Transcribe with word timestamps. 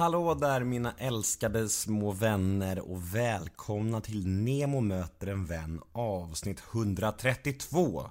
Hallå 0.00 0.34
där 0.34 0.64
mina 0.64 0.94
älskade 0.98 1.68
små 1.68 2.12
vänner 2.12 2.90
och 2.90 3.14
välkomna 3.14 4.00
till 4.00 4.26
Nemo 4.26 4.80
möter 4.80 5.26
en 5.26 5.46
vän 5.46 5.82
avsnitt 5.92 6.62
132. 6.72 8.10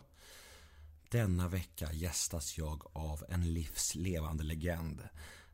Denna 1.11 1.47
vecka 1.47 1.93
gästas 1.93 2.57
jag 2.57 2.83
av 2.93 3.23
en 3.29 3.53
livslevande 3.53 4.43
legend. 4.43 5.01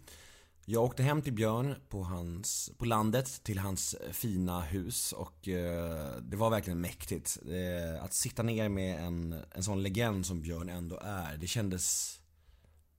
Jag 0.64 0.84
åkte 0.84 1.02
hem 1.02 1.22
till 1.22 1.32
Björn 1.32 1.74
på, 1.88 2.02
hans, 2.02 2.70
på 2.78 2.84
landet 2.84 3.44
till 3.44 3.58
hans 3.58 3.96
fina 4.12 4.60
hus 4.60 5.12
och 5.12 5.48
eh, 5.48 6.16
det 6.22 6.36
var 6.36 6.50
verkligen 6.50 6.80
mäktigt. 6.80 7.38
Eh, 7.46 8.04
att 8.04 8.14
sitta 8.14 8.42
ner 8.42 8.68
med 8.68 9.04
en, 9.04 9.42
en 9.50 9.62
sån 9.62 9.82
legend 9.82 10.26
som 10.26 10.40
Björn 10.40 10.68
ändå 10.68 10.96
är, 10.96 11.36
det 11.36 11.46
kändes 11.46 12.19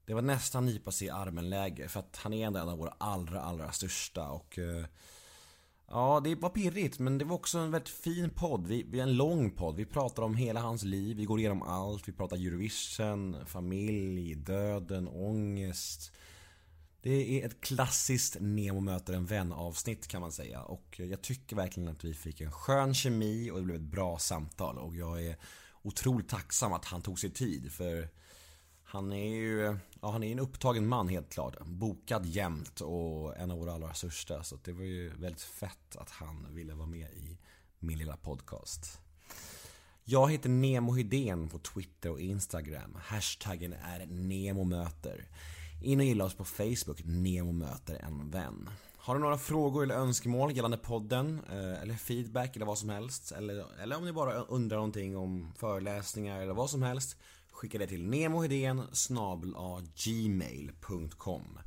det 0.05 0.13
var 0.13 0.21
nästan 0.21 0.65
nypa 0.65 0.91
sig 0.91 1.07
i 1.07 1.09
armen-läge 1.09 1.87
för 1.87 1.99
att 1.99 2.17
han 2.17 2.33
är 2.33 2.47
ändå 2.47 2.59
en 2.59 2.69
av 2.69 2.77
våra 2.77 2.93
allra, 2.97 3.41
allra 3.41 3.71
största 3.71 4.29
och 4.29 4.59
eh, 4.59 4.85
Ja, 5.93 6.21
det 6.23 6.35
var 6.35 6.49
pirrigt 6.49 6.99
men 6.99 7.17
det 7.17 7.25
var 7.25 7.35
också 7.35 7.59
en 7.59 7.71
väldigt 7.71 7.89
fin 7.89 8.29
podd. 8.29 8.67
Vi, 8.67 8.85
vi 8.89 8.99
är 8.99 9.03
en 9.03 9.15
lång 9.15 9.51
podd. 9.51 9.75
Vi 9.75 9.85
pratar 9.85 10.23
om 10.23 10.35
hela 10.35 10.59
hans 10.59 10.83
liv, 10.83 11.17
vi 11.17 11.25
går 11.25 11.39
igenom 11.39 11.61
allt. 11.61 12.07
Vi 12.07 12.11
pratar 12.11 12.37
Eurovision, 12.37 13.45
familj, 13.45 14.35
döden, 14.35 15.07
ångest. 15.07 16.11
Det 17.01 17.41
är 17.41 17.45
ett 17.45 17.61
klassiskt 17.61 18.37
Nemo 18.39 18.79
möter 18.79 19.13
en 19.13 19.25
vän 19.25 19.53
avsnitt 19.53 20.07
kan 20.07 20.21
man 20.21 20.31
säga 20.31 20.61
och 20.61 20.99
jag 20.99 21.21
tycker 21.21 21.55
verkligen 21.55 21.89
att 21.89 22.03
vi 22.03 22.13
fick 22.13 22.41
en 22.41 22.51
skön 22.51 22.93
kemi 22.93 23.51
och 23.51 23.57
det 23.57 23.63
blev 23.63 23.75
ett 23.75 23.91
bra 23.91 24.17
samtal 24.17 24.77
och 24.77 24.95
jag 24.95 25.25
är 25.25 25.37
otroligt 25.81 26.29
tacksam 26.29 26.73
att 26.73 26.85
han 26.85 27.01
tog 27.01 27.19
sig 27.19 27.29
tid 27.29 27.71
för 27.71 28.09
han 28.91 29.13
är 29.13 29.29
ju, 29.29 29.77
ja 30.01 30.11
han 30.11 30.23
är 30.23 30.31
en 30.31 30.39
upptagen 30.39 30.87
man 30.87 31.07
helt 31.07 31.29
klart. 31.29 31.55
Bokad 31.65 32.25
jämt 32.25 32.81
och 32.81 33.37
en 33.37 33.51
av 33.51 33.57
våra 33.57 33.73
allra 33.73 33.93
största. 33.93 34.43
Så 34.43 34.57
det 34.63 34.71
var 34.71 34.83
ju 34.83 35.09
väldigt 35.09 35.41
fett 35.41 35.95
att 35.95 36.09
han 36.09 36.47
ville 36.55 36.73
vara 36.73 36.87
med 36.87 37.07
i 37.11 37.37
min 37.79 37.97
lilla 37.97 38.17
podcast. 38.17 38.99
Jag 40.03 40.31
heter 40.31 40.49
Nemo 40.49 40.93
Hedén 40.93 41.49
på 41.49 41.59
Twitter 41.59 42.11
och 42.11 42.19
Instagram. 42.19 42.97
Hashtaggen 43.01 43.73
är 43.73 44.05
NEMOMÖTER. 44.05 45.25
In 45.81 45.99
och 45.99 46.05
gilla 46.05 46.25
oss 46.25 46.35
på 46.35 46.45
Facebook, 46.45 47.01
Nemo 47.03 47.51
möter 47.51 47.95
en 47.95 48.29
vän. 48.31 48.69
Har 48.97 49.15
du 49.15 49.21
några 49.21 49.37
frågor 49.37 49.83
eller 49.83 49.95
önskemål 49.95 50.55
gällande 50.55 50.77
podden, 50.77 51.41
eh, 51.49 51.81
eller 51.81 51.93
feedback 51.93 52.55
eller 52.55 52.65
vad 52.65 52.77
som 52.77 52.89
helst, 52.89 53.31
eller, 53.31 53.81
eller 53.81 53.97
om 53.97 54.05
ni 54.05 54.11
bara 54.11 54.33
undrar 54.33 54.77
någonting 54.77 55.17
om 55.17 55.53
föreläsningar 55.57 56.41
eller 56.41 56.53
vad 56.53 56.69
som 56.69 56.81
helst, 56.81 57.17
skicka 57.61 57.77
det 57.77 57.87
till 57.87 58.05
nemohedén 58.05 58.81
gmail.com 59.95 61.59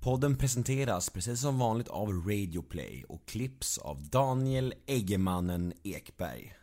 Podden 0.00 0.36
presenteras 0.36 1.10
precis 1.10 1.40
som 1.40 1.58
vanligt 1.58 1.88
av 1.88 2.08
Radioplay 2.08 3.04
och 3.08 3.26
klipps 3.26 3.78
av 3.78 4.02
Daniel 4.02 4.74
Eggemannen 4.86 5.72
Ekberg. 5.82 6.54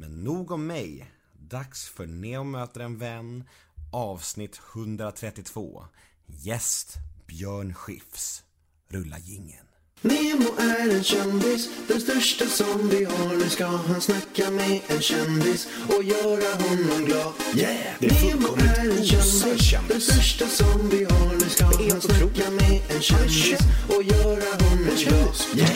Men 0.00 0.24
nog 0.24 0.50
om 0.50 0.66
mig. 0.66 1.10
Dags 1.32 1.88
för 1.88 2.06
Neo 2.06 2.44
möter 2.44 2.80
en 2.80 2.98
vän 2.98 3.44
avsnitt 3.92 4.60
132. 4.74 5.84
Gäst 6.26 6.94
Björn 7.26 7.74
Skifs. 7.74 8.44
Rulla 8.88 9.18
gingen. 9.18 9.69
Nemo 10.02 10.48
är 10.58 10.90
en 10.96 11.04
kändis, 11.04 11.68
den 11.88 12.00
största 12.00 12.46
som 12.46 12.88
vi 12.88 13.04
har. 13.04 13.36
Nu 13.36 13.48
ska 13.48 13.66
han 13.66 14.00
snacka 14.00 14.50
med 14.50 14.80
en 14.88 15.00
kändis 15.00 15.68
och 15.88 16.04
göra 16.04 16.54
honom 16.62 17.04
glad. 17.06 17.32
Yeah! 17.56 17.76
Det 17.98 18.06
är 18.06 18.24
Nemo 18.24 18.48
är 18.56 18.90
en 18.90 19.04
kändis, 19.04 19.62
kändis. 19.62 19.88
den 19.88 20.00
största 20.00 20.46
som 20.46 20.88
vi 20.88 21.04
har. 21.04 21.34
Nu 21.34 21.48
ska 21.48 21.64
han 21.64 22.00
snacka 22.00 22.50
med 22.50 22.80
en 22.96 23.02
kändis 23.02 23.58
och 23.88 24.02
göra 24.02 24.50
honom 24.60 24.88
glad. 24.96 25.34
Yeah! 25.56 25.70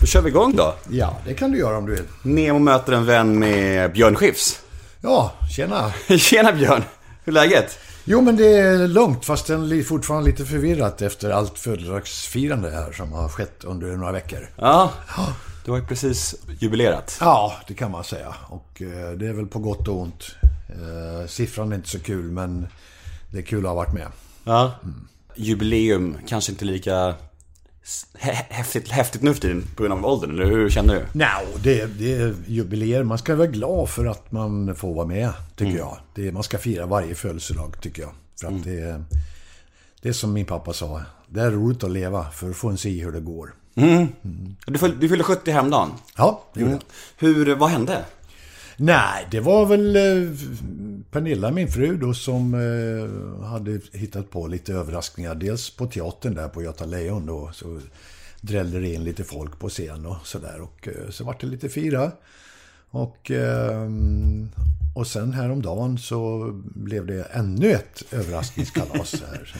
Då 0.00 0.06
kör 0.06 0.22
vi 0.22 0.28
igång 0.28 0.56
då. 0.56 0.74
Ja, 0.90 1.18
det 1.26 1.34
kan 1.34 1.52
du 1.52 1.58
göra 1.58 1.76
om 1.78 1.86
du 1.86 1.92
vill. 1.92 2.04
Nemo 2.22 2.58
möter 2.58 2.92
en 2.92 3.06
vän 3.06 3.38
med 3.38 3.92
Björn 3.92 4.16
Skifs. 4.16 4.60
Ja, 5.02 5.32
tjena. 5.56 5.92
Tjena 6.18 6.52
Björn! 6.52 6.84
Hur 7.24 7.36
är 7.36 7.40
läget? 7.40 7.78
Jo, 8.04 8.20
men 8.20 8.36
det 8.36 8.58
är 8.58 8.88
lugnt, 8.88 9.24
fast 9.24 9.46
den 9.46 9.72
är 9.72 9.82
fortfarande 9.82 10.30
lite 10.30 10.44
förvirrat 10.44 11.02
efter 11.02 11.30
allt 11.30 11.58
födelsedagsfirande 11.58 12.70
här 12.70 12.92
som 12.92 13.12
har 13.12 13.28
skett 13.28 13.64
under 13.64 13.96
några 13.96 14.12
veckor. 14.12 14.48
Ja, 14.56 14.92
du 15.64 15.70
har 15.70 15.78
ju 15.78 15.86
precis 15.86 16.34
jubilerat. 16.58 17.16
Ja, 17.20 17.56
det 17.68 17.74
kan 17.74 17.90
man 17.90 18.04
säga. 18.04 18.34
Och 18.48 18.82
eh, 18.82 19.10
det 19.10 19.26
är 19.26 19.32
väl 19.32 19.46
på 19.46 19.58
gott 19.58 19.88
och 19.88 20.00
ont. 20.00 20.34
Eh, 20.68 21.26
siffran 21.26 21.72
är 21.72 21.76
inte 21.76 21.88
så 21.88 22.00
kul, 22.00 22.30
men 22.30 22.66
det 23.30 23.38
är 23.38 23.42
kul 23.42 23.58
att 23.58 23.70
ha 23.70 23.74
varit 23.74 23.94
med. 23.94 24.06
Ja. 24.44 24.72
Jubileum, 25.34 26.16
kanske 26.26 26.52
inte 26.52 26.64
lika 26.64 27.14
häftigt, 28.18 28.88
häftigt 28.88 29.22
nu 29.22 29.34
för 29.34 29.40
tiden 29.40 29.64
på 29.76 29.82
grund 29.82 29.94
av 30.04 30.06
åldern, 30.12 30.30
eller 30.30 30.44
hur 30.46 30.70
känner 30.70 30.94
du? 30.94 31.18
No, 31.18 31.58
det, 31.62 31.86
det 31.98 32.14
är 32.14 32.34
jubileer. 32.46 33.02
Man 33.04 33.18
ska 33.18 33.36
vara 33.36 33.46
glad 33.46 33.88
för 33.88 34.06
att 34.06 34.32
man 34.32 34.74
får 34.76 34.94
vara 34.94 35.06
med, 35.06 35.32
tycker 35.56 35.78
jag. 35.78 35.96
Det, 36.14 36.32
man 36.32 36.42
ska 36.42 36.58
fira 36.58 36.86
varje 36.86 37.14
födelsedag, 37.14 37.76
tycker 37.80 38.02
jag. 38.02 38.10
För 38.40 38.46
att 38.48 38.64
det, 38.64 38.80
är- 38.80 39.04
det 40.02 40.08
är 40.08 40.12
som 40.12 40.32
min 40.32 40.46
pappa 40.46 40.72
sa. 40.72 41.02
Det 41.28 41.40
är 41.40 41.50
roligt 41.50 41.84
att 41.84 41.90
leva, 41.90 42.30
för 42.30 42.50
att 42.50 42.56
få 42.56 42.68
en 42.68 42.78
se 42.78 43.04
hur 43.04 43.12
det 43.12 43.20
går. 43.20 43.54
Du, 44.66 44.78
fyll, 44.78 45.00
du 45.00 45.08
fyllde 45.08 45.24
70 45.24 45.50
hemdagen. 45.50 45.90
Ja, 46.16 46.44
det 46.54 46.60
gjorde 46.60 46.72
jag. 46.72 46.80
Hur, 47.28 47.54
vad 47.54 47.70
hände? 47.70 48.04
Nej, 48.82 49.26
det 49.30 49.40
var 49.40 49.66
väl 49.66 49.96
eh, 49.96 50.32
Pernilla, 51.10 51.50
min 51.50 51.68
fru 51.68 51.96
då, 51.96 52.14
som 52.14 52.54
eh, 52.54 53.46
hade 53.46 53.80
hittat 53.92 54.30
på 54.30 54.46
lite 54.46 54.72
överraskningar. 54.72 55.34
Dels 55.34 55.70
på 55.70 55.86
teatern 55.86 56.34
där 56.34 56.48
på 56.48 56.62
Göta 56.62 56.84
Lejon 56.84 57.26
då, 57.26 57.50
så 57.52 57.80
drällde 58.40 58.80
det 58.80 58.94
in 58.94 59.04
lite 59.04 59.24
folk 59.24 59.58
på 59.58 59.68
scen 59.68 60.06
och 60.06 60.26
sådär. 60.26 60.60
Och 60.60 60.88
eh, 60.88 61.10
så 61.10 61.24
vart 61.24 61.40
det 61.40 61.46
lite 61.46 61.68
fira. 61.68 62.12
Och, 62.90 63.30
och 64.94 65.06
sen 65.06 65.32
häromdagen 65.32 65.98
så 65.98 66.50
blev 66.62 67.06
det 67.06 67.22
ännu 67.22 67.70
ett 67.70 68.02
överraskningskalas 68.10 69.22
här. 69.26 69.54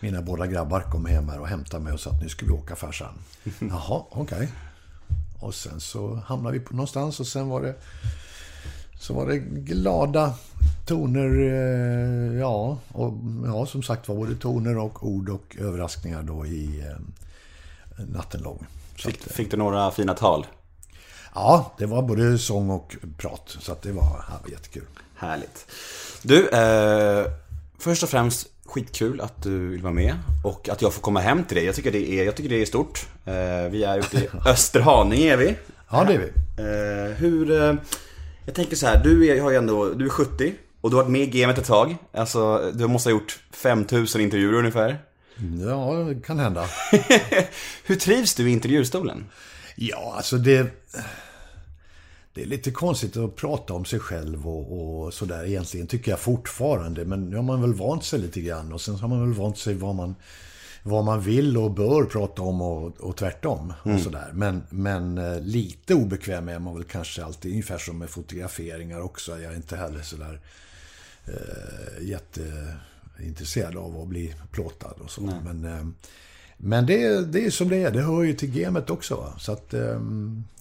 Mina 0.00 0.22
båda 0.22 0.46
grabbar 0.46 0.80
kom 0.80 1.06
hem 1.06 1.28
här 1.28 1.40
och 1.40 1.48
hämtade 1.48 1.84
mig 1.84 1.92
och 1.92 2.00
sa 2.00 2.10
att 2.10 2.22
nu 2.22 2.28
ska 2.28 2.46
vi 2.46 2.52
åka 2.52 2.76
farsan. 2.76 3.14
Jaha, 3.58 4.02
okej. 4.10 4.48
Och 5.40 5.54
sen 5.54 5.80
så 5.80 6.14
hamnade 6.14 6.58
vi 6.58 6.64
på 6.64 6.74
någonstans 6.74 7.20
och 7.20 7.26
sen 7.26 7.48
var 7.48 7.62
det 7.62 7.74
så 8.98 9.14
var 9.14 9.26
det 9.26 9.38
glada 9.38 10.34
toner, 10.86 11.40
eh, 11.40 12.38
ja, 12.40 12.78
och 12.92 13.12
ja, 13.46 13.66
som 13.66 13.82
sagt 13.82 14.08
var 14.08 14.16
både 14.16 14.34
toner 14.34 14.78
och 14.78 15.06
ord 15.06 15.28
och 15.28 15.56
överraskningar 15.60 16.22
då 16.22 16.46
i 16.46 16.80
eh, 16.80 18.04
natten 18.06 18.42
lång. 18.42 18.66
Fick, 18.94 19.20
att, 19.20 19.26
eh, 19.26 19.32
fick 19.32 19.50
du 19.50 19.56
några 19.56 19.90
fina 19.90 20.14
tal? 20.14 20.46
ja, 21.38 21.74
det 21.78 21.86
var 21.86 22.02
både 22.02 22.38
sång 22.38 22.70
och 22.70 22.96
prat, 23.16 23.56
så 23.60 23.72
att 23.72 23.82
det 23.82 23.92
var, 23.92 24.24
ja, 24.28 24.34
var 24.42 24.50
jättekul. 24.50 24.86
Härligt. 25.16 25.66
Du, 26.22 26.48
eh, 26.48 27.26
först 27.78 28.02
och 28.02 28.08
främst 28.08 28.48
skitkul 28.66 29.20
att 29.20 29.42
du 29.42 29.68
vill 29.68 29.82
vara 29.82 29.92
med 29.92 30.14
och 30.44 30.68
att 30.68 30.82
jag 30.82 30.92
får 30.92 31.02
komma 31.02 31.20
hem 31.20 31.44
till 31.44 31.56
dig. 31.56 31.66
Jag 31.66 31.74
tycker 31.74 31.92
det 31.92 32.10
är, 32.10 32.24
jag 32.24 32.36
tycker 32.36 32.50
det 32.50 32.62
är 32.62 32.66
stort. 32.66 33.06
Eh, 33.24 33.34
vi 33.70 33.84
är 33.84 33.98
ute 33.98 34.18
i 34.18 34.28
Österhaninge 34.46 35.32
är 35.32 35.36
vi. 35.36 35.56
Ja, 35.90 36.04
det 36.04 36.14
är 36.14 36.18
vi. 36.18 36.32
Eh, 36.62 37.16
hur, 37.16 37.62
eh, 37.62 37.74
jag 38.48 38.54
tänker 38.54 38.76
så 38.76 38.86
här, 38.86 39.04
du 39.04 39.28
är, 39.28 39.40
har 39.40 39.50
ju 39.50 39.56
ändå, 39.56 39.88
du 39.88 40.04
är 40.04 40.08
70 40.08 40.54
och 40.80 40.90
du 40.90 40.96
har 40.96 41.02
varit 41.02 41.12
med 41.12 41.20
i 41.20 41.40
gamet 41.40 41.58
ett 41.58 41.66
tag. 41.66 41.96
Alltså, 42.12 42.72
du 42.74 42.86
måste 42.86 43.08
ha 43.08 43.12
gjort 43.12 43.38
5000 43.50 44.20
intervjuer 44.20 44.52
ungefär. 44.52 44.98
Ja, 45.66 45.92
det 46.08 46.20
kan 46.20 46.38
hända. 46.38 46.66
Hur 47.84 47.96
trivs 47.96 48.34
du 48.34 48.50
i 48.50 48.52
intervjustolen? 48.52 49.24
Ja, 49.76 50.14
alltså 50.16 50.36
det... 50.36 50.66
det 52.34 52.42
är 52.42 52.46
lite 52.46 52.70
konstigt 52.70 53.16
att 53.16 53.36
prata 53.36 53.74
om 53.74 53.84
sig 53.84 53.98
själv 53.98 54.48
och, 54.48 55.04
och 55.04 55.14
sådär 55.14 55.44
egentligen, 55.44 55.86
tycker 55.86 56.10
jag 56.10 56.20
fortfarande. 56.20 57.04
Men 57.04 57.30
nu 57.30 57.36
har 57.36 57.42
man 57.42 57.60
väl 57.60 57.74
vant 57.74 58.04
sig 58.04 58.18
lite 58.18 58.40
grann 58.40 58.72
och 58.72 58.80
sen 58.80 58.94
har 58.94 59.08
man 59.08 59.20
väl 59.20 59.38
vant 59.38 59.58
sig 59.58 59.74
vad 59.74 59.94
man, 59.94 60.14
vad 60.82 61.04
man 61.04 61.20
vill 61.20 61.56
och 61.56 61.70
bör 61.70 62.04
prata 62.04 62.42
om 62.42 62.60
och, 62.62 63.00
och 63.00 63.16
tvärtom. 63.16 63.72
Och 63.82 63.86
Mm. 63.86 64.00
sådär. 64.00 64.30
Men, 64.34 64.62
men 64.70 65.18
eh, 65.18 65.40
lite 65.40 65.94
obekväm 65.94 66.48
är 66.48 66.58
man 66.58 66.74
väl 66.74 66.84
kanske 66.84 67.24
alltid, 67.24 67.50
ungefär 67.52 67.78
som 67.78 67.98
med 67.98 68.10
fotograferingar 68.10 69.00
också. 69.00 69.40
Jag 69.40 69.52
är 69.52 69.56
inte 69.56 69.76
heller 69.76 70.02
sådär 70.02 70.40
eh, 71.26 72.06
jätteintresserad 72.08 73.76
av 73.76 74.00
att 74.00 74.08
bli 74.08 74.34
plåtad 74.52 74.94
och 75.04 75.10
så. 75.10 75.20
Men, 75.20 75.64
eh, 75.64 75.86
men 76.56 76.86
det, 76.86 77.24
det 77.32 77.46
är 77.46 77.50
som 77.50 77.68
det 77.68 77.76
är. 77.82 77.90
Det 77.90 78.02
hör 78.02 78.22
ju 78.22 78.32
till 78.34 78.50
gamet 78.50 78.90
också. 78.90 79.16
Va? 79.16 79.34
Så 79.38 79.52
att 79.52 79.74
eh, 79.74 80.00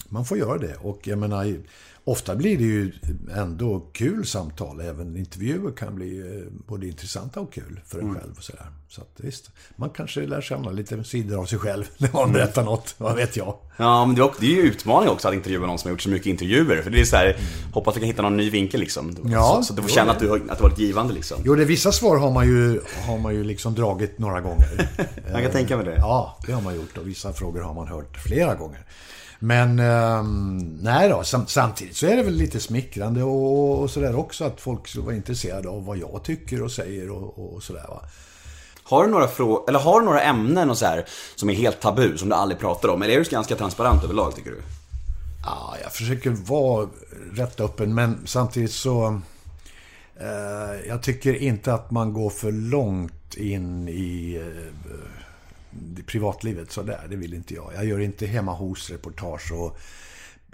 man 0.09 0.25
får 0.25 0.37
göra 0.37 0.57
det. 0.57 0.75
Och 0.75 1.07
jag 1.07 1.19
menar, 1.19 1.57
ofta 2.07 2.35
blir 2.35 2.57
det 2.57 2.63
ju 2.63 2.91
ändå 3.35 3.79
kul 3.93 4.25
samtal. 4.25 4.81
Även 4.81 5.17
intervjuer 5.17 5.71
kan 5.71 5.95
bli 5.95 6.19
eh, 6.19 6.51
både 6.67 6.87
intressanta 6.87 7.39
och 7.39 7.53
kul 7.53 7.79
för 7.85 7.99
en 7.99 8.15
själv. 8.15 8.33
Och 8.37 8.43
sådär. 8.43 8.65
Så 8.89 9.01
att 9.01 9.11
visst, 9.17 9.49
man 9.75 9.89
kanske 9.89 10.21
lär 10.27 10.41
känna 10.41 10.71
lite 10.71 11.03
sidor 11.03 11.39
av 11.39 11.45
sig 11.45 11.59
själv 11.59 11.83
när 11.97 12.09
man 12.13 12.31
berättar 12.33 12.63
något. 12.63 12.95
Vad 12.97 13.15
vet 13.15 13.37
jag? 13.37 13.55
Ja, 13.77 14.05
men 14.05 14.15
det 14.15 14.21
är 14.21 14.23
också- 14.25 14.41
det 14.41 14.47
är 14.47 14.55
ju 14.55 14.61
utmaning 14.61 15.09
också 15.09 15.27
att 15.27 15.33
intervjua 15.33 15.67
någon 15.67 15.79
som 15.79 15.87
har 15.87 15.91
gjort 15.93 16.01
så 16.01 16.09
mycket 16.09 16.25
intervjuer. 16.27 16.81
För 16.81 16.89
det 16.91 17.01
är 17.01 17.05
så 17.05 17.15
här, 17.15 17.37
hoppas 17.73 17.93
du 17.93 17.99
kan 17.99 18.07
hitta 18.07 18.21
någon 18.21 18.37
ny 18.37 18.49
vinkel 18.49 18.79
liksom. 18.79 19.15
Ja, 19.31 19.55
så, 19.57 19.63
så 19.63 19.73
att 19.73 19.77
du 19.77 19.81
får 19.83 19.89
känna 19.89 20.11
att, 20.11 20.19
du, 20.19 20.31
att 20.33 20.57
det 20.57 20.63
varit 20.63 20.79
givande 20.79 21.13
liksom. 21.13 21.37
Jo, 21.45 21.55
det 21.55 21.65
vissa 21.65 21.91
svar 21.91 22.17
har 22.17 22.31
man 22.31 22.47
ju, 22.47 22.81
har 23.07 23.17
man 23.17 23.33
ju 23.35 23.43
liksom 23.43 23.75
dragit 23.75 24.19
några 24.19 24.41
gånger. 24.41 24.89
Jag 25.31 25.41
kan 25.43 25.51
tänka 25.51 25.75
mig 25.77 25.85
det. 25.85 25.95
Ja, 25.97 26.37
det 26.47 26.51
har 26.51 26.61
man 26.61 26.75
gjort 26.75 26.97
och 26.97 27.07
vissa 27.07 27.33
frågor 27.33 27.61
har 27.61 27.73
man 27.73 27.87
hört 27.87 28.17
flera 28.17 28.55
gånger. 28.55 28.85
Men 29.39 29.79
ehm, 29.79 30.57
nej 30.81 31.09
då, 31.09 31.23
sam, 31.23 31.47
samtidigt 31.47 31.95
så 31.95 32.05
är 32.05 32.17
det 32.17 32.23
väl 32.23 32.33
lite 32.33 32.59
smickrande 32.59 33.23
och, 33.23 33.81
och 33.81 33.89
sådär 33.89 34.15
också 34.15 34.45
att 34.45 34.61
folk 34.61 34.87
ska 34.87 35.01
vara 35.01 35.15
intresserade 35.15 35.69
av 35.69 35.85
vad 35.85 35.97
jag 35.97 36.21
tycker 36.23 36.63
och 36.63 36.71
säger 36.71 37.11
och, 37.11 37.55
och 37.55 37.63
sådär 37.63 37.85
va. 37.89 38.01
Har 38.83 39.03
du 39.03 39.09
några 39.11 39.27
frå- 39.27 39.69
eller 39.69 39.79
har 39.79 39.99
du 39.99 40.05
några 40.05 40.21
ämnen 40.21 40.69
och 40.69 40.77
så 40.77 40.85
här 40.85 41.05
som 41.35 41.49
är 41.49 41.53
helt 41.53 41.79
tabu, 41.79 42.17
som 42.17 42.29
du 42.29 42.35
aldrig 42.35 42.59
pratar 42.59 42.89
om? 42.89 43.01
Eller 43.01 43.13
är 43.13 43.19
du 43.19 43.29
ganska 43.29 43.55
transparent 43.55 44.03
överlag, 44.03 44.35
tycker 44.35 44.51
du? 44.51 44.61
Ja, 45.45 45.75
jag 45.83 45.93
försöker 45.93 46.29
vara 46.29 46.89
rätt 47.33 47.59
öppen 47.59 47.95
men 47.95 48.17
samtidigt 48.25 48.71
så... 48.71 49.21
Eh, 50.19 50.87
jag 50.87 51.03
tycker 51.03 51.35
inte 51.35 51.73
att 51.73 51.91
man 51.91 52.13
går 52.13 52.29
för 52.29 52.51
långt 52.51 53.35
in 53.35 53.87
i 53.87 54.35
eh, 54.35 54.91
privatlivet 56.05 56.71
sådär. 56.71 57.07
Det 57.09 57.15
vill 57.15 57.33
inte 57.33 57.53
jag. 57.53 57.71
Jag 57.75 57.85
gör 57.85 57.99
inte 57.99 58.25
hemma 58.25 58.53
hos-reportage 58.53 59.51
och 59.51 59.77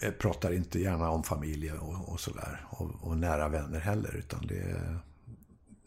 eh, 0.03 0.11
pratar 0.11 0.53
inte 0.53 0.79
gärna 0.79 1.09
om 1.09 1.23
familj 1.23 1.71
och, 1.71 2.13
och 2.13 2.19
sådär. 2.19 2.65
Och, 2.69 2.89
och 3.01 3.17
nära 3.17 3.49
vänner 3.49 3.79
heller. 3.79 4.15
Utan 4.15 4.47
det... 4.47 4.75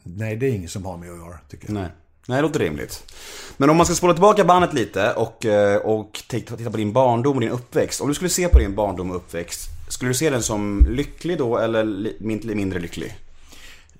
Nej, 0.03 0.37
det 0.37 0.47
är 0.47 0.51
ingen 0.51 0.69
som 0.69 0.85
har 0.85 0.97
med 0.97 1.13
att 1.13 1.19
göra, 1.19 1.39
tycker 1.49 1.67
jag. 1.67 1.75
Nej. 1.75 1.91
Nej, 2.29 2.37
det 2.37 2.43
låter 2.43 2.61
rimligt. 2.61 3.13
Men 3.57 3.71
om 3.71 3.77
man 3.77 3.87
ska 3.87 3.95
spola 3.95 4.15
tillbaka 4.15 4.45
bandet 4.45 4.73
lite 4.73 5.13
och, 5.13 5.45
eh, 5.45 5.77
och 5.77 6.23
titta 6.29 6.71
på 6.71 6.77
din 6.77 6.93
barndom 6.93 7.35
och 7.35 7.41
din 7.41 7.51
uppväxt. 7.51 8.01
Om 8.01 8.09
du 8.09 8.15
skulle 8.15 8.31
se 8.31 8.49
på 8.49 8.59
din 8.59 8.75
barndom 8.75 9.11
och 9.11 9.17
uppväxt, 9.17 9.69
skulle 9.89 10.11
du 10.11 10.15
se 10.15 10.31
den 10.31 10.43
som 10.43 10.87
lycklig 10.89 11.39
då 11.39 11.59
eller 11.59 12.55
mindre 12.55 12.79
lycklig? 12.79 13.17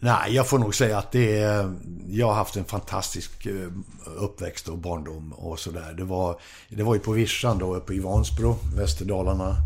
Nej, 0.01 0.35
jag 0.35 0.49
får 0.49 0.59
nog 0.59 0.75
säga 0.75 0.99
att 0.99 1.13
det 1.13 1.39
är... 1.39 1.75
Jag 2.09 2.27
har 2.27 2.35
haft 2.35 2.57
en 2.57 2.65
fantastisk 2.65 3.47
eh, 3.47 3.69
uppväxt 4.17 4.69
och 4.69 4.79
barndom 4.79 5.33
och 5.33 5.59
sådär. 5.59 5.95
Det 5.97 6.05
var, 6.05 6.41
det 6.69 6.83
var 6.83 6.95
ju 6.95 7.01
på 7.01 7.13
Vischan 7.13 7.59
då, 7.59 7.77
uppe 7.77 7.95
i 7.95 7.99
Vansbro, 7.99 8.59
Västerdalarna. 8.77 9.57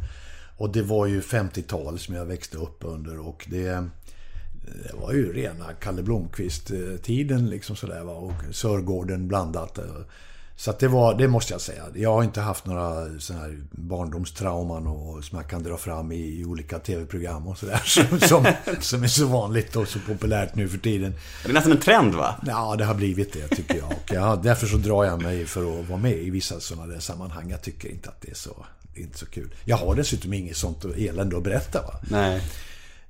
Och 0.56 0.72
det 0.72 0.82
var 0.82 1.06
ju 1.06 1.20
50-tal 1.20 1.98
som 1.98 2.14
jag 2.14 2.24
växte 2.24 2.58
upp 2.58 2.78
under 2.84 3.18
och 3.18 3.46
det... 3.50 3.88
Det 4.84 4.94
var 5.00 5.12
ju 5.12 5.32
rena 5.32 5.72
Kalle 5.80 6.02
Blomqvist-tiden 6.02 7.50
liksom 7.50 7.76
sådär 7.76 8.04
va. 8.04 8.12
Och 8.12 8.54
Sörgården 8.54 9.28
blandat. 9.28 9.78
Eh, 9.78 9.84
så 10.60 10.74
det 10.78 10.88
var, 10.88 11.14
det 11.14 11.28
måste 11.28 11.52
jag 11.52 11.60
säga. 11.60 11.84
Jag 11.94 12.12
har 12.12 12.24
inte 12.24 12.40
haft 12.40 12.66
några 12.66 13.18
sådana 13.18 13.44
här 13.44 13.60
barndomstrauman 13.70 14.86
och, 14.86 15.24
som 15.24 15.38
jag 15.38 15.48
kan 15.48 15.62
dra 15.62 15.76
fram 15.76 16.12
i, 16.12 16.40
i 16.40 16.44
olika 16.44 16.78
tv-program 16.78 17.48
och 17.48 17.58
sådär. 17.58 17.82
Som, 17.84 18.20
som, 18.20 18.46
som 18.80 19.02
är 19.02 19.08
så 19.08 19.26
vanligt 19.26 19.76
och 19.76 19.88
så 19.88 19.98
populärt 19.98 20.54
nu 20.54 20.68
för 20.68 20.78
tiden. 20.78 21.14
Det 21.42 21.50
är 21.50 21.52
nästan 21.52 21.72
en 21.72 21.80
trend 21.80 22.14
va? 22.14 22.34
Ja, 22.46 22.76
det 22.76 22.84
har 22.84 22.94
blivit 22.94 23.32
det 23.32 23.48
tycker 23.48 23.76
jag. 23.76 23.86
Och 23.86 24.10
jag 24.12 24.42
därför 24.42 24.66
så 24.66 24.76
drar 24.76 25.04
jag 25.04 25.22
mig 25.22 25.46
för 25.46 25.80
att 25.80 25.88
vara 25.88 25.98
med 25.98 26.18
i 26.18 26.30
vissa 26.30 26.60
sådana 26.60 26.92
där 26.92 27.00
sammanhang. 27.00 27.50
Jag 27.50 27.62
tycker 27.62 27.88
inte 27.88 28.08
att 28.08 28.20
det 28.20 28.30
är 28.30 28.34
så, 28.34 28.66
det 28.94 29.00
är 29.00 29.04
inte 29.04 29.18
så 29.18 29.26
kul. 29.26 29.54
Jag 29.64 29.76
har 29.76 29.94
dessutom 29.94 30.32
inget 30.32 30.56
sånt 30.56 30.84
elände 30.84 31.36
att 31.36 31.44
berätta 31.44 31.82
va. 31.82 31.94
Nej. 32.10 32.42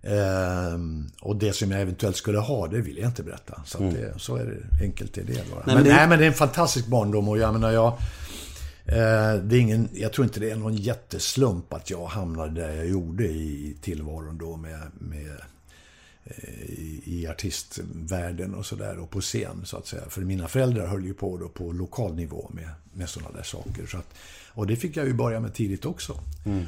Ehm, 0.03 1.11
och 1.21 1.37
det 1.37 1.53
som 1.53 1.71
jag 1.71 1.81
eventuellt 1.81 2.17
skulle 2.17 2.39
ha, 2.39 2.67
det 2.67 2.81
vill 2.81 2.97
jag 2.99 3.07
inte 3.09 3.23
berätta. 3.23 3.63
Så, 3.67 3.85
att 3.85 3.95
det, 3.95 4.15
så 4.17 4.37
är 4.37 4.45
det 4.45 4.85
enkelt 4.85 5.19
är 5.19 5.23
det 5.25 5.51
bara. 5.51 5.63
men 5.67 5.75
men, 5.75 5.85
det- 5.85 5.91
nej, 5.95 6.09
men 6.09 6.19
det 6.19 6.25
är 6.25 6.29
en 6.29 6.35
fantastisk 6.35 6.87
barndom 6.87 7.29
och 7.29 7.39
jag 7.39 7.53
menar 7.53 7.71
jag... 7.71 7.93
Eh, 8.87 9.35
det 9.43 9.57
är 9.57 9.61
ingen, 9.61 9.89
jag 9.93 10.13
tror 10.13 10.25
inte 10.25 10.41
det 10.41 10.51
är 10.51 10.57
någon 10.57 10.77
jätteslump 10.77 11.73
att 11.73 11.91
jag 11.91 12.07
hamnade 12.07 12.61
där 12.61 12.75
jag 12.75 12.87
gjorde 12.89 13.25
i 13.25 13.77
tillvaron 13.81 14.39
då 14.39 14.57
med, 14.57 14.81
med 14.99 15.37
eh, 16.25 16.61
i, 16.65 17.03
i 17.07 17.27
artistvärlden 17.27 18.55
och 18.55 18.67
sådär 18.67 18.99
och 18.99 19.11
på 19.11 19.21
scen 19.21 19.61
så 19.65 19.77
att 19.77 19.87
säga. 19.87 20.03
För 20.09 20.21
mina 20.21 20.49
föräldrar 20.49 20.87
höll 20.87 21.05
ju 21.05 21.15
på 21.15 21.37
då 21.37 21.49
på 21.49 21.73
lokal 21.73 22.15
nivå 22.15 22.51
med, 22.55 22.69
med 22.93 23.09
sådana 23.09 23.37
där 23.37 23.43
saker. 23.43 23.87
Så 23.87 23.97
att, 23.97 24.15
och 24.55 24.67
det 24.67 24.77
fick 24.77 24.97
jag 24.97 25.07
ju 25.07 25.15
börja 25.15 25.41
med 25.41 25.55
tidigt 25.55 25.85
också. 25.85 26.21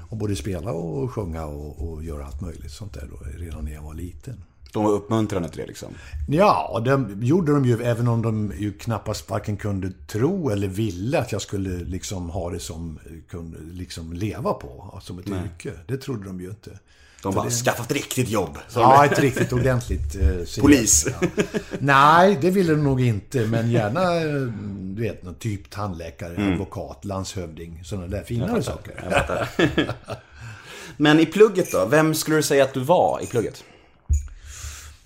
Och 0.08 0.16
både 0.16 0.36
spela 0.36 0.72
och 0.72 1.12
sjunga 1.12 1.44
och, 1.44 1.92
och 1.92 2.04
göra 2.04 2.26
allt 2.26 2.40
möjligt 2.40 2.70
sånt 2.70 2.94
där 2.94 3.08
då, 3.10 3.38
redan 3.38 3.64
när 3.64 3.72
jag 3.72 3.82
var 3.82 3.94
liten. 3.94 4.44
De 4.72 4.84
var 4.84 4.92
uppmuntrande 4.92 5.48
till 5.48 5.60
det 5.60 5.66
liksom. 5.66 5.88
Ja, 6.28 6.82
det 6.84 7.26
gjorde 7.26 7.52
de 7.52 7.64
ju 7.64 7.82
även 7.82 8.08
om 8.08 8.22
de 8.22 8.52
ju 8.58 8.72
knappast 8.72 9.30
varken 9.30 9.56
kunde 9.56 9.92
tro 10.06 10.50
eller 10.50 10.68
ville 10.68 11.18
att 11.18 11.32
jag 11.32 11.42
skulle 11.42 11.84
liksom 11.84 12.30
ha 12.30 12.50
det 12.50 12.58
som 12.58 12.98
kunde 13.28 13.58
liksom 13.72 14.12
leva 14.12 14.52
på, 14.52 15.00
som 15.02 15.18
ett 15.18 15.28
yrke. 15.28 15.72
Det 15.86 15.96
trodde 15.96 16.24
de 16.24 16.40
ju 16.40 16.48
inte. 16.48 16.78
De 17.22 17.34
bara, 17.34 17.50
skaffa 17.50 17.82
ett 17.82 17.92
riktigt 17.92 18.28
jobb. 18.28 18.58
Ja, 18.74 19.04
ett 19.04 19.18
riktigt 19.18 19.52
ordentligt... 19.52 20.14
Eh. 20.14 20.60
Polis. 20.60 21.06
Ja. 21.20 21.28
Nej, 21.78 22.38
det 22.40 22.50
ville 22.50 22.72
de 22.72 22.84
nog 22.84 23.00
inte. 23.00 23.46
Men 23.46 23.70
gärna, 23.70 24.16
eh, 24.16 24.32
du 24.94 25.02
vet, 25.02 25.22
någon 25.22 25.34
typ 25.34 25.70
tandläkare, 25.70 26.34
Mm. 26.34 26.52
advokat, 26.52 27.04
landshövding. 27.04 27.80
Sådana 27.84 28.06
där 28.06 28.22
finare 28.22 28.62
saker. 28.62 28.94
Men 30.96 31.20
i 31.20 31.26
plugget 31.26 31.72
då? 31.72 31.86
Vem 31.86 32.14
skulle 32.14 32.36
du 32.36 32.42
säga 32.42 32.64
att 32.64 32.74
du 32.74 32.80
var 32.80 33.20
i 33.22 33.26
plugget? 33.26 33.64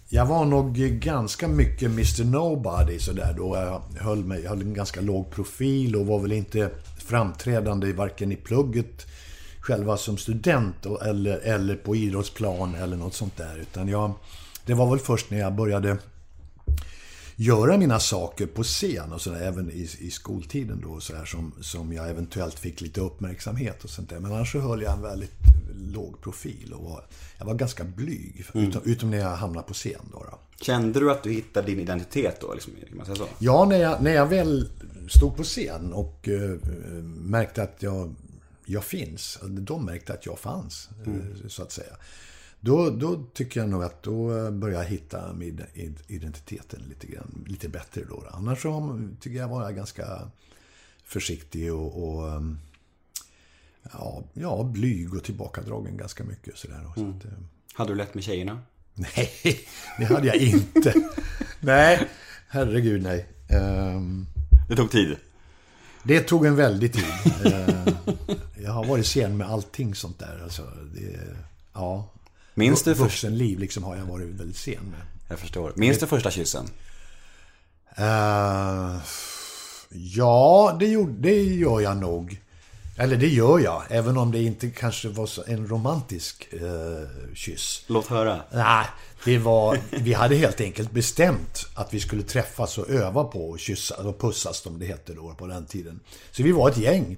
Jag 0.08 0.26
var 0.26 0.44
nog 0.44 0.74
ganska 0.76 1.48
mycket 1.48 1.82
Mr 1.90 2.24
Nobody 2.24 2.98
sådär 2.98 3.34
då. 3.36 3.56
Jag 3.56 3.82
höll, 4.02 4.24
mig, 4.24 4.43
jag 4.43 4.50
höll 4.50 4.60
en 4.60 4.74
ganska 4.74 5.00
låg 5.00 5.31
profil 5.31 5.96
och 5.96 6.06
var 6.06 6.19
väl 6.19 6.32
inte 6.32 6.70
framträdande 7.06 7.93
varken 7.93 8.32
i 8.32 8.36
plugget 8.36 9.06
själva 9.67 9.96
som 9.96 10.17
student 10.17 10.87
eller, 10.87 11.39
eller 11.39 11.77
på 11.77 11.96
idrottsplan 11.96 12.75
eller 12.75 12.96
något 12.96 13.15
sånt 13.15 13.37
där. 13.37 13.58
Utan 13.58 13.89
jag, 13.89 14.13
det 14.67 14.75
var 14.75 14.91
väl 14.91 14.99
först 14.99 15.31
när 15.31 15.39
jag 15.39 15.55
började 15.55 15.96
göra 17.37 17.77
mina 17.77 18.01
saker 18.01 18.46
på 18.46 18.63
scen 18.63 19.13
och 19.13 19.20
sådär, 19.20 19.41
även 19.41 19.70
i, 19.70 19.89
i 19.99 20.11
skoltiden 20.11 20.82
då, 20.85 21.01
så 21.01 21.17
här, 21.17 21.25
som, 21.25 21.53
som 21.61 21.93
jag 21.93 22.11
eventuellt 22.11 22.58
fick 22.58 22.81
lite 22.81 23.01
uppmärksamhet 23.01 23.85
och 23.85 23.91
sånt 23.91 24.11
där. 24.11 24.20
Men 24.20 24.32
annars 24.32 24.53
så 24.53 24.58
höll 24.58 24.82
jag 24.82 24.93
en 24.93 25.03
väldigt 25.03 25.35
låg 25.93 26.20
profil 26.20 26.73
och 26.77 26.85
var, 26.85 27.05
jag 27.39 27.46
var 27.46 27.55
ganska 27.55 27.85
blyg. 27.85 28.46
Utom, 28.55 28.82
utom 28.85 29.11
när 29.11 29.19
jag 29.19 29.37
hamnade 29.37 29.67
på 29.67 29.75
scen 29.75 30.01
då. 30.13 30.19
då. 30.19 30.39
Kände 30.61 31.01
du 31.01 31.11
att 31.11 31.23
du 31.23 31.32
hittade 31.32 31.67
din 31.67 31.81
identitet 31.81 32.41
då? 32.41 32.55
Liksom, 32.55 32.73
kan 32.89 32.96
man 32.96 33.06
säga 33.06 33.17
så? 33.17 33.27
Ja, 33.39 33.65
när 33.65 33.79
jag, 33.79 34.03
när 34.03 34.15
jag 34.15 34.27
väl 34.27 34.69
stod 35.08 35.37
på 35.37 35.43
scen 35.43 35.93
och 35.93 36.29
eh, 36.29 36.51
märkte 37.20 37.63
att 37.63 37.77
jag, 37.79 38.15
jag 38.67 38.85
finns. 38.85 39.39
De 39.43 39.85
märkte 39.85 40.13
att 40.15 40.27
jag 40.27 40.39
fanns, 40.39 40.89
eh, 41.06 41.49
så 41.49 41.63
att 41.63 41.73
säga. 41.73 41.96
Då, 42.61 42.91
då 42.91 43.25
tycker 43.35 43.61
jag 43.61 43.69
nog 43.69 43.82
att 43.85 44.03
då 44.03 44.51
börjar 44.51 44.82
jag 44.82 44.89
hitta 44.89 45.32
min 45.32 45.61
id- 45.75 46.03
identiteten 46.06 46.82
lite, 46.89 47.06
grann, 47.06 47.44
lite 47.49 47.69
bättre 47.69 48.03
då. 48.08 48.25
Annars 48.32 48.63
så 48.63 49.01
tycker 49.20 49.39
jag 49.39 49.49
var 49.49 49.63
jag 49.65 49.77
ganska 49.77 50.31
försiktig 51.05 51.75
och, 51.75 52.08
och 52.19 52.29
ehm, 52.32 52.58
ja, 53.93 54.25
ja, 54.32 54.63
blyg 54.73 55.15
och 55.15 55.25
tillbakadragen 55.25 55.96
ganska 55.96 56.25
mycket. 56.25 56.58
Sådär. 56.58 56.81
Så 56.94 57.11
att, 57.11 57.25
eh, 57.25 57.31
Hade 57.75 57.91
du 57.93 57.96
lätt 57.96 58.15
med 58.15 58.25
tjejerna? 58.25 58.61
Nej, 58.94 59.31
det 59.99 60.05
hade 60.05 60.27
jag 60.27 60.37
inte. 60.37 60.94
nej, 61.61 62.08
herregud 62.49 63.03
nej. 63.03 63.27
Ehm, 63.49 64.27
Det 64.69 64.77
tog 64.77 64.91
tid. 64.91 65.17
Det 66.06 66.20
tog 66.20 66.46
en 66.46 66.56
väldig 66.56 66.93
tid. 66.93 67.05
Ehm, 67.44 67.94
jag 68.65 68.72
har 68.72 68.84
varit 68.84 69.06
sen 69.06 69.36
med 69.36 69.51
allting 69.51 69.94
sånt 69.94 70.19
där. 70.19 70.41
Alltså, 70.43 70.63
det, 70.94 71.19
ja. 71.72 72.10
Minns 72.55 72.82
du? 72.82 72.94
Vuxenliv 72.94 73.58
liksom 73.58 73.84
har 73.84 73.96
jag 73.96 74.05
varit 74.05 74.27
väldigt 74.27 74.56
sen 74.56 74.84
med. 74.91 75.01
Jag 75.29 75.39
förstår. 75.39 75.72
Minns 75.77 75.98
du 75.98 76.06
första 76.06 76.31
kyssen? 76.31 76.67
Eh, 77.96 78.96
ja, 79.91 80.77
det, 80.81 80.86
gjorde, 80.86 81.13
det 81.13 81.43
gör 81.43 81.81
jag 81.81 81.96
nog. 81.96 82.41
Eller 82.98 83.17
det 83.17 83.29
gör 83.29 83.58
jag, 83.58 83.82
även 83.88 84.17
om 84.17 84.32
det 84.32 84.43
inte 84.43 84.70
kanske 84.70 85.08
var 85.08 85.29
en 85.46 85.69
romantisk 85.69 86.48
eh, 86.53 87.34
kyss. 87.34 87.84
Låt 87.86 88.06
höra. 88.06 88.41
Nej, 88.53 88.86
det 89.24 89.38
var... 89.38 89.79
Vi 89.91 90.12
hade 90.12 90.36
helt 90.36 90.60
enkelt 90.60 90.91
bestämt 90.91 91.67
att 91.74 91.94
vi 91.94 92.00
skulle 92.00 92.22
träffas 92.22 92.79
och 92.79 92.91
öva 92.91 93.24
på 93.24 93.55
att 93.55 93.60
kyssa, 93.60 94.08
och 94.08 94.20
pussas 94.20 94.58
som 94.58 94.79
det 94.79 94.86
hette 94.86 95.15
då 95.15 95.34
på 95.34 95.46
den 95.46 95.67
tiden. 95.67 96.00
Så 96.31 96.43
vi 96.43 96.53
var 96.53 96.70
ett 96.70 96.79
gäng. 96.79 97.17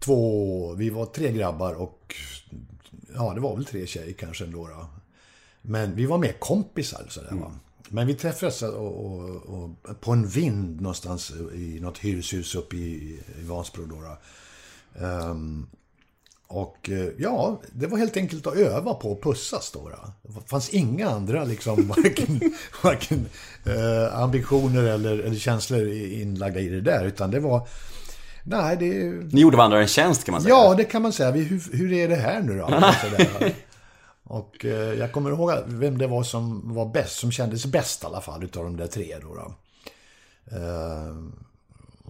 Två... 0.00 0.74
Vi 0.74 0.90
var 0.90 1.06
tre 1.06 1.32
grabbar 1.32 1.74
och... 1.74 2.14
Ja, 3.14 3.34
det 3.34 3.40
var 3.40 3.56
väl 3.56 3.64
tre 3.64 3.86
tjejer 3.86 4.12
kanske 4.12 4.44
ändå 4.44 4.66
då. 4.68 4.86
Men 5.62 5.94
vi 5.94 6.06
var 6.06 6.18
mer 6.18 6.32
kompisar 6.32 7.06
sådär 7.08 7.34
va. 7.34 7.52
Men 7.88 8.06
vi 8.06 8.14
träffades 8.14 8.62
och, 8.62 9.06
och, 9.06 9.36
och, 9.46 10.00
på 10.00 10.12
en 10.12 10.28
vind 10.28 10.80
någonstans 10.80 11.32
i 11.54 11.78
något 11.80 11.98
hyreshus 11.98 12.54
uppe 12.54 12.76
i, 12.76 13.20
i 13.40 13.44
Vansbro 13.44 13.86
då. 13.86 14.00
då. 14.00 14.18
Ehm, 15.00 15.66
och 16.46 16.90
eh, 16.90 17.08
ja, 17.18 17.60
det 17.72 17.86
var 17.86 17.98
helt 17.98 18.16
enkelt 18.16 18.46
att 18.46 18.56
öva 18.56 18.94
på 18.94 19.12
att 19.12 19.22
pussas 19.22 19.70
då. 19.70 19.90
Det 20.22 20.48
fanns 20.48 20.68
inga 20.68 21.10
andra 21.10 21.44
liksom, 21.44 21.88
varken, 21.96 22.40
varken 22.82 23.26
eh, 23.64 24.18
ambitioner 24.18 24.82
eller, 24.82 25.18
eller 25.18 25.36
känslor 25.36 25.88
inlagda 25.88 26.60
i 26.60 26.68
det 26.68 26.80
där. 26.80 27.04
Utan 27.04 27.30
det 27.30 27.40
var... 27.40 27.68
Nej, 28.44 28.76
det... 28.76 28.94
Ni 29.34 29.40
gjorde 29.40 29.56
varandra 29.56 29.80
en 29.80 29.88
tjänst 29.88 30.24
kan 30.24 30.32
man 30.32 30.42
säga. 30.42 30.54
Ja, 30.54 30.74
det 30.74 30.84
kan 30.84 31.02
man 31.02 31.12
säga. 31.12 31.30
Hur, 31.30 31.76
hur 31.76 31.92
är 31.92 32.08
det 32.08 32.16
här 32.16 32.40
nu 32.40 32.58
då? 32.58 32.64
Och 32.76 32.94
sådär. 32.94 33.54
Och 34.28 34.64
eh, 34.64 34.94
jag 34.94 35.12
kommer 35.12 35.30
ihåg 35.30 35.52
vem 35.66 35.98
det 35.98 36.06
var 36.06 36.22
som 36.22 36.74
var 36.74 36.86
bäst, 36.86 37.18
som 37.18 37.32
kändes 37.32 37.66
bäst 37.66 38.02
i 38.02 38.06
alla 38.06 38.20
fall 38.20 38.44
utav 38.44 38.64
de 38.64 38.76
där 38.76 38.86
tre 38.86 39.16
då. 39.22 39.34
då. 39.34 39.54
Eh, 40.56 41.14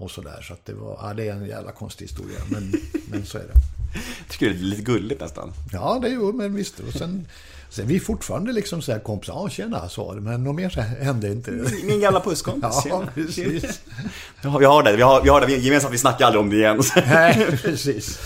och 0.00 0.10
sådär, 0.10 0.42
så 0.42 0.52
att 0.52 0.66
det 0.66 0.72
var, 0.72 0.98
ja, 1.02 1.14
det 1.14 1.28
är 1.28 1.32
en 1.32 1.46
jävla 1.46 1.72
konstig 1.72 2.04
historia, 2.04 2.38
men, 2.50 2.72
men 3.10 3.26
så 3.26 3.38
är 3.38 3.42
det. 3.42 3.54
Jag 3.94 4.28
tycker 4.28 4.46
det 4.46 4.52
är 4.52 4.58
lite 4.58 4.82
gulligt 4.82 5.20
nästan. 5.20 5.52
Ja, 5.72 5.98
det 6.02 6.08
är 6.08 6.32
men 6.32 6.54
visst. 6.54 6.80
Och 6.80 6.92
sen, 6.92 7.26
sen 7.70 7.86
vi 7.86 7.96
är 7.96 8.00
fortfarande 8.00 8.52
liksom 8.52 8.82
så 8.82 8.92
här 8.92 8.98
kompisar, 8.98 9.34
ja 9.34 9.48
tjena, 9.48 9.88
var 9.96 10.14
det, 10.14 10.20
men 10.20 10.44
något 10.44 10.54
mer 10.54 10.70
så 10.70 10.80
hände 10.80 11.28
inte. 11.28 11.50
Min 11.84 12.00
gamla 12.00 12.20
pusskompis. 12.20 12.82
Ja, 12.88 13.04
precis. 13.14 13.80
Ja, 14.42 14.58
vi 14.58 14.64
har 14.64 14.82
det. 14.82 14.96
Vi 14.96 15.02
har, 15.02 15.22
vi 15.22 15.28
har 15.28 15.40
det 15.40 15.56
gemensamt. 15.56 15.94
Vi 15.94 15.98
snackar 15.98 16.26
aldrig 16.26 16.40
om 16.40 16.50
det 16.50 16.56
igen. 16.56 16.82
Nej, 16.96 17.46
precis. 17.62 18.18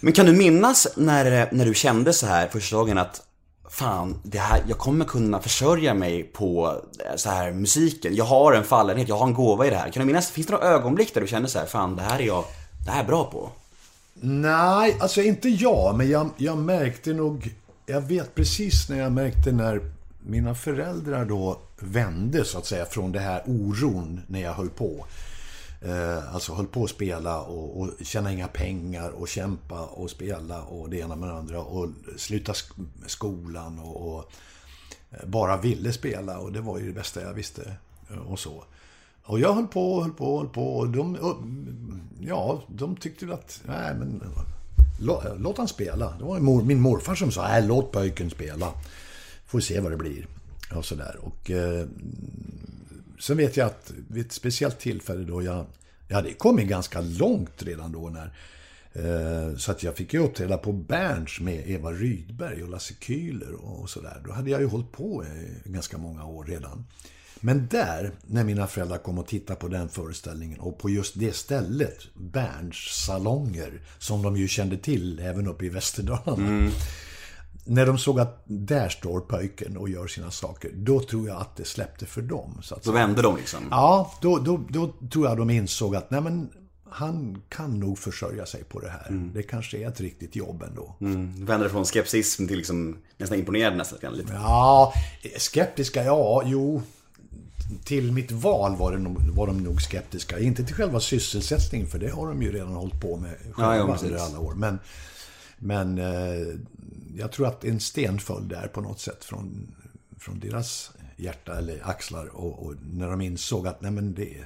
Men 0.00 0.12
kan 0.12 0.26
du 0.26 0.32
minnas 0.32 0.86
när, 0.96 1.48
när 1.52 1.64
du 1.64 1.74
kände 1.74 2.12
så 2.12 2.26
här 2.26 2.48
första 2.48 2.76
dagen 2.76 2.98
att 2.98 3.27
Fan, 3.70 4.20
det 4.22 4.38
här, 4.38 4.62
jag 4.68 4.78
kommer 4.78 5.04
kunna 5.04 5.40
försörja 5.40 5.94
mig 5.94 6.22
på 6.22 6.80
eh, 7.06 7.16
så 7.16 7.30
här 7.30 7.52
musiken. 7.52 8.16
Jag 8.16 8.24
har 8.24 8.52
en 8.52 8.64
fallenhet, 8.64 9.08
jag 9.08 9.16
har 9.16 9.26
en 9.26 9.34
gåva 9.34 9.66
i 9.66 9.70
det 9.70 9.76
här. 9.76 9.90
Kan 9.90 10.00
du 10.00 10.06
minnas, 10.06 10.30
finns 10.30 10.46
det 10.46 10.52
några 10.52 10.66
ögonblick 10.66 11.14
där 11.14 11.20
du 11.20 11.26
kände 11.26 11.48
så 11.48 11.58
här, 11.58 11.66
fan 11.66 11.96
det 11.96 12.02
här 12.02 12.18
är 12.18 12.26
jag, 12.26 12.44
det 12.86 12.90
här 12.90 13.02
är 13.02 13.06
bra 13.06 13.24
på? 13.24 13.50
Nej, 14.20 14.96
alltså 15.00 15.22
inte 15.22 15.48
jag, 15.48 15.96
men 15.96 16.10
jag, 16.10 16.30
jag 16.36 16.58
märkte 16.58 17.12
nog... 17.12 17.54
Jag 17.86 18.00
vet 18.00 18.34
precis 18.34 18.88
när 18.88 18.98
jag 18.98 19.12
märkte 19.12 19.52
när 19.52 19.80
mina 20.26 20.54
föräldrar 20.54 21.24
då 21.24 21.58
vände, 21.78 22.44
så 22.44 22.58
att 22.58 22.66
säga, 22.66 22.84
från 22.84 23.12
det 23.12 23.20
här 23.20 23.42
oron 23.46 24.20
när 24.26 24.40
jag 24.40 24.52
höll 24.52 24.70
på. 24.70 25.06
Eh, 25.82 26.34
alltså 26.34 26.54
höll 26.54 26.66
på 26.66 26.84
att 26.84 26.90
spela 26.90 27.40
och, 27.42 27.80
och 27.80 27.90
tjäna 28.02 28.32
inga 28.32 28.48
pengar 28.48 29.10
och 29.10 29.28
kämpa 29.28 29.84
och 29.84 30.10
spela 30.10 30.62
och 30.62 30.90
det 30.90 30.98
ena 30.98 31.16
med 31.16 31.28
det 31.28 31.34
andra 31.34 31.60
och 31.60 31.88
sluta 32.16 32.52
sk- 32.52 32.86
skolan 33.06 33.78
och, 33.78 34.14
och 34.14 34.30
eh, 35.10 35.26
bara 35.28 35.56
ville 35.56 35.92
spela 35.92 36.38
och 36.38 36.52
det 36.52 36.60
var 36.60 36.78
ju 36.78 36.86
det 36.86 36.92
bästa 36.92 37.22
jag 37.22 37.34
visste 37.34 37.76
eh, 38.10 38.18
och 38.18 38.38
så. 38.38 38.64
Och 39.22 39.40
jag 39.40 39.54
höll 39.54 39.66
på 39.66 39.94
och 39.94 40.02
höll 40.02 40.12
på 40.12 40.34
och 40.34 40.40
höll 40.40 40.48
på 40.48 40.76
och 40.76 40.88
de, 40.88 41.14
och, 41.16 41.36
mm, 41.36 42.00
ja, 42.20 42.62
de 42.68 42.96
tyckte 42.96 43.26
väl 43.26 43.34
att, 43.34 43.60
nej 43.66 43.94
men 43.94 44.22
lå, 45.00 45.22
låt 45.38 45.58
han 45.58 45.68
spela. 45.68 46.14
Det 46.18 46.24
var 46.24 46.40
mor, 46.40 46.62
min 46.62 46.80
morfar 46.80 47.14
som 47.14 47.32
sa, 47.32 47.42
nej 47.48 47.62
låt 47.66 47.92
pojken 47.92 48.30
spela. 48.30 48.72
Får 49.46 49.60
se 49.60 49.80
vad 49.80 49.92
det 49.92 49.96
blir. 49.96 50.26
Och 50.74 50.84
sådär. 50.84 51.16
Och 51.22 51.50
eh, 51.50 51.86
sen 53.20 53.36
vet 53.36 53.56
jag 53.56 53.66
att 53.66 53.92
vid 54.08 54.26
ett 54.26 54.32
speciellt 54.32 54.78
tillfälle 54.78 55.24
då 55.24 55.42
jag, 55.42 55.66
jag 56.08 56.16
hade 56.16 56.34
kommit 56.34 56.68
ganska 56.68 57.00
långt 57.00 57.62
redan 57.62 57.92
då 57.92 58.10
när 58.10 58.32
eh, 58.92 59.56
så 59.56 59.72
att 59.72 59.82
jag 59.82 59.96
fick 59.96 60.14
ju 60.14 60.20
uppträda 60.20 60.58
på 60.58 60.72
Berns 60.72 61.40
med 61.40 61.70
Eva 61.70 61.92
Rydberg 61.92 62.62
och 62.62 62.68
Lasse 62.68 62.94
Kühler 62.94 63.52
och, 63.52 63.80
och 63.80 63.90
sådär. 63.90 64.22
Då 64.26 64.32
hade 64.32 64.50
jag 64.50 64.60
ju 64.60 64.66
hållit 64.66 64.92
på 64.92 65.24
i 65.64 65.70
ganska 65.70 65.98
många 65.98 66.24
år 66.24 66.44
redan. 66.44 66.84
Men 67.40 67.66
där, 67.66 68.12
när 68.26 68.44
mina 68.44 68.66
föräldrar 68.66 68.98
kom 68.98 69.18
och 69.18 69.26
tittade 69.26 69.60
på 69.60 69.68
den 69.68 69.88
föreställningen 69.88 70.60
och 70.60 70.78
på 70.78 70.90
just 70.90 71.18
det 71.18 71.32
stället, 71.36 72.06
Berns 72.14 72.76
salonger, 72.76 73.80
som 73.98 74.22
de 74.22 74.36
ju 74.36 74.48
kände 74.48 74.76
till 74.76 75.20
även 75.20 75.46
uppe 75.46 75.66
i 75.66 75.68
Västerdalarna. 75.68 76.48
Mm. 76.48 76.70
När 77.68 77.86
de 77.86 77.98
såg 77.98 78.20
att 78.20 78.42
där 78.44 78.88
står 78.88 79.20
pojken 79.20 79.76
och 79.76 79.88
gör 79.88 80.06
sina 80.06 80.30
saker, 80.30 80.70
då 80.74 81.00
tror 81.00 81.28
jag 81.28 81.40
att 81.40 81.56
det 81.56 81.64
släppte 81.64 82.06
för 82.06 82.22
dem. 82.22 82.58
Så 82.62 82.74
att 82.74 82.84
Så 82.84 82.92
vände 82.92 83.22
de 83.22 83.36
liksom. 83.36 83.60
Ja, 83.70 84.12
då, 84.22 84.38
då, 84.38 84.60
då 84.68 84.92
tror 85.12 85.26
jag 85.26 85.36
de 85.36 85.50
insåg 85.50 85.96
att 85.96 86.10
nej 86.10 86.20
men, 86.20 86.48
han 86.90 87.42
kan 87.48 87.80
nog 87.80 87.98
försörja 87.98 88.46
sig 88.46 88.64
på 88.64 88.80
det 88.80 88.88
här. 88.88 89.30
Det 89.34 89.42
kanske 89.42 89.78
är 89.78 89.88
ett 89.88 90.00
riktigt 90.00 90.36
jobb 90.36 90.62
ändå. 90.62 90.94
Mm. 91.00 91.46
Vände 91.46 91.70
från 91.70 91.84
skepsism 91.84 92.46
till 92.46 92.56
liksom 92.56 92.96
nästan 93.16 93.38
imponerad 93.38 93.76
nästan 93.76 94.12
lite. 94.12 94.32
Ja, 94.32 94.92
skeptiska, 95.38 96.04
ja, 96.04 96.42
jo. 96.46 96.82
Till 97.84 98.12
mitt 98.12 98.32
val 98.32 98.76
var, 98.76 98.92
det 98.92 98.98
nog, 98.98 99.20
var 99.20 99.46
de 99.46 99.62
nog 99.62 99.82
skeptiska. 99.82 100.38
Inte 100.38 100.64
till 100.64 100.74
själva 100.74 101.00
sysselsättningen, 101.00 101.88
för 101.88 101.98
det 101.98 102.10
har 102.10 102.26
de 102.28 102.42
ju 102.42 102.52
redan 102.52 102.68
hållit 102.68 103.00
på 103.00 103.16
med 103.16 103.34
Ja, 103.46 103.52
själva 103.52 103.76
ja, 103.76 103.86
precis. 103.92 104.08
under 104.08 104.20
alla 104.24 104.40
år. 104.40 104.54
Men, 104.54 104.78
men 105.58 105.98
eh, 105.98 106.56
jag 107.16 107.32
tror 107.32 107.46
att 107.46 107.64
en 107.64 107.80
sten 107.80 108.18
föll 108.18 108.48
där 108.48 108.68
på 108.68 108.80
något 108.80 109.00
sätt 109.00 109.24
från, 109.24 109.74
från 110.18 110.40
deras 110.40 110.90
hjärta 111.16 111.58
eller 111.58 111.88
axlar. 111.88 112.26
Och, 112.26 112.66
och 112.66 112.74
när 112.92 113.10
de 113.10 113.20
insåg 113.20 113.66
att 113.66 113.80
nej 113.80 113.90
men 113.90 114.14
det, 114.14 114.44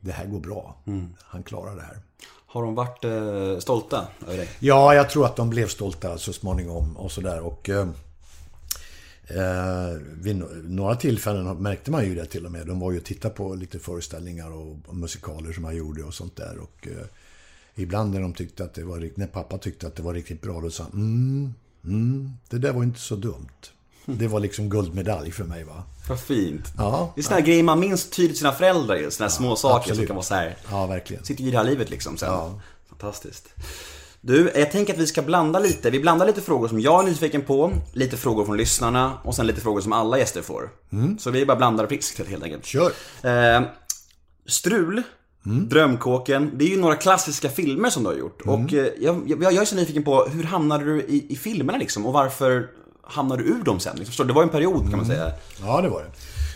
det 0.00 0.12
här 0.12 0.26
går 0.26 0.40
bra. 0.40 0.76
Mm. 0.86 1.08
Han 1.18 1.42
klarar 1.42 1.76
det 1.76 1.82
här. 1.82 1.98
Har 2.46 2.62
de 2.62 2.74
varit 2.74 3.04
eh, 3.04 3.58
stolta 3.58 4.06
över 4.26 4.36
dig? 4.36 4.48
Ja, 4.58 4.94
jag 4.94 5.10
tror 5.10 5.26
att 5.26 5.36
de 5.36 5.50
blev 5.50 5.68
stolta 5.68 6.18
så 6.18 6.32
småningom 6.32 6.96
och 6.96 7.12
sådär. 7.12 7.40
Och 7.40 7.68
eh, 7.68 7.88
eh, 9.28 9.98
vid 10.12 10.42
några 10.64 10.96
tillfällen 10.96 11.56
märkte 11.62 11.90
man 11.90 12.04
ju 12.04 12.14
det 12.14 12.26
till 12.26 12.46
och 12.46 12.52
med. 12.52 12.66
De 12.66 12.80
var 12.80 12.92
ju 12.92 12.98
och 12.98 13.04
tittade 13.04 13.34
på 13.34 13.54
lite 13.54 13.78
föreställningar 13.78 14.52
och, 14.52 14.94
musikaler 14.94 15.52
som 15.52 15.64
jag 15.64 15.74
gjorde 15.74 16.02
och 16.02 16.14
sånt 16.14 16.36
där. 16.36 16.58
Och 16.58 16.88
eh, 16.88 17.06
ibland 17.74 18.14
när 18.14 18.20
de 18.20 18.32
tyckte 18.34 18.64
att 18.64 18.74
det 18.74 18.84
var 18.84 19.10
när 19.14 19.26
pappa 19.26 19.58
tyckte 19.58 19.86
att 19.86 19.96
det 19.96 20.02
var 20.02 20.14
riktigt 20.14 20.42
bra, 20.42 20.60
då 20.60 20.70
sa 20.70 20.82
han 20.82 20.92
mm, 20.92 21.54
mm, 21.84 22.30
det 22.50 22.58
där 22.58 22.72
var 22.72 22.82
inte 22.82 23.00
så 23.00 23.16
dumt. 23.16 23.48
Det 24.06 24.28
var 24.28 24.40
liksom 24.40 24.70
guldmedalj 24.70 25.30
för 25.30 25.44
mig 25.44 25.64
va. 25.64 25.82
Vad 26.08 26.20
fint. 26.20 26.72
Ja, 26.78 27.12
Det 27.14 27.20
är 27.20 27.22
sådana 27.22 27.40
här 27.40 27.46
grejer 27.46 27.62
man 27.62 27.80
minns 27.80 28.10
tydligt 28.10 28.38
sina 28.38 28.52
föräldrar 28.52 28.96
ju. 28.96 29.10
Sådana 29.10 29.28
här 29.30 29.36
små 29.36 29.56
saker 29.56 29.84
som 29.84 29.92
absolut. 29.92 30.06
kan 30.08 30.16
vara 30.16 30.24
så 30.24 30.34
här. 30.34 30.56
Ja, 30.70 30.86
verkligen. 30.86 31.24
Sitter 31.24 31.44
i 31.44 31.50
det 31.50 31.56
här 31.56 31.64
livet 31.64 31.90
liksom 31.90 32.16
sen. 32.16 32.28
Ja. 32.28 32.60
Fantastiskt. 32.88 33.48
Du, 34.20 34.52
jag 34.54 34.72
tänker 34.72 34.92
att 34.92 34.98
vi 34.98 35.06
ska 35.06 35.22
blanda 35.22 35.58
lite. 35.58 35.90
Vi 35.90 36.00
blandar 36.00 36.26
lite 36.26 36.40
frågor 36.40 36.68
som 36.68 36.80
jag 36.80 37.02
är 37.04 37.08
nyfiken 37.08 37.42
på, 37.42 37.72
lite 37.92 38.16
frågor 38.16 38.44
från 38.44 38.56
lyssnarna 38.56 39.18
och 39.24 39.34
sen 39.34 39.46
lite 39.46 39.60
frågor 39.60 39.80
som 39.80 39.92
alla 39.92 40.18
gäster 40.18 40.42
får. 40.42 40.70
Så 41.18 41.30
vi 41.30 41.46
bara 41.46 41.56
blandar 41.56 41.86
friskt 41.86 42.28
helt 42.28 42.42
enkelt. 42.42 42.64
Kör! 42.66 42.92
Eh, 43.22 43.62
Strul, 44.46 45.02
Drömkåken, 45.44 46.50
det 46.54 46.64
är 46.64 46.68
ju 46.68 46.80
några 46.80 46.96
klassiska 46.96 47.48
filmer 47.48 47.90
som 47.90 48.02
du 48.02 48.08
har 48.08 48.16
gjort. 48.16 48.42
Och 48.42 48.74
eh, 48.74 48.86
jag, 49.00 49.22
jag, 49.26 49.42
jag 49.42 49.54
är 49.54 49.64
så 49.64 49.76
nyfiken 49.76 50.02
på, 50.02 50.24
hur 50.24 50.42
hamnade 50.42 50.84
du 50.84 51.02
i, 51.02 51.26
i 51.28 51.36
filmerna 51.36 51.78
liksom? 51.78 52.06
Och 52.06 52.12
varför 52.12 52.70
hamnade 53.02 53.42
du 53.42 53.48
ur 53.48 53.62
dem 53.62 53.80
sen? 53.80 53.96
Liksom, 53.96 54.06
förstår 54.06 54.24
du? 54.24 54.28
det 54.28 54.34
var 54.34 54.42
ju 54.42 54.46
en 54.46 54.52
period 54.52 54.90
kan 54.90 54.96
man 54.96 55.06
säga. 55.06 55.32
Ja, 55.60 55.80
det 55.80 55.88
var 55.88 56.02
det. 56.02 56.10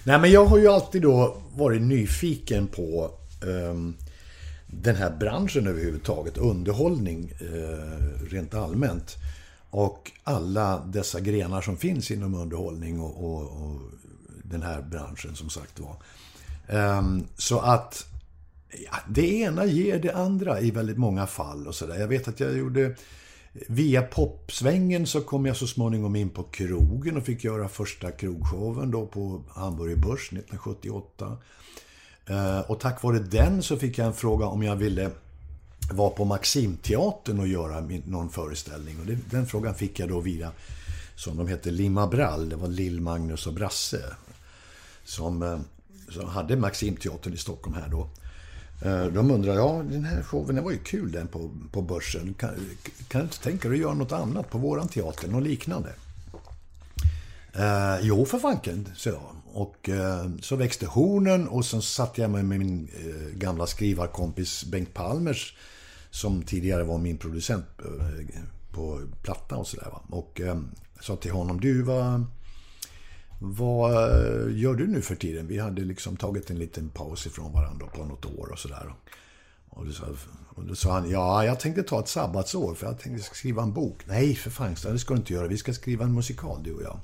Nej, 0.04 0.18
men 0.18 0.30
jag 0.30 0.46
har 0.46 0.58
ju 0.58 0.68
alltid 0.68 1.02
då 1.02 1.36
varit 1.56 1.82
nyfiken 1.82 2.66
på 2.66 3.10
ehm, 3.42 3.94
den 4.66 4.96
här 4.96 5.10
branschen 5.10 5.66
överhuvudtaget. 5.66 6.38
Underhållning 6.38 7.32
eh, 7.40 8.24
rent 8.30 8.54
allmänt. 8.54 9.16
Och 9.70 10.10
alla 10.24 10.82
dessa 10.86 11.20
grenar 11.20 11.60
som 11.60 11.76
finns 11.76 12.10
inom 12.10 12.34
underhållning 12.34 13.00
och, 13.00 13.24
och, 13.24 13.42
och 13.42 13.80
den 14.42 14.62
här 14.62 14.82
branschen 14.82 15.34
som 15.34 15.50
sagt 15.50 15.80
var. 15.80 15.96
Ehm, 16.68 17.26
så 17.36 17.60
att 17.60 18.06
ja, 18.70 18.98
det 19.08 19.40
ena 19.40 19.64
ger 19.64 19.98
det 19.98 20.12
andra 20.12 20.60
i 20.60 20.70
väldigt 20.70 20.98
många 20.98 21.26
fall. 21.26 21.66
och 21.66 21.74
så 21.74 21.86
där. 21.86 21.98
Jag 22.00 22.08
vet 22.08 22.28
att 22.28 22.40
jag 22.40 22.56
gjorde... 22.56 22.96
Via 23.68 24.02
popsvängen 24.02 25.06
så 25.06 25.20
kom 25.20 25.46
jag 25.46 25.56
så 25.56 25.66
småningom 25.66 26.16
in 26.16 26.30
på 26.30 26.42
krogen 26.42 27.16
och 27.16 27.24
fick 27.24 27.44
göra 27.44 27.68
första 27.68 28.10
krogshowen 28.10 28.90
då 28.90 29.06
på 29.06 29.42
Hamburger 29.48 29.96
Börs 29.96 30.32
1978. 30.32 31.36
Eh, 32.26 32.60
och 32.60 32.80
tack 32.80 33.02
vare 33.02 33.18
den 33.18 33.62
så 33.62 33.76
fick 33.76 33.98
jag 33.98 34.06
en 34.06 34.14
fråga 34.14 34.46
om 34.46 34.62
jag 34.62 34.76
ville 34.76 35.10
vara 35.92 36.10
på 36.10 36.24
Maximteatern 36.24 37.40
och 37.40 37.48
göra 37.48 37.80
min, 37.80 38.02
någon 38.06 38.30
föreställning. 38.30 39.00
Och 39.00 39.06
det, 39.06 39.18
den 39.30 39.46
frågan 39.46 39.74
fick 39.74 39.98
jag 39.98 40.08
då 40.08 40.20
via, 40.20 40.52
som 41.16 41.36
de 41.36 41.48
hette, 41.48 41.70
Limma 41.70 42.06
Brall. 42.06 42.48
Det 42.48 42.56
var 42.56 42.68
Lill, 42.68 43.00
Magnus 43.00 43.46
och 43.46 43.54
Brasse. 43.54 44.02
Som, 45.04 45.42
eh, 45.42 45.58
som 46.08 46.28
hade 46.28 46.56
Maximteatern 46.56 47.34
i 47.34 47.36
Stockholm 47.36 47.76
här 47.76 47.88
då. 47.88 48.08
Eh, 48.82 49.04
de 49.04 49.30
undrar, 49.30 49.54
ja 49.54 49.82
den 49.90 50.04
här 50.04 50.22
showen 50.22 50.54
den 50.54 50.64
var 50.64 50.70
ju 50.70 50.78
kul 50.78 51.12
den 51.12 51.28
på, 51.28 51.50
på 51.72 51.82
börsen. 51.82 52.34
Kan, 52.34 52.50
kan 53.08 53.20
du 53.20 53.24
inte 53.24 53.42
tänka 53.42 53.68
dig 53.68 53.76
att 53.76 53.82
göra 53.82 53.94
något 53.94 54.12
annat 54.12 54.50
på 54.50 54.58
våran 54.58 54.88
teater, 54.88 55.28
något 55.28 55.42
liknande? 55.42 55.92
Eh, 57.52 57.98
jo, 58.02 58.24
för 58.24 58.38
fanken, 58.38 58.88
sa 58.96 59.10
jag. 59.10 59.22
Och 59.52 59.88
eh, 59.88 60.30
så 60.40 60.56
växte 60.56 60.86
hornen 60.86 61.48
och 61.48 61.64
så 61.64 61.80
satt 61.80 62.18
jag 62.18 62.30
med 62.30 62.44
min 62.44 62.88
eh, 62.96 63.38
gamla 63.38 63.66
skrivarkompis 63.66 64.64
Bengt 64.64 64.94
Palmers 64.94 65.56
som 66.10 66.42
tidigare 66.42 66.84
var 66.84 66.98
min 66.98 67.18
producent 67.18 67.66
eh, 67.78 68.42
på 68.72 69.00
platta 69.22 69.56
och 69.56 69.66
sådär. 69.66 69.92
Och 70.08 70.40
eh, 70.40 70.60
sa 71.00 71.16
till 71.16 71.30
honom, 71.30 71.60
du 71.60 71.82
vad, 71.82 72.24
vad 73.38 73.92
eh, 73.92 74.58
gör 74.58 74.74
du 74.74 74.86
nu 74.86 75.02
för 75.02 75.14
tiden? 75.14 75.46
Vi 75.46 75.58
hade 75.58 75.82
liksom 75.82 76.16
tagit 76.16 76.50
en 76.50 76.58
liten 76.58 76.88
paus 76.88 77.26
ifrån 77.26 77.52
varandra 77.52 77.86
på 77.86 78.04
något 78.04 78.24
år 78.24 78.52
och 78.52 78.58
sådär. 78.58 78.94
Och 79.68 79.86
då, 79.86 79.92
sa, 79.92 80.06
och 80.48 80.64
då 80.64 80.74
sa 80.74 80.92
han, 80.92 81.10
ja, 81.10 81.44
jag 81.44 81.60
tänkte 81.60 81.82
ta 81.82 82.00
ett 82.00 82.08
sabbatsår 82.08 82.74
för 82.74 82.86
jag 82.86 82.98
tänkte 82.98 83.34
skriva 83.34 83.62
en 83.62 83.72
bok. 83.72 84.06
Nej, 84.06 84.34
för 84.34 84.50
fan, 84.50 84.74
det 84.82 84.98
ska 84.98 85.14
du 85.14 85.20
inte 85.20 85.32
göra. 85.32 85.46
Vi 85.46 85.56
ska 85.56 85.72
skriva 85.72 86.04
en 86.04 86.14
musikal, 86.14 86.62
du 86.62 86.74
och 86.74 86.82
jag. 86.82 87.00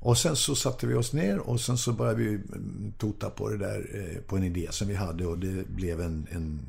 Och 0.00 0.18
sen 0.18 0.36
så 0.36 0.54
satte 0.54 0.86
vi 0.86 0.94
oss 0.94 1.12
ner 1.12 1.38
och 1.38 1.60
sen 1.60 1.78
så 1.78 1.92
började 1.92 2.18
vi 2.18 2.28
mm, 2.28 2.92
tota 2.98 3.30
på 3.30 3.48
det 3.48 3.56
där, 3.56 3.90
eh, 3.94 4.20
på 4.22 4.36
en 4.36 4.44
idé 4.44 4.68
som 4.70 4.88
vi 4.88 4.94
hade 4.94 5.26
och 5.26 5.38
det 5.38 5.68
blev 5.68 6.00
en, 6.00 6.26
en 6.30 6.60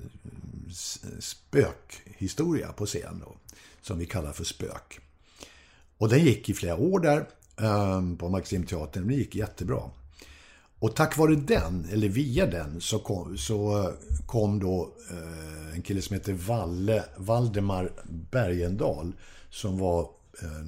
spökhistoria 1.20 2.72
på 2.72 2.86
scen 2.86 3.24
då, 3.26 3.36
som 3.82 4.00
vi 4.00 4.06
kallar 4.06 4.32
för 4.32 4.44
Spök. 4.44 5.00
Och 5.98 6.10
den 6.10 6.20
gick 6.20 6.50
i 6.50 6.54
flera 6.54 6.76
år 6.76 7.00
där 7.00 7.26
Ehm, 7.62 8.18
på 8.18 8.30
Maximteatern, 8.30 9.08
Det 9.08 9.14
gick 9.14 9.36
jättebra. 9.36 9.82
Och 10.80 10.96
tack 10.96 11.18
vare 11.18 11.36
den, 11.36 11.88
eller 11.92 12.10
via 12.10 12.46
den, 12.46 12.82
så 12.82 13.00
kom, 13.00 13.38
så 13.38 13.84
eh, 13.84 13.94
kom 14.26 14.60
då 14.60 14.90
eh, 15.12 15.76
en 15.76 15.82
kille 15.82 16.02
som 16.02 16.14
heter 16.14 16.34
Valle, 16.34 17.04
Valdemar 17.18 17.92
Bergendal 18.32 19.14
som 19.50 19.78
var 19.78 20.02
eh, 20.42 20.68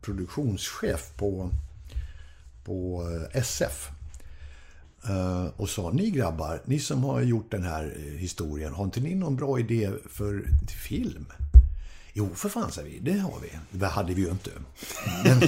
produktionschef 0.00 1.12
på, 1.16 1.50
på 2.64 3.08
eh, 3.10 3.40
SF. 3.40 3.88
Eh, 5.08 5.46
och 5.56 5.68
sa, 5.68 5.90
ni 5.90 6.10
grabbar, 6.10 6.62
ni 6.64 6.78
som 6.78 7.04
har 7.04 7.20
gjort 7.20 7.50
den 7.50 7.64
här 7.64 7.96
eh, 7.96 8.18
historien, 8.18 8.72
har 8.74 8.84
inte 8.84 9.00
ni 9.00 9.14
någon 9.14 9.36
bra 9.36 9.60
idé 9.60 9.90
för 10.10 10.48
till 10.66 10.78
film? 10.78 11.26
Jo, 12.18 12.28
för 12.34 12.48
fan, 12.48 12.72
sa 12.72 12.82
vi. 12.82 12.98
Det 12.98 13.18
har 13.18 13.40
vi. 13.42 13.78
Det 13.78 13.86
hade 13.86 14.14
vi 14.14 14.22
ju 14.22 14.30
inte. 14.30 14.50
Men, 15.24 15.38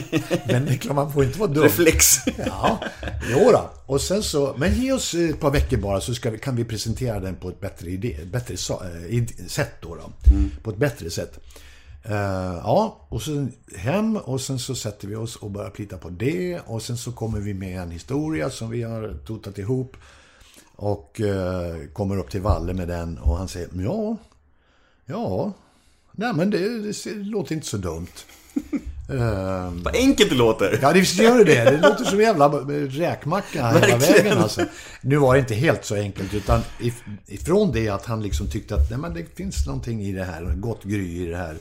men 0.47 0.67
det 0.67 0.73
är 0.73 0.77
klart, 0.77 0.97
man 0.97 1.13
får 1.13 1.25
inte 1.25 1.39
vara 1.39 1.51
dum. 1.51 1.63
Reflex. 1.63 2.17
Ja, 2.47 2.81
jo 3.31 3.51
då. 3.53 3.71
Och 3.87 4.01
sen 4.01 4.23
så, 4.23 4.55
men 4.59 4.75
ge 4.75 4.93
oss 4.93 5.15
ett 5.15 5.41
par 5.41 5.51
veckor 5.51 5.77
bara 5.77 6.01
så 6.01 6.31
vi, 6.31 6.39
kan 6.39 6.57
vi 6.57 6.65
presentera 6.65 7.21
den 7.21 7.37
på 7.37 7.49
ett 7.49 7.61
bättre, 7.61 7.91
idé, 7.91 8.19
bättre 8.33 8.55
eh, 8.55 9.27
sätt 9.47 9.73
då. 9.81 9.95
då. 9.95 10.13
På 10.63 10.71
ett 10.71 10.77
bättre 10.77 11.11
sätt. 11.11 11.39
Eh, 12.03 12.61
ja, 12.65 13.07
och 13.09 13.23
sen 13.23 13.53
hem 13.77 14.17
och 14.17 14.41
sen 14.41 14.59
så 14.59 14.75
sätter 14.75 15.09
vi 15.09 15.17
oss 15.17 15.37
och 15.37 15.51
börjar 15.51 15.71
plita 15.71 15.99
på 15.99 16.09
det. 16.09 16.61
Och 16.67 16.83
sen 16.83 16.97
så 16.97 17.13
kommer 17.13 17.41
vi 17.41 17.55
med 17.55 17.83
en 17.83 17.91
historia 17.91 18.51
som 18.51 18.71
vi 18.71 18.83
har 18.83 19.15
totat 19.27 19.59
ihop. 19.59 19.97
Och 20.77 21.21
eh, 21.21 21.87
kommer 21.93 22.19
upp 22.19 22.31
till 22.31 22.41
Valle 22.41 22.75
med 22.75 22.89
den 22.89 23.19
och 23.19 23.37
han 23.37 23.49
säger 23.49 23.69
ja, 23.73 24.17
ja, 25.07 25.53
nej 26.21 26.33
men 26.35 26.51
det, 26.51 26.59
det, 26.59 27.05
det 27.05 27.15
låter 27.15 27.55
inte 27.55 27.67
så 27.67 27.77
dumt. 27.77 28.07
Eh, 29.13 29.73
Vad 29.83 29.97
enkelt 29.97 30.31
det 30.31 30.37
låter. 30.37 30.79
Ja, 30.83 30.93
det 30.93 31.15
gör 31.15 31.45
det. 31.45 31.65
Det 31.65 31.81
låter 31.89 32.05
som 32.05 32.19
en 32.19 32.25
jävla 32.25 32.49
räkmacka 32.89 33.69
hela 33.71 33.97
vägen. 33.97 34.39
Alltså. 34.39 34.65
Nu 35.03 35.17
var 35.17 35.35
det 35.35 35.41
inte 35.41 35.55
helt 35.55 35.85
så 35.85 35.95
enkelt, 35.95 36.35
utan 36.35 36.61
if- 36.81 37.17
ifrån 37.27 37.73
det 37.73 37.89
att 37.89 38.07
han 38.07 38.23
liksom 38.23 38.47
tyckte 38.51 38.75
att 38.75 38.91
nej, 38.91 38.99
men 38.99 39.15
det 39.15 39.37
finns 39.37 39.67
någonting 39.67 40.03
i 40.03 40.13
det 40.13 40.25
här, 40.25 40.43
gott 40.55 40.85
gry 40.85 41.23
i 41.23 41.27
det 41.27 41.37
här. 41.37 41.57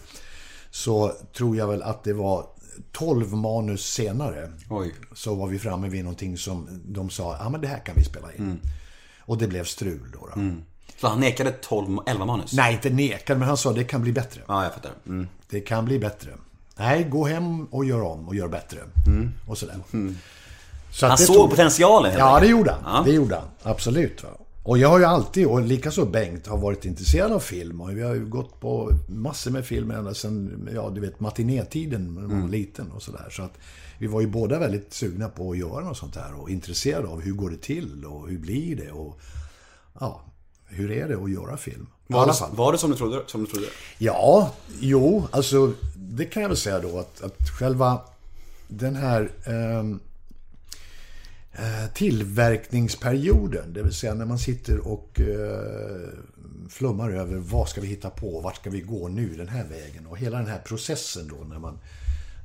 Så 0.71 1.11
tror 1.37 1.57
jag 1.57 1.67
väl 1.67 1.81
att 1.83 2.03
det 2.03 2.13
var 2.13 2.45
12 2.91 3.33
manus 3.33 3.85
senare. 3.93 4.51
Oj. 4.69 4.93
Så 5.15 5.35
var 5.35 5.47
vi 5.47 5.59
framme 5.59 5.89
vid 5.89 6.03
någonting 6.03 6.37
som 6.37 6.81
de 6.85 7.09
sa, 7.09 7.37
ja 7.39 7.49
men 7.49 7.61
det 7.61 7.67
här 7.67 7.79
kan 7.85 7.95
vi 7.97 8.03
spela 8.03 8.33
in. 8.33 8.59
Och 9.19 9.37
det 9.37 9.47
blev 9.47 9.63
strul 9.63 10.11
då. 10.13 10.29
då. 10.35 10.41
Så 11.01 11.07
han 11.07 11.19
nekade 11.19 11.51
12, 11.51 11.97
11 12.07 12.25
manus? 12.25 12.53
Nej, 12.53 12.73
inte 12.73 12.89
nekad, 12.89 13.37
men 13.39 13.47
han 13.47 13.57
sa 13.57 13.73
det 13.73 13.83
kan 13.83 14.01
bli 14.01 14.11
bättre. 14.11 14.41
Ja, 14.47 14.63
jag 14.63 14.73
fattar. 14.73 14.91
Mm. 15.07 15.27
Det 15.49 15.59
kan 15.59 15.85
bli 15.85 15.99
bättre. 15.99 16.29
Nej, 16.77 17.03
gå 17.03 17.25
hem 17.25 17.65
och 17.65 17.85
gör 17.85 18.01
om 18.01 18.27
och 18.27 18.35
gör 18.35 18.47
bättre. 18.47 18.79
Och 19.47 19.57
sådär. 19.57 19.75
Så 20.91 21.05
att 21.05 21.09
Han 21.09 21.17
såg 21.17 21.35
tog- 21.35 21.49
potentialen 21.49 22.13
Ja, 22.17 22.39
det 22.39 22.47
gjorde 22.47 22.71
han. 22.71 22.81
Ja. 22.95 23.03
Det 23.05 23.11
gjorde 23.11 23.35
han. 23.35 23.47
Absolut. 23.63 24.23
Va? 24.23 24.29
Och 24.63 24.77
jag 24.77 24.89
har 24.89 24.99
ju 24.99 25.05
alltid, 25.05 25.47
och 25.47 25.61
likaså 25.61 26.05
Bengt, 26.05 26.47
har 26.47 26.57
varit 26.57 26.85
intresserad 26.85 27.31
av 27.31 27.39
film. 27.39 27.81
Och 27.81 27.97
vi 27.97 28.01
har 28.01 28.13
ju 28.15 28.25
gått 28.25 28.59
på 28.59 28.91
massor 29.09 29.51
med 29.51 29.65
film 29.65 29.91
ända 29.91 30.13
sedan, 30.13 30.69
ja 30.73 30.89
du 30.95 31.01
vet, 31.01 31.19
matinétiden 31.19 32.13
när 32.13 32.21
man 32.21 32.41
var 32.41 32.49
liten 32.49 32.91
och 32.91 33.01
sådär. 33.03 33.27
Så 33.31 33.41
att 33.43 33.53
vi 33.97 34.07
var 34.07 34.21
ju 34.21 34.27
båda 34.27 34.59
väldigt 34.59 34.93
sugna 34.93 35.29
på 35.29 35.51
att 35.51 35.57
göra 35.57 35.83
något 35.85 35.97
sånt 35.97 36.15
här 36.15 36.33
och 36.41 36.49
intresserade 36.49 37.07
av 37.07 37.21
hur 37.21 37.33
går 37.33 37.49
det 37.49 37.61
till 37.61 38.05
och 38.05 38.27
hur 38.29 38.37
blir 38.37 38.75
det 38.75 38.91
och 38.91 39.19
ja, 39.99 40.21
hur 40.69 40.91
är 40.91 41.07
det 41.07 41.15
att 41.15 41.31
göra 41.31 41.57
film? 41.57 41.87
Var 42.07 42.27
det, 42.27 42.33
var 42.51 42.71
det 42.71 42.77
som 42.77 42.91
du 42.91 42.97
trodde? 42.97 43.23
Som 43.27 43.41
du 43.43 43.47
trodde? 43.47 43.67
Ja, 43.97 44.53
jo, 44.79 45.27
alltså 45.31 45.73
det 45.95 46.25
kan 46.25 46.41
jag 46.41 46.49
väl 46.49 46.57
säga 46.57 46.79
då 46.79 46.99
att, 46.99 47.21
att 47.21 47.49
själva 47.59 48.01
den 48.67 48.95
här 48.95 49.31
ehm, 49.45 49.99
eh, 51.51 51.93
tillverkningsperioden, 51.93 53.73
det 53.73 53.83
vill 53.83 53.93
säga 53.93 54.13
när 54.13 54.25
man 54.25 54.39
sitter 54.39 54.87
och 54.87 55.19
eh, 55.19 56.09
flummar 56.69 57.11
över 57.11 57.37
vad 57.37 57.69
ska 57.69 57.81
vi 57.81 57.87
hitta 57.87 58.09
på, 58.09 58.41
vart 58.41 58.55
ska 58.55 58.69
vi 58.69 58.81
gå 58.81 59.07
nu 59.07 59.35
den 59.37 59.47
här 59.47 59.65
vägen 59.65 60.05
och 60.05 60.17
hela 60.17 60.37
den 60.37 60.47
här 60.47 60.59
processen 60.59 61.27
då 61.27 61.45
när 61.45 61.59
man, 61.59 61.79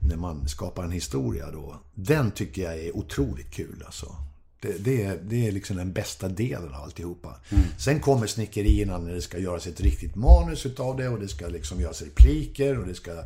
när 0.08 0.16
man 0.16 0.48
skapar 0.48 0.84
en 0.84 0.92
historia 0.92 1.50
då, 1.50 1.76
den 1.94 2.30
tycker 2.30 2.62
jag 2.62 2.78
är 2.78 2.96
otroligt 2.96 3.50
kul 3.50 3.82
alltså. 3.86 4.16
Det, 4.64 4.84
det, 4.84 5.02
är, 5.02 5.18
det 5.22 5.46
är 5.46 5.52
liksom 5.52 5.76
den 5.76 5.92
bästa 5.92 6.28
delen 6.28 6.74
av 6.74 6.82
alltihopa. 6.82 7.36
Sen 7.78 8.00
kommer 8.00 8.26
snickerierna 8.26 8.98
när 8.98 9.14
det 9.14 9.22
ska 9.22 9.38
göras 9.38 9.66
ett 9.66 9.80
riktigt 9.80 10.14
manus 10.14 10.66
utav 10.66 10.96
det 10.96 11.08
och 11.08 11.20
det 11.20 11.28
ska 11.28 11.48
liksom 11.48 11.80
göras 11.80 12.02
repliker 12.02 12.78
och 12.78 12.86
det 12.86 12.94
ska 12.94 13.24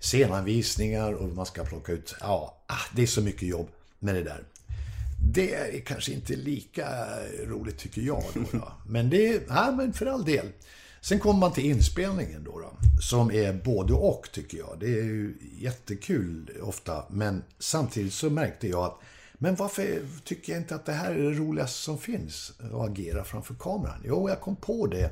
scenanvisningar 0.00 1.12
och 1.12 1.28
man 1.28 1.46
ska 1.46 1.64
plocka 1.64 1.92
ut... 1.92 2.14
Ja, 2.20 2.62
ah, 2.66 2.74
det 2.96 3.02
är 3.02 3.06
så 3.06 3.22
mycket 3.22 3.48
jobb 3.48 3.68
med 3.98 4.14
det 4.14 4.22
där. 4.22 4.42
Det 5.32 5.54
är 5.54 5.80
kanske 5.80 6.12
inte 6.12 6.36
lika 6.36 6.88
roligt 7.46 7.78
tycker 7.78 8.02
jag. 8.02 8.24
Då, 8.34 8.40
då. 8.52 8.72
Men 8.86 9.10
det 9.10 9.28
är, 9.28 9.40
ja, 9.48 9.74
men 9.76 9.92
för 9.92 10.06
all 10.06 10.24
del. 10.24 10.46
Sen 11.00 11.18
kommer 11.18 11.40
man 11.40 11.52
till 11.52 11.64
inspelningen 11.64 12.44
då, 12.44 12.58
då. 12.58 12.72
Som 13.02 13.30
är 13.30 13.52
både 13.52 13.92
och 13.92 14.28
tycker 14.32 14.58
jag. 14.58 14.76
Det 14.80 14.86
är 14.86 15.04
ju 15.04 15.34
jättekul 15.58 16.50
ofta. 16.62 17.04
Men 17.10 17.42
samtidigt 17.58 18.12
så 18.12 18.30
märkte 18.30 18.68
jag 18.68 18.84
att 18.84 19.00
men 19.42 19.54
varför 19.54 20.02
tycker 20.24 20.52
jag 20.52 20.62
inte 20.62 20.74
att 20.74 20.86
det 20.86 20.92
här 20.92 21.10
är 21.10 21.22
det 21.22 21.30
roligaste 21.30 21.78
som 21.78 21.98
finns? 21.98 22.52
Att 22.58 22.90
agera 22.90 23.24
framför 23.24 23.54
kameran. 23.54 24.02
Jo, 24.04 24.28
jag 24.28 24.40
kom 24.40 24.56
på 24.56 24.86
det 24.86 25.10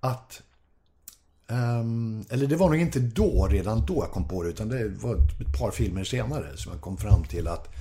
att 0.00 0.42
Ehm, 1.48 2.24
eller 2.30 2.46
det 2.46 2.56
var 2.56 2.68
nog 2.68 2.80
inte 2.80 3.00
då, 3.00 3.48
redan 3.50 3.86
då 3.86 3.94
jag 3.94 4.10
kom 4.10 4.28
på 4.28 4.42
det, 4.42 4.48
utan 4.48 4.68
det 4.68 4.88
var 4.88 5.14
ett 5.14 5.58
par 5.58 5.70
filmer 5.70 6.04
senare 6.04 6.56
som 6.56 6.72
jag 6.72 6.80
kom 6.80 6.96
fram 6.96 7.24
till 7.24 7.48
att 7.48 7.74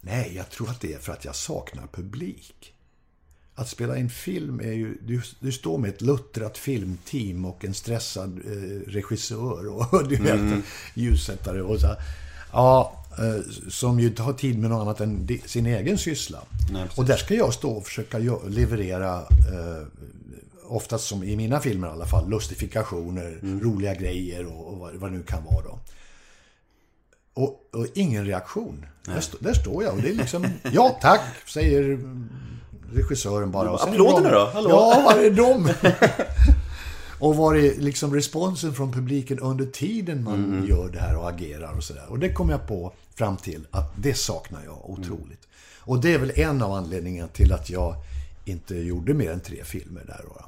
nej, 0.00 0.32
jag 0.36 0.50
tror 0.50 0.70
att 0.70 0.80
det 0.80 0.92
är 0.92 0.98
för 0.98 1.12
att 1.12 1.24
jag 1.24 1.34
saknar 1.34 1.86
publik. 1.86 2.74
Att 3.54 3.68
spela 3.68 3.96
in 3.96 4.10
film 4.10 4.60
är 4.60 4.72
ju, 4.72 4.98
du, 5.02 5.22
du 5.40 5.52
står 5.52 5.78
med 5.78 5.90
ett 5.90 6.00
luttrat 6.00 6.58
filmteam 6.58 7.44
och 7.44 7.64
en 7.64 7.74
stressad 7.74 8.40
eh, 8.46 8.90
regissör 8.90 9.68
och 9.68 10.08
du 10.08 10.16
vet, 10.16 10.64
ljussättare 10.94 11.62
och 11.62 11.80
så. 11.80 11.96
Ja, 12.52 12.99
som 13.70 14.00
ju 14.00 14.06
inte 14.06 14.22
har 14.22 14.32
tid 14.32 14.58
med 14.58 14.70
något 14.70 14.80
annat 14.82 15.00
än 15.00 15.28
sin 15.46 15.66
egen 15.66 15.98
syssla. 15.98 16.38
Nej, 16.72 16.86
och 16.96 17.04
där 17.04 17.16
ska 17.16 17.34
jag 17.34 17.54
stå 17.54 17.70
och 17.70 17.84
försöka 17.86 18.18
leverera 18.48 19.16
eh, 19.18 19.86
oftast 20.68 21.06
som 21.06 21.22
i 21.24 21.36
mina 21.36 21.60
filmer 21.60 21.88
i 21.88 21.90
alla 21.90 22.06
fall, 22.06 22.30
lustifikationer, 22.30 23.38
roliga 23.62 23.94
grejer 23.94 24.46
och, 24.46 24.72
och 24.72 24.78
vad, 24.78 24.94
vad 24.94 25.10
det 25.12 25.16
nu 25.16 25.22
kan 25.22 25.44
vara 25.44 25.64
då. 25.64 25.78
Och, 27.34 27.68
och 27.72 27.86
ingen 27.94 28.24
reaktion. 28.26 28.86
Där, 29.04 29.20
stå, 29.20 29.36
där 29.40 29.54
står 29.54 29.84
jag 29.84 29.94
och 29.94 30.02
det 30.02 30.10
är 30.10 30.14
liksom, 30.14 30.46
ja 30.72 30.98
tack, 31.02 31.20
säger 31.48 31.98
regissören 32.92 33.50
bara. 33.50 33.70
Det 33.72 33.82
Applåderna 33.82 34.30
de- 34.30 34.34
då? 34.34 34.50
Hallå? 34.54 34.68
Ja, 34.70 35.02
var 35.04 35.24
är 35.24 35.30
de? 35.30 35.68
och 37.20 37.36
var 37.36 37.54
är 37.54 37.74
liksom 37.80 38.14
responsen 38.14 38.74
från 38.74 38.92
publiken 38.92 39.38
under 39.38 39.64
tiden 39.66 40.24
man 40.24 40.34
Mm. 40.44 40.68
gör 40.68 40.88
det 40.88 40.98
här 40.98 41.16
och 41.16 41.28
agerar 41.28 41.72
och 41.76 41.84
sådär. 41.84 42.04
Och 42.08 42.18
det 42.18 42.32
kom 42.32 42.48
jag 42.50 42.66
på 42.66 42.92
fram 43.14 43.36
till 43.36 43.66
att 43.70 43.92
det 43.96 44.14
saknar 44.14 44.60
jag 44.64 44.90
otroligt. 44.90 45.48
Och 45.78 46.00
det 46.00 46.14
är 46.14 46.18
väl 46.18 46.32
en 46.34 46.62
av 46.62 46.72
anledningarna 46.72 47.28
till 47.28 47.52
att 47.52 47.70
jag 47.70 47.94
inte 48.44 48.74
gjorde 48.76 49.14
mer 49.14 49.30
än 49.30 49.40
tre 49.40 49.64
filmer 49.64 50.02
där. 50.06 50.20
Då. 50.24 50.44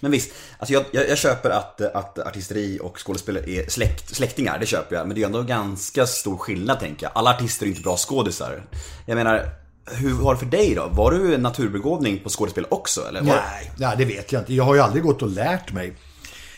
Men 0.00 0.10
visst, 0.10 0.30
alltså 0.58 0.72
jag, 0.72 0.84
jag, 0.92 1.08
jag 1.08 1.18
köper 1.18 1.50
att, 1.50 1.80
att 1.80 2.18
artisteri 2.18 2.78
och 2.82 3.06
skådespelare 3.06 3.50
är 3.50 3.68
släkt, 3.70 4.14
släktingar, 4.16 4.58
det 4.58 4.66
köper 4.66 4.96
jag. 4.96 5.06
Men 5.06 5.14
det 5.16 5.22
är 5.22 5.26
ändå 5.26 5.42
ganska 5.42 6.06
stor 6.06 6.36
skillnad 6.38 6.80
tänker 6.80 7.06
jag. 7.06 7.12
Alla 7.14 7.30
artister 7.30 7.66
är 7.66 7.70
inte 7.70 7.82
bra 7.82 7.96
skådisar. 7.96 8.62
Jag 9.06 9.14
menar, 9.16 9.50
hur 9.90 10.12
var 10.12 10.34
det 10.34 10.38
för 10.40 10.46
dig 10.46 10.74
då? 10.74 10.88
Var 10.88 11.10
du 11.10 11.34
en 11.34 11.42
naturbegåvning 11.42 12.20
på 12.22 12.28
skådespel 12.28 12.66
också? 12.70 13.08
Eller 13.08 13.22
Nej, 13.22 13.72
nej, 13.78 13.94
det 13.98 14.04
vet 14.04 14.32
jag 14.32 14.42
inte. 14.42 14.54
Jag 14.54 14.64
har 14.64 14.74
ju 14.74 14.80
aldrig 14.80 15.02
gått 15.02 15.22
och 15.22 15.28
lärt 15.30 15.72
mig. 15.72 15.92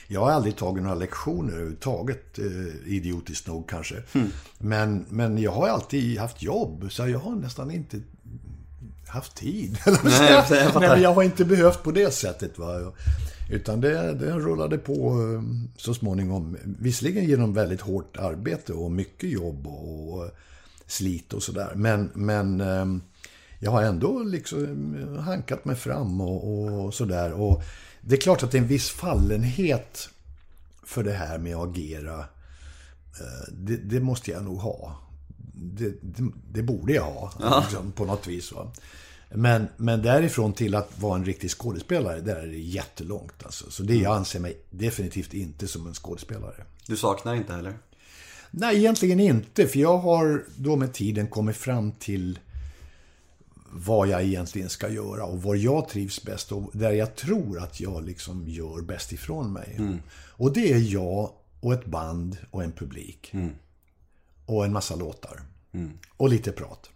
Jag 0.06 0.20
har 0.20 0.30
aldrig 0.30 0.56
tagit 0.56 0.82
några 0.82 0.96
lektioner 0.96 1.52
överhuvudtaget, 1.52 2.38
eh, 2.38 2.92
idiotiskt 2.92 3.46
nog 3.46 3.68
kanske. 3.68 4.02
Men, 4.58 5.04
men 5.08 5.38
jag 5.38 5.52
har 5.52 5.68
alltid 5.68 6.18
haft 6.18 6.42
jobb, 6.42 6.86
så 6.90 7.08
jag 7.08 7.18
har 7.18 7.34
nästan 7.34 7.70
inte 7.70 8.00
haft 9.06 9.36
tid. 9.36 9.78
Nej, 10.04 10.32
jag-. 10.32 10.44
Nej, 10.50 10.88
men 10.88 11.02
jag 11.02 11.14
har 11.14 11.22
inte 11.22 11.44
behövt 11.44 11.82
på 11.82 11.90
det 11.90 12.10
sättet. 12.10 12.58
Va? 12.58 12.92
Utan 13.50 13.80
det, 13.80 14.12
det 14.12 14.32
rullade 14.32 14.78
på 14.78 14.94
eh, 14.94 15.42
så 15.76 15.94
småningom. 15.94 16.56
Visserligen 16.64 17.24
genom 17.24 17.54
väldigt 17.54 17.80
hårt 17.80 18.16
arbete 18.16 18.72
och 18.72 18.90
mycket 18.90 19.30
jobb 19.30 19.66
och 19.66 20.30
slit 20.86 21.32
och 21.32 21.42
sådär. 21.42 21.72
Men, 21.74 22.10
men 22.14 22.60
eh, 22.60 22.86
jag 23.58 23.70
har 23.70 23.82
ändå 23.82 24.22
liksom 24.22 24.96
hankat 25.24 25.64
mig 25.64 25.76
fram 25.76 26.20
och, 26.20 26.84
och 26.84 26.94
sådär. 26.94 27.32
Och 27.32 27.62
det 28.06 28.14
är 28.14 28.20
klart 28.20 28.42
att 28.42 28.50
det 28.50 28.58
är 28.58 28.62
en 28.62 28.68
viss 28.68 28.90
fallenhet 28.90 30.08
för 30.82 31.02
det 31.02 31.12
här 31.12 31.38
med 31.38 31.56
att 31.56 31.68
agera. 31.68 32.18
Eh, 33.20 33.52
Det, 33.52 33.76
det 33.76 34.00
måste 34.00 34.30
jag 34.30 34.44
nog 34.44 34.58
ha. 34.58 34.98
Det, 35.54 35.94
det, 36.02 36.30
det 36.52 36.62
borde 36.62 36.92
jag 36.92 37.04
ha, 37.04 37.32
liksom, 37.62 37.92
på 37.92 38.04
något 38.04 38.26
vis. 38.26 38.52
Va? 38.52 38.72
Men, 39.30 39.68
men 39.76 40.02
därifrån 40.02 40.52
till 40.52 40.74
att 40.74 41.00
vara 41.00 41.16
en 41.16 41.24
riktig 41.24 41.50
skådespelare, 41.50 42.20
där 42.20 42.36
är 42.36 42.46
det 42.46 42.58
jättelångt. 42.58 43.44
Alltså. 43.44 43.70
Så 43.70 43.82
det, 43.82 43.94
jag 43.96 44.16
anser 44.16 44.40
mig 44.40 44.58
definitivt 44.70 45.34
inte 45.34 45.68
som 45.68 45.86
en 45.86 45.94
skådespelare. 45.94 46.64
Du 46.86 46.96
saknar 46.96 47.34
inte 47.34 47.52
heller? 47.52 47.78
Nej, 48.50 48.76
egentligen 48.76 49.20
inte. 49.20 49.66
För 49.66 49.78
jag 49.78 49.98
har 49.98 50.44
då 50.56 50.76
med 50.76 50.92
tiden 50.92 51.26
kommit 51.26 51.56
fram 51.56 51.92
till 51.92 52.38
vad 53.76 54.08
jag 54.08 54.22
egentligen 54.22 54.68
ska 54.68 54.88
göra 54.88 55.24
och 55.24 55.42
var 55.42 55.54
jag 55.54 55.88
trivs 55.88 56.22
bäst 56.22 56.52
och 56.52 56.70
där 56.72 56.92
jag 56.92 57.16
tror 57.16 57.58
att 57.58 57.80
jag 57.80 58.04
liksom 58.04 58.48
gör 58.48 58.80
bäst 58.82 59.12
ifrån 59.12 59.52
mig. 59.52 59.80
Och 60.36 60.52
det 60.52 60.72
är 60.72 60.78
jag 60.78 61.30
och 61.60 61.72
ett 61.74 61.86
band 61.86 62.36
och 62.50 62.64
en 62.64 62.72
publik. 62.72 63.32
Och 64.46 64.64
en 64.64 64.72
massa 64.72 64.96
låtar. 64.96 65.42
Och 66.16 66.28
lite 66.28 66.52
prat. 66.52 66.90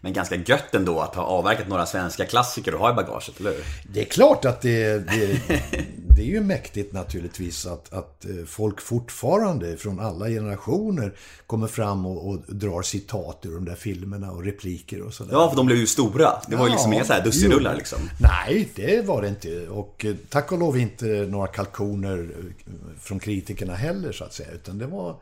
Men 0.00 0.12
ganska 0.12 0.36
gött 0.36 0.74
ändå 0.74 1.00
att 1.00 1.14
ha 1.14 1.22
avverkat 1.22 1.68
några 1.68 1.86
svenska 1.86 2.26
klassiker 2.26 2.74
och 2.74 2.80
ha 2.80 2.90
i 2.90 2.94
bagaget, 2.94 3.40
eller 3.40 3.50
hur? 3.50 3.64
Det 3.92 4.00
är 4.00 4.04
klart 4.04 4.44
att 4.44 4.60
det, 4.60 4.98
det, 4.98 5.40
det 5.96 6.22
är 6.22 6.26
ju 6.26 6.40
mäktigt 6.40 6.92
naturligtvis 6.92 7.66
att, 7.66 7.92
att 7.92 8.24
eh, 8.24 8.44
folk 8.46 8.80
fortfarande 8.80 9.76
från 9.76 10.00
alla 10.00 10.28
generationer 10.28 11.12
kommer 11.46 11.66
fram 11.66 12.06
och, 12.06 12.28
och 12.28 12.38
drar 12.48 12.82
citat 12.82 13.46
ur 13.46 13.54
de 13.54 13.64
där 13.64 13.74
filmerna 13.74 14.30
och 14.30 14.44
repliker 14.44 15.02
och 15.02 15.14
sådär. 15.14 15.32
Ja, 15.32 15.50
för 15.50 15.56
de 15.56 15.66
blev 15.66 15.78
ju 15.78 15.86
stora. 15.86 16.32
Det 16.48 16.56
var 16.56 16.66
ju 16.66 16.72
liksom 16.72 16.92
Ja, 16.92 16.96
inga 16.96 17.04
så 17.04 17.12
här 17.12 17.24
dussinrullar 17.24 17.76
liksom. 17.76 17.98
Nej, 18.20 18.68
det 18.74 19.06
var 19.06 19.22
det 19.22 19.28
inte. 19.28 19.68
Och 19.68 20.04
eh, 20.04 20.14
tack 20.28 20.52
och 20.52 20.58
lov 20.58 20.78
inte 20.78 21.06
några 21.06 21.46
kalkoner 21.46 22.30
eh, 22.38 22.72
från 23.00 23.18
kritikerna 23.18 23.74
heller 23.74 24.12
så 24.12 24.24
att 24.24 24.34
säga. 24.34 24.50
Utan 24.50 24.78
det 24.78 24.86
var... 24.86 25.16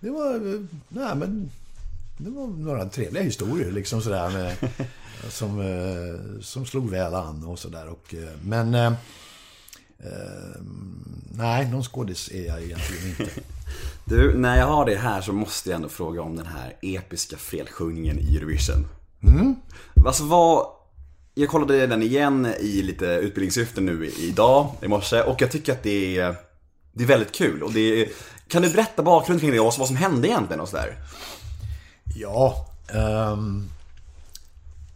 Det 0.00 0.10
var... 0.10 0.40
Nej, 0.88 1.16
men... 1.16 1.50
Det 2.24 2.30
var 2.30 2.46
några 2.46 2.88
trevliga 2.88 3.22
historier 3.22 3.70
liksom 3.70 4.02
sådär 4.02 4.30
med, 4.30 4.56
som, 5.28 5.60
eh, 5.60 6.40
som 6.40 6.66
slog 6.66 6.90
väl 6.90 7.14
an 7.14 7.44
och 7.44 7.58
sådär. 7.58 7.86
Eh, 8.12 8.18
Men... 8.42 8.74
eh, 8.74 8.86
eh, 9.98 10.60
Nej, 11.32 11.70
någon 11.70 11.82
skådis 11.84 12.30
är 12.30 12.46
jag 12.46 12.62
egentligen 12.62 13.08
inte. 13.08 13.24
Du, 14.04 14.38
när 14.38 14.58
jag 14.58 14.66
har 14.66 14.86
det 14.86 14.96
här 14.96 15.20
så 15.20 15.32
måste 15.32 15.70
jag 15.70 15.76
ändå 15.76 15.88
fråga 15.88 16.22
om 16.22 16.36
den 16.36 16.46
här 16.46 16.76
episka 16.82 17.36
felsjungningen 17.36 18.18
i 18.18 18.36
Eurovision. 18.36 18.86
Alltså 20.06 20.24
vad... 20.24 20.66
Jag 21.34 21.48
kollade 21.48 21.86
den 21.86 22.02
igen 22.02 22.46
i 22.60 22.82
lite 22.82 23.06
utbildningssyfte 23.06 23.80
nu 23.80 24.06
idag, 24.18 24.72
i 24.82 24.88
morse, 24.88 25.22
och 25.22 25.42
jag 25.42 25.50
tycker 25.50 25.72
att 25.72 25.82
det 25.82 26.18
är, 26.18 26.36
det 26.92 27.04
är 27.04 27.08
väldigt 27.08 27.32
kul. 27.32 27.62
Och 27.62 27.72
det 27.72 28.02
är, 28.02 28.08
kan 28.48 28.62
du 28.62 28.70
berätta 28.70 29.02
bakgrunden 29.02 29.40
kring 29.40 29.50
det 29.50 29.60
och 29.60 29.74
vad 29.78 29.86
som 29.86 29.96
hände 29.96 30.28
egentligen 30.28 30.60
och 30.60 30.68
sådär? 30.68 30.96
Ja, 32.14 32.66
ehm, 32.92 33.68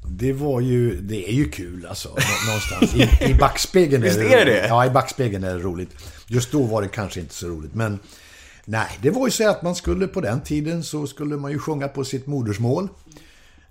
det 0.09 0.33
var 0.33 0.61
ju, 0.61 1.01
det 1.01 1.29
är 1.31 1.33
ju 1.35 1.49
kul 1.51 1.87
alltså. 1.87 2.09
nå- 2.09 2.15
Någonstans. 2.47 2.95
I, 3.21 3.31
i 3.31 3.35
backspegeln 3.35 4.03
är 4.03 4.07
Visst 4.07 4.19
det, 4.21 4.35
är 4.35 4.45
det? 4.47 4.67
Ja, 4.69 4.87
i 4.87 4.91
backspegeln 4.91 5.45
är 5.45 5.55
det 5.55 5.63
roligt. 5.63 5.91
Just 6.27 6.53
då 6.53 6.63
var 6.63 6.83
det 6.83 6.89
kanske 6.89 7.21
inte 7.21 7.35
så 7.35 7.47
roligt. 7.49 7.75
Men 7.75 7.99
nej, 8.65 8.99
det 9.03 9.11
var 9.11 9.27
ju 9.27 9.31
så 9.31 9.49
att 9.51 9.63
man 9.63 9.75
skulle 9.75 10.07
på 10.07 10.21
den 10.21 10.41
tiden 10.41 10.85
så 10.85 11.07
skulle 11.07 11.37
man 11.37 11.51
ju 11.53 11.59
sjunga 11.59 11.89
på 11.89 12.05
sitt 12.05 12.27
modersmål. 12.27 12.89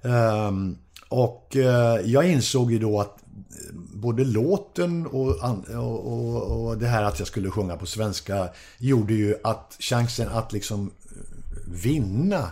Ehm, 0.04 0.78
och 1.10 1.56
eh, 1.56 2.00
jag 2.06 2.30
insåg 2.30 2.72
ju 2.72 2.80
då 2.80 3.00
att 3.02 3.18
eh, 3.18 3.76
både 3.94 4.24
låten 4.26 5.08
och, 5.08 5.28
och, 5.70 6.08
och, 6.08 6.68
och 6.68 6.78
det 6.78 6.88
här 6.88 7.04
att 7.04 7.20
jag 7.20 7.28
skulle 7.28 7.50
sjunga 7.50 7.76
på 7.78 7.86
svenska 7.86 8.48
gjorde 8.78 9.14
ju 9.14 9.36
att 9.44 9.76
chansen 9.80 10.28
att 10.30 10.54
liksom 10.54 10.92
eh, 11.12 11.18
vinna 11.66 12.52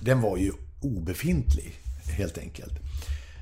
den 0.00 0.20
var 0.20 0.36
ju 0.36 0.52
obefintlig, 0.80 1.80
helt 2.18 2.38
enkelt. 2.38 2.74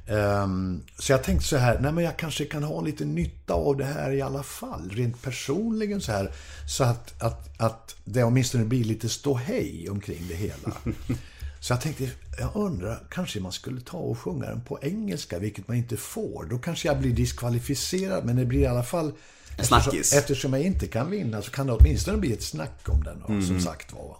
Ehm, 0.08 0.82
så 0.98 1.12
jag 1.12 1.24
tänkte 1.24 1.48
så 1.48 1.56
här, 1.56 1.78
nej 1.80 1.92
men 1.92 2.04
jag 2.04 2.16
kanske 2.16 2.44
kan 2.44 2.62
ha 2.62 2.80
lite 2.80 3.04
nytta 3.04 3.54
av 3.54 3.76
det 3.76 3.84
här 3.84 4.10
i 4.10 4.22
alla 4.22 4.42
fall, 4.42 4.90
rent 4.90 5.22
personligen 5.22 6.00
så 6.00 6.12
här. 6.12 6.32
Så 6.68 6.84
att, 6.84 7.22
att, 7.22 7.60
att 7.60 7.96
det 8.04 8.24
åtminstone 8.24 8.64
blir 8.64 8.84
lite 8.84 9.08
ståhej 9.08 9.88
omkring 9.90 10.22
det 10.28 10.34
hela. 10.34 10.76
Så 11.60 11.72
jag 11.72 11.80
tänkte, 11.80 12.10
jag 12.38 12.50
undrar, 12.54 13.06
kanske 13.10 13.40
man 13.40 13.52
skulle 13.52 13.80
ta 13.80 13.98
och 13.98 14.18
sjunga 14.18 14.46
den 14.46 14.60
på 14.60 14.78
engelska, 14.82 15.38
vilket 15.38 15.68
man 15.68 15.76
inte 15.76 15.96
får. 15.96 16.46
Då 16.50 16.58
kanske 16.58 16.88
jag 16.88 16.98
blir 16.98 17.12
diskvalificerad, 17.12 18.24
men 18.24 18.36
det 18.36 18.44
blir 18.44 18.60
i 18.60 18.66
alla 18.66 18.82
fall... 18.82 19.12
Eftersom, 19.56 20.18
eftersom 20.18 20.52
jag 20.52 20.62
inte 20.62 20.86
kan 20.86 21.10
vinna 21.10 21.42
så 21.42 21.50
kan 21.50 21.66
det 21.66 21.72
åtminstone 21.72 22.18
bli 22.18 22.32
ett 22.32 22.42
snack 22.42 22.88
om 22.88 23.04
den, 23.04 23.20
då, 23.20 23.46
som 23.46 23.60
sagt 23.60 23.92
var. 23.92 24.16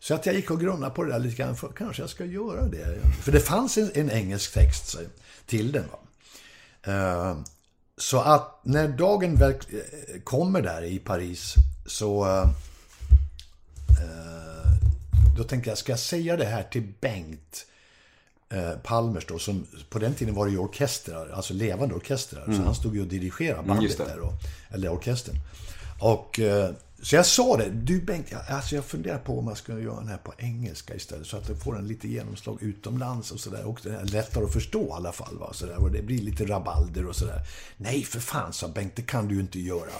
Så 0.00 0.14
att 0.14 0.26
jag 0.26 0.34
gick 0.34 0.50
och 0.50 0.60
grunnade 0.60 0.94
på 0.94 1.04
det 1.04 1.12
där 1.12 1.18
lite 1.18 1.36
grann, 1.36 1.56
för 1.56 1.68
kanske 1.68 2.02
jag 2.02 2.10
ska 2.10 2.24
göra 2.24 2.62
det. 2.62 2.98
För 3.22 3.32
det 3.32 3.40
fanns 3.40 3.78
en, 3.78 3.90
en 3.94 4.10
engelsk 4.10 4.52
text 4.54 4.98
till 5.46 5.72
den. 5.72 5.84
Eh, 6.82 7.38
så 7.96 8.20
att 8.20 8.60
när 8.62 8.88
dagen 8.88 9.36
väl 9.36 9.50
eh, 9.52 10.20
kommer 10.24 10.62
där 10.62 10.82
i 10.82 10.98
Paris 10.98 11.54
så... 11.86 12.26
eh, 12.28 12.50
då 15.36 15.44
tänkte 15.44 15.70
jag, 15.70 15.78
ska 15.78 15.92
jag 15.92 15.98
säga 15.98 16.36
det 16.36 16.44
här 16.44 16.62
till 16.62 16.92
Bengt 17.00 17.66
eh, 18.50 18.72
Palmers 18.82 19.26
då, 19.26 19.38
som 19.38 19.66
på 19.90 19.98
den 19.98 20.14
tiden 20.14 20.34
var 20.34 20.46
det 20.46 20.52
ju 20.52 20.58
orkestrar, 20.58 21.30
alltså 21.30 21.54
levande 21.54 21.94
orkestrar. 21.94 22.44
Så 22.44 22.62
han 22.62 22.74
stod 22.74 22.94
ju 22.94 23.00
och 23.00 23.06
dirigerade 23.06 23.62
bandet 23.68 23.84
just 23.84 23.98
det. 23.98 24.04
där, 24.04 24.20
och, 24.20 24.32
eller 24.70 24.92
orkestern. 24.92 25.36
Och, 26.00 26.40
eh, 26.40 26.70
så 27.02 27.16
jag 27.16 27.26
sa 27.26 27.56
det, 27.56 27.70
du 27.70 28.00
Bengt, 28.00 28.26
jag, 28.30 28.40
alltså 28.48 28.74
jag 28.74 28.84
funderar 28.84 29.18
på 29.18 29.38
om 29.38 29.48
jag 29.48 29.56
ska 29.56 29.78
göra 29.78 29.96
den 29.96 30.08
här 30.08 30.16
på 30.16 30.32
engelska 30.38 30.94
istället. 30.94 31.26
Så 31.26 31.36
att 31.36 31.46
det 31.46 31.56
får 31.56 31.78
en 31.78 31.88
lite 31.88 32.08
genomslag 32.08 32.62
utomlands 32.62 33.30
och 33.30 33.40
sådär. 33.40 33.64
Och 33.64 33.80
det 33.82 33.90
är 33.90 34.04
lättare 34.04 34.44
att 34.44 34.52
förstå 34.52 34.86
i 34.86 34.90
alla 34.92 35.12
fall. 35.12 35.38
Va? 35.38 35.52
Så 35.52 35.66
där, 35.66 35.76
och 35.82 35.90
det 35.90 36.02
blir 36.02 36.18
lite 36.18 36.44
rabalder 36.44 37.06
och 37.06 37.16
sådär. 37.16 37.40
Nej, 37.76 38.04
för 38.04 38.20
fan, 38.20 38.52
sa 38.52 38.68
Bengt, 38.68 38.96
det 38.96 39.02
kan 39.02 39.28
du 39.28 39.34
ju 39.34 39.40
inte 39.40 39.60
göra. 39.60 39.90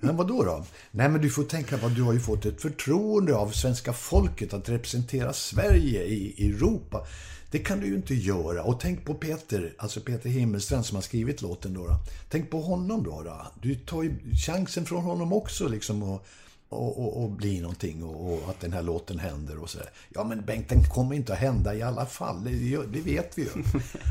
Men 0.00 0.16
vad 0.16 0.28
då 0.28 0.42
då? 0.44 0.64
Nej, 0.90 1.08
men 1.08 1.20
du 1.20 1.30
får 1.30 1.44
tänka 1.44 1.78
på 1.78 1.86
att 1.86 1.94
du 1.94 2.02
har 2.02 2.12
ju 2.12 2.20
fått 2.20 2.46
ett 2.46 2.62
förtroende 2.62 3.36
av 3.36 3.50
svenska 3.50 3.92
folket 3.92 4.54
att 4.54 4.68
representera 4.68 5.32
Sverige 5.32 6.04
i 6.04 6.48
Europa. 6.48 7.06
Det 7.50 7.58
kan 7.58 7.80
du 7.80 7.86
ju 7.86 7.94
inte 7.94 8.14
göra. 8.14 8.62
Och 8.62 8.80
tänk 8.80 9.04
på 9.04 9.14
Peter, 9.14 9.74
alltså 9.78 10.00
Peter 10.00 10.30
Himmelstrand 10.30 10.86
som 10.86 10.94
har 10.94 11.02
skrivit 11.02 11.42
låten 11.42 11.74
då. 11.74 11.86
då. 11.86 11.96
Tänk 12.28 12.50
på 12.50 12.60
honom 12.60 13.02
då. 13.02 13.22
då. 13.22 13.46
Du 13.62 13.74
tar 13.74 14.02
ju 14.02 14.34
chansen 14.46 14.86
från 14.86 15.02
honom 15.02 15.32
också 15.32 15.68
liksom 15.68 16.02
och, 16.02 16.26
och, 16.68 16.98
och, 16.98 17.24
och 17.24 17.30
bli 17.30 17.60
någonting 17.60 18.04
och, 18.04 18.32
och 18.32 18.50
att 18.50 18.60
den 18.60 18.72
här 18.72 18.82
låten 18.82 19.18
händer 19.18 19.58
och 19.58 19.70
så. 19.70 19.78
där. 19.78 19.90
Ja, 20.08 20.24
men 20.24 20.44
Bengt, 20.44 20.68
den 20.68 20.84
kommer 20.84 21.16
inte 21.16 21.32
att 21.32 21.38
hända 21.38 21.74
i 21.74 21.82
alla 21.82 22.06
fall. 22.06 22.44
Det, 22.44 22.76
det 22.92 23.00
vet 23.00 23.38
vi 23.38 23.42
ju. 23.42 23.48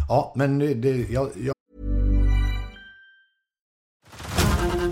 Ja, 0.09 0.33
men 0.35 0.59
det, 0.59 1.09
jag, 1.11 1.29
jag 1.43 1.53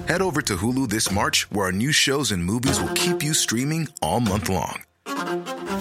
Head 0.08 0.21
over 0.21 0.41
to 0.41 0.55
Hulu 0.58 0.88
this 0.88 1.12
March, 1.12 1.51
where 1.51 1.65
our 1.65 1.71
new 1.71 1.91
shows 1.91 2.31
and 2.31 2.45
movies 2.45 2.79
will 2.79 2.93
keep 2.93 3.23
you 3.23 3.34
streaming 3.34 3.88
all 4.01 4.19
month 4.19 4.49
long. 4.49 4.84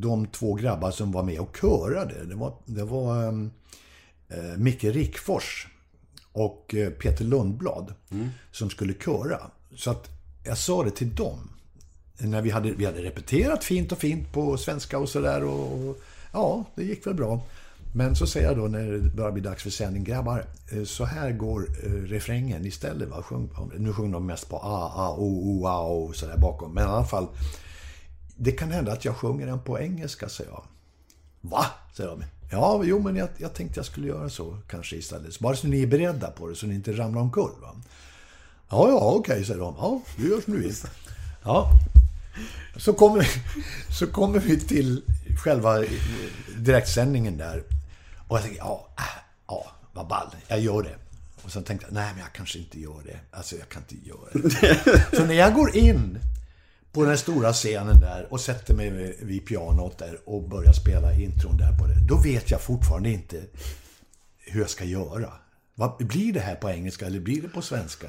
de 0.00 0.26
två 0.26 0.54
grabbar 0.54 0.90
som 0.90 1.12
var 1.12 1.22
med 1.22 1.40
och 1.40 1.56
körade. 1.60 2.24
Det 2.24 2.34
var, 2.34 2.54
det 2.64 2.84
var 2.84 3.26
um, 3.28 3.50
eh, 4.28 4.58
Micke 4.58 4.84
Rickfors 4.84 5.68
och 6.32 6.74
eh, 6.74 6.90
Peter 6.90 7.24
Lundblad 7.24 7.94
som 8.52 8.70
skulle 8.70 8.94
köra. 8.94 9.38
Så 9.76 9.90
att 9.90 10.08
jag 10.44 10.58
sa 10.58 10.84
det 10.84 10.90
till 10.90 11.14
dem. 11.14 11.50
När 12.18 12.42
vi 12.42 12.50
hade, 12.50 12.70
vi 12.70 12.84
hade 12.84 13.02
repeterat 13.02 13.64
fint 13.64 13.92
och 13.92 13.98
fint 13.98 14.32
på 14.32 14.56
svenska 14.56 14.98
och 14.98 15.08
sådär. 15.08 15.44
Och, 15.44 15.88
och, 15.88 15.98
ja, 16.32 16.64
det 16.74 16.84
gick 16.84 17.06
väl 17.06 17.14
bra. 17.14 17.40
Men 17.96 18.16
så 18.16 18.26
säger 18.26 18.46
jag 18.46 18.56
då 18.56 18.62
när 18.62 18.90
det 18.90 19.16
börjar 19.16 19.32
bli 19.32 19.42
dags 19.42 19.62
för 19.62 19.70
sändning, 19.70 20.04
grabbar, 20.04 20.46
eh, 20.72 20.84
så 20.84 21.04
här 21.04 21.32
går 21.32 21.68
eh, 21.82 21.90
refrängen 21.90 22.66
istället. 22.66 23.08
Va? 23.08 23.22
Sjung, 23.22 23.50
nu 23.78 23.92
sjunger 23.92 24.12
de 24.12 24.26
mest 24.26 24.48
på 24.48 24.56
a, 24.56 24.92
a, 24.94 25.14
o, 25.18 25.42
o, 25.44 25.66
a, 25.66 25.88
o 25.88 26.12
sådär 26.12 26.36
bakom. 26.38 26.74
Men 26.74 26.84
i 26.84 26.86
alla 26.86 27.04
fall, 27.04 27.26
det 28.36 28.52
kan 28.52 28.70
hända 28.70 28.92
att 28.92 29.04
jag 29.04 29.16
sjunger 29.16 29.46
den 29.46 29.60
på 29.60 29.80
engelska, 29.80 30.28
säger 30.28 30.50
jag. 30.50 30.64
Va? 31.40 31.66
säger 31.96 32.10
de. 32.10 32.24
Ja, 32.50 32.80
jo, 32.84 32.98
men 32.98 33.16
jag, 33.16 33.28
jag 33.36 33.54
tänkte 33.54 33.78
jag 33.78 33.86
skulle 33.86 34.06
göra 34.06 34.30
så 34.30 34.58
kanske 34.68 34.96
istället. 34.96 35.40
Bara 35.40 35.56
så 35.56 35.66
ni 35.66 35.82
är 35.82 35.86
beredda 35.86 36.30
på 36.30 36.48
det, 36.48 36.54
så 36.54 36.66
ni 36.66 36.74
inte 36.74 36.92
ramlar 36.92 37.20
omkull. 37.20 37.50
Va? 37.62 37.74
Ja, 38.70 38.88
ja, 38.88 39.12
okej, 39.14 39.44
säger 39.44 39.60
de. 39.60 39.74
Ja, 39.78 40.00
du 40.16 40.30
gör 40.30 40.40
som 40.40 40.52
du 40.52 40.60
vill. 40.60 40.74
Ja. 41.44 41.70
Så 42.76 42.92
kommer, 42.92 43.28
så 43.98 44.06
kommer 44.06 44.38
vi 44.38 44.60
till 44.60 45.02
själva 45.44 45.84
direktsändningen 46.58 47.36
där. 47.36 47.62
Och 48.28 48.36
jag 48.36 48.42
tänker, 48.42 48.58
ja, 48.58 48.88
äh, 48.98 49.04
ja, 49.46 49.72
vad 49.92 50.06
ball, 50.06 50.36
jag 50.48 50.60
gör 50.60 50.82
det. 50.82 50.96
Och 51.42 51.52
sen 51.52 51.64
tänkte 51.64 51.86
jag, 51.86 51.94
nej 51.94 52.10
men 52.12 52.18
jag 52.18 52.32
kanske 52.32 52.58
inte 52.58 52.80
gör 52.80 53.02
det. 53.04 53.18
Alltså 53.30 53.56
jag 53.56 53.68
kan 53.68 53.82
inte 53.88 54.08
göra 54.08 54.28
det. 54.32 55.16
så 55.16 55.24
när 55.24 55.34
jag 55.34 55.54
går 55.54 55.76
in 55.76 56.18
på 56.94 57.04
den 57.04 57.18
stora 57.18 57.52
scenen 57.52 58.00
där 58.00 58.26
och 58.30 58.40
sätter 58.40 58.74
mig 58.74 59.16
vid- 59.22 59.46
pianot 59.46 59.98
där 59.98 60.18
och 60.26 60.48
börjar 60.48 60.72
spela 60.72 61.12
intron 61.14 61.56
där 61.56 61.78
på 61.78 61.86
det. 61.86 61.94
Då 62.08 62.16
vet 62.16 62.50
jag 62.50 62.60
fortfarande 62.60 63.10
inte 63.10 63.36
hur 64.38 64.60
jag 64.60 64.70
ska 64.70 64.84
göra. 64.84 65.32
Vad, 65.74 65.96
blir 66.06 66.32
det 66.32 66.40
här 66.40 66.54
på 66.54 66.70
engelska 66.70 67.06
eller 67.06 67.20
blir 67.20 67.42
det 67.42 67.48
på 67.48 67.62
svenska? 67.62 68.06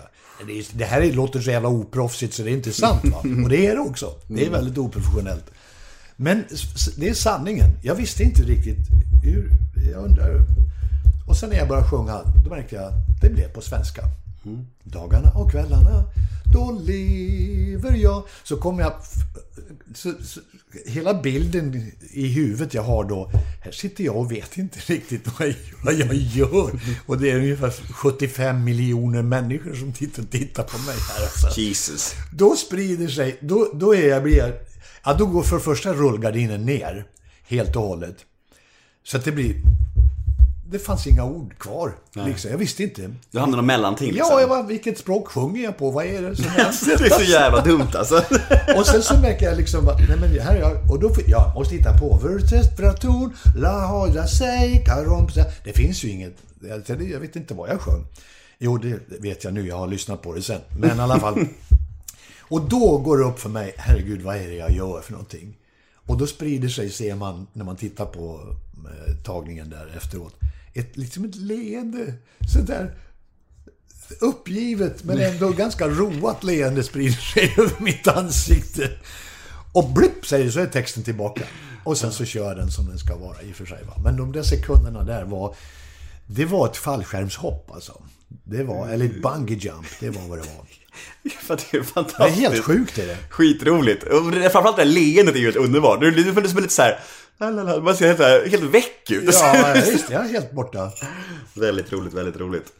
Det, 0.47 0.59
är, 0.59 0.65
det 0.73 0.85
här 0.85 1.01
är, 1.01 1.13
låter 1.13 1.41
så 1.41 1.51
jävla 1.51 1.69
oproffsigt 1.69 2.33
så 2.33 2.43
det 2.43 2.49
är 2.51 2.53
inte 2.53 2.73
sant 2.73 3.05
va? 3.05 3.17
Och 3.43 3.49
det 3.49 3.67
är 3.67 3.73
det 3.75 3.81
också. 3.81 4.15
Det 4.27 4.45
är 4.45 4.49
väldigt 4.49 4.77
oprofessionellt. 4.77 5.45
Men 6.15 6.43
det 6.97 7.09
är 7.09 7.13
sanningen. 7.13 7.69
Jag 7.83 7.95
visste 7.95 8.23
inte 8.23 8.41
riktigt 8.43 8.87
hur... 9.23 9.49
Jag 9.91 10.03
undrar... 10.03 10.41
Och 11.27 11.37
sen 11.37 11.49
när 11.49 11.57
jag 11.57 11.67
började 11.67 11.87
sjunga, 11.89 12.21
då 12.43 12.49
märkte 12.49 12.75
jag 12.75 12.83
att 12.83 13.21
det 13.21 13.29
blev 13.29 13.47
på 13.53 13.61
svenska. 13.61 14.01
Dagarna 14.83 15.29
och 15.29 15.51
kvällarna, 15.51 16.03
då 16.53 16.81
lever 16.83 17.95
jag. 17.95 18.23
Så 18.43 18.57
kom 18.57 18.79
jag... 18.79 18.93
Så, 19.95 20.13
så, 20.23 20.39
hela 20.85 21.21
bilden 21.21 21.91
i 22.11 22.27
huvudet 22.27 22.73
jag 22.73 22.81
har 22.81 23.03
då, 23.03 23.31
här 23.61 23.71
sitter 23.71 24.03
jag 24.03 24.15
och 24.15 24.31
vet 24.31 24.57
inte 24.57 24.79
riktigt 24.85 25.39
vad 25.39 25.47
jag, 25.47 25.55
vad 25.83 25.93
jag 25.93 26.13
gör. 26.13 26.71
Och 27.05 27.17
det 27.17 27.31
är 27.31 27.35
ungefär 27.35 27.71
75 27.71 28.63
miljoner 28.63 29.21
människor 29.21 29.73
som 29.73 29.93
tittar, 29.93 30.23
tittar 30.23 30.63
på 30.63 30.77
mig 30.77 30.95
här. 31.09 31.23
Alltså. 31.23 31.59
Jesus. 31.61 32.13
Då 32.33 32.55
sprider 32.55 33.07
sig, 33.07 33.37
då, 33.41 33.71
då 33.73 33.95
är 33.95 34.07
jag, 34.07 34.23
blir 34.23 34.37
jag, 34.37 34.51
ja 35.03 35.13
då 35.13 35.25
går 35.25 35.43
för 35.43 35.59
första 35.59 35.93
rullgardinen 35.93 36.65
ner. 36.65 37.05
Helt 37.47 37.75
och 37.75 37.81
hållet. 37.81 38.15
Så 39.03 39.17
att 39.17 39.25
det 39.25 39.31
blir, 39.31 39.55
det 40.71 40.79
fanns 40.79 41.07
inga 41.07 41.25
ord 41.25 41.57
kvar. 41.57 41.97
Liksom. 42.13 42.51
Jag 42.51 42.57
visste 42.57 42.83
inte. 42.83 43.13
Du 43.31 43.39
hamnade 43.39 43.57
någon 43.57 43.65
mellanting 43.65 44.11
liksom. 44.11 44.29
Ja, 44.31 44.39
jag 44.39 44.49
bara, 44.49 44.63
vilket 44.63 44.97
språk 44.97 45.27
sjunger 45.27 45.63
jag 45.63 45.77
på? 45.77 45.91
Vad 45.91 46.05
är 46.05 46.21
det 46.21 46.35
som 46.35 46.45
händer? 46.45 46.97
Det 46.97 47.05
är 47.05 47.25
så 47.25 47.31
jävla 47.31 47.61
dumt 47.63 47.87
alltså. 47.95 48.15
Och 48.77 48.87
sen 48.87 49.03
så 49.03 49.19
märker 49.19 49.45
jag 49.45 49.57
liksom 49.57 49.87
att, 49.87 49.99
nej 50.09 50.17
men 50.19 50.39
här 50.39 50.55
är 50.55 50.59
jag, 50.59 50.91
och 50.91 50.99
då 50.99 51.11
jag 51.27 51.53
måste 51.55 51.75
hitta 51.75 51.97
på 51.97 52.19
Vertespraton, 52.23 53.33
la 53.57 53.87
hoja 53.87 54.27
sig, 54.27 54.83
karompsa. 54.85 55.45
Det 55.63 55.73
finns 55.73 56.03
ju 56.03 56.09
inget, 56.09 56.35
jag, 56.87 57.01
jag 57.01 57.19
vet 57.19 57.35
inte 57.35 57.53
vad 57.53 57.69
jag 57.69 57.81
sjöng. 57.81 58.05
Jo, 58.57 58.77
det 58.77 58.99
vet 59.19 59.43
jag 59.43 59.53
nu, 59.53 59.67
jag 59.67 59.77
har 59.77 59.87
lyssnat 59.87 60.21
på 60.21 60.33
det 60.33 60.41
sen. 60.41 60.61
Men 60.79 60.97
i 60.97 61.01
alla 61.01 61.19
fall. 61.19 61.45
Och 62.47 62.69
då 62.69 62.97
går 62.97 63.17
det 63.17 63.23
upp 63.23 63.39
för 63.39 63.49
mig, 63.49 63.73
herregud 63.77 64.21
vad 64.21 64.35
är 64.35 64.47
det 64.47 64.55
jag 64.55 64.71
gör 64.71 65.01
för 65.01 65.11
någonting? 65.11 65.57
Och 66.07 66.17
då 66.17 66.27
sprider 66.27 66.69
sig, 66.69 66.89
ser 66.89 67.15
man, 67.15 67.47
när 67.53 67.65
man 67.65 67.75
tittar 67.75 68.05
på 68.05 68.55
eh, 68.85 69.15
tagningen 69.23 69.69
där 69.69 69.93
efteråt, 69.97 70.33
ett, 70.75 70.97
liksom 70.97 71.25
ett 71.25 71.35
leende. 71.35 72.13
Sådär 72.53 72.95
uppgivet 74.19 75.03
men 75.03 75.19
ändå 75.19 75.49
ganska 75.49 75.87
roat 75.87 76.43
leende 76.43 76.83
sprider 76.83 77.13
sig 77.13 77.53
över 77.57 77.79
mitt 77.79 78.07
ansikte. 78.07 78.91
Och 79.73 79.89
blipp 79.89 80.25
säger 80.27 80.49
så 80.49 80.59
är 80.59 80.65
texten 80.65 81.03
tillbaka. 81.03 81.43
Och 81.83 81.97
sen 81.97 82.11
så 82.11 82.25
kör 82.25 82.55
den 82.55 82.71
som 82.71 82.85
den 82.85 82.99
ska 82.99 83.15
vara 83.15 83.41
i 83.41 83.51
och 83.51 83.55
för 83.55 83.65
sig. 83.65 83.83
Va? 83.87 83.93
Men 84.03 84.17
de 84.17 84.31
där 84.31 84.43
sekunderna 84.43 85.03
där 85.03 85.23
var... 85.25 85.55
Det 86.27 86.45
var 86.45 86.67
ett 86.67 86.77
fallskärmshopp 86.77 87.71
alltså. 87.71 88.01
Det 88.43 88.63
var, 88.63 88.87
eller 88.87 89.05
ett 89.05 89.21
bungee 89.21 89.57
jump, 89.57 89.87
det 89.99 90.09
var 90.09 90.21
vad 90.21 90.37
det 90.37 90.45
var. 90.55 90.65
Det 91.23 91.29
är 91.29 91.71
Det 91.71 91.77
är 91.77 91.83
fantastiskt. 91.83 92.39
helt 92.39 92.63
sjukt 92.63 92.97
är 92.97 93.07
det. 93.07 93.17
Skitroligt. 93.29 94.03
Framförallt 94.03 94.75
det 94.75 94.81
här 94.83 94.89
leendet 94.89 95.35
är 95.35 95.39
ju 95.39 95.45
helt 95.45 95.57
underbart. 95.57 95.99
Det 96.01 96.07
är 96.07 96.47
som 96.47 96.61
lite 96.61 96.73
Man 97.39 97.95
ser 97.97 98.07
helt, 98.07 98.19
här- 98.19 98.49
helt 98.49 98.63
väck 98.63 99.11
ut. 99.11 99.29
Ja, 99.33 99.73
visst, 99.91 100.09
jag 100.09 100.25
är 100.25 100.29
helt 100.29 100.51
borta. 100.51 100.91
väldigt 101.53 101.93
roligt, 101.93 102.13
väldigt 102.13 102.37
roligt. 102.37 102.73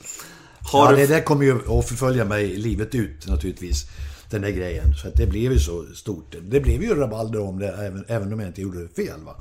Har 0.71 0.85
Ja, 0.85 0.91
du... 0.91 0.97
det 0.97 1.07
där 1.13 1.21
kommer 1.21 1.45
ju 1.45 1.79
att 1.79 1.87
förfölja 1.87 2.25
mig 2.25 2.47
livet 2.47 2.95
ut 2.95 3.27
naturligtvis. 3.27 3.83
Den 4.29 4.41
där 4.41 4.49
grejen. 4.49 4.93
Så 5.01 5.07
att 5.07 5.13
det 5.15 5.27
blev 5.27 5.51
ju 5.51 5.59
så 5.59 5.85
stort. 5.95 6.35
Det 6.41 6.59
blev 6.59 6.83
ju 6.83 6.95
rabalder 6.95 7.39
om 7.41 7.59
det 7.59 7.67
även, 7.67 8.05
även 8.07 8.33
om 8.33 8.39
jag 8.39 8.49
inte 8.49 8.61
gjorde 8.61 8.87
fel 8.95 9.19
va. 9.25 9.35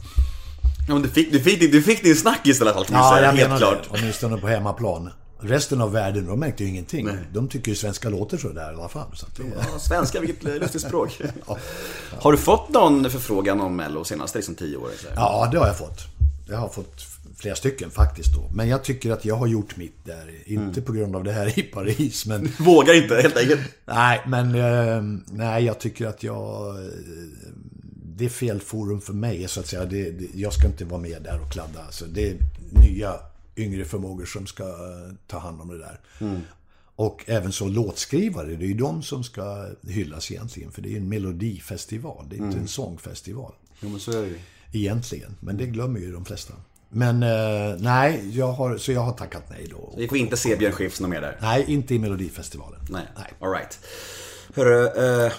Ja, 0.89 0.95
men 0.95 1.03
du, 1.03 1.09
fick, 1.09 1.33
du, 1.33 1.41
fick, 1.41 1.73
du 1.73 1.83
fick 1.83 2.03
din 2.03 2.17
snackis 2.17 2.59
i 2.59 2.63
alla 2.63 2.73
fall 2.75 2.85
kan 2.85 2.97
Ja, 2.97 3.15
säga. 3.17 3.31
Helt 3.31 3.59
klart. 3.59 3.79
det. 3.83 3.99
Åtminstone 3.99 4.37
på 4.37 4.47
hemmaplan. 4.49 5.11
Resten 5.41 5.81
av 5.81 5.93
världen, 5.93 6.27
de 6.27 6.41
märkte 6.41 6.65
ju 6.65 6.71
ingenting. 6.71 7.09
De 7.33 7.49
tycker 7.49 7.71
ju 7.71 7.75
svenska 7.77 8.09
låter 8.09 8.39
så 8.39 8.49
där 8.49 8.73
i 8.73 8.75
alla 8.75 8.89
fall. 8.89 9.07
Så 9.15 9.27
det, 9.37 9.43
Ja, 9.73 9.79
svenska, 9.79 10.21
vilket 10.21 10.43
lustigt 10.43 10.83
språk. 10.83 11.21
Har 12.19 12.33
du 12.33 12.39
fått 12.39 12.69
någon 12.69 13.11
förfrågan 13.11 13.61
om 13.61 13.77
Mello 13.77 14.05
senaste 14.05 14.39
liksom, 14.39 14.55
tio 14.55 14.77
åren? 14.77 14.93
så 15.01 15.07
ja, 15.17 15.49
det 15.53 15.59
har 15.59 15.67
jag 15.67 15.79
fått. 15.79 16.01
Jag 16.49 16.57
har 16.57 16.69
fått 16.69 17.03
flera 17.37 17.55
stycken 17.57 17.91
faktiskt 17.91 18.35
då. 18.35 18.51
Men 18.55 18.69
jag 18.69 18.85
tycker 18.85 19.11
att 19.11 19.25
jag 19.25 19.37
har 19.37 19.47
gjort 19.47 19.77
mitt 19.77 20.05
där. 20.05 20.31
Inte 20.47 20.83
på 20.83 20.93
grund 20.93 21.17
av 21.17 21.25
det 21.25 21.33
här 21.33 21.59
i 21.59 21.63
Paris, 21.63 22.27
men... 22.27 22.53
Vågar 22.59 22.95
inte, 23.03 23.15
helt 23.15 23.37
enkelt. 23.37 23.61
Nej, 23.87 24.21
men 24.27 24.55
eh, 24.55 25.03
nej, 25.33 25.65
jag 25.65 25.79
tycker 25.81 26.07
att 26.07 26.23
jag... 26.23 26.69
eh, 26.77 26.83
Det 28.17 28.25
är 28.25 28.29
fel 28.29 28.61
forum 28.61 29.01
för 29.01 29.13
mig, 29.13 29.49
så 29.49 29.61
att 29.61 29.67
säga. 29.67 29.85
Det, 29.85 30.11
det, 30.11 30.27
jag 30.35 30.53
ska 30.53 30.67
inte 30.67 30.85
vara 30.85 31.01
med 31.01 31.23
där 31.23 31.41
och 31.43 31.53
kladda. 31.53 31.83
Alltså, 31.87 32.05
det 32.05 32.31
är 32.31 32.37
nya, 32.71 33.15
yngre 33.57 33.85
förmågor 33.85 34.25
som 34.25 34.47
ska 34.47 34.65
eh, 34.65 35.15
ta 35.27 35.39
hand 35.39 35.61
om 35.61 35.69
det 35.69 35.79
där. 35.79 36.01
Och 36.97 37.25
även 37.27 37.53
så 37.53 37.69
låtskrivare, 37.69 38.47
det 38.47 38.65
är 38.65 38.69
ju 38.69 38.75
de 38.75 39.03
som 39.03 39.25
ska 39.25 39.67
hyllas 39.89 40.31
egentligen. 40.31 40.73
För 40.73 40.83
det 40.83 40.89
är 40.89 40.91
ju 40.91 40.97
en 40.97 41.09
melodifestival, 41.09 42.27
det 42.31 42.37
är 42.37 42.41
inte 42.41 42.59
en 42.59 42.69
sångfestival. 42.69 43.53
Jo, 43.81 43.89
men 43.89 44.01
så 44.01 44.11
är 44.11 44.23
det 44.23 44.29
ju. 44.29 44.39
Egentligen, 44.73 45.37
men 45.41 45.57
det 45.57 45.67
glömmer 45.67 46.01
ju 46.01 46.13
de 46.13 46.25
flesta. 46.25 46.55
Men 46.89 47.23
eh, 47.23 47.77
nej, 47.79 48.31
jag 48.39 48.53
har, 48.53 48.79
så 48.79 48.93
jag 48.93 49.01
har 49.01 49.13
tackat 49.13 49.51
nej 49.51 49.67
då. 49.71 49.95
Vi 49.97 50.09
får 50.09 50.19
inte 50.19 50.37
se 50.37 50.57
Björn 50.57 50.73
Skifs 50.73 51.01
något 51.01 51.11
mer 51.11 51.21
där. 51.21 51.39
Nej, 51.43 51.65
inte 51.69 51.95
i 51.95 51.99
Melodifestivalen. 51.99 52.81
Nej, 52.91 53.07
nej. 53.17 53.33
alright. 53.41 53.79
Hörru, 54.55 54.87
eh, 55.27 55.33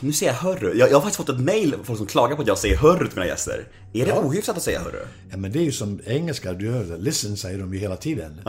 nu 0.00 0.12
säger 0.12 0.32
jag 0.32 0.38
hörru. 0.38 0.78
Jag, 0.78 0.90
jag 0.90 0.96
har 0.96 1.00
faktiskt 1.00 1.16
fått 1.16 1.28
ett 1.28 1.40
mail 1.40 1.72
från 1.74 1.84
folk 1.84 1.98
som 1.98 2.06
klagar 2.06 2.36
på 2.36 2.42
att 2.42 2.48
jag 2.48 2.58
säger 2.58 2.76
hörru 2.76 3.06
till 3.08 3.16
mina 3.18 3.26
gäster. 3.26 3.68
Är 3.92 4.06
det 4.06 4.12
ohyfsat 4.12 4.56
att 4.56 4.62
säga 4.62 4.80
hörru? 4.80 5.06
Ja, 5.30 5.36
men 5.36 5.52
det 5.52 5.58
är 5.58 5.62
ju 5.62 5.72
som 5.72 6.00
engelska, 6.06 6.52
du 6.52 6.70
hör 6.70 6.84
det. 6.84 6.96
Listen 6.96 7.36
säger 7.36 7.58
de 7.58 7.74
ju 7.74 7.80
hela 7.80 7.96
tiden. 7.96 8.40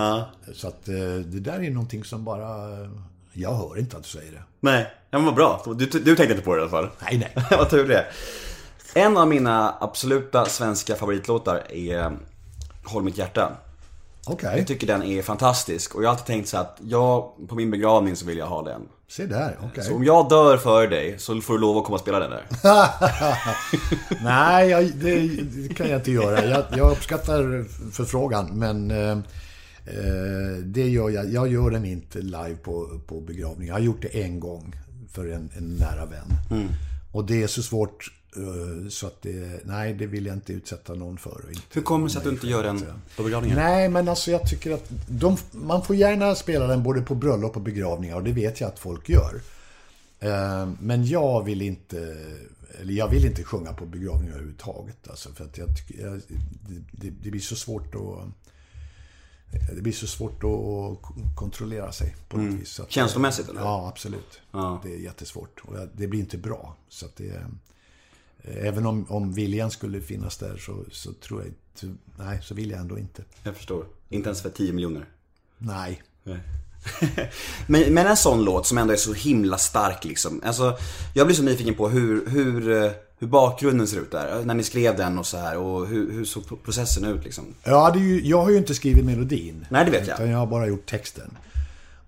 Så 0.54 0.68
att 0.68 0.88
eh, 0.88 0.96
det 1.26 1.40
där 1.40 1.64
är 1.64 1.70
någonting 1.70 2.04
som 2.04 2.24
bara 2.24 2.48
Jag 3.34 3.54
hör 3.54 3.80
inte 3.80 3.98
att 3.98 4.04
du 4.04 4.10
säger 4.10 4.32
det. 4.32 4.44
Nej, 4.60 4.94
ja, 5.10 5.18
men 5.18 5.26
vad 5.26 5.36
bra. 5.36 5.64
Du, 5.66 5.86
du 5.86 6.16
tänkte 6.16 6.24
inte 6.24 6.42
på 6.42 6.56
det 6.56 6.60
i 6.60 6.62
alla 6.62 6.72
fall. 6.72 6.90
Nej, 7.02 7.18
nej. 7.36 7.46
vad 7.58 7.70
tur 7.70 7.88
det. 7.88 8.06
En 8.96 9.18
av 9.18 9.28
mina 9.28 9.76
absoluta 9.80 10.46
svenska 10.46 10.96
favoritlåtar 10.96 11.72
är 11.72 12.18
Håll 12.86 13.04
mitt 13.04 13.18
hjärta. 13.18 13.52
Okej, 14.26 14.58
Jag 14.58 14.68
tycker 14.68 14.88
den 14.88 15.04
är 15.04 15.22
fantastisk 15.22 15.96
och 15.96 16.04
jag 16.04 16.08
har 16.08 16.12
alltid 16.12 16.26
tänkt 16.26 16.50
så 16.50 16.58
att 16.58 16.78
jag, 16.84 17.32
på 17.48 17.56
min 17.56 17.72
begravning 17.72 18.16
så 18.16 18.26
vill 18.26 18.38
jag 18.38 18.46
ha 18.46 18.62
den. 18.62 18.82
Se 19.14 19.26
där. 19.26 19.58
Okej. 19.64 19.84
Så 19.84 19.96
om 19.96 20.04
jag 20.04 20.30
dör 20.30 20.58
för 20.58 20.88
dig 20.88 21.16
så 21.20 21.42
får 21.42 21.54
du 21.54 21.60
lov 21.60 21.78
att 21.78 21.84
komma 21.84 21.96
och 21.96 22.02
spela 22.02 22.20
den 22.20 22.32
där. 22.32 22.46
Nej, 24.24 24.70
jag, 24.70 24.92
det, 24.96 25.28
det 25.44 25.74
kan 25.74 25.90
jag 25.90 26.00
inte 26.00 26.12
göra. 26.12 26.46
Jag, 26.46 26.64
jag 26.78 26.92
uppskattar 26.92 27.66
förfrågan, 27.92 28.60
men 28.60 28.92
eh, 28.92 29.12
eh, 29.86 30.58
det 30.64 30.90
gör 30.90 31.10
jag. 31.10 31.32
Jag 31.32 31.48
gör 31.48 31.70
den 31.72 31.86
inte 31.86 32.22
live 32.22 32.56
på, 32.64 33.02
på 33.08 33.22
begravning. 33.22 33.68
Jag 33.68 33.76
har 33.76 33.80
gjort 33.80 34.02
det 34.02 34.24
en 34.24 34.40
gång 34.40 34.76
för 35.12 35.26
en, 35.28 35.50
en 35.58 35.76
nära 35.76 36.06
vän. 36.06 36.28
Och 37.12 37.26
det 37.26 37.44
är 37.44 37.48
så 37.48 37.64
svårt 37.64 38.12
så 38.90 39.08
att 39.08 39.22
det, 39.22 39.66
nej, 39.66 39.94
det 39.94 40.06
vill 40.06 40.26
jag 40.26 40.36
inte 40.36 40.54
utsätta 40.54 40.94
någon 40.94 41.18
för. 41.18 41.46
Inte 41.50 41.62
Hur 41.74 41.82
kommer 41.82 42.08
det 42.08 42.12
sig 42.12 42.18
att 42.18 42.24
du 42.24 42.30
inte 42.30 42.48
gör 42.48 42.64
den 42.64 42.86
på 43.18 43.24
begravningen? 43.24 43.58
Nej, 43.58 43.90
men 43.90 44.08
alltså 44.08 44.32
jag 44.32 44.50
tycker 44.50 44.72
att 44.74 44.90
de, 45.08 45.38
man 45.52 45.84
får 45.84 45.96
gärna 45.96 46.36
spela 46.36 46.68
den 46.68 46.84
både 46.84 47.02
på 47.02 47.16
bröllop 47.16 47.56
och 47.56 47.62
begravningar 47.62 48.16
och 48.16 48.24
det 48.24 48.32
vet 48.32 48.62
jag 48.62 48.68
att 48.68 48.80
folk 48.80 49.10
gör. 49.10 49.42
Eh, 50.20 50.68
Men 50.80 51.06
jag 51.06 51.44
vill 51.44 51.62
inte, 51.62 52.18
eller 52.82 52.94
jag 52.94 53.08
vill 53.08 53.26
inte 53.26 53.44
sjunga 53.44 53.74
på 53.74 53.86
begravningar 53.86 54.34
överhuvudtaget. 54.34 55.08
Alltså 55.10 55.30
för 55.30 55.46
att 55.46 55.58
jag 55.58 55.78
tycker, 55.78 56.04
jag, 56.06 56.22
det, 56.92 57.10
det, 57.10 57.32
blir 57.32 57.42
så 57.42 57.56
svårt 57.56 57.96
att 57.96 58.28
det 59.76 59.82
blir 59.82 59.94
så 59.94 60.08
svårt 60.08 60.44
att 60.44 61.36
kontrollera 61.36 61.92
sig 61.92 62.16
på 62.30 62.38
något 62.38 62.62
vis. 62.62 62.70
Så 62.70 62.84
att, 62.84 62.92
Känslomässigt, 62.92 63.50
eller? 63.50 63.62
Ja, 63.62 63.88
absolut. 63.88 64.42
Ja. 64.52 64.82
Det 64.84 64.94
är 64.94 65.00
jättesvårt. 65.00 65.62
Och 65.62 65.76
det 65.94 66.08
blir 66.08 66.20
inte 66.20 66.38
bra. 66.38 66.76
Så 66.90 67.06
det, 67.18 67.30
eh, 67.30 67.42
även 68.44 68.86
om, 68.86 69.06
om 69.10 69.34
viljan 69.34 69.72
skulle 69.72 70.02
finnas 70.02 70.38
där 70.38 70.58
så, 70.58 70.86
så 70.92 71.14
tror 71.14 71.42
jag 71.42 71.48
inte... 71.48 71.98
Nej, 72.18 72.40
så 72.42 72.56
vill 72.56 72.70
jag 72.70 72.80
ändå 72.80 73.00
inte. 73.00 73.24
Jag 73.44 73.56
förstår. 73.56 73.86
Inte 74.10 74.30
ens 74.30 74.42
för 74.42 74.50
10 74.50 74.74
miljoner. 74.74 75.06
Nej. 75.58 76.04
men, 77.68 77.94
men 77.94 78.08
en 78.08 78.18
sån 78.18 78.44
låt 78.44 78.68
som 78.68 78.78
ändå 78.78 78.94
är 78.94 78.98
så 78.98 79.14
himla 79.14 79.58
stark 79.58 80.06
liksom. 80.06 80.42
Alltså, 80.46 80.78
jag 81.14 81.28
blir 81.28 81.36
så 81.36 81.44
nyfiken 81.44 81.74
på 81.74 81.90
hur, 81.90 82.30
hur, 82.30 82.84
eh, 82.84 82.92
hur 83.20 83.28
bakgrunden 83.28 83.88
ser 83.88 83.98
ut 83.98 84.12
där. 84.12 84.46
När 84.46 84.54
ni 84.54 84.64
skrev 84.64 84.98
den 84.98 85.20
och 85.20 85.26
så 85.26 85.38
här 85.38 85.58
och 85.58 85.88
hur, 85.88 86.12
hur 86.12 86.26
såg 86.26 86.64
processen 86.64 87.06
ut 87.06 87.24
liksom? 87.24 87.46
Ja, 87.64 87.92
det 87.92 88.00
är 88.00 88.04
ju, 88.04 88.28
jag 88.28 88.42
har 88.42 88.50
ju 88.50 88.58
inte 88.58 88.76
skrivit 88.76 89.06
melodin. 89.06 89.66
Nej, 89.70 89.86
det 89.86 89.92
vet 89.92 90.08
jag. 90.08 90.16
Utan 90.16 90.30
jag 90.30 90.38
har 90.38 90.48
bara 90.48 90.68
gjort 90.68 90.86
texten. 90.86 91.38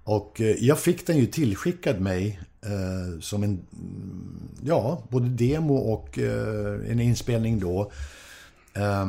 Och 0.03 0.41
eh, 0.41 0.55
jag 0.59 0.79
fick 0.79 1.07
den 1.07 1.17
ju 1.17 1.25
tillskickad 1.25 2.01
mig 2.01 2.39
eh, 2.65 3.19
som 3.19 3.43
en, 3.43 3.49
mm, 3.49 4.49
ja, 4.63 5.03
både 5.09 5.29
demo 5.29 5.75
och 5.75 6.19
eh, 6.19 6.91
en 6.91 6.99
inspelning 6.99 7.59
då. 7.59 7.91
Eh, 8.73 9.05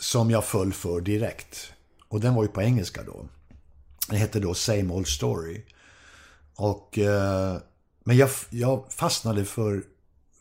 som 0.00 0.30
jag 0.30 0.44
föll 0.44 0.72
för 0.72 1.00
direkt. 1.00 1.72
Och 2.08 2.20
den 2.20 2.34
var 2.34 2.42
ju 2.42 2.48
på 2.48 2.62
engelska 2.62 3.02
då. 3.02 3.24
Den 4.08 4.18
hette 4.18 4.40
då 4.40 4.54
Same 4.54 4.94
Old 4.94 5.08
Story. 5.08 5.64
Och, 6.54 6.98
eh, 6.98 7.56
men 8.04 8.16
jag, 8.16 8.30
jag 8.50 8.92
fastnade 8.92 9.44
för, 9.44 9.82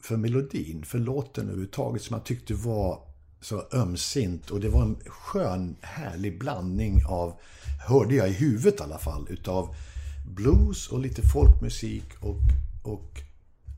för 0.01 0.17
melodin, 0.17 0.83
för 0.85 0.99
låten 0.99 1.43
överhuvudtaget 1.43 2.01
som 2.01 2.13
jag 2.13 2.23
tyckte 2.23 2.53
var 2.53 2.99
så 3.41 3.63
ömsint. 3.73 4.49
Och 4.49 4.59
det 4.59 4.69
var 4.69 4.83
en 4.83 4.97
skön, 5.05 5.75
härlig 5.81 6.39
blandning 6.39 7.05
av, 7.07 7.33
hörde 7.87 8.15
jag 8.15 8.29
i 8.29 8.33
huvudet 8.33 8.79
i 8.79 8.83
alla 8.83 8.97
fall, 8.97 9.27
utav 9.29 9.75
blues 10.27 10.87
och 10.87 10.99
lite 10.99 11.21
folkmusik 11.21 12.05
och, 12.19 12.41
och 12.83 13.21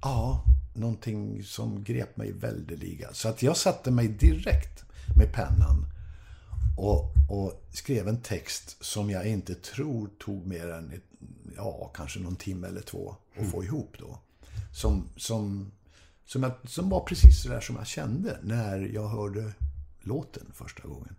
ja, 0.01 0.45
någonting 0.73 1.43
som 1.43 1.83
grep 1.83 2.17
mig 2.17 2.31
väldeliga. 2.31 3.09
Så 3.13 3.29
att 3.29 3.43
jag 3.43 3.57
satte 3.57 3.91
mig 3.91 4.07
direkt 4.07 4.83
med 5.17 5.33
pennan 5.33 5.85
och, 6.77 7.13
och 7.29 7.63
skrev 7.71 8.07
en 8.07 8.21
text 8.21 8.77
som 8.83 9.09
jag 9.09 9.27
inte 9.27 9.55
tror 9.55 10.09
tog 10.19 10.45
mer 10.45 10.69
än 10.69 10.91
ett, 10.91 11.03
ja, 11.55 11.91
kanske 11.95 12.19
någon 12.19 12.35
timme 12.35 12.67
eller 12.67 12.81
två 12.81 13.15
att 13.39 13.47
få 13.47 13.63
ihop 13.63 13.95
då. 13.99 14.19
Som, 14.73 15.09
som, 15.17 15.71
som, 16.25 16.43
jag, 16.43 16.51
som 16.63 16.89
var 16.89 16.99
precis 16.99 17.43
så 17.43 17.49
där 17.49 17.61
som 17.61 17.75
jag 17.75 17.87
kände 17.87 18.37
när 18.43 18.79
jag 18.93 19.07
hörde 19.07 19.53
låten 20.01 20.51
första 20.53 20.87
gången. 20.87 21.15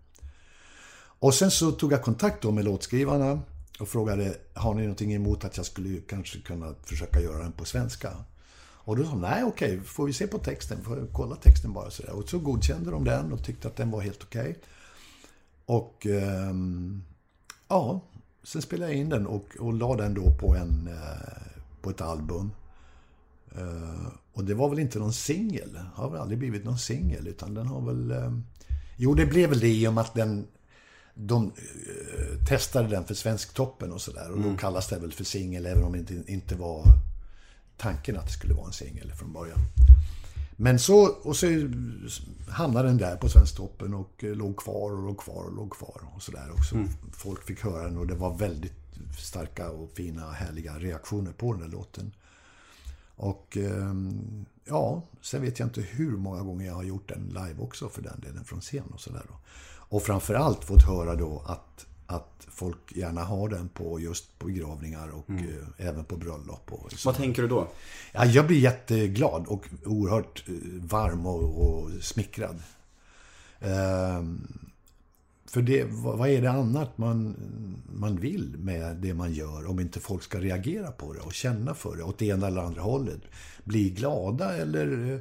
Och 1.21 1.33
sen 1.33 1.51
så 1.51 1.71
tog 1.71 1.91
jag 1.91 2.03
kontakt 2.03 2.41
då 2.41 2.51
med 2.51 2.65
låtskrivarna 2.65 3.41
och 3.81 3.89
frågade, 3.89 4.37
har 4.53 4.73
ni 4.73 4.81
någonting 4.81 5.13
emot 5.13 5.43
att 5.43 5.57
jag 5.57 5.65
skulle 5.65 6.01
kanske 6.01 6.39
kunna 6.39 6.75
försöka 6.83 7.21
göra 7.21 7.43
den 7.43 7.51
på 7.51 7.65
svenska? 7.65 8.11
Och 8.83 8.97
då 8.97 9.03
sa 9.03 9.09
de, 9.09 9.21
nej 9.21 9.43
okej, 9.43 9.81
får 9.81 10.05
vi 10.05 10.13
se 10.13 10.27
på 10.27 10.37
texten, 10.37 10.83
får 10.83 10.95
vi 10.95 11.07
kolla 11.13 11.35
texten 11.35 11.73
bara 11.73 11.89
sådär. 11.89 12.13
Och 12.13 12.29
så 12.29 12.39
godkände 12.39 12.91
de 12.91 13.03
den 13.03 13.33
och 13.33 13.43
tyckte 13.43 13.67
att 13.67 13.75
den 13.75 13.91
var 13.91 14.01
helt 14.01 14.23
okej. 14.23 14.59
Och 15.65 16.05
ehm, 16.05 17.03
ja, 17.67 18.01
sen 18.43 18.61
spelade 18.61 18.91
jag 18.91 19.01
in 19.01 19.09
den 19.09 19.27
och, 19.27 19.45
och 19.59 19.73
la 19.73 19.95
den 19.95 20.13
då 20.13 20.31
på, 20.31 20.55
en, 20.55 20.87
eh, 20.87 21.61
på 21.81 21.89
ett 21.89 22.01
album. 22.01 22.51
Eh, 23.55 24.07
och 24.33 24.43
det 24.43 24.53
var 24.53 24.69
väl 24.69 24.79
inte 24.79 24.99
någon 24.99 25.13
singel. 25.13 25.73
Det 25.73 25.85
har 25.93 26.09
väl 26.09 26.21
aldrig 26.21 26.39
blivit 26.39 26.65
någon 26.65 26.79
singel. 26.79 27.27
Utan 27.27 27.53
den 27.53 27.67
har 27.67 27.81
väl... 27.81 28.11
Ehm, 28.11 28.43
jo, 28.97 29.13
det 29.13 29.25
blev 29.25 29.49
väl 29.49 29.59
det 29.59 29.73
i 29.73 29.87
och 29.87 29.93
med 29.93 30.01
att 30.01 30.13
den... 30.13 30.47
De 31.23 31.45
eh, 31.45 32.45
testade 32.47 32.87
den 32.87 33.05
för 33.05 33.13
Svensktoppen 33.13 33.91
och 33.91 34.01
sådär. 34.01 34.31
Och 34.31 34.41
då 34.41 34.57
kallas 34.57 34.87
det 34.87 34.99
väl 34.99 35.11
för 35.11 35.23
singel, 35.23 35.65
även 35.65 35.83
om 35.83 35.91
det 35.91 35.99
inte, 35.99 36.31
inte 36.31 36.55
var 36.55 36.83
tanken 37.77 38.17
att 38.17 38.25
det 38.25 38.31
skulle 38.31 38.53
vara 38.53 38.67
en 38.67 38.73
singel 38.73 39.11
från 39.11 39.33
början. 39.33 39.59
Men 40.55 40.79
så, 40.79 41.03
och 41.05 41.35
så 41.35 41.47
hamnade 42.49 42.87
den 42.87 42.97
där 42.97 43.15
på 43.15 43.29
Svensktoppen 43.29 43.93
och 43.93 44.23
eh, 44.23 44.35
låg 44.35 44.57
kvar 44.57 44.91
och 44.91 45.03
låg 45.03 45.19
kvar 45.19 45.43
och 45.43 45.55
låg 45.55 45.71
kvar. 45.71 46.01
Och 46.15 46.21
sådär 46.21 46.51
också. 46.53 46.75
Folk 47.13 47.43
fick 47.43 47.63
höra 47.63 47.83
den 47.83 47.97
och 47.97 48.07
det 48.07 48.15
var 48.15 48.37
väldigt 48.37 48.73
starka 49.19 49.69
och 49.69 49.91
fina, 49.93 50.31
härliga 50.31 50.79
reaktioner 50.79 51.31
på 51.31 51.53
den 51.53 51.61
där 51.61 51.67
låten. 51.67 52.11
Och 53.15 53.57
ehm, 53.57 54.45
ja, 54.65 55.03
sen 55.21 55.41
vet 55.41 55.59
jag 55.59 55.67
inte 55.67 55.81
hur 55.81 56.17
många 56.17 56.41
gånger 56.41 56.65
jag 56.65 56.73
har 56.73 56.83
gjort 56.83 57.09
den 57.09 57.27
live 57.27 57.55
också 57.59 57.89
för 57.89 58.01
den 58.01 58.19
delen 58.19 58.45
från 58.45 58.61
scen 58.61 58.87
och 58.93 59.01
sådär. 59.01 59.25
Och 59.91 60.03
framförallt 60.03 60.63
fått 60.63 60.83
höra 60.83 61.15
då 61.15 61.43
att, 61.45 61.85
att 62.05 62.47
folk 62.47 62.95
gärna 62.95 63.23
har 63.23 63.49
den 63.49 63.69
på 63.69 63.99
just 63.99 64.39
på 64.39 64.47
begravningar 64.47 65.09
och 65.09 65.29
eh, 65.29 65.87
även 65.87 66.05
på 66.05 66.17
bröllop. 66.17 66.71
Och 66.71 66.91
så. 66.91 67.09
Vad 67.09 67.17
tänker 67.17 67.41
du 67.41 67.47
då? 67.47 67.67
Ja, 68.11 68.25
jag 68.25 68.47
blir 68.47 68.59
jätteglad 68.59 69.45
och 69.47 69.69
oerhört 69.85 70.43
eh, 70.47 70.53
varm 70.81 71.25
och, 71.25 71.67
och 71.67 71.89
smickrad. 72.01 72.61
Ehm, 73.59 74.47
för 75.45 75.61
det, 75.61 75.83
vad 75.83 76.17
vad 76.17 76.29
är 76.29 76.41
det 76.41 76.51
annat 76.51 76.97
man, 76.97 77.35
man 77.93 78.15
vill 78.15 78.55
med 78.57 78.95
det 78.95 79.13
man 79.13 79.33
gör 79.33 79.69
om 79.69 79.79
inte 79.79 79.99
folk 79.99 80.23
ska 80.23 80.39
reagera 80.39 80.91
på 80.91 81.13
det 81.13 81.19
och 81.19 81.33
känna 81.33 81.73
för 81.73 81.95
det 81.95 82.03
åt 82.03 82.17
det 82.17 82.25
ena 82.25 82.47
eller 82.47 82.61
andra 82.61 82.81
hållet? 82.81 83.21
Bli 83.63 83.89
glada 83.89 84.55
eller, 84.55 85.13
eh, 85.13 85.19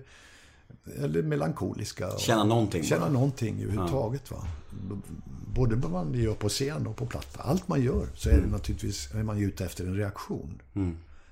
eller 0.98 1.22
melankoliska. 1.22 2.08
och 2.12 2.20
Känna 2.20 2.44
någonting 2.44 2.84
Känna 2.84 3.00
bara. 3.00 3.10
någonting 3.10 3.62
överhuvudtaget. 3.62 4.30
Va? 4.30 4.36
B- 4.70 4.94
Både 5.54 5.76
vad 5.76 5.90
man 5.90 6.14
gör 6.14 6.34
på 6.34 6.48
scen 6.48 6.86
och 6.86 6.96
på 6.96 7.06
platta. 7.06 7.42
Allt 7.42 7.68
man 7.68 7.82
gör 7.82 8.06
så 8.16 8.28
är 8.28 8.40
det 8.40 8.46
naturligtvis 8.50 9.08
är 9.14 9.22
man 9.22 9.38
ute 9.38 9.64
efter 9.64 9.84
en 9.84 9.94
reaktion. 9.96 10.62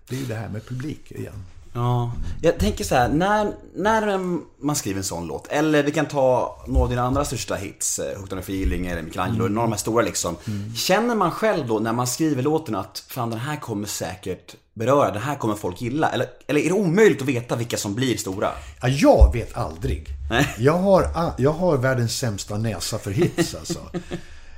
Det 0.08 0.16
är 0.16 0.20
ju 0.20 0.26
det 0.26 0.34
här 0.34 0.48
med 0.48 0.66
publik 0.66 1.12
igen. 1.12 1.44
Ja, 1.74 2.12
jag 2.42 2.58
tänker 2.58 2.84
så 2.84 2.94
här, 2.94 3.08
när, 3.08 3.52
när 3.74 4.18
man 4.64 4.76
skriver 4.76 4.98
en 4.98 5.04
sån 5.04 5.26
låt, 5.26 5.46
eller 5.46 5.82
vi 5.82 5.90
kan 5.92 6.06
ta 6.06 6.58
några 6.68 6.82
av 6.84 6.90
dina 6.90 7.02
andra 7.02 7.24
största 7.24 7.54
hits, 7.54 7.98
eh, 7.98 8.18
Hooked 8.18 8.32
on 8.32 8.38
a 8.38 8.42
feeling 8.42 8.86
eller 8.86 9.02
Michelangelo, 9.02 9.48
några 9.48 9.60
av 9.62 9.66
de 9.68 9.72
här 9.72 9.78
stora 9.78 10.02
liksom. 10.04 10.36
Känner 10.76 11.14
man 11.14 11.30
själv 11.30 11.66
då 11.66 11.78
när 11.78 11.92
man 11.92 12.06
skriver 12.06 12.42
låten 12.42 12.74
att 12.74 12.98
fan 13.08 13.30
den 13.30 13.38
här 13.38 13.56
kommer 13.56 13.86
säkert 13.86 14.56
beröra, 14.78 15.10
den 15.10 15.22
här 15.22 15.36
kommer 15.36 15.54
folk 15.54 15.80
gilla? 15.80 16.10
Eller, 16.10 16.26
eller 16.46 16.60
är 16.60 16.64
det 16.64 16.72
omöjligt 16.72 17.22
att 17.22 17.28
veta 17.28 17.56
vilka 17.56 17.76
som 17.76 17.94
blir 17.94 18.16
stora? 18.16 18.50
Ja, 18.82 18.88
jag 18.88 19.32
vet 19.32 19.56
aldrig. 19.56 20.06
Nej. 20.30 20.54
Jag 20.58 20.78
har, 20.78 21.32
jag 21.38 21.52
har 21.52 21.76
världens 21.76 22.18
sämsta 22.18 22.58
näsa 22.58 22.98
för 22.98 23.10
hits 23.10 23.54
alltså. 23.54 23.80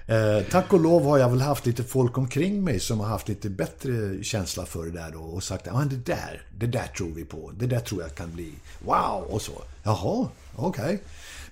Eh, 0.06 0.44
tack 0.50 0.72
och 0.72 0.80
lov 0.80 1.04
har 1.04 1.18
jag 1.18 1.30
väl 1.30 1.40
haft 1.40 1.66
lite 1.66 1.84
folk 1.84 2.18
omkring 2.18 2.64
mig 2.64 2.80
som 2.80 3.00
har 3.00 3.06
haft 3.06 3.28
lite 3.28 3.50
bättre 3.50 4.24
känsla 4.24 4.66
för 4.66 4.84
det 4.84 4.90
där 4.90 5.10
då 5.12 5.20
och 5.20 5.42
sagt 5.42 5.68
att 5.68 5.74
ah, 5.74 5.84
det 5.84 5.96
där, 5.96 6.42
det 6.58 6.66
där 6.66 6.86
tror 6.96 7.10
vi 7.14 7.24
på. 7.24 7.50
Det 7.54 7.66
där 7.66 7.80
tror 7.80 8.02
jag 8.02 8.14
kan 8.14 8.32
bli 8.32 8.52
wow 8.78 9.24
och 9.30 9.42
så. 9.42 9.52
Jaha, 9.82 10.28
okej. 10.56 11.02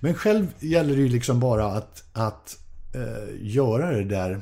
Men 0.01 0.15
själv 0.15 0.47
gäller 0.61 0.97
det 0.97 1.03
ju 1.03 1.09
liksom 1.09 1.41
bara 1.41 1.67
att, 1.67 2.03
att 2.13 2.59
eh, 2.95 3.37
göra 3.41 3.91
det 3.91 4.05
där 4.05 4.41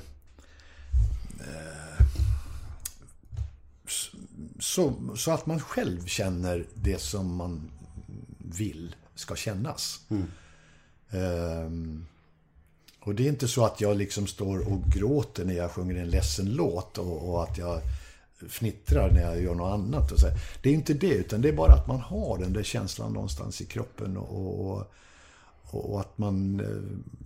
så, 4.77 4.93
så 5.17 5.31
att 5.31 5.47
man 5.47 5.61
själv 5.61 6.07
känner 6.07 6.67
det 6.75 7.01
som 7.01 7.37
man 7.37 7.71
vill 8.39 8.95
ska 9.15 9.37
kännas. 9.37 10.01
Ehm, 11.11 12.07
och 13.01 13.15
det 13.15 13.25
är 13.25 13.29
inte 13.29 13.49
så 13.49 13.65
att 13.65 13.81
jag 13.81 13.97
liksom 13.97 14.27
står 14.27 14.73
och 14.73 14.83
gråter 14.83 15.45
när 15.45 15.55
jag 15.55 15.71
sjunger 15.71 15.95
en 15.95 16.11
ledsen 16.11 16.55
låt 16.55 16.99
och, 16.99 17.29
och 17.29 17.43
att 17.43 17.59
jag 17.59 17.81
fnittrar 18.49 19.11
när 19.11 19.23
jag 19.23 19.43
gör 19.43 19.55
något 19.55 19.73
annat. 19.73 20.13
Och 20.13 20.19
så. 20.19 20.27
Det 20.63 20.71
är 20.71 20.75
inte 20.75 20.95
det, 20.95 21.15
utan 21.15 21.41
det 21.41 21.49
är 21.49 21.57
bara 21.57 21.73
att 21.73 21.87
man 21.87 22.01
har 22.01 22.39
den 22.39 22.53
där 22.53 22.63
känslan 22.63 23.13
någonstans 23.13 23.61
i 23.61 23.65
kroppen 23.65 24.17
och, 24.17 24.71
och, 24.71 24.93
och 25.63 26.01
att 26.01 26.19
man 26.19 26.61
eh, 26.61 27.17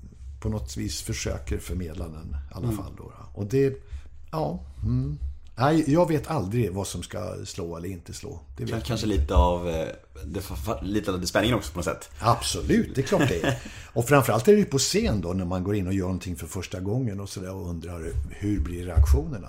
på 0.40 0.48
något 0.48 0.76
vis 0.76 1.03
försöker 1.03 1.59
förmedla 1.59 2.09
den 2.09 2.36
i 2.51 2.55
alla 2.55 2.72
fall. 2.72 2.92
Då. 2.96 3.12
Och 3.34 3.46
det, 3.46 3.82
ja. 4.30 4.61
Mm. 4.82 5.18
Nej, 5.61 5.84
jag 5.86 6.08
vet 6.08 6.30
aldrig 6.30 6.72
vad 6.72 6.86
som 6.86 7.02
ska 7.02 7.34
slå 7.44 7.76
eller 7.76 7.88
inte 7.88 8.12
slå. 8.12 8.40
Det 8.56 8.64
vet 8.64 8.84
Kanske 8.84 9.06
lite 9.06 9.34
av, 9.34 9.68
eh, 9.68 9.88
det, 10.24 10.42
lite 10.82 11.12
av 11.12 11.20
det 11.20 11.26
spänningen 11.26 11.56
också 11.56 11.72
på 11.72 11.78
något 11.78 11.84
sätt. 11.84 12.11
Absolut, 12.18 12.94
det 12.94 13.00
är 13.00 13.06
klart 13.06 13.28
det 13.28 13.42
är. 13.42 13.58
Och 13.92 14.08
framförallt 14.08 14.48
är 14.48 14.52
det 14.52 14.58
ju 14.58 14.64
på 14.64 14.78
scen 14.78 15.20
då 15.20 15.32
när 15.32 15.44
man 15.44 15.64
går 15.64 15.74
in 15.76 15.86
och 15.86 15.92
gör 15.94 16.04
någonting 16.04 16.36
för 16.36 16.46
första 16.46 16.80
gången 16.80 17.20
och 17.20 17.28
sådär 17.28 17.54
och 17.54 17.68
undrar 17.68 18.12
hur 18.30 18.61
blir 18.61 18.84
reaktionerna? 18.86 19.48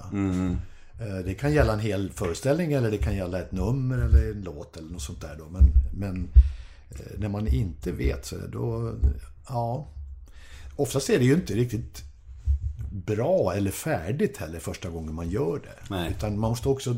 Eh, 0.99 1.25
Det 1.25 1.33
kan 1.33 1.53
gälla 1.53 1.73
en 1.73 1.79
hel 1.79 2.11
föreställning 2.11 2.73
eller 2.73 2.91
det 2.91 2.97
kan 2.97 3.15
gälla 3.15 3.39
ett 3.39 3.51
nummer 3.51 3.97
eller 3.97 4.31
en 4.31 4.41
låt 4.41 4.77
eller 4.77 4.89
något 4.89 5.01
sånt 5.01 5.21
där 5.21 5.35
då. 5.37 5.45
Men, 5.49 5.63
men 5.93 6.29
eh, 6.89 7.19
när 7.19 7.29
man 7.29 7.47
inte 7.47 7.91
vet 7.91 8.25
så 8.25 8.35
då, 8.51 8.93
ja. 9.49 9.87
Oftast 10.75 11.09
är 11.09 11.19
det 11.19 11.25
ju 11.25 11.33
inte 11.33 11.53
riktigt 11.53 12.03
bra 12.91 13.53
eller 13.53 13.71
färdigt 13.71 14.37
heller 14.37 14.59
första 14.59 14.89
gången 14.89 15.15
man 15.15 15.29
gör 15.29 15.59
det. 15.59 15.95
Nej. 15.95 16.11
Utan 16.11 16.39
man 16.39 16.49
måste 16.49 16.69
också 16.69 16.95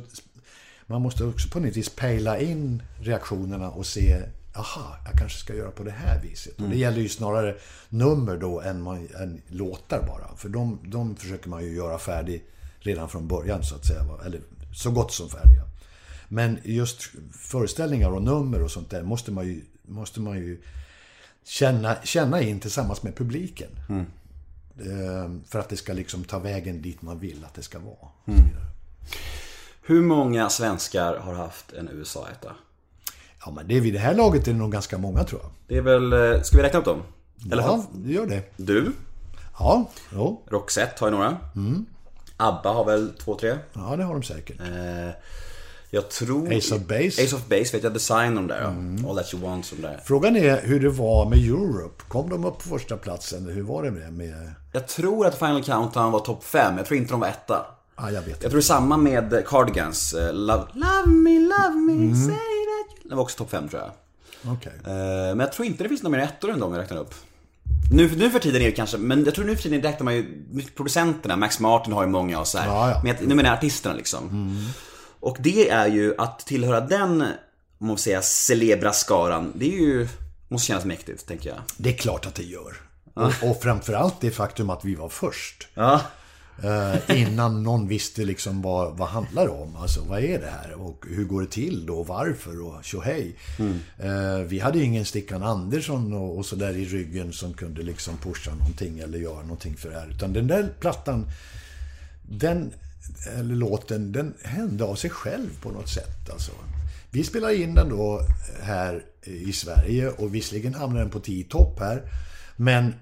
man 0.86 1.02
måste 1.02 1.24
också 1.26 1.50
på 1.50 1.60
något 1.60 1.78
vis 1.78 1.90
pejla 1.90 2.40
in 2.40 2.84
reaktionerna 3.00 3.70
och 3.70 3.86
se 3.86 4.24
Aha, 4.56 4.98
jag 5.06 5.20
kanske 5.20 5.40
ska 5.40 5.56
göra 5.56 5.72
på 5.72 5.84
det 5.84 5.92
här 5.92 6.22
viset. 6.22 6.62
Och 6.62 6.70
det 6.70 6.78
gäller 6.78 7.02
ju 7.02 7.10
snarare 7.10 7.56
nummer 7.90 8.38
då 8.38 8.62
än, 8.62 8.82
man, 8.82 9.08
än 9.20 9.42
låtar 9.48 10.06
bara. 10.08 10.38
För 10.38 10.50
de, 10.50 10.80
de 10.84 11.16
försöker 11.16 11.50
man 11.50 11.64
ju 11.64 11.76
göra 11.76 11.98
färdig 11.98 12.44
redan 12.80 13.10
från 13.10 13.28
början 13.28 13.64
så 13.64 13.76
att 13.76 13.86
säga. 13.86 14.06
Eller 14.26 14.42
så 14.76 14.92
gott 14.92 15.12
som 15.12 15.30
färdiga. 15.30 15.64
Men 16.28 16.60
just 16.64 17.02
föreställningar 17.32 18.10
och 18.10 18.22
nummer 18.22 18.64
och 18.64 18.72
sånt 18.72 18.90
där 18.90 19.04
måste 19.04 19.32
man 19.32 19.46
ju, 19.46 19.62
måste 19.82 20.20
man 20.20 20.38
ju 20.38 20.62
känna, 21.44 21.96
känna 22.04 22.42
in 22.42 22.60
tillsammans 22.60 23.04
med 23.04 23.16
publiken. 23.16 23.70
Eh, 23.90 24.04
För 25.48 25.60
att 25.60 25.70
det 25.70 25.78
ska 25.78 25.94
liksom 25.94 26.24
ta 26.24 26.40
vägen 26.40 26.82
dit 26.82 27.02
man 27.02 27.20
vill 27.20 27.46
att 27.46 27.54
det 27.54 27.62
ska 27.62 27.80
vara. 27.80 28.10
vidare. 28.26 28.66
Hur 29.82 30.02
många 30.02 30.50
svenskar 30.50 31.18
har 31.18 31.34
haft 31.34 31.74
en 31.74 31.90
USA-etta? 31.90 32.56
Ja, 33.46 33.52
men 33.52 33.68
det 33.68 33.78
är 33.78 33.82
vid 33.82 33.94
det 33.94 34.00
här 34.00 34.14
laget 34.14 34.48
är 34.48 34.52
det 34.52 34.58
nog 34.58 34.72
ganska 34.72 34.98
många 34.98 35.24
tror 35.24 35.42
jag. 35.42 35.52
Det 35.68 35.78
är 35.78 35.82
väl, 35.82 36.14
eh, 36.14 36.42
ska 36.42 36.58
vi 36.58 36.64
räkna 36.64 36.80
upp 36.80 36.86
dem? 36.86 37.02
Eller 37.52 37.64
ja, 37.64 37.86
gör 38.06 38.26
det. 38.28 38.42
Du, 38.58 38.92
Ja, 39.60 39.90
jo. 40.14 40.42
Roxette 40.48 40.96
har 41.00 41.08
ju 41.08 41.12
några. 41.16 41.38
ABBA 42.38 42.70
har 42.74 42.86
väl 42.86 43.14
två, 43.20 43.36
tre. 43.36 43.58
ja, 43.74 43.96
det 43.96 44.04
har 44.04 44.14
de 44.14 44.24
säkert. 44.24 44.60
Eh, 44.60 45.10
jag 45.94 46.10
tror... 46.10 46.54
Ace 46.58 46.76
of 46.76 46.82
Base. 46.82 47.24
Ace 47.24 47.36
of 47.36 47.46
Base 47.48 47.78
vet 47.78 47.84
jag, 47.84 47.94
Design 47.94 48.36
de 48.36 48.48
där. 48.48 48.62
ja. 48.62 49.10
All 49.10 49.18
That 49.18 49.34
You 49.34 49.44
Want 49.44 49.72
de 49.76 49.82
där. 49.82 50.00
Frågan 50.06 50.36
är 50.36 50.62
hur 50.62 50.80
det 50.80 50.90
var 50.90 51.30
med 51.30 51.40
Europe. 51.40 52.04
Kom 52.08 52.30
de 52.30 52.46
upp 52.46 52.58
på 52.64 52.70
första 52.70 52.98
platsen? 52.98 53.46
Hur 53.46 53.62
var 53.64 53.84
det 53.84 53.92
med... 53.92 54.14
med... 54.14 54.52
Jag 54.72 54.88
tror 54.88 55.26
att 55.28 55.36
Final 55.40 55.64
Countdown 55.64 56.12
var 56.12 56.20
topp 56.20 56.44
fem. 56.44 56.78
Jag 56.78 56.86
tror 56.86 56.98
inte 56.98 57.14
de 57.14 57.20
var 57.20 57.28
etta. 57.28 57.66
Ja, 57.98 58.04
jag 58.12 58.22
vet 58.22 58.28
Jag 58.28 58.36
inte. 58.36 58.50
tror 58.50 58.62
samma 58.62 58.98
med 58.98 59.44
Cardigans. 59.48 60.14
eh, 60.14 60.34
Love, 60.34 60.64
love 60.74 61.06
me, 61.08 61.40
love 61.40 61.76
me, 61.76 61.94
Mm. 61.94 62.16
say 62.16 62.34
that 62.36 62.98
you... 62.98 63.10
Den 63.10 63.18
var 63.18 63.24
också 63.24 63.38
topp 63.38 63.50
fem 63.52 63.68
tror 63.70 63.82
jag. 63.82 63.92
Okej. 64.54 64.74
Eh, 64.86 64.92
Men 65.36 65.40
jag 65.40 65.52
tror 65.54 65.66
inte 65.66 65.84
det 65.84 65.90
finns 65.90 66.04
några 66.04 66.18
mer 66.18 66.24
ettor 66.24 66.52
än 66.52 66.60
de 66.60 66.74
jag 66.74 66.82
räknar 66.82 66.98
upp. 66.98 67.14
Nu, 67.92 68.12
nu 68.16 68.30
för 68.30 68.40
tiden 68.40 68.62
är 68.62 68.66
det 68.66 68.72
kanske, 68.72 68.98
men 68.98 69.26
jag 69.26 69.36
tror 69.36 69.46
nu 69.46 69.56
för 69.56 69.64
tiden 69.64 69.82
räknar 69.82 70.04
man 70.04 70.16
ju 70.16 70.26
producenterna, 70.76 71.36
Max 71.36 71.60
Martin 71.60 71.94
har 71.94 72.04
ju 72.04 72.10
många 72.10 72.40
och 72.40 72.48
så 72.48 72.58
här. 72.58 72.68
Ja, 72.68 72.90
ja. 72.90 73.00
Men 73.04 73.16
jag- 73.20 73.28
nu 73.28 73.36
menar 73.36 73.50
jag 73.50 73.58
artisterna 73.58 73.96
liksom. 73.96 74.58
Och 75.24 75.38
det 75.40 75.70
är 75.70 75.88
ju 75.88 76.16
att 76.18 76.40
tillhöra 76.40 76.82
den, 76.82 77.22
om 77.78 77.88
man 77.88 77.90
får 77.90 78.02
säga, 78.02 78.22
celebra 78.22 78.94
skaran. 78.94 79.52
Det 79.56 79.66
är 79.66 79.80
ju, 79.80 80.08
måste 80.48 80.68
kännas 80.68 80.86
mäktigt, 80.86 81.28
tänker 81.28 81.50
jag. 81.50 81.60
Det 81.78 81.90
är 81.90 81.94
klart 81.94 82.26
att 82.26 82.36
det 82.36 82.44
gör. 82.44 82.74
Och, 83.14 83.50
och 83.50 83.62
framförallt 83.62 84.22
det 84.22 84.32
faktum 84.32 84.70
att 84.70 84.86
vi 84.86 84.96
var 84.96 85.10
först. 85.10 85.68
Ja. 85.74 86.02
Eh, 86.64 87.22
innan 87.22 87.64
någon 87.64 87.88
visste 87.88 88.26
liksom 88.26 88.62
vad, 88.62 88.98
vad 88.98 89.08
handlar 89.08 89.44
det 89.44 89.52
om. 89.52 89.76
Alltså 89.76 90.02
vad 90.08 90.20
är 90.20 90.40
det 90.40 90.50
här? 90.50 90.74
Och 90.74 91.06
hur 91.10 91.26
går 91.26 91.42
det 91.42 91.52
till 91.52 91.86
då? 91.86 92.04
Varför? 92.04 92.62
Och 92.62 92.84
tjohej. 92.84 93.36
Eh, 94.00 94.38
vi 94.46 94.60
hade 94.60 94.78
ju 94.78 94.84
ingen 94.84 95.06
Stickan 95.06 95.44
Andersson 95.44 96.14
och, 96.14 96.38
och 96.38 96.46
sådär 96.46 96.74
i 96.74 96.86
ryggen 96.86 97.34
som 97.34 97.54
kunde 97.54 97.84
liksom 97.84 98.18
pusha 98.18 98.52
någonting 98.52 99.00
eller 99.00 99.18
göra 99.18 99.42
någonting 99.42 99.78
för 99.78 99.90
det 99.90 100.00
här. 100.00 100.10
Utan 100.10 100.34
den 100.34 100.48
där 100.48 100.74
plattan, 100.80 101.26
den, 102.22 102.74
eller 103.38 103.56
låten, 103.56 104.12
den 104.12 104.34
hände 104.42 104.84
av 104.84 104.96
sig 104.96 105.10
själv 105.10 105.62
på 105.62 105.72
något 105.72 105.90
sätt. 105.90 106.30
Alltså. 106.30 106.52
Vi 107.12 107.24
spelade 107.24 107.56
in 107.56 107.76
den 107.76 107.90
då 107.90 108.22
här 108.62 109.04
i 109.24 109.54
Sverige 109.54 110.10
och 110.10 110.36
visserligen 110.36 110.74
hamnade 110.74 111.02
den 111.02 111.12
på 111.12 111.20
10 111.20 111.44
topp 111.44 111.80
här. 111.80 112.02
Men 112.56 112.94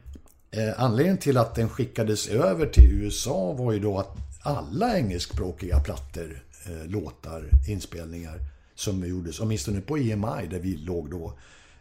eh, 0.52 0.74
anledningen 0.78 1.18
till 1.18 1.38
att 1.38 1.56
den 1.56 1.70
skickades 1.70 2.28
över 2.28 2.66
till 2.66 2.92
USA 2.92 3.54
var 3.54 3.72
ju 3.72 3.80
då 3.80 4.00
att 4.00 4.18
alla 4.42 4.98
engelskspråkiga 4.98 5.80
plattor, 5.80 6.44
eh, 6.66 6.90
låtar, 6.90 7.50
inspelningar 7.68 8.40
som 8.76 9.08
gjordes, 9.08 9.40
åtminstone 9.40 9.82
på 9.82 9.98
EMI 9.98 10.48
där 10.50 10.60
vi 10.60 10.78
låg 10.78 11.10
då, 11.10 11.34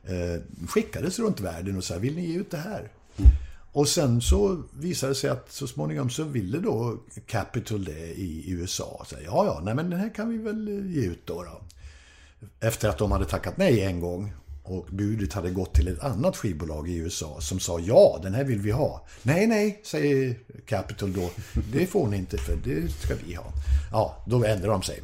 eh, 0.05 0.67
skickades 0.69 1.19
runt 1.19 1.41
världen 1.41 1.77
och 1.77 1.85
sa 1.85 1.99
vill 1.99 2.17
ni 2.17 2.27
ge 2.27 2.39
ut 2.39 2.51
det 2.51 2.57
här? 2.57 2.89
Mm. 3.17 3.31
Och 3.73 3.89
sen 3.89 4.21
så 4.21 4.63
visade 4.73 5.11
det 5.11 5.17
sig 5.17 5.31
att 5.31 5.53
så 5.53 5.67
småningom 5.67 6.11
så 6.11 6.25
ville 6.25 6.59
då 6.59 6.99
Capital 7.27 7.85
det 7.85 8.01
i 8.01 8.51
USA. 8.51 9.05
Så, 9.09 9.17
ja, 9.25 9.45
ja, 9.45 9.61
nej 9.65 9.75
men 9.75 9.91
den 9.91 10.01
här 10.01 10.15
kan 10.15 10.29
vi 10.29 10.39
väl 10.39 10.69
eh, 10.69 10.93
ge 10.97 11.07
ut 11.07 11.27
då. 11.27 11.43
då. 11.43 11.61
Efter 12.61 12.89
att 12.89 12.99
de 12.99 13.13
hade 13.13 13.25
tackat 13.25 13.57
nej 13.57 13.81
en 13.81 14.01
gång 14.01 14.33
och 14.63 14.87
budet 14.91 15.33
hade 15.33 15.51
gått 15.51 15.75
till 15.75 15.89
ett 15.89 16.05
annat 16.05 16.37
skivbolag 16.37 16.89
i 16.89 16.97
USA 16.97 17.41
som 17.41 17.61
sa 17.61 17.81
ja, 17.81 18.21
den 18.23 18.35
här 18.35 18.45
vill 18.45 18.61
vi 18.61 18.71
ha. 18.71 19.07
Nej, 19.23 19.47
nej, 19.47 19.81
säger 19.85 20.37
Capital 20.67 21.13
då. 21.13 21.31
Det 21.73 21.87
får 21.87 22.09
ni 22.09 22.17
inte 22.17 22.39
för 22.39 22.57
det 22.65 22.89
ska 22.93 23.15
vi 23.27 23.35
ha. 23.35 23.53
Ja, 23.93 24.25
då 24.27 24.45
ändrar 24.45 24.71
de 24.71 24.83
sig. 24.83 25.01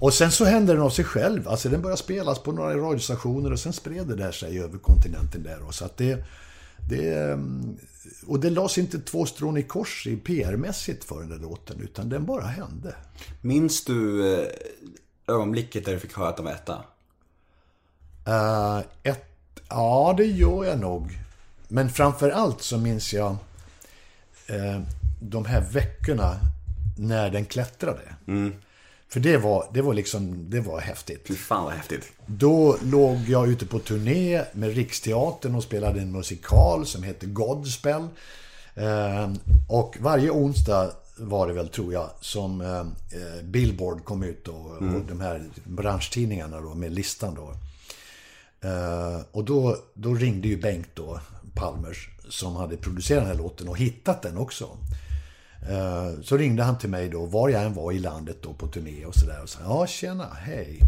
Och 0.00 0.14
sen 0.14 0.32
så 0.32 0.44
hände 0.44 0.72
den 0.72 0.82
av 0.82 0.90
sig 0.90 1.04
själv. 1.04 1.48
Alltså 1.48 1.68
den 1.68 1.82
började 1.82 2.02
spelas 2.02 2.38
på 2.38 2.52
några 2.52 2.76
radiostationer 2.76 3.52
och 3.52 3.58
sen 3.58 3.72
spred 3.72 4.06
det 4.06 4.16
där 4.16 4.32
sig 4.32 4.60
över 4.60 4.78
kontinenten 4.78 5.42
där. 5.42 5.62
Och 5.66 5.74
så 5.74 5.84
att 5.84 5.96
det, 5.96 6.24
det, 6.90 7.14
ehm, 7.14 7.76
och 8.26 8.40
det 8.40 8.50
lades 8.50 8.78
inte 8.78 9.00
två 9.00 9.26
strån 9.26 9.56
i 9.56 9.62
kors 9.62 10.06
i 10.06 10.16
PR-mässigt 10.16 11.04
för 11.04 11.20
den 11.20 11.28
där 11.28 11.38
låten, 11.38 11.80
utan 11.80 12.08
den 12.08 12.26
bara 12.26 12.44
hände. 12.44 12.94
Minns 13.40 13.84
du 13.84 14.32
eh, 14.34 14.48
ögonblicket 15.26 15.84
där 15.84 15.92
du 15.92 15.98
fick 15.98 16.16
höra 16.16 16.28
att 16.28 16.36
de 16.36 16.44
var 16.46 16.52
etta? 16.52 16.84
Eh, 18.26 18.78
ett, 19.02 19.26
ja, 19.68 20.14
det 20.16 20.24
gör 20.24 20.64
jag 20.64 20.80
nog. 20.80 21.18
Men 21.68 21.90
framför 21.90 22.30
allt 22.30 22.62
så 22.62 22.78
minns 22.78 23.12
jag 23.12 23.36
eh, 24.46 24.80
de 25.20 25.44
här 25.44 25.60
veckorna 25.60 26.36
när 26.98 27.30
den 27.30 27.44
klättrade. 27.44 28.14
För 29.12 29.20
det 29.20 29.36
var, 29.36 29.66
det 29.72 29.82
var 29.82 29.94
liksom, 29.94 30.50
det 30.50 30.60
var 30.60 30.80
häftigt. 30.80 31.28
Fy 31.28 31.34
fan 31.34 31.64
vad 31.64 31.72
häftigt. 31.72 32.12
Då 32.26 32.76
låg 32.82 33.18
jag 33.28 33.48
ute 33.48 33.66
på 33.66 33.78
turné 33.78 34.42
med 34.52 34.74
Riksteatern 34.74 35.54
och 35.54 35.62
spelade 35.62 36.00
en 36.00 36.12
musikal 36.12 36.86
som 36.86 37.02
heter 37.02 37.26
Godspell. 37.26 38.08
Eh, 38.74 39.32
och 39.68 39.96
varje 40.00 40.30
onsdag 40.30 40.90
var 41.16 41.46
det 41.46 41.52
väl, 41.52 41.68
tror 41.68 41.92
jag, 41.92 42.10
som 42.20 42.60
eh, 42.60 42.84
Billboard 43.44 44.04
kom 44.04 44.22
ut 44.22 44.44
då, 44.44 44.52
och 44.52 45.06
de 45.08 45.20
här 45.20 45.44
branschtidningarna 45.64 46.60
då, 46.60 46.74
med 46.74 46.92
listan 46.92 47.34
då. 47.34 47.54
Eh, 48.68 49.20
och 49.32 49.44
då, 49.44 49.76
då 49.94 50.14
ringde 50.14 50.48
ju 50.48 50.56
Bengt 50.56 50.90
då, 50.94 51.20
Palmers, 51.54 52.08
som 52.28 52.56
hade 52.56 52.76
producerat 52.76 53.22
den 53.22 53.30
här 53.30 53.42
låten 53.42 53.68
och 53.68 53.78
hittat 53.78 54.22
den 54.22 54.38
också. 54.38 54.68
Eh, 55.68 56.20
Så 56.22 56.36
ringde 56.36 56.62
han 56.62 56.78
till 56.78 56.88
mig 56.90 57.08
då, 57.08 57.26
var 57.26 57.48
jag 57.48 57.62
än 57.62 57.74
var 57.74 57.92
i 57.92 57.98
landet 57.98 58.36
då 58.42 58.52
på 58.52 58.66
turné 58.66 59.04
och 59.06 59.14
sådär. 59.14 59.40
Och 59.42 59.48
sa, 59.48 59.58
ja 59.64 59.86
tjena, 59.86 60.26
hej. 60.40 60.78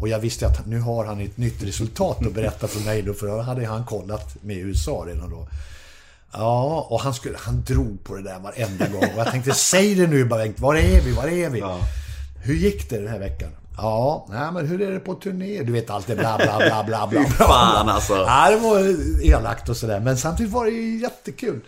Och 0.00 0.08
jag 0.08 0.18
visste 0.18 0.46
att 0.46 0.66
nu 0.66 0.80
har 0.80 1.04
han 1.04 1.20
ett 1.20 1.36
nytt 1.36 1.62
resultat 1.62 2.26
att 2.26 2.34
berätta 2.34 2.66
för 2.68 2.80
mig 2.84 3.02
då, 3.02 3.14
för 3.14 3.26
då 3.26 3.40
hade 3.40 3.66
han 3.66 3.84
kollat 3.84 4.36
med 4.42 4.56
USA 4.56 5.04
redan 5.06 5.30
då. 5.30 5.48
Ja, 6.32 6.86
och 6.90 7.00
han, 7.00 7.14
skulle, 7.14 7.36
han 7.38 7.62
drog 7.66 8.04
på 8.04 8.14
det 8.14 8.22
där 8.22 8.38
varenda 8.38 8.88
gång. 8.88 9.02
Och 9.14 9.18
jag 9.20 9.30
tänkte, 9.30 9.52
säg 9.52 9.94
det 9.94 10.06
nu 10.06 10.24
bara 10.24 10.42
Bengt, 10.42 10.60
var 10.60 10.74
är 10.76 11.00
vi, 11.00 11.12
var 11.12 11.28
är 11.28 11.50
vi? 11.50 11.64
Hur 12.42 12.54
gick 12.54 12.90
det 12.90 12.98
den 12.98 13.08
här 13.08 13.18
veckan? 13.18 13.50
Ja, 13.78 14.26
nej 14.30 14.52
men 14.52 14.66
hur 14.66 14.82
är 14.82 14.92
det 14.92 14.98
på 15.00 15.14
turné? 15.14 15.62
Du 15.62 15.72
vet 15.72 15.90
allt 15.90 16.06
det 16.06 16.16
bla 16.16 16.36
bla 16.36 16.58
bla 16.58 16.84
bla 16.84 17.06
bla. 17.06 17.20
Fy 17.24 17.30
fan 17.30 17.88
alltså. 17.88 18.14
Ja, 18.14 18.50
det 18.50 18.56
var 18.56 18.94
elakt 19.22 19.68
och 19.68 19.76
sådär. 19.76 20.00
Men 20.00 20.16
samtidigt 20.18 20.52
var 20.52 20.64
det 20.64 20.70
ju 20.70 20.98
jättekul. 21.00 21.60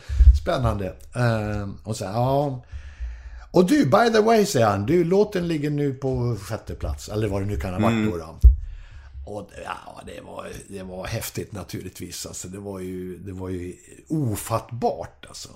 Spännande. 0.48 0.94
Ehm, 1.14 1.76
och 1.84 1.96
så, 1.96 2.04
ja. 2.04 2.64
Och 3.50 3.66
du, 3.66 3.84
by 3.84 4.12
the 4.12 4.20
way, 4.20 4.46
säger 4.46 4.66
han. 4.66 4.86
Du, 4.86 5.04
låten 5.04 5.48
ligger 5.48 5.70
nu 5.70 5.94
på 5.94 6.36
sjätte 6.40 6.74
plats. 6.74 7.08
Eller 7.08 7.28
vad 7.28 7.42
det 7.42 7.46
nu 7.46 7.56
kan 7.56 7.74
ha 7.74 7.80
varit 7.80 8.10
då. 8.10 8.16
då. 8.16 8.38
Och 9.26 9.50
ja, 9.64 10.02
det 10.06 10.20
var, 10.20 10.46
det 10.68 10.82
var 10.82 11.06
häftigt 11.06 11.52
naturligtvis. 11.52 12.26
Alltså, 12.26 12.48
det, 12.48 12.58
var 12.58 12.80
ju, 12.80 13.18
det 13.18 13.32
var 13.32 13.48
ju 13.48 13.74
ofattbart. 14.08 15.26
Alltså. 15.28 15.48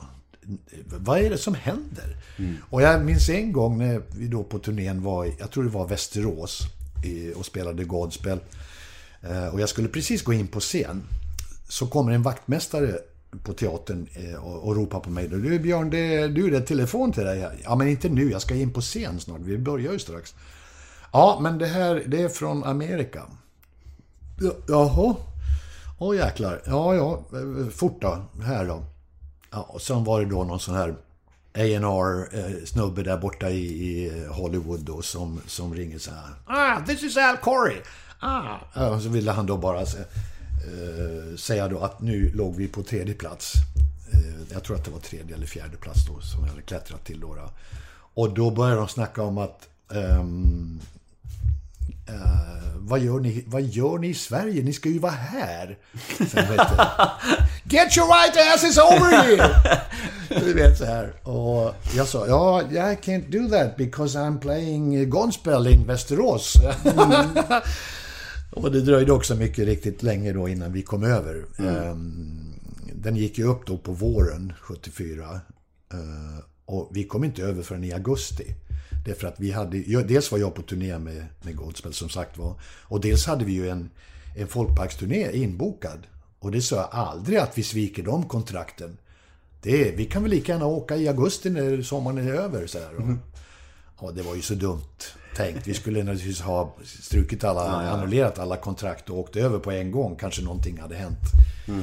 vad 0.84 1.20
är 1.20 1.30
det 1.30 1.38
som 1.38 1.55
händer? 1.55 2.16
Och 2.70 2.82
jag 2.82 3.05
minns 3.05 3.28
en 3.28 3.53
gång 3.53 3.78
när 3.78 4.03
vi 4.11 4.28
då 4.28 4.45
på 4.45 4.59
turnén 4.59 5.03
var 5.03 5.24
i, 5.24 5.36
jag 5.38 5.51
tror 5.51 5.64
det 5.64 5.70
var 5.70 5.88
Västerås 5.88 6.61
och 7.36 7.47
spelade 7.47 7.84
Godspel. 7.84 8.38
Eh, 9.22 9.47
och 9.47 9.61
jag 9.61 9.68
skulle 9.68 9.88
precis 9.88 10.22
gå 10.22 10.32
in 10.32 10.49
på 10.49 10.61
scen. 10.61 11.03
Så 11.68 11.86
kommer 11.86 12.12
en 12.12 12.22
vaktmästare 12.22 12.99
på 13.42 13.52
teatern 13.52 14.06
eh, 14.12 14.44
och, 14.44 14.68
och 14.68 14.76
ropar 14.76 15.00
på 15.00 15.10
mig. 15.10 15.28
Du 15.28 15.58
Björn, 15.58 15.90
det, 15.90 16.28
du, 16.28 16.50
det 16.50 16.56
är 16.56 16.60
telefon 16.60 17.12
till 17.12 17.24
dig. 17.24 17.48
Ja, 17.64 17.74
men 17.74 17.88
inte 17.88 18.08
nu. 18.08 18.30
Jag 18.30 18.42
ska 18.42 18.54
in 18.54 18.72
på 18.72 18.80
scen 18.80 19.20
snart. 19.20 19.40
Vi 19.40 19.58
börjar 19.58 19.92
ju 19.92 19.98
strax. 19.98 20.34
Ja, 21.12 21.38
men 21.42 21.58
det 21.58 21.66
här, 21.66 22.02
det 22.06 22.22
är 22.22 22.28
från 22.28 22.64
Amerika. 22.64 23.22
Jaha. 24.68 25.14
Åh 25.98 26.16
jäklar. 26.16 26.62
Ja, 26.66 26.94
ja. 26.94 27.24
Eh, 27.32 27.68
fort 27.68 27.98
då. 28.00 28.24
Här 28.42 28.66
då. 28.66 28.84
Ja, 29.50 29.62
och 29.62 29.82
sen 29.82 30.04
var 30.04 30.20
det 30.20 30.26
då 30.26 30.44
någon 30.44 30.60
sån 30.60 30.74
här 30.74 30.94
A&R 31.54 32.28
eh, 32.32 32.64
snubbe 32.64 33.02
där 33.02 33.18
borta 33.18 33.50
i, 33.50 33.64
i 33.64 34.26
Hollywood 34.28 34.80
då 34.80 35.02
som, 35.02 35.40
som 35.46 35.74
ringer 35.74 35.98
så 35.98 36.10
här. 36.10 36.30
Ah, 36.46 36.80
this 36.86 37.02
is 37.02 37.16
Al 37.16 37.36
Corey. 37.36 37.76
Ah. 38.20 38.56
Ja, 38.74 38.88
och 38.88 39.02
så 39.02 39.08
ville 39.08 39.30
han 39.32 39.46
då 39.46 39.56
bara 39.56 39.86
eh, 40.64 41.36
säga 41.36 41.68
då 41.68 41.78
att 41.78 42.00
nu 42.00 42.30
låg 42.34 42.56
vi 42.56 42.68
på 42.68 42.82
tredje 42.82 43.14
plats. 43.14 43.54
Eh, 44.12 44.52
jag 44.52 44.64
tror 44.64 44.76
att 44.76 44.84
det 44.84 44.90
var 44.90 44.98
tredje 44.98 45.36
eller 45.36 45.46
fjärde 45.46 45.76
plats 45.76 46.06
då 46.06 46.20
som 46.20 46.40
jag 46.40 46.50
hade 46.50 46.62
klättrat 46.62 47.04
till 47.04 47.20
då. 47.20 47.34
då. 47.34 47.50
Och 48.14 48.34
då 48.34 48.50
började 48.50 48.76
de 48.76 48.88
snacka 48.88 49.22
om 49.22 49.38
att 49.38 49.68
ehm, 49.94 50.80
Eh, 52.08 52.14
vad, 52.76 53.00
gör 53.00 53.20
ni, 53.20 53.44
vad 53.46 53.62
gör 53.62 53.98
ni 53.98 54.08
i 54.08 54.14
Sverige? 54.14 54.62
Ni 54.62 54.72
ska 54.72 54.88
ju 54.88 54.98
vara 54.98 55.12
här. 55.12 55.78
Sen 56.18 56.26
Get 57.64 57.96
your 57.96 58.08
right 58.08 58.54
asses 58.54 58.78
over 58.78 59.22
here! 59.22 59.54
Du 60.28 60.54
vet 60.54 60.78
så 60.78 60.84
här. 60.84 61.28
Och 61.28 61.74
jag 61.96 62.06
sa, 62.06 62.26
ja, 62.26 62.62
I 62.62 62.96
can't 63.02 63.30
do 63.30 63.56
that 63.56 63.76
because 63.76 64.18
I'm 64.18 64.38
playing 64.38 65.10
Gonspel 65.10 65.66
in 65.66 65.86
Västerås. 65.86 66.54
och 68.53 68.72
det 68.72 68.80
dröjde 68.80 69.12
också 69.12 69.34
mycket 69.36 69.66
riktigt 69.66 70.03
länge 70.03 70.32
då 70.32 70.48
innan 70.48 70.72
vi 70.72 70.82
kom 70.82 71.05
över. 71.05 71.44
Ehm, 71.59 72.55
Den 72.94 73.16
gick 73.16 73.38
ju 73.38 73.44
upp 73.44 73.66
då 73.66 73.78
på 73.78 73.92
våren 73.92 74.53
74. 74.61 75.40
Eh, 75.92 76.44
Och 76.64 76.90
vi 76.92 77.05
kom 77.05 77.24
inte 77.24 77.42
över 77.42 77.62
förrän 77.62 77.84
i 77.84 77.92
augusti. 77.92 78.44
Därför 79.07 79.26
att 79.28 79.40
vi 79.40 79.50
hade, 79.50 80.03
dels 80.03 80.32
var 80.32 80.38
jag 80.38 80.55
på 80.55 80.62
turné 80.62 80.98
med, 80.98 81.26
med 81.42 81.57
Godspell 81.57 81.92
som 81.92 82.09
sagt 82.09 82.38
var. 82.38 82.55
Och 82.82 83.00
dels 83.00 83.26
hade 83.26 83.44
vi 83.44 83.53
ju 83.53 83.68
en, 83.68 83.90
en 84.36 84.46
folkparksturné 84.48 85.32
inbokad. 85.32 85.98
Och 86.38 86.50
det 86.50 86.62
sa 86.62 86.76
jag 86.76 86.88
aldrig 86.92 87.38
att 87.38 87.59
vi 87.59 87.62
sviker 87.62 88.03
de 88.03 88.28
kontrakten. 88.28 88.96
Det, 89.62 89.90
vi 89.96 90.05
kan 90.05 90.22
väl 90.22 90.30
lika 90.30 90.53
gärna 90.53 90.66
åka 90.66 90.96
i 90.96 91.09
augusti 91.09 91.50
när 91.50 91.82
sommaren 91.82 92.18
är 92.18 92.32
över. 92.32 92.66
Så 92.66 92.78
här. 92.78 92.94
Och, 92.96 93.09
Ja, 94.00 94.11
det 94.11 94.22
var 94.22 94.34
ju 94.34 94.42
så 94.42 94.55
dumt 94.55 94.98
tänkt. 95.36 95.66
Vi 95.66 95.74
skulle 95.74 96.02
naturligtvis 96.02 96.40
ha 96.40 96.76
strukit 96.84 97.44
alla, 97.44 97.90
annullerat 97.90 98.38
alla 98.38 98.56
kontrakt 98.56 99.10
och 99.10 99.18
åkt 99.18 99.36
över 99.36 99.58
på 99.58 99.70
en 99.70 99.90
gång. 99.90 100.16
Kanske 100.16 100.42
någonting 100.42 100.80
hade 100.80 100.94
hänt 100.96 101.18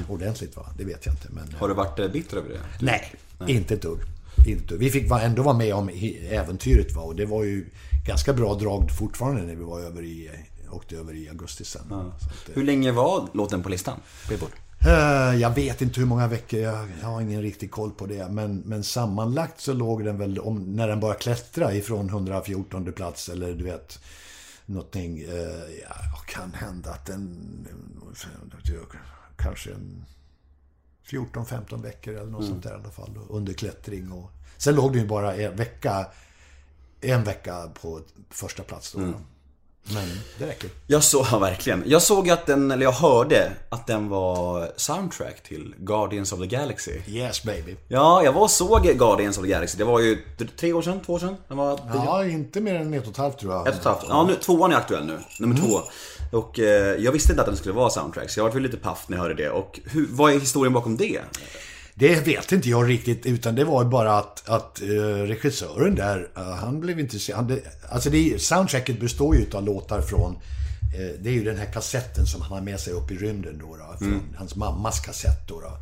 ordentligt 0.09 0.55
va? 0.55 0.65
Det 0.77 0.83
vet 0.83 1.05
jag 1.05 1.15
inte. 1.15 1.27
Men, 1.31 1.55
Har 1.59 1.67
du 1.67 1.73
varit 1.73 1.99
eh, 1.99 2.07
bitter 2.07 2.37
över 2.37 2.49
det? 2.49 2.59
Nej, 2.79 3.13
inte 3.47 3.73
ett 3.73 3.81
dugg. 3.81 3.99
Inte 4.47 4.63
ett 4.63 4.69
dugg. 4.69 4.79
Vi 4.79 4.89
fick 4.89 5.11
ändå 5.11 5.43
vara 5.43 5.57
med 5.57 5.73
om 5.73 5.89
äventyret 6.29 6.95
va? 6.95 7.01
och 7.01 7.15
det 7.15 7.25
var 7.25 7.43
ju 7.43 7.65
ganska 8.07 8.33
bra 8.33 8.53
drag 8.53 8.91
fortfarande 8.91 9.41
när 9.41 9.55
vi 9.55 9.63
var 9.63 9.79
över 9.79 10.03
i, 10.03 10.29
åkte 10.71 10.95
över 10.95 11.13
i 11.13 11.29
augusti 11.29 11.65
sen. 11.65 11.81
Så 11.89 11.95
att, 11.95 12.57
Hur 12.57 12.63
länge 12.63 12.91
var 12.91 13.27
låten 13.33 13.63
på 13.63 13.69
listan? 13.69 13.99
Billboard? 14.29 14.51
Eh, 14.85 15.35
jag 15.35 15.55
vet 15.55 15.81
inte 15.81 15.99
hur 15.99 16.07
många 16.07 16.27
veckor, 16.27 16.59
jag, 16.59 16.87
har 17.01 17.21
ingen 17.21 17.41
riktig 17.41 17.71
koll 17.71 17.91
på 17.91 18.05
det. 18.05 18.29
Men, 18.29 18.63
men 18.65 18.83
sammanlagt 18.83 19.59
så 19.59 19.73
låg 19.73 20.05
den 20.05 20.17
väl, 20.17 20.39
om, 20.39 20.75
när 20.75 20.87
den 20.87 20.99
började 20.99 21.19
klättra 21.19 21.73
ifrån 21.73 22.09
114 22.09 22.93
plats 22.93 23.29
eller 23.29 23.53
du 23.53 23.63
vet, 23.63 23.99
någonting. 24.65 25.19
Eh, 25.19 25.81
ja, 25.81 25.95
kan 26.27 26.53
hända 26.53 26.91
att 26.91 27.05
den, 27.05 27.67
kanske 29.37 29.71
en 29.71 30.05
14-15 31.09 31.81
veckor 31.81 32.15
eller 32.15 32.31
något 32.31 32.45
sånt 32.45 32.63
där 32.63 32.71
i 32.71 32.73
alla 32.73 32.89
fall. 32.89 33.19
Under 33.29 33.53
klättring 33.53 34.11
och... 34.11 34.31
Sen 34.57 34.75
låg 34.75 34.93
den 34.93 35.01
ju 35.01 35.07
bara 35.07 35.35
en 35.35 35.55
vecka, 35.55 36.07
en 37.01 37.23
vecka 37.23 37.69
på 37.81 38.01
första 38.29 38.63
plats 38.63 38.91
då. 38.91 38.99
Men 39.93 40.09
det 40.37 40.45
räcker. 40.47 40.69
Jag 40.87 41.03
såg, 41.03 41.25
ja 41.31 41.39
verkligen. 41.39 41.83
Jag 41.85 42.01
såg 42.01 42.29
att 42.29 42.45
den, 42.45 42.71
eller 42.71 42.83
jag 42.83 42.91
hörde 42.91 43.51
att 43.69 43.87
den 43.87 44.09
var 44.09 44.71
soundtrack 44.75 45.43
till 45.43 45.75
Guardians 45.77 46.33
of 46.33 46.39
the 46.39 46.45
Galaxy. 46.47 46.91
Yes 47.07 47.43
baby. 47.43 47.75
Ja, 47.87 48.23
jag 48.23 48.33
var 48.33 48.41
och 48.41 48.51
såg 48.51 48.83
Guardians 48.83 49.37
of 49.37 49.43
the 49.43 49.49
Galaxy. 49.49 49.77
Det 49.77 49.83
var 49.83 49.99
ju 49.99 50.17
tre 50.59 50.73
år 50.73 50.81
sedan, 50.81 50.99
två 51.05 51.13
år 51.13 51.19
sedan. 51.19 51.35
Den 51.47 51.57
var 51.57 51.79
Ja, 51.93 52.25
inte 52.25 52.61
mer 52.61 52.75
än 52.75 52.93
ett 52.93 53.03
och 53.05 53.11
ett 53.11 53.17
halvt 53.17 53.39
tror 53.39 53.53
jag. 53.53 53.67
ett 53.67 53.73
och 53.73 53.79
ett 53.79 53.85
halvt. 53.85 54.05
Ja, 54.09 54.23
nu, 54.27 54.35
tvåan 54.35 54.71
är 54.71 54.75
aktuell 54.75 55.05
nu. 55.05 55.17
Nummer 55.39 55.55
två. 55.55 55.79
Och 56.37 56.59
eh, 56.59 56.95
jag 56.95 57.11
visste 57.11 57.31
inte 57.31 57.41
att 57.41 57.47
den 57.47 57.57
skulle 57.57 57.73
vara 57.75 57.89
soundtrack, 57.89 58.29
så 58.29 58.39
jag 58.39 58.53
var 58.53 58.59
lite 58.59 58.77
paff 58.77 59.05
när 59.07 59.17
jag 59.17 59.21
hörde 59.23 59.35
det. 59.43 59.49
Och 59.49 59.79
hur, 59.85 60.07
vad 60.09 60.33
är 60.33 60.39
historien 60.39 60.73
bakom 60.73 60.97
det? 60.97 61.19
Det 61.99 62.27
vet 62.27 62.51
inte 62.51 62.69
jag 62.69 62.89
riktigt, 62.89 63.25
utan 63.25 63.55
det 63.55 63.63
var 63.63 63.83
ju 63.83 63.89
bara 63.89 64.17
att, 64.17 64.49
att 64.49 64.81
eh, 64.81 64.87
regissören 65.27 65.95
där, 65.95 66.29
eh, 66.37 66.43
han 66.43 66.79
blev 66.79 66.99
intresserad. 66.99 67.37
Han, 67.37 67.47
det, 67.47 67.61
alltså 67.89 68.09
det, 68.09 68.41
soundtracket 68.41 68.99
består 68.99 69.35
ju 69.35 69.45
av 69.53 69.63
låtar 69.63 70.01
från, 70.01 70.31
eh, 70.95 71.21
det 71.21 71.29
är 71.29 71.33
ju 71.33 71.43
den 71.43 71.57
här 71.57 71.65
kassetten 71.73 72.25
som 72.25 72.41
han 72.41 72.51
har 72.51 72.61
med 72.61 72.79
sig 72.79 72.93
upp 72.93 73.11
i 73.11 73.17
rymden 73.17 73.59
då, 73.59 73.75
då 73.75 73.97
från 74.05 74.21
hans 74.37 74.55
mammas 74.55 74.99
kassett 74.99 75.47
då, 75.47 75.61
då 75.61 75.77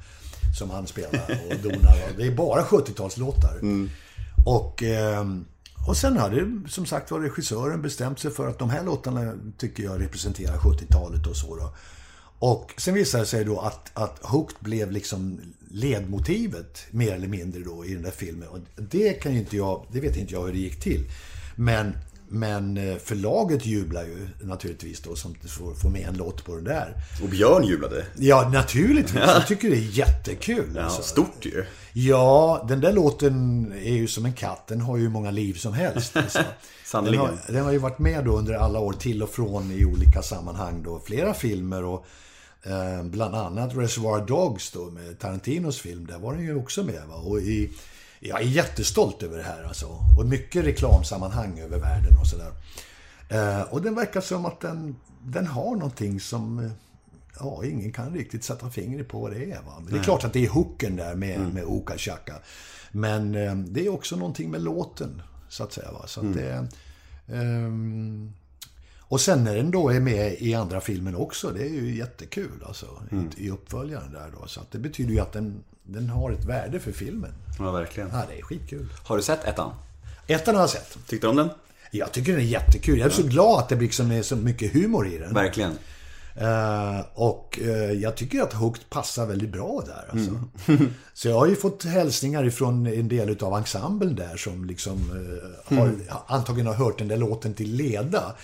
Som 0.60 0.70
han 0.70 0.88
spelar 0.88 1.22
och 1.50 1.58
donar. 1.64 1.98
Det 2.18 2.28
är 2.28 2.36
bara 2.36 2.64
70-talslåtar. 2.64 3.88
Och, 4.46 4.84
ehm, 4.84 5.46
och 5.88 5.98
sen 5.98 6.18
hade 6.18 6.48
som 6.68 6.86
sagt 6.86 7.12
var 7.12 7.20
regissören 7.20 7.82
bestämt 7.82 8.20
sig 8.20 8.32
för 8.32 8.48
att 8.48 8.60
de 8.60 8.70
här 8.70 8.84
låtarna 8.84 9.34
tycker 9.58 9.84
jag 9.84 10.02
representerar 10.02 10.58
70-talet 10.58 11.28
och 11.28 11.36
så 11.36 11.56
då. 11.56 11.74
Och 12.40 12.74
sen 12.78 12.94
visade 12.94 13.24
det 13.24 13.28
sig 13.28 13.46
då 13.46 13.60
att, 13.60 13.92
att 13.94 14.20
Hooked 14.22 14.58
blev 14.60 14.92
liksom 14.92 15.40
ledmotivet 15.72 16.86
mer 16.92 17.14
eller 17.14 17.28
mindre 17.28 17.62
då 17.62 17.86
i 17.86 17.94
den 17.94 18.04
där 18.04 18.12
filmen. 18.12 18.48
Och 18.48 18.60
det 18.76 19.14
kan 19.14 19.34
ju 19.34 19.40
inte 19.40 19.58
jag, 19.58 19.86
det 19.92 20.00
vet 20.00 20.18
inte 20.18 20.34
jag 20.34 20.46
hur 20.46 20.54
det 20.54 20.60
gick 20.60 20.80
till. 20.80 21.04
Men, 21.56 21.98
men 22.30 22.78
eh, 22.78 22.98
förlaget 22.98 23.66
jublar 23.66 24.04
ju 24.04 24.28
naturligtvis 24.42 25.02
då 25.02 25.16
som 25.16 25.36
får, 25.36 25.74
får 25.74 25.90
med 25.90 26.08
en 26.08 26.18
låt 26.18 26.46
på 26.46 26.56
den 26.56 26.64
där. 26.64 26.94
Och 27.24 27.30
Björn 27.30 27.64
jublade. 27.64 28.06
Ja, 28.18 28.50
naturligtvis. 28.54 29.22
Jag 29.26 29.48
tycker 29.48 29.70
det 29.70 29.78
är 29.78 29.98
jättekul. 29.98 30.74
Ja, 30.76 30.82
alltså. 30.82 31.02
stort 31.02 31.46
ju. 31.46 31.66
Ja, 31.94 32.66
den 32.68 32.82
där 32.82 32.94
låten 32.94 33.72
är 33.72 33.94
ju 33.94 34.08
som 34.08 34.26
en 34.26 34.34
katt. 34.34 34.68
Den 34.68 34.82
har 34.82 34.98
ju 34.98 35.04
hur 35.04 35.10
många 35.10 35.32
liv 35.32 35.54
som 35.54 35.74
helst. 35.74 36.18
Alltså. 36.18 36.40
Den, 36.92 37.18
har, 37.18 37.38
den 37.48 37.66
har 37.66 37.72
ju 37.72 37.78
varit 37.78 38.00
med 38.00 38.26
då 38.26 38.38
under 38.38 38.54
alla 38.54 38.80
år 38.80 38.94
till 38.94 39.24
och 39.24 39.30
från 39.30 39.72
i 39.72 39.86
olika 39.86 40.22
sammanhang. 40.22 40.84
Då. 40.84 41.00
Flera 41.06 41.34
filmer 41.34 41.84
och 41.84 42.06
eh, 42.68 43.04
bland 43.04 43.36
annat 43.36 43.76
Reservoir 43.76 44.26
Dogs 44.26 44.72
då 44.72 44.86
med 44.86 45.20
Tarantinos 45.20 45.80
film. 45.80 46.08
Där 46.08 46.20
var 46.20 46.34
den 46.34 46.44
ju 46.44 46.56
också 46.56 46.84
med. 46.84 47.02
Va? 47.08 47.16
Och 47.16 47.40
i, 47.40 47.70
jag 48.20 48.42
är 48.42 48.46
jättestolt 48.46 49.24
över 49.24 49.38
det 49.38 49.44
här 49.44 49.64
alltså. 49.64 49.86
Och 50.20 50.26
mycket 50.26 50.66
reklamsammanhang 50.66 51.60
över 51.60 51.80
världen 51.80 52.18
och 52.22 52.28
sådär. 52.28 52.52
Eh, 53.30 53.62
och 53.62 53.82
den 53.82 53.96
verkar 53.96 54.22
som 54.22 54.46
att 54.46 54.60
den, 54.62 54.96
den 55.24 55.48
har 55.48 55.76
någonting 55.76 56.20
som... 56.20 56.60
eh, 56.60 56.72
Ja, 57.40 57.66
ingen 57.66 57.92
kan 57.92 58.14
riktigt 58.14 58.44
sätta 58.44 58.70
fingret 58.70 59.08
på 59.08 59.20
vad 59.20 59.32
det 59.32 59.52
är. 59.52 59.62
Va? 59.62 59.74
Men 59.84 59.94
det 59.94 60.00
är 60.00 60.04
klart 60.04 60.24
att 60.24 60.34
det 60.34 60.46
är 60.46 60.50
hooken 60.50 60.96
där 60.96 61.16
med, 61.16 61.54
med 61.54 61.64
Oka 61.66 61.98
Chaka. 61.98 62.34
Men 62.92 63.36
eh, 63.36 63.56
det 63.56 63.86
är 63.86 63.90
också 63.94 64.16
någonting 64.16 64.52
med 64.52 64.62
låten, 64.64 65.22
så 65.50 65.64
att 65.64 65.74
säga. 65.74 65.92
Va? 65.92 66.08
Så 66.08 66.20
att 66.20 66.34
det, 66.34 66.68
ehm, 67.28 68.34
och 69.10 69.22
sen 69.22 69.44
när 69.44 69.56
den 69.56 69.72
då 69.72 69.90
är 69.90 70.00
med 70.00 70.36
i 70.40 70.54
andra 70.54 70.82
filmen 70.82 71.16
också, 71.16 71.52
det 71.52 71.62
är 71.62 71.70
ju 71.70 71.98
jättekul 71.98 72.64
alltså. 72.66 72.86
I, 73.12 73.46
I 73.46 73.50
uppföljaren 73.50 74.12
där 74.12 74.32
då. 74.40 74.48
Så 74.48 74.62
det 74.72 74.78
betyder 74.78 75.14
ju 75.14 75.20
att 75.20 75.34
den, 75.34 75.64
den 75.84 76.10
har 76.10 76.32
ett 76.32 76.46
värde 76.46 76.80
för 76.80 76.92
filmen. 76.92 77.32
Ja, 77.60 77.72
verkligen. 77.72 78.10
Ja, 78.14 78.24
det 78.30 78.40
är 78.40 78.42
skitkul. 78.42 78.88
Har 79.04 79.18
du 79.18 79.24
sett 79.24 79.44
ettan? 79.44 79.72
Ettan 80.28 80.56
har 80.56 80.62
jag 80.62 80.70
sett. 80.70 80.98
Tyckte 81.08 81.28
du 81.28 81.32
om 81.32 81.36
den? 81.36 81.50
Jag 81.92 82.12
tycker 82.12 82.32
den 82.32 82.42
är 82.42 82.46
jättekul. 82.46 83.00
Jag 83.00 83.06
är 83.06 83.12
så 83.12 83.24
glad 83.24 83.60
att 83.60 83.70
det 83.70 83.76
liksom 83.76 84.12
är 84.12 84.22
så 84.22 84.36
mycket 84.36 84.74
humor 84.74 85.08
i 85.08 85.18
den. 85.18 85.34
Verkligen. 85.34 85.72
Eh, 86.36 87.00
och 87.14 87.60
eh, 87.62 87.92
jag 87.92 88.16
tycker 88.16 88.42
att 88.42 88.54
Hooked 88.54 88.90
passar 88.90 89.26
väldigt 89.26 89.50
bra 89.50 89.84
där. 89.86 90.06
Alltså. 90.12 90.32
Så 91.14 91.28
jag 91.28 91.40
har 91.40 91.48
ju 91.48 91.56
fått 91.56 91.84
hälsningar 91.84 92.46
ifrån 92.46 92.88
en 92.88 93.08
del 93.08 93.30
utav 93.30 93.58
ensemblen 93.58 94.16
där 94.16 94.38
som 94.38 94.66
liksom 94.66 94.96
eh, 95.72 95.78
har, 95.78 95.96
antagligen 96.28 96.68
har 96.68 96.74
hört 96.74 96.98
den 96.98 97.08
där 97.08 97.18
låten 97.18 97.54
till 97.54 97.76
leda. 97.76 98.36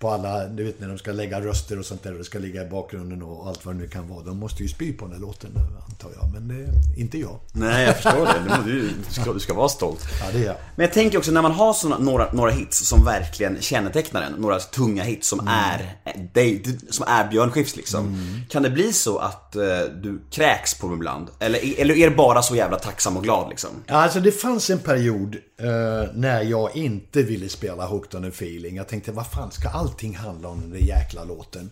På 0.00 0.10
alla, 0.10 0.46
du 0.46 0.64
vet 0.64 0.80
när 0.80 0.88
de 0.88 0.98
ska 0.98 1.12
lägga 1.12 1.40
röster 1.40 1.78
och 1.78 1.86
sånt 1.86 2.02
där 2.02 2.12
och 2.12 2.18
det 2.18 2.24
ska 2.24 2.38
ligga 2.38 2.62
i 2.62 2.68
bakgrunden 2.68 3.22
och 3.22 3.48
allt 3.48 3.66
vad 3.66 3.74
det 3.74 3.78
nu 3.78 3.88
kan 3.88 4.08
vara. 4.08 4.24
De 4.24 4.38
måste 4.38 4.62
ju 4.62 4.68
spy 4.68 4.92
på 4.92 5.04
den 5.04 5.14
där 5.14 5.20
låten 5.20 5.50
antar 5.88 6.10
jag, 6.20 6.32
men 6.32 6.50
är 6.50 7.00
inte 7.00 7.18
jag. 7.18 7.40
Nej, 7.52 7.86
jag 7.86 7.96
förstår 7.96 8.26
det. 8.26 8.62
Du, 8.64 8.90
ska, 9.08 9.32
du 9.32 9.40
ska 9.40 9.54
vara 9.54 9.68
stolt. 9.68 10.06
Ja, 10.20 10.26
det 10.32 10.38
är 10.38 10.44
jag. 10.44 10.56
Men 10.76 10.86
jag 10.86 10.94
tänker 10.94 11.18
också 11.18 11.32
när 11.32 11.42
man 11.42 11.52
har 11.52 11.72
såna, 11.72 11.98
några, 11.98 12.32
några 12.32 12.50
hits 12.50 12.78
som 12.78 13.04
verkligen 13.04 13.60
kännetecknar 13.60 14.22
en, 14.22 14.32
några 14.32 14.58
tunga 14.58 15.02
hits 15.02 15.28
som 15.28 15.48
är, 15.48 15.94
det, 16.32 16.62
som 16.90 17.04
är 17.08 17.28
Björn 17.28 17.50
Skifs 17.50 17.76
liksom. 17.76 18.06
Mm. 18.06 18.40
Kan 18.48 18.62
det 18.62 18.70
bli 18.70 18.92
så 18.92 19.18
att 19.18 19.49
eh, 19.56 19.92
du 20.02 20.20
kräks 20.30 20.74
på 20.78 20.86
dem 20.86 20.96
ibland? 20.96 21.28
Eller, 21.38 21.80
eller 21.80 21.94
är 21.94 22.10
du 22.10 22.16
bara 22.16 22.42
så 22.42 22.56
jävla 22.56 22.78
tacksam 22.78 23.16
och 23.16 23.22
glad 23.22 23.48
liksom? 23.48 23.70
Ja, 23.86 23.94
Alltså 23.94 24.20
det 24.20 24.32
fanns 24.32 24.70
en 24.70 24.78
period 24.78 25.36
eh, 25.60 26.14
när 26.14 26.42
jag 26.42 26.76
inte 26.76 27.22
ville 27.22 27.48
spela 27.48 27.86
Hooked 27.86 28.14
on 28.20 28.24
a 28.24 28.28
feeling. 28.28 28.76
Jag 28.76 28.88
tänkte, 28.88 29.12
vad 29.12 29.26
fan 29.26 29.50
ska 29.50 29.68
allting 29.68 30.16
handla 30.16 30.48
om 30.48 30.60
den 30.60 30.70
där 30.70 30.78
jäkla 30.78 31.24
låten? 31.24 31.70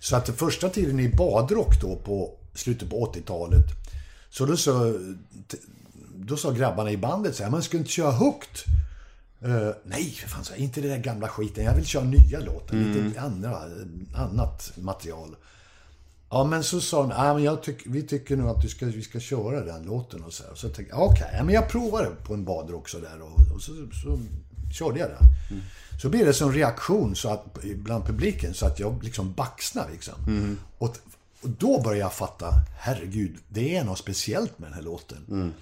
Så 0.00 0.16
att 0.16 0.26
den 0.26 0.36
första 0.36 0.68
tiden 0.68 1.00
i 1.00 1.08
badrock 1.08 1.80
då 1.80 1.96
på 1.96 2.30
slutet 2.54 2.90
på 2.90 3.12
80-talet. 3.14 3.64
Så 4.30 4.46
då 4.46 4.56
så, 4.56 4.98
då 6.14 6.36
sa 6.36 6.50
grabbarna 6.50 6.90
i 6.90 6.96
bandet 6.96 7.36
så 7.36 7.42
här, 7.42 7.50
man 7.50 7.62
ska 7.62 7.76
inte 7.76 7.90
köra 7.90 8.10
Hooked. 8.10 8.58
Eh, 9.44 9.70
nej, 9.84 10.04
för 10.04 10.28
fan, 10.28 10.44
så 10.44 10.54
inte 10.54 10.80
det 10.80 10.88
där 10.88 10.98
gamla 10.98 11.28
skiten. 11.28 11.64
Jag 11.64 11.74
vill 11.74 11.86
köra 11.86 12.04
nya 12.04 12.40
låtar, 12.40 12.76
lite 12.76 13.20
andra, 13.20 13.58
annat 14.14 14.72
material. 14.76 15.36
Ja, 16.34 16.44
men 16.44 16.64
så 16.64 16.80
sa 16.80 17.02
hon, 17.02 17.12
ah, 17.12 17.34
men 17.34 17.42
jag 17.42 17.62
tyck, 17.62 17.82
vi 17.86 18.02
tycker 18.02 18.36
nog 18.36 18.48
att 18.48 18.62
du 18.62 18.68
ska, 18.68 18.86
vi 18.86 19.02
ska 19.02 19.20
köra 19.20 19.64
den 19.64 19.82
låten 19.82 20.24
och 20.24 20.32
så 20.32 20.42
här. 20.42 20.54
Så 20.54 20.66
jag 20.66 20.74
tänkte, 20.74 20.94
okej, 20.94 21.40
men 21.44 21.54
jag 21.54 21.68
provar 21.68 22.16
på 22.24 22.34
en 22.34 22.44
badrock 22.44 22.88
så 22.88 22.98
där 22.98 23.22
och, 23.22 23.54
och 23.54 23.62
så, 23.62 23.72
så 24.02 24.18
körde 24.72 24.98
jag 24.98 25.08
den. 25.08 25.28
Så 26.02 26.08
blev 26.08 26.26
det 26.26 26.34
som 26.34 26.52
reaktion 26.52 27.16
så 27.16 27.28
att, 27.28 27.58
bland 27.76 28.06
publiken 28.06 28.54
så 28.54 28.66
att 28.66 28.80
jag 28.80 29.04
liksom 29.04 29.32
baxnade 29.32 29.92
liksom. 29.92 30.14
Och, 30.78 30.96
och 31.42 31.48
då 31.58 31.80
började 31.80 32.00
jag 32.00 32.12
fatta, 32.12 32.52
herregud, 32.78 33.36
det 33.48 33.76
är 33.76 33.84
något 33.84 33.98
speciellt 33.98 34.58
med 34.58 34.68
den 34.68 34.74
här 34.74 34.82
låten. 34.82 35.52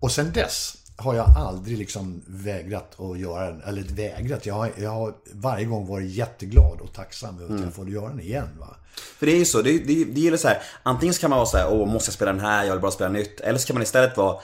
Och 0.00 0.12
sen 0.12 0.32
dess 0.32 0.76
har 1.00 1.14
jag 1.14 1.26
aldrig 1.36 1.78
liksom 1.78 2.22
vägrat 2.26 3.00
att 3.00 3.18
göra 3.18 3.46
den. 3.50 3.62
Eller 3.62 3.82
vägrat, 3.82 4.46
jag 4.46 4.54
har, 4.54 4.70
jag 4.76 4.90
har 4.90 5.14
varje 5.32 5.64
gång 5.64 5.86
varit 5.86 6.10
jätteglad 6.10 6.80
och 6.80 6.92
tacksam 6.92 7.38
över 7.42 7.54
att 7.54 7.60
jag 7.60 7.74
får 7.74 7.88
göra 7.88 8.08
den 8.08 8.20
igen. 8.20 8.48
Va? 8.58 8.76
För 9.18 9.26
det 9.26 9.32
är 9.32 9.36
ju 9.38 9.44
så, 9.44 9.62
det, 9.62 9.78
det, 9.78 10.04
det 10.04 10.20
gäller 10.20 10.36
så 10.38 10.48
här. 10.48 10.62
Antingen 10.82 11.14
så 11.14 11.20
kan 11.20 11.30
man 11.30 11.36
vara 11.38 11.46
så 11.46 11.56
här, 11.56 11.68
åh 11.72 11.92
måste 11.92 12.08
jag 12.08 12.14
spela 12.14 12.32
den 12.32 12.40
här, 12.40 12.64
jag 12.64 12.72
vill 12.72 12.80
bara 12.82 12.90
spela 12.90 13.10
nytt. 13.10 13.40
Eller 13.40 13.58
så 13.58 13.66
kan 13.66 13.74
man 13.74 13.82
istället 13.82 14.16
vara 14.16 14.36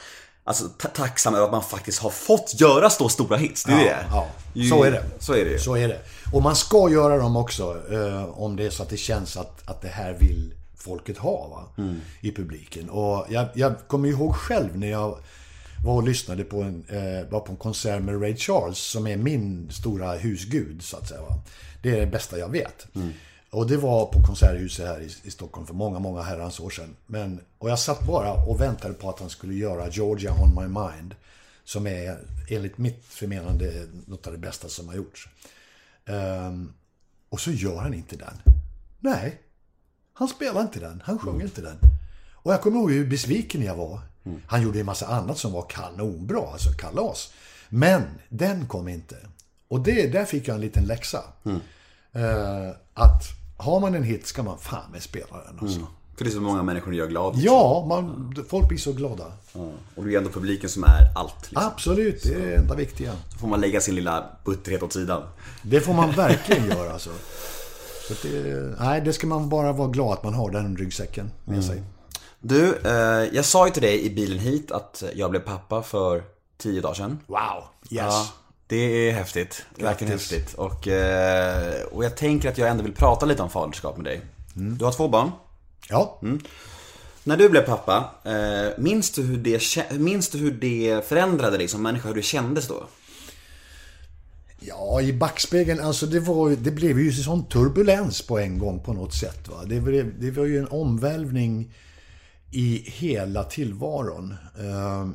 Alltså 0.48 0.68
ta- 0.78 0.88
tacksam 0.88 1.34
över 1.34 1.44
att 1.44 1.52
man 1.52 1.62
faktiskt 1.62 1.98
har 2.02 2.10
fått 2.10 2.60
göra 2.60 2.90
så 2.90 3.08
stora 3.08 3.36
hits. 3.36 3.64
Det 3.64 3.72
är 3.72 3.76
det. 3.84 4.06
Ja, 4.10 4.26
Ju- 4.54 4.68
så 4.70 4.84
är 4.84 4.90
det. 4.90 5.02
Så 5.18 5.32
är 5.32 5.44
det 5.44 5.50
ju. 5.50 5.58
Så 5.58 5.76
är 5.76 5.88
det. 5.88 5.98
Och 6.32 6.42
man 6.42 6.56
ska 6.56 6.90
göra 6.90 7.16
dem 7.18 7.36
också 7.36 7.76
eh, 7.92 8.24
om 8.40 8.56
det 8.56 8.66
är 8.66 8.70
så 8.70 8.82
att 8.82 8.88
det 8.88 8.96
känns 8.96 9.36
att, 9.36 9.68
att 9.70 9.82
det 9.82 9.88
här 9.88 10.12
vill 10.12 10.54
folket 10.76 11.18
ha 11.18 11.48
va? 11.48 11.82
Mm. 11.84 12.00
i 12.20 12.32
publiken. 12.32 12.90
Och 12.90 13.26
jag, 13.28 13.46
jag 13.54 13.74
kommer 13.88 14.08
ihåg 14.08 14.34
själv 14.36 14.78
när 14.78 14.90
jag 14.90 15.18
var 15.84 15.94
och 15.94 16.02
lyssnade 16.02 16.44
på 16.44 16.62
en, 16.62 16.84
eh, 16.88 17.28
var 17.30 17.40
på 17.40 17.52
en 17.52 17.56
konsert 17.56 18.02
med 18.02 18.22
Ray 18.22 18.36
Charles 18.36 18.78
som 18.78 19.06
är 19.06 19.16
min 19.16 19.70
stora 19.70 20.14
husgud 20.14 20.82
så 20.82 20.96
att 20.96 21.08
säga. 21.08 21.22
Va? 21.22 21.42
Det 21.82 21.90
är 21.90 22.00
det 22.00 22.06
bästa 22.06 22.38
jag 22.38 22.48
vet. 22.48 22.94
Mm. 22.94 23.12
Och 23.50 23.66
det 23.66 23.76
var 23.76 24.06
på 24.06 24.22
Konserthuset 24.22 24.86
här 24.86 25.00
i, 25.00 25.10
i 25.22 25.30
Stockholm 25.30 25.66
för 25.66 25.74
många, 25.74 25.98
många 25.98 26.22
herrans 26.22 26.60
år 26.60 26.70
sedan. 26.70 26.96
Men, 27.06 27.40
och 27.58 27.70
jag 27.70 27.78
satt 27.78 28.06
bara 28.06 28.32
och 28.32 28.60
väntade 28.60 28.94
på 28.94 29.10
att 29.10 29.20
han 29.20 29.30
skulle 29.30 29.54
göra 29.54 29.88
Georgia 29.88 30.32
on 30.32 30.54
my 30.54 30.80
mind. 30.80 31.14
Som 31.64 31.86
är 31.86 32.18
enligt 32.48 32.78
mitt 32.78 33.04
förmenande 33.04 33.86
något 34.06 34.26
av 34.26 34.32
det 34.32 34.38
bästa 34.38 34.68
som 34.68 34.88
har 34.88 34.94
gjorts. 34.94 35.28
Ehm, 36.06 36.72
och 37.28 37.40
så 37.40 37.50
gör 37.50 37.76
han 37.76 37.94
inte 37.94 38.16
den. 38.16 38.54
Nej, 39.00 39.40
han 40.12 40.28
spelar 40.28 40.60
inte 40.60 40.80
den. 40.80 41.02
Han 41.04 41.18
sjunger 41.18 41.44
inte 41.44 41.60
den. 41.60 41.78
Och 42.32 42.52
jag 42.52 42.62
kommer 42.62 42.78
ihåg 42.78 42.92
hur 42.92 43.06
besviken 43.06 43.62
jag 43.62 43.76
var. 43.76 44.00
Han 44.46 44.62
gjorde 44.62 44.80
en 44.80 44.86
massa 44.86 45.06
annat 45.06 45.38
som 45.38 45.52
var 45.52 45.66
kanonbra, 45.68 46.48
alltså 46.52 46.70
kalas. 46.70 47.32
Men 47.68 48.02
den 48.28 48.66
kom 48.68 48.88
inte. 48.88 49.16
Och 49.68 49.80
det, 49.80 50.12
där 50.12 50.24
fick 50.24 50.48
jag 50.48 50.54
en 50.54 50.60
liten 50.60 50.84
läxa. 50.84 51.24
Eh, 52.12 52.70
att 52.94 53.22
har 53.56 53.80
man 53.80 53.94
en 53.94 54.02
hit 54.02 54.26
ska 54.26 54.42
man 54.42 54.58
fan 54.58 54.90
med 54.92 55.02
spela 55.02 55.44
den 55.46 55.58
alltså. 55.60 55.80
För 56.16 56.24
det 56.24 56.30
är 56.30 56.32
så 56.32 56.40
många 56.40 56.62
människor 56.62 56.94
gör 56.94 57.06
glad. 57.06 57.36
Ja, 57.36 57.84
man, 57.88 58.34
folk 58.48 58.68
blir 58.68 58.78
så 58.78 58.92
glada. 58.92 59.24
Ja. 59.52 59.70
Och 59.94 60.04
det 60.04 60.14
är 60.14 60.18
ändå 60.18 60.30
publiken 60.30 60.70
som 60.70 60.84
är 60.84 61.12
allt. 61.14 61.50
Liksom. 61.50 61.66
Absolut, 61.66 62.22
det 62.22 62.34
är 62.34 62.46
det 62.46 62.54
enda 62.54 62.74
viktiga. 62.74 63.12
Så 63.32 63.38
får 63.38 63.48
man 63.48 63.60
lägga 63.60 63.80
sin 63.80 63.94
lilla 63.94 64.26
butterhet 64.44 64.82
åt 64.82 64.92
sidan. 64.92 65.22
Det 65.62 65.80
får 65.80 65.94
man 65.94 66.10
verkligen 66.16 66.66
göra 66.66 66.92
alltså. 66.92 67.10
Så 68.08 68.28
det, 68.28 68.74
nej, 68.80 69.00
det 69.00 69.12
ska 69.12 69.26
man 69.26 69.48
bara 69.48 69.72
vara 69.72 69.88
glad 69.88 70.12
att 70.12 70.24
man 70.24 70.34
har 70.34 70.50
den 70.50 70.76
ryggsäcken 70.76 71.30
med 71.44 71.64
sig. 71.64 71.82
Du, 72.48 72.76
eh, 72.84 73.34
jag 73.34 73.44
sa 73.44 73.66
ju 73.66 73.72
till 73.72 73.82
dig 73.82 74.04
i 74.04 74.10
bilen 74.10 74.38
hit 74.38 74.70
att 74.70 75.02
jag 75.14 75.30
blev 75.30 75.40
pappa 75.40 75.82
för 75.82 76.22
tio 76.58 76.80
dagar 76.80 76.94
sedan. 76.94 77.18
Wow, 77.26 77.38
yes. 77.38 77.90
Ja, 77.90 78.26
det 78.66 78.76
är 78.76 79.12
häftigt. 79.12 79.66
Verkligen 79.78 80.12
häftigt. 80.12 80.54
Och, 80.54 80.88
eh, 80.88 81.82
och 81.92 82.04
jag 82.04 82.16
tänker 82.16 82.48
att 82.48 82.58
jag 82.58 82.68
ändå 82.68 82.82
vill 82.82 82.94
prata 82.94 83.26
lite 83.26 83.42
om 83.42 83.50
faderskap 83.50 83.96
med 83.96 84.04
dig. 84.04 84.20
Du 84.54 84.84
har 84.84 84.92
två 84.92 85.08
barn. 85.08 85.30
Ja, 85.88 86.20
När 87.24 87.36
du 87.36 87.48
blev 87.48 87.62
pappa, 87.62 88.10
eh, 88.24 88.68
minns, 88.78 89.10
du 89.10 89.22
hur 89.22 89.36
det, 89.36 89.92
minns 89.98 90.28
du 90.28 90.38
hur 90.38 90.52
det 90.52 91.08
förändrade 91.08 91.56
dig 91.58 91.68
som 91.68 91.82
människa? 91.82 92.08
Hur 92.08 92.14
det 92.14 92.22
kändes 92.22 92.68
då? 92.68 92.84
Ja, 94.60 95.00
i 95.00 95.12
backspegeln, 95.12 95.80
alltså 95.80 96.06
det, 96.06 96.20
var, 96.20 96.50
det 96.50 96.70
blev 96.70 97.00
ju 97.00 97.12
sån 97.12 97.48
turbulens 97.48 98.22
på 98.22 98.38
en 98.38 98.58
gång 98.58 98.80
på 98.80 98.92
något 98.92 99.14
sätt. 99.14 99.48
Va? 99.48 99.64
Det, 99.66 99.80
blev, 99.80 100.20
det 100.20 100.30
var 100.30 100.44
ju 100.44 100.58
en 100.58 100.68
omvälvning 100.68 101.70
i 102.50 102.90
hela 102.90 103.44
tillvaron. 103.44 104.34
Eh, 104.58 105.00
eh, 105.00 105.06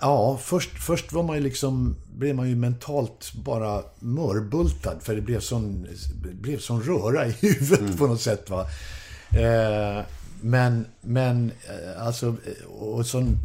ja, 0.00 0.38
först, 0.42 0.70
först 0.78 1.12
var 1.12 1.22
man 1.22 1.36
ju 1.36 1.42
liksom, 1.42 1.96
blev 2.16 2.34
man 2.34 2.48
ju 2.48 2.56
mentalt 2.56 3.32
bara 3.34 3.82
mörbultad 3.98 5.00
för 5.00 5.14
det 5.14 5.22
blev 5.22 5.40
sån, 5.40 5.86
det 6.22 6.34
blev 6.34 6.58
sån 6.58 6.82
röra 6.82 7.26
i 7.26 7.30
huvudet 7.40 7.98
på 7.98 8.06
något 8.06 8.20
sätt. 8.20 8.50
Va? 8.50 8.66
Eh, 9.30 10.04
men, 10.40 10.86
men 11.00 11.52
eh, 11.68 12.06
alltså, 12.06 12.36
och 12.68 13.06
sån 13.06 13.38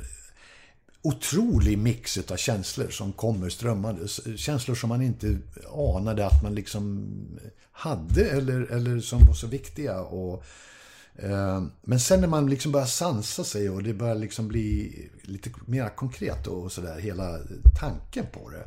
otrolig 1.04 1.78
mix 1.78 2.18
av 2.18 2.38
känslor 2.38 2.90
som 2.90 3.14
kommer 3.14 3.50
strömmande. 3.50 4.08
Känslor 4.38 4.76
som 4.76 4.90
man 4.90 5.02
inte 5.02 5.38
anade 5.98 6.26
att 6.26 6.44
man 6.44 6.56
liksom 6.56 7.08
hade 7.72 8.26
eller, 8.26 8.62
eller 8.62 9.00
som 9.00 9.26
var 9.26 9.34
så 9.34 9.48
viktiga. 9.48 10.02
Och, 10.02 10.44
eh, 11.16 11.64
men 11.82 12.00
sen 12.00 12.22
när 12.22 12.28
man 12.28 12.50
liksom 12.50 12.72
börjar 12.72 12.86
sansa 12.86 13.44
sig 13.44 13.70
och 13.70 13.84
det 13.84 13.94
börjar 13.94 14.16
liksom 14.16 14.48
bli 14.48 14.96
lite 15.22 15.50
mer 15.66 15.90
konkret 15.96 16.48
och 16.48 16.72
sådär, 16.72 17.00
hela 17.00 17.40
tanken 17.80 18.26
på 18.34 18.50
det. 18.50 18.64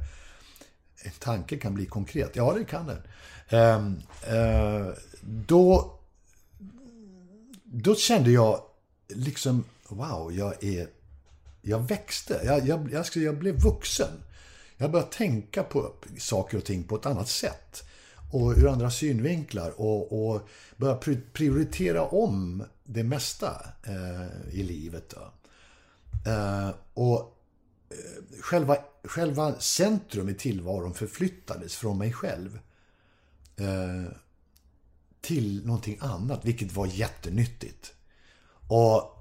En 1.04 1.12
tanke 1.18 1.56
kan 1.56 1.74
bli 1.74 1.86
konkret, 1.86 2.36
ja 2.36 2.54
det 2.58 2.64
kan 2.64 2.86
den. 2.86 3.02
Eh, 3.48 3.76
eh, 4.36 4.88
då, 5.20 5.98
då 7.64 7.94
kände 7.94 8.30
jag 8.30 8.60
liksom, 9.08 9.64
wow, 9.88 10.32
jag 10.32 10.64
är 10.64 10.95
jag 11.66 11.88
växte. 11.88 12.40
Jag, 12.44 12.66
jag, 12.66 12.92
jag, 12.92 13.06
jag 13.14 13.38
blev 13.38 13.60
vuxen. 13.60 14.22
Jag 14.76 14.90
började 14.90 15.12
tänka 15.12 15.62
på 15.62 15.92
saker 16.18 16.58
och 16.58 16.64
ting 16.64 16.84
på 16.84 16.96
ett 16.96 17.06
annat 17.06 17.28
sätt. 17.28 17.84
Och 18.32 18.52
ur 18.56 18.68
andra 18.68 18.90
synvinklar. 18.90 19.80
Och, 19.80 20.28
och 20.30 20.48
började 20.76 21.16
prioritera 21.32 22.02
om 22.02 22.64
det 22.84 23.02
mesta 23.02 23.66
eh, 23.86 24.54
i 24.58 24.62
livet. 24.62 25.14
Då. 25.14 25.32
Eh, 26.30 26.70
och 26.94 27.38
eh, 27.90 28.40
själva, 28.40 28.76
själva 29.04 29.60
centrum 29.60 30.28
i 30.28 30.34
tillvaron 30.34 30.94
förflyttades 30.94 31.76
från 31.76 31.98
mig 31.98 32.12
själv. 32.12 32.58
Eh, 33.56 34.12
till 35.20 35.66
någonting 35.66 35.98
annat, 36.00 36.44
vilket 36.44 36.72
var 36.72 36.86
jättenyttigt. 36.86 37.94
Och 38.68 39.16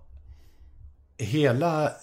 hela 1.17 1.93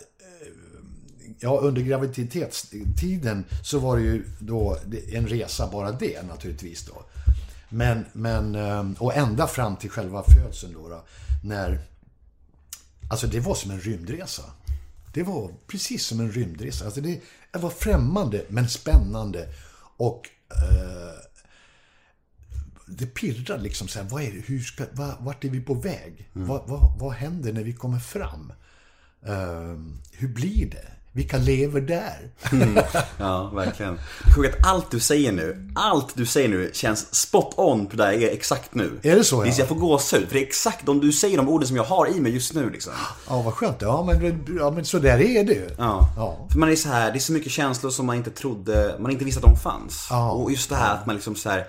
Ja, 1.40 1.58
under 1.62 1.82
graviditetstiden 1.82 3.44
så 3.62 3.78
var 3.78 3.96
det 3.96 4.02
ju 4.02 4.24
då 4.40 4.78
en 5.12 5.26
resa 5.28 5.68
bara 5.72 5.92
det 5.92 6.22
naturligtvis 6.22 6.86
då. 6.86 7.04
Men, 7.68 8.04
men, 8.12 8.54
eh, 8.54 8.90
och 8.98 9.14
ända 9.16 9.46
fram 9.46 9.76
till 9.76 9.90
själva 9.90 10.22
födseln 10.22 10.72
då, 10.72 10.88
då 10.88 11.04
när... 11.44 11.80
Alltså 13.10 13.26
det 13.26 13.40
var 13.40 13.54
som 13.54 13.70
en 13.70 13.80
rymdresa. 13.80 14.42
Det 15.14 15.22
var 15.22 15.50
precis 15.66 16.06
som 16.06 16.20
en 16.20 16.32
rymdresa. 16.32 16.84
Alltså 16.84 17.00
det, 17.00 17.20
det 17.52 17.58
var 17.58 17.70
främmande 17.70 18.44
men 18.48 18.68
spännande. 18.68 19.48
Och 19.96 20.28
eh, 20.50 21.14
det 22.86 23.06
pirrar 23.06 23.58
liksom 23.58 23.88
så 23.88 23.98
här, 24.02 24.08
vad 24.08 24.22
är 24.22 24.32
det, 24.32 24.40
hur 24.46 24.60
ska, 24.60 24.84
va- 24.92 25.16
vart 25.20 25.44
är 25.44 25.48
vi 25.48 25.60
på 25.60 25.74
väg? 25.74 26.30
Vad, 26.46 26.68
vad, 26.68 26.98
vad 26.98 27.12
händer 27.12 27.52
när 27.52 27.64
vi 27.64 27.72
kommer 27.72 27.98
fram? 27.98 28.52
Eh, 29.26 29.76
hur 30.12 30.28
blir 30.28 30.70
det? 30.70 30.88
Vilka 31.14 31.36
lever 31.38 31.80
där? 31.80 32.30
Ja, 33.18 33.50
verkligen. 33.54 34.00
Sjukt 34.36 34.54
att 34.54 34.66
allt 34.66 34.90
du 34.90 35.00
säger 35.00 35.32
nu, 35.32 35.70
allt 35.74 36.16
du 36.16 36.26
säger 36.26 36.48
nu 36.48 36.70
känns 36.74 37.14
spot 37.14 37.54
on 37.56 37.86
på 37.86 37.96
det 37.96 38.02
där 38.02 38.12
är 38.12 38.32
exakt 38.32 38.74
nu. 38.74 39.00
Är 39.02 39.16
det 39.16 39.24
så, 39.24 39.36
ja? 39.36 39.40
Visst, 39.40 39.58
jag 39.58 39.68
får 39.68 39.74
gåshud. 39.74 40.28
För 40.28 40.34
det 40.34 40.40
är 40.40 40.46
exakt 40.46 40.86
de 40.86 41.00
du 41.00 41.12
säger 41.12 41.36
de 41.36 41.48
orden 41.48 41.68
som 41.68 41.76
jag 41.76 41.84
har 41.84 42.16
i 42.16 42.20
mig 42.20 42.32
just 42.32 42.54
nu 42.54 42.70
liksom. 42.70 42.92
Ja, 43.28 43.42
vad 43.42 43.54
skönt. 43.54 43.76
Ja, 43.80 44.04
men, 44.04 44.46
ja, 44.58 44.70
men 44.70 44.84
så 44.84 44.98
där 44.98 45.20
är 45.20 45.44
det 45.44 45.52
ju. 45.52 45.68
Ja. 45.78 46.08
Ja. 46.16 46.46
För 46.50 46.58
man 46.58 46.70
är 46.70 46.76
så 46.76 46.88
här, 46.88 47.12
det 47.12 47.18
är 47.18 47.20
så 47.20 47.32
mycket 47.32 47.52
känslor 47.52 47.90
som 47.90 48.06
man 48.06 48.16
inte 48.16 48.30
trodde, 48.30 48.96
man 48.98 49.10
inte 49.10 49.24
visste 49.24 49.38
att 49.38 49.54
de 49.54 49.56
fanns. 49.56 50.06
Ja. 50.10 50.30
Och 50.30 50.50
just 50.50 50.70
det 50.70 50.76
här 50.76 50.94
att 50.94 51.06
man 51.06 51.14
liksom 51.14 51.34
så 51.34 51.50
här. 51.50 51.66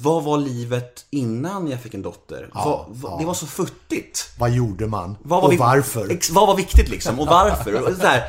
Vad 0.00 0.24
var 0.24 0.38
livet 0.38 1.04
innan 1.10 1.68
jag 1.68 1.80
fick 1.80 1.94
en 1.94 2.02
dotter? 2.02 2.50
vad, 2.52 2.84
vad, 2.88 3.20
Det 3.20 3.24
var 3.26 3.34
så 3.34 3.46
futtigt. 3.46 4.30
Vad 4.38 4.50
gjorde 4.50 4.86
man? 4.86 5.16
Vad 5.22 5.40
var 5.40 5.46
och 5.48 5.52
vi- 5.52 5.56
varför? 5.56 6.10
Ex, 6.10 6.30
vad 6.30 6.46
var 6.46 6.56
viktigt 6.56 6.88
liksom? 6.88 7.20
Och 7.20 7.26
varför? 7.26 7.74
Och 7.74 7.96
så 7.96 8.06
här, 8.06 8.28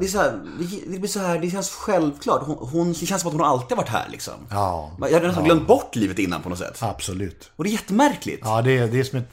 det, 0.00 0.06
är 0.06 0.08
så 0.08 0.18
här, 0.18 0.40
det- 0.86 0.98
blir 0.98 1.08
så 1.08 1.18
här, 1.20 1.38
det 1.38 1.50
känns 1.50 1.70
självklart. 1.70 2.42
Hon, 2.46 2.56
hon, 2.60 2.92
det 2.92 3.06
känns 3.06 3.22
som 3.22 3.28
att 3.28 3.36
hon 3.36 3.44
alltid 3.44 3.76
varit 3.76 3.88
här 3.88 4.08
liksom. 4.10 4.34
Ja. 4.50 4.90
Jag 5.00 5.12
hade 5.12 5.26
nästan 5.26 5.44
glömt 5.44 5.66
bort 5.66 5.96
livet 5.96 6.18
innan 6.18 6.42
på 6.42 6.48
något 6.48 6.58
sätt. 6.58 6.76
Absolut. 6.82 7.50
Och 7.56 7.64
det 7.64 7.70
är 7.70 7.72
jättemärkligt. 7.72 8.40
Ja, 8.44 8.62
det 8.62 8.78
är, 8.78 8.88
det 8.88 9.00
är 9.00 9.04
som 9.04 9.18
ett... 9.18 9.28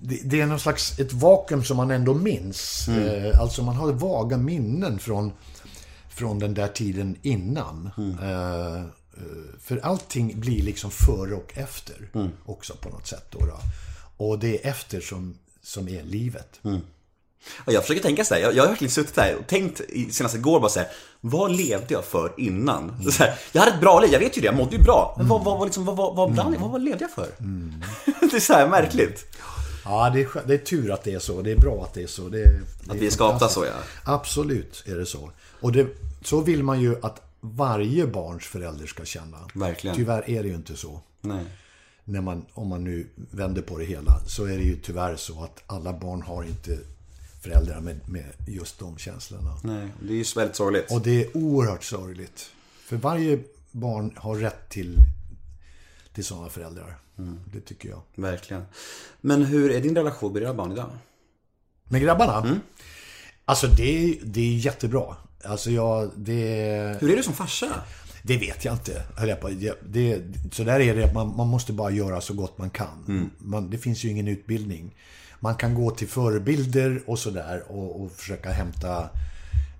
Det, 0.00 0.20
det 0.24 0.40
är 0.40 0.46
någon 0.46 0.60
slags 0.60 0.98
ett 0.98 1.12
vakuum 1.12 1.64
som 1.64 1.76
man 1.76 1.90
ändå 1.90 2.14
minns. 2.14 2.88
Mm. 2.88 3.24
Eh, 3.24 3.40
alltså 3.40 3.62
man 3.62 3.76
har 3.76 3.92
vaga 3.92 4.36
minnen 4.36 4.98
från, 4.98 5.32
från 6.08 6.38
den 6.38 6.54
där 6.54 6.68
tiden 6.68 7.16
innan. 7.22 7.90
Mm. 7.96 8.18
Eh, 9.18 9.60
för 9.60 9.78
allting 9.78 10.40
blir 10.40 10.62
liksom 10.62 10.90
före 10.90 11.34
och 11.34 11.52
efter 11.54 12.10
Mm. 12.14 12.28
också 12.44 12.74
på 12.74 12.88
något 12.88 13.06
sätt. 13.06 13.24
Då, 13.30 13.38
då. 13.38 13.58
Och 14.24 14.38
det 14.38 14.64
är 14.64 14.70
efter 14.70 15.00
som, 15.00 15.38
som 15.62 15.88
är 15.88 16.02
livet. 16.02 16.60
Mm. 16.64 16.80
Och 17.64 17.72
jag 17.72 17.82
försöker 17.82 18.02
tänka 18.02 18.24
så 18.24 18.34
här, 18.34 18.40
jag, 18.40 18.54
jag 18.54 18.62
har 18.62 18.68
verkligen 18.68 18.90
suttit 18.90 19.16
här 19.16 19.36
och 19.36 19.46
tänkt 19.46 19.80
senast 20.10 20.34
igår 20.34 20.60
bara 20.60 20.70
så 20.70 20.78
här, 20.78 20.88
vad 21.20 21.52
levde 21.56 21.94
jag 21.94 22.04
för 22.04 22.32
innan? 22.36 23.10
Så 23.12 23.22
här, 23.22 23.38
jag 23.52 23.60
hade 23.60 23.72
ett 23.74 23.80
bra 23.80 24.00
liv, 24.00 24.12
jag 24.12 24.20
vet 24.20 24.36
ju 24.36 24.40
det, 24.40 24.46
jag 24.46 24.56
mådde 24.56 24.76
ju 24.76 24.82
bra. 24.82 25.14
Men 25.18 25.28
vad, 25.28 25.44
vad, 25.44 25.58
vad, 25.58 25.66
liksom, 25.66 25.84
vad, 25.84 25.96
vad, 25.96 26.16
vad, 26.16 26.36
vad, 26.36 26.60
vad, 26.60 26.70
vad 26.70 26.82
levde 26.82 27.04
jag 27.04 27.10
för? 27.10 27.28
det 28.30 28.36
är 28.36 28.40
så 28.40 28.52
här 28.52 28.68
märkligt. 28.68 29.26
Ja, 29.84 30.10
det 30.10 30.20
är, 30.20 30.28
det 30.46 30.54
är 30.54 30.58
tur 30.58 30.90
att 30.90 31.04
det 31.04 31.14
är 31.14 31.18
så. 31.18 31.42
Det 31.42 31.52
är 31.52 31.56
bra 31.56 31.84
att 31.84 31.94
det 31.94 32.02
är 32.02 32.06
så. 32.06 32.28
Det, 32.28 32.44
det 32.44 32.90
Att 32.90 32.96
vi 32.96 33.06
är 33.06 33.10
skapta 33.10 33.48
så 33.48 33.64
ja. 33.64 33.72
Absolut 34.04 34.84
är 34.86 34.94
det 34.96 35.06
så. 35.06 35.30
Och 35.60 35.72
det, 35.72 35.86
så 36.24 36.40
vill 36.40 36.62
man 36.62 36.80
ju 36.80 36.96
att 37.02 37.27
varje 37.40 38.06
barns 38.06 38.46
förälder 38.46 38.86
ska 38.86 39.04
känna. 39.04 39.48
Verkligen. 39.54 39.96
Tyvärr 39.96 40.30
är 40.30 40.42
det 40.42 40.48
ju 40.48 40.54
inte 40.54 40.76
så. 40.76 41.00
Nej. 41.20 41.44
När 42.04 42.20
man, 42.20 42.44
om 42.52 42.68
man 42.68 42.84
nu 42.84 43.06
vänder 43.14 43.62
på 43.62 43.78
det 43.78 43.84
hela 43.84 44.20
så 44.26 44.44
är 44.44 44.56
det 44.56 44.64
ju 44.64 44.76
tyvärr 44.76 45.16
så 45.16 45.44
att 45.44 45.62
alla 45.66 45.92
barn 45.92 46.22
har 46.22 46.44
inte 46.44 46.78
föräldrar 47.42 47.80
med, 47.80 48.08
med 48.08 48.32
just 48.46 48.78
de 48.78 48.98
känslorna. 48.98 49.58
Nej, 49.64 49.88
det 50.00 50.12
är 50.12 50.16
ju 50.16 50.24
väldigt 50.36 50.56
sorgligt. 50.56 50.92
Och 50.92 51.00
det 51.00 51.24
är 51.24 51.36
oerhört 51.36 51.84
sorgligt. 51.84 52.50
För 52.84 52.96
varje 52.96 53.38
barn 53.70 54.12
har 54.16 54.36
rätt 54.36 54.68
till, 54.68 54.96
till 56.12 56.24
sådana 56.24 56.48
föräldrar. 56.48 56.98
Det 57.52 57.60
tycker 57.60 57.88
jag. 57.88 58.02
Verkligen. 58.14 58.64
Men 59.20 59.44
hur 59.44 59.70
är 59.70 59.80
din 59.80 59.94
relation 59.94 60.32
med 60.32 60.42
dina 60.42 60.54
barn 60.54 60.72
idag? 60.72 60.90
Med 61.84 62.02
grabbarna? 62.02 62.48
Mm. 62.48 62.60
Alltså 63.44 63.66
det, 63.66 64.18
det 64.24 64.40
är 64.40 64.56
jättebra. 64.56 65.16
Alltså 65.44 65.70
jag, 65.70 66.10
det... 66.16 66.96
Hur 67.00 67.12
är 67.12 67.16
du 67.16 67.22
som 67.22 67.34
farsa? 67.34 67.66
Det 68.22 68.36
vet 68.36 68.64
jag 68.64 68.74
inte, 68.74 69.02
höll 69.16 69.28
jag 69.28 69.40
på. 69.40 69.48
Det, 69.48 69.78
det, 69.88 70.22
så 70.52 70.64
där 70.64 70.80
är 70.80 70.94
det, 70.94 71.14
man, 71.14 71.36
man 71.36 71.48
måste 71.48 71.72
bara 71.72 71.90
göra 71.90 72.20
så 72.20 72.34
gott 72.34 72.58
man 72.58 72.70
kan. 72.70 73.04
Man, 73.38 73.70
det 73.70 73.78
finns 73.78 74.04
ju 74.04 74.08
ingen 74.08 74.28
utbildning. 74.28 74.94
Man 75.40 75.54
kan 75.54 75.74
gå 75.74 75.90
till 75.90 76.08
förebilder 76.08 77.02
och 77.06 77.18
sådär 77.18 77.62
och, 77.68 78.02
och 78.02 78.12
försöka 78.12 78.50
hämta 78.50 79.10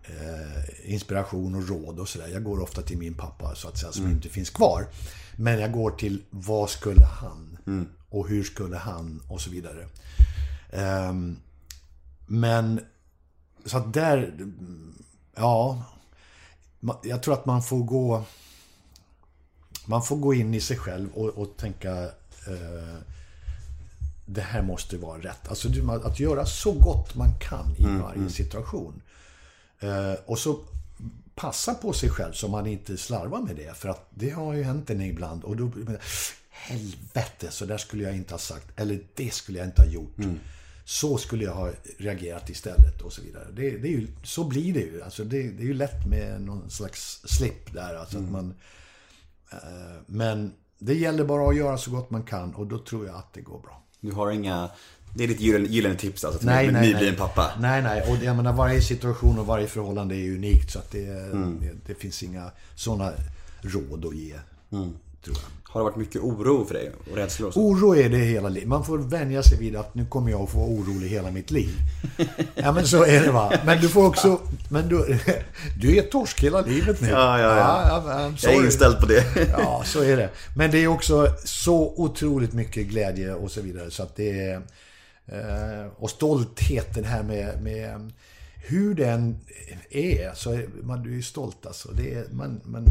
eh, 0.04 0.92
inspiration 0.92 1.54
och 1.54 1.68
råd 1.68 1.98
och 1.98 2.08
sådär. 2.08 2.28
Jag 2.32 2.44
går 2.44 2.60
ofta 2.62 2.82
till 2.82 2.98
min 2.98 3.14
pappa 3.14 3.54
så 3.54 3.68
att 3.68 3.78
säga, 3.78 3.92
som 3.92 4.10
inte 4.10 4.28
finns 4.28 4.50
kvar. 4.50 4.86
Men 5.36 5.60
jag 5.60 5.72
går 5.72 5.90
till 5.90 6.22
vad 6.30 6.70
skulle 6.70 7.04
han? 7.04 7.58
Och 8.08 8.28
hur 8.28 8.44
skulle 8.44 8.76
han? 8.76 9.22
Och 9.28 9.40
så 9.40 9.50
vidare. 9.50 9.86
Ehm, 10.72 11.36
men 12.26 12.80
så 13.64 13.78
att 13.78 13.94
där, 13.94 14.34
ja. 15.38 15.82
Jag 17.02 17.22
tror 17.22 17.34
att 17.34 17.46
man 17.46 17.62
får 17.62 17.78
gå... 17.78 18.24
Man 19.84 20.02
får 20.02 20.16
gå 20.16 20.34
in 20.34 20.54
i 20.54 20.60
sig 20.60 20.76
själv 20.76 21.12
och, 21.12 21.28
och 21.28 21.56
tänka... 21.56 21.92
Eh, 22.46 22.98
det 24.26 24.40
här 24.40 24.62
måste 24.62 24.96
vara 24.96 25.18
rätt. 25.18 25.48
Alltså 25.48 25.68
att 26.04 26.20
göra 26.20 26.46
så 26.46 26.72
gott 26.72 27.14
man 27.14 27.38
kan 27.40 27.76
i 27.78 28.02
varje 28.02 28.30
situation. 28.30 29.02
Eh, 29.80 30.14
och 30.26 30.38
så 30.38 30.58
passa 31.34 31.74
på 31.74 31.92
sig 31.92 32.10
själv 32.10 32.32
så 32.32 32.48
man 32.48 32.66
inte 32.66 32.96
slarvar 32.96 33.40
med 33.40 33.56
det. 33.56 33.76
För 33.76 33.88
att 33.88 34.06
det 34.10 34.30
har 34.30 34.54
ju 34.54 34.62
hänt 34.62 34.90
en 34.90 35.00
ibland. 35.00 35.44
Och 35.44 35.56
då 35.56 35.70
helvete, 36.50 37.50
så 37.50 37.64
där 37.64 37.78
skulle 37.78 38.04
jag 38.04 38.16
inte 38.16 38.34
ha 38.34 38.38
sagt. 38.38 38.80
Eller 38.80 39.00
det 39.14 39.34
skulle 39.34 39.58
jag 39.58 39.68
inte 39.68 39.82
ha 39.82 39.88
gjort. 39.88 40.16
Så 40.88 41.18
skulle 41.18 41.44
jag 41.44 41.54
ha 41.54 41.70
reagerat 41.98 42.50
istället 42.50 43.00
och 43.02 43.12
så 43.12 43.22
vidare. 43.22 43.44
Det, 43.52 43.70
det 43.70 43.88
är 43.88 43.92
ju, 43.92 44.06
så 44.24 44.44
blir 44.44 44.74
det 44.74 44.80
ju. 44.80 45.02
Alltså 45.02 45.24
det, 45.24 45.42
det 45.42 45.62
är 45.62 45.66
ju 45.66 45.74
lätt 45.74 46.06
med 46.06 46.40
någon 46.42 46.70
slags 46.70 47.20
slip 47.24 47.72
där. 47.72 47.94
Alltså 47.94 48.18
att 48.18 48.30
man, 48.30 48.54
eh, 49.52 49.58
men 50.06 50.52
det 50.78 50.94
gäller 50.94 51.24
bara 51.24 51.48
att 51.50 51.56
göra 51.56 51.78
så 51.78 51.90
gott 51.90 52.10
man 52.10 52.22
kan 52.22 52.54
och 52.54 52.66
då 52.66 52.78
tror 52.78 53.06
jag 53.06 53.14
att 53.16 53.32
det 53.34 53.40
går 53.40 53.60
bra. 53.60 53.82
Du 54.00 54.12
har 54.12 54.30
inga... 54.30 54.70
Det 55.14 55.24
är 55.24 55.28
ditt 55.28 55.40
gyllene, 55.40 55.94
tips 55.96 56.24
alltså 56.24 56.40
till 56.40 56.48
en 56.48 56.74
nybliven 56.74 57.16
pappa. 57.16 57.52
Nej, 57.60 57.82
nej. 57.82 58.02
Och 58.10 58.24
jag 58.24 58.36
menar, 58.36 58.52
varje 58.52 58.82
situation 58.82 59.38
och 59.38 59.46
varje 59.46 59.66
förhållande 59.66 60.16
är 60.16 60.30
unikt. 60.34 60.70
Så 60.70 60.78
att 60.78 60.90
det, 60.90 61.06
Mm. 61.08 61.60
det, 61.60 61.74
det 61.86 61.94
finns 61.94 62.22
inga 62.22 62.50
sådana 62.74 63.12
råd 63.60 64.04
att 64.06 64.16
ge. 64.16 64.34
Mm. 64.72 64.92
Tror 65.24 65.36
jag. 65.36 65.72
Har 65.72 65.80
det 65.80 65.84
varit 65.84 65.96
mycket 65.96 66.22
oro 66.22 66.64
för 66.64 66.74
dig? 66.74 66.92
Och 67.10 67.16
rädslor 67.16 67.48
och 67.48 67.54
så? 67.54 67.60
Oro 67.60 67.94
är 67.96 68.08
det 68.08 68.16
hela 68.18 68.48
livet. 68.48 68.68
Man 68.68 68.84
får 68.84 68.98
vänja 68.98 69.42
sig 69.42 69.58
vid 69.58 69.76
att 69.76 69.94
nu 69.94 70.06
kommer 70.06 70.30
jag 70.30 70.42
att 70.42 70.50
få 70.50 70.58
vara 70.58 70.68
orolig 70.68 71.08
hela 71.08 71.30
mitt 71.30 71.50
liv. 71.50 71.68
Ja, 72.54 72.72
men 72.72 72.86
så 72.86 73.04
är 73.04 73.20
det 73.20 73.30
va. 73.32 73.52
Men 73.64 73.80
du 73.80 73.88
får 73.88 74.06
också... 74.06 74.40
Men 74.70 74.88
du, 74.88 75.18
du 75.80 75.96
är 75.98 76.02
torsk 76.02 76.40
hela 76.44 76.60
livet 76.60 77.00
nu. 77.00 77.08
Ja, 77.08 77.40
ja, 77.40 77.56
ja. 77.56 78.02
ja, 78.06 78.32
Jag 78.42 78.54
är 78.54 78.64
inställd 78.64 79.00
på 79.00 79.06
det. 79.06 79.24
Ja, 79.58 79.82
så 79.84 80.02
är 80.02 80.16
det. 80.16 80.30
Men 80.56 80.70
det 80.70 80.78
är 80.78 80.86
också 80.88 81.26
så 81.44 81.92
otroligt 81.96 82.52
mycket 82.52 82.86
glädje 82.86 83.34
och 83.34 83.50
så 83.50 83.60
vidare. 83.60 83.90
Så 83.90 84.02
att 84.02 84.16
det 84.16 84.40
är... 84.40 84.54
eh, 85.26 85.86
Och 85.98 86.10
stoltheten 86.10 87.04
här 87.04 87.22
med, 87.22 87.62
med 87.62 88.12
hur 88.54 88.94
den 88.94 89.40
är. 89.90 90.34
Så 90.34 90.52
är 90.52 90.68
man, 90.82 91.02
du 91.02 91.18
är 91.18 91.22
stolt 91.22 91.66
alltså. 91.66 91.88
Det 91.92 92.14
är, 92.14 92.24
man, 92.32 92.60
man, 92.64 92.84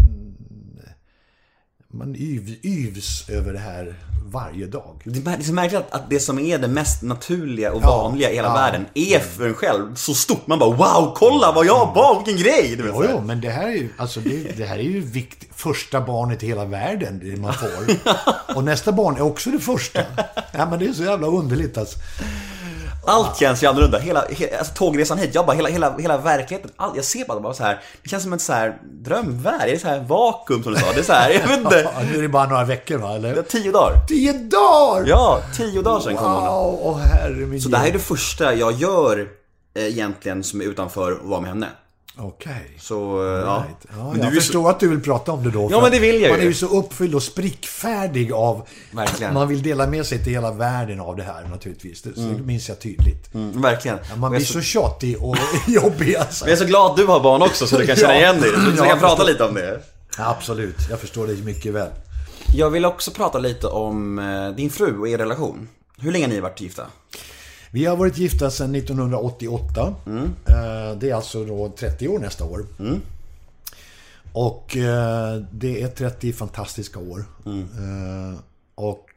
man 1.93 2.15
yv, 2.15 2.55
yvs 2.63 3.29
över 3.29 3.53
det 3.53 3.59
här 3.59 3.95
varje 4.31 4.65
dag. 4.65 5.01
Det 5.03 5.31
är 5.31 5.43
så 5.43 5.53
märkligt 5.53 5.79
att, 5.79 5.91
att 5.91 6.09
det 6.09 6.19
som 6.19 6.39
är 6.39 6.57
det 6.57 6.67
mest 6.67 7.01
naturliga 7.01 7.73
och 7.73 7.81
Ja, 7.83 7.97
vanliga 7.97 8.31
i 8.31 8.35
hela 8.35 8.47
ja. 8.47 8.53
världen 8.53 8.85
är 8.93 9.19
för 9.19 9.47
en 9.47 9.53
själv 9.53 9.95
så 9.95 10.13
stort. 10.13 10.47
Man 10.47 10.59
bara 10.59 10.69
wow, 10.69 11.13
kolla 11.15 11.51
vad 11.51 11.65
jag 11.65 11.93
var, 11.95 12.23
vilken 12.25 12.43
grej! 12.43 12.75
Du 12.75 12.83
vet, 12.83 12.91
Jo, 12.95 13.05
jo, 13.11 13.21
men 13.21 13.41
det 13.41 13.49
här 13.49 13.67
är 13.67 13.71
ju, 13.75 13.89
alltså 13.97 14.19
det, 14.19 14.57
det 14.57 14.65
här 14.65 14.77
är 14.77 14.83
ju 14.83 14.99
vikt, 15.01 15.45
första 15.55 16.01
barnet 16.01 16.43
i 16.43 16.47
hela 16.47 16.65
världen 16.65 17.19
det 17.23 17.37
man 17.41 17.53
får. 17.53 17.69
Och 18.55 18.63
nästa 18.63 18.91
barn 18.91 19.15
är 19.15 19.21
också 19.21 19.49
det 19.49 19.59
första. 19.59 20.01
Ja, 20.51 20.69
men 20.69 20.79
det 20.79 20.85
är 20.87 20.93
så 20.93 21.03
jävla 21.03 21.27
underligt 21.27 21.77
alltså. 21.77 21.99
Allt 23.07 23.37
känns 23.37 23.63
ju 23.63 23.67
annorlunda. 23.67 23.99
Hela, 23.99 24.25
he, 24.29 24.57
alltså, 24.57 24.73
tågresan 24.73 25.17
hit, 25.17 25.35
jag 25.35 25.45
bara, 25.45 25.55
hela, 25.55 25.69
hela, 25.69 25.97
hela 25.97 26.17
verkligheten. 26.17 26.71
All, 26.75 26.91
jag 26.95 27.05
ser 27.05 27.25
bara, 27.25 27.39
bara 27.39 27.53
så 27.53 27.63
här. 27.63 27.79
Det 28.03 28.09
känns 28.09 28.23
som 28.23 28.33
en 28.33 28.39
så 28.39 28.53
här 28.53 28.77
drömvärld. 28.83 29.61
Det 29.65 29.71
är 29.71 29.77
så 29.77 29.87
här 29.87 29.99
vakuum 29.99 30.63
som 30.63 30.73
du 30.73 30.79
sa. 30.79 30.85
Det 30.93 30.99
är 30.99 31.03
så 31.03 31.13
här, 31.13 31.29
jag 31.29 31.47
vet 31.47 31.59
inte. 31.59 31.81
Ja, 31.97 32.03
nu 32.11 32.17
är 32.17 32.21
det 32.21 32.29
bara 32.29 32.47
några 32.47 32.63
veckor 32.63 32.97
va, 32.97 33.17
Det 33.17 33.27
är 33.27 33.31
eller? 33.31 33.43
tio 33.43 33.71
dagar. 33.71 34.07
Tio 34.07 34.33
dagar! 34.33 35.07
Ja, 35.07 35.41
tio 35.57 35.81
dagar 35.81 35.99
sedan 35.99 36.15
kom 36.15 36.31
hon. 36.31 36.45
Wow, 36.45 36.79
åh 36.81 36.97
herre 36.97 37.33
min 37.45 37.61
Så 37.61 37.69
det 37.69 37.77
här 37.77 37.87
är 37.87 37.91
det 37.93 37.99
första 37.99 38.53
jag 38.53 38.71
gör 38.73 39.27
eh, 39.75 39.83
egentligen 39.87 40.43
som 40.43 40.61
är 40.61 40.65
utanför 40.65 41.11
att 41.11 41.17
vara 41.23 41.41
med 41.41 41.49
henne. 41.49 41.67
Okej. 42.19 42.71
Så, 42.79 43.23
eh, 43.27 43.27
ja. 43.33 43.63
Right. 43.67 43.97
Ja, 43.99 44.11
Men 44.11 44.21
jag 44.21 44.33
förstår 44.33 44.69
att 44.69 44.79
du 44.79 44.87
vill 44.87 45.01
prata 45.01 45.31
om 45.31 45.43
det 45.43 45.51
då. 45.51 45.67
Ja, 45.71 45.81
men 45.81 45.91
det 45.91 45.99
vill 45.99 46.21
jag 46.21 46.29
Man 46.29 46.39
ju. 46.39 46.45
är 46.45 46.47
ju 46.49 46.53
så 46.53 46.65
uppfylld 46.79 47.15
och 47.15 47.23
sprickfärdig 47.23 48.31
av... 48.31 48.67
Verkligen. 48.91 49.33
Man 49.33 49.47
vill 49.47 49.61
dela 49.61 49.87
med 49.87 50.05
sig 50.05 50.23
till 50.23 50.33
hela 50.33 50.51
världen 50.51 50.99
av 50.99 51.15
det 51.15 51.23
här 51.23 51.47
naturligtvis. 51.49 52.01
Det, 52.01 52.09
det 52.09 52.43
minns 52.43 52.69
jag 52.69 52.79
tydligt. 52.79 53.29
så, 53.31 53.37
mm, 53.37 53.61
verkligen. 53.61 53.97
Ja, 54.09 54.15
man 54.15 54.31
blir 54.31 54.39
så 54.41 54.53
så, 54.53 54.61
tjatig 54.61 55.23
och 55.23 55.37
jobbig 55.67 56.15
alltså. 56.15 56.45
men 56.45 56.49
jag 56.51 56.59
är 56.61 56.63
så 56.63 56.67
glad 56.67 56.91
att 56.91 56.97
du 56.97 57.05
har 57.05 57.19
barn 57.19 57.41
också 57.41 57.67
så 57.67 57.77
du 57.77 57.87
kan 57.87 57.95
känna 57.95 58.13
Ja. 58.13 58.19
igen 58.19 58.41
dig. 58.41 58.49
Så 58.51 58.59
vi 58.71 58.77
Ja, 58.77 58.85
kan 58.85 58.99
prata 58.99 59.15
förstår. 59.15 59.31
lite 59.31 59.43
om 59.43 59.53
det. 59.53 59.79
Absolut, 60.17 60.75
jag 60.89 60.99
förstår 60.99 61.27
dig 61.27 61.37
mycket 61.43 61.73
väl. 61.73 61.89
Jag 62.53 62.69
vill 62.69 62.85
också 62.85 63.11
prata 63.11 63.39
lite 63.39 63.67
om 63.67 64.19
eh, 64.19 64.49
din 64.55 64.69
fru 64.69 64.99
och 64.99 65.07
er 65.07 65.17
relation. 65.17 65.67
Hur 65.99 66.11
länge 66.11 66.25
har 66.25 66.33
ni 66.33 66.39
varit 66.39 66.61
gifta? 66.61 66.83
Vi 67.71 67.85
har 67.85 67.95
varit 67.97 68.17
gifta 68.17 68.51
sedan 68.51 68.75
1988. 68.75 69.95
Eh, 70.45 70.97
Det 70.99 71.09
är 71.09 71.13
alltså 71.15 71.45
då 71.45 71.69
30 71.69 72.07
år 72.07 72.19
nästa 72.19 72.45
år. 72.45 72.65
Och 74.33 74.77
eh, 74.77 75.41
det 75.51 75.81
är 75.81 75.87
30 75.87 76.33
fantastiska 76.33 76.99
år. 76.99 77.25
Eh, 77.45 78.39
Och 78.75 79.09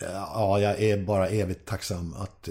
ja, 0.00 0.58
jag 0.60 0.80
är 0.82 1.04
bara 1.04 1.28
evigt 1.28 1.68
tacksam 1.68 2.14
att 2.18 2.48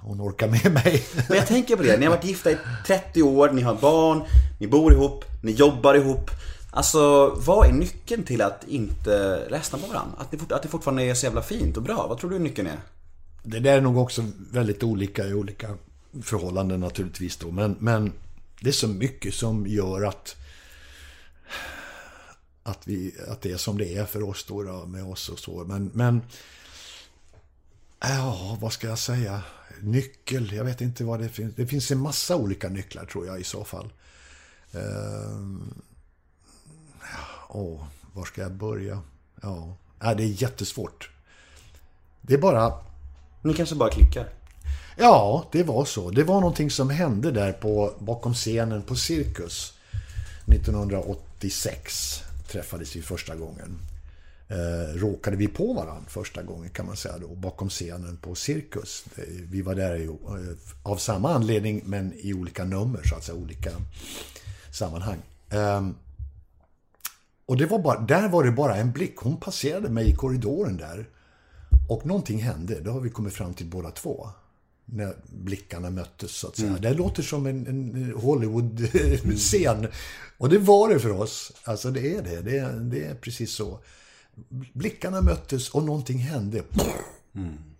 hon 0.00 0.20
orkar 0.20 0.48
med 0.48 0.72
mig. 0.72 1.04
Men 1.28 1.36
jag 1.38 1.46
tänker 1.46 1.76
på 1.76 1.82
det, 1.82 1.96
ni 1.96 2.06
har 2.06 2.14
varit 2.16 2.24
gifta 2.24 2.50
i 2.50 2.56
30 2.86 3.22
år, 3.22 3.50
ni 3.50 3.62
har 3.62 3.74
barn, 3.74 4.22
ni 4.60 4.66
bor 4.66 4.92
ihop, 4.92 5.24
ni 5.42 5.52
jobbar 5.52 5.94
ihop. 5.94 6.30
Alltså, 6.70 7.28
vad 7.38 7.68
är 7.68 7.72
nyckeln 7.72 8.22
till 8.24 8.42
att 8.42 8.64
inte 8.68 9.42
ledsna 9.50 9.78
på 9.78 9.86
varandra? 9.86 10.14
Att 10.18 10.30
det, 10.30 10.38
fort, 10.38 10.52
att 10.52 10.62
det 10.62 10.68
fortfarande 10.68 11.02
är 11.02 11.14
så 11.14 11.26
jävla 11.26 11.42
fint 11.42 11.76
och 11.76 11.82
bra? 11.82 12.06
Vad 12.08 12.18
tror 12.18 12.30
du 12.30 12.38
nyckeln 12.38 12.68
är? 12.68 12.78
Det 13.42 13.60
där 13.60 13.76
är 13.76 13.80
nog 13.80 13.96
också 13.96 14.24
väldigt 14.52 14.82
olika 14.82 15.26
i 15.26 15.34
olika 15.34 15.76
förhållanden 16.22 16.80
naturligtvis 16.80 17.36
då. 17.36 17.50
Men, 17.50 17.76
men 17.78 18.12
det 18.60 18.68
är 18.68 18.72
så 18.72 18.88
mycket 18.88 19.34
som 19.34 19.66
gör 19.66 20.02
att 20.02 20.36
att, 22.62 22.86
vi, 22.86 23.14
att 23.28 23.42
det 23.42 23.52
är 23.52 23.56
som 23.56 23.78
det 23.78 23.94
är 23.96 24.04
för 24.04 24.22
oss 24.22 24.44
då, 24.44 24.62
då 24.62 24.86
med 24.86 25.04
oss 25.04 25.28
och 25.28 25.38
så. 25.38 25.64
Men, 25.64 25.90
men 25.94 26.22
ja, 28.00 28.58
vad 28.60 28.72
ska 28.72 28.88
jag 28.88 28.98
säga? 28.98 29.42
Nyckel, 29.80 30.52
jag 30.52 30.64
vet 30.64 30.80
inte 30.80 31.04
vad 31.04 31.20
det 31.20 31.28
finns. 31.28 31.54
Det 31.54 31.66
finns 31.66 31.90
en 31.90 31.98
massa 31.98 32.36
olika 32.36 32.68
nycklar 32.68 33.04
tror 33.04 33.26
jag 33.26 33.40
i 33.40 33.44
så 33.44 33.64
fall. 33.64 33.92
Ehm, 34.72 35.74
ja, 37.00 37.48
åh, 37.48 37.86
var 38.12 38.24
ska 38.24 38.42
jag 38.42 38.52
börja? 38.52 39.02
Ja, 39.42 39.76
det 39.98 40.22
är 40.22 40.42
jättesvårt. 40.42 41.10
Det 42.20 42.34
är 42.34 42.38
bara 42.38 42.84
ni 43.42 43.54
kanske 43.54 43.74
bara 43.74 43.90
klickar? 43.90 44.28
Ja, 44.96 45.48
det 45.52 45.62
var 45.62 45.84
så. 45.84 46.10
Det 46.10 46.24
var 46.24 46.40
någonting 46.40 46.70
som 46.70 46.90
hände 46.90 47.30
där 47.30 47.52
på, 47.52 47.94
bakom 47.98 48.34
scenen 48.34 48.82
på 48.82 48.96
Cirkus. 48.96 49.72
1986 50.46 52.22
träffades 52.48 52.96
vi 52.96 53.02
första 53.02 53.36
gången. 53.36 53.78
Eh, 54.48 54.94
råkade 54.94 55.36
vi 55.36 55.48
på 55.48 55.72
varandra 55.72 56.04
första 56.08 56.42
gången 56.42 56.70
kan 56.70 56.86
man 56.86 56.96
säga 56.96 57.18
då, 57.18 57.34
bakom 57.34 57.68
scenen 57.68 58.16
på 58.16 58.34
Cirkus. 58.34 59.04
Eh, 59.16 59.24
vi 59.50 59.62
var 59.62 59.74
där 59.74 59.96
i, 59.96 60.04
eh, 60.04 60.12
av 60.82 60.96
samma 60.96 61.34
anledning 61.34 61.82
men 61.84 62.12
i 62.12 62.34
olika 62.34 62.64
nummer, 62.64 63.02
så 63.04 63.14
att 63.14 63.24
säga, 63.24 63.38
olika 63.38 63.70
sammanhang. 64.70 65.18
Eh, 65.50 65.88
och 67.46 67.56
det 67.56 67.66
var 67.66 67.78
bara, 67.78 68.00
där 68.00 68.28
var 68.28 68.44
det 68.44 68.52
bara 68.52 68.76
en 68.76 68.92
blick. 68.92 69.16
Hon 69.16 69.36
passerade 69.36 69.88
mig 69.88 70.10
i 70.10 70.14
korridoren 70.14 70.76
där. 70.76 71.06
Och 71.88 72.06
någonting 72.06 72.42
hände. 72.42 72.80
Det 72.80 72.90
har 72.90 73.00
vi 73.00 73.10
kommit 73.10 73.32
fram 73.32 73.54
till 73.54 73.66
båda 73.66 73.90
två. 73.90 74.28
När 74.84 75.14
blickarna 75.32 75.90
möttes 75.90 76.30
så 76.30 76.48
att 76.48 76.56
säga. 76.56 76.78
Det 76.80 76.94
låter 76.94 77.22
som 77.22 77.46
en, 77.46 77.66
en 77.66 78.12
Hollywood-scen. 78.16 79.86
Och 80.38 80.48
det 80.48 80.58
var 80.58 80.88
det 80.88 81.00
för 81.00 81.10
oss. 81.20 81.52
Alltså 81.64 81.90
det 81.90 82.14
är 82.14 82.22
det. 82.22 82.40
Det 82.40 82.58
är, 82.58 82.72
det 82.72 83.04
är 83.04 83.14
precis 83.14 83.52
så. 83.54 83.80
Blickarna 84.72 85.20
möttes 85.20 85.70
och 85.70 85.82
någonting 85.82 86.18
hände. 86.18 86.62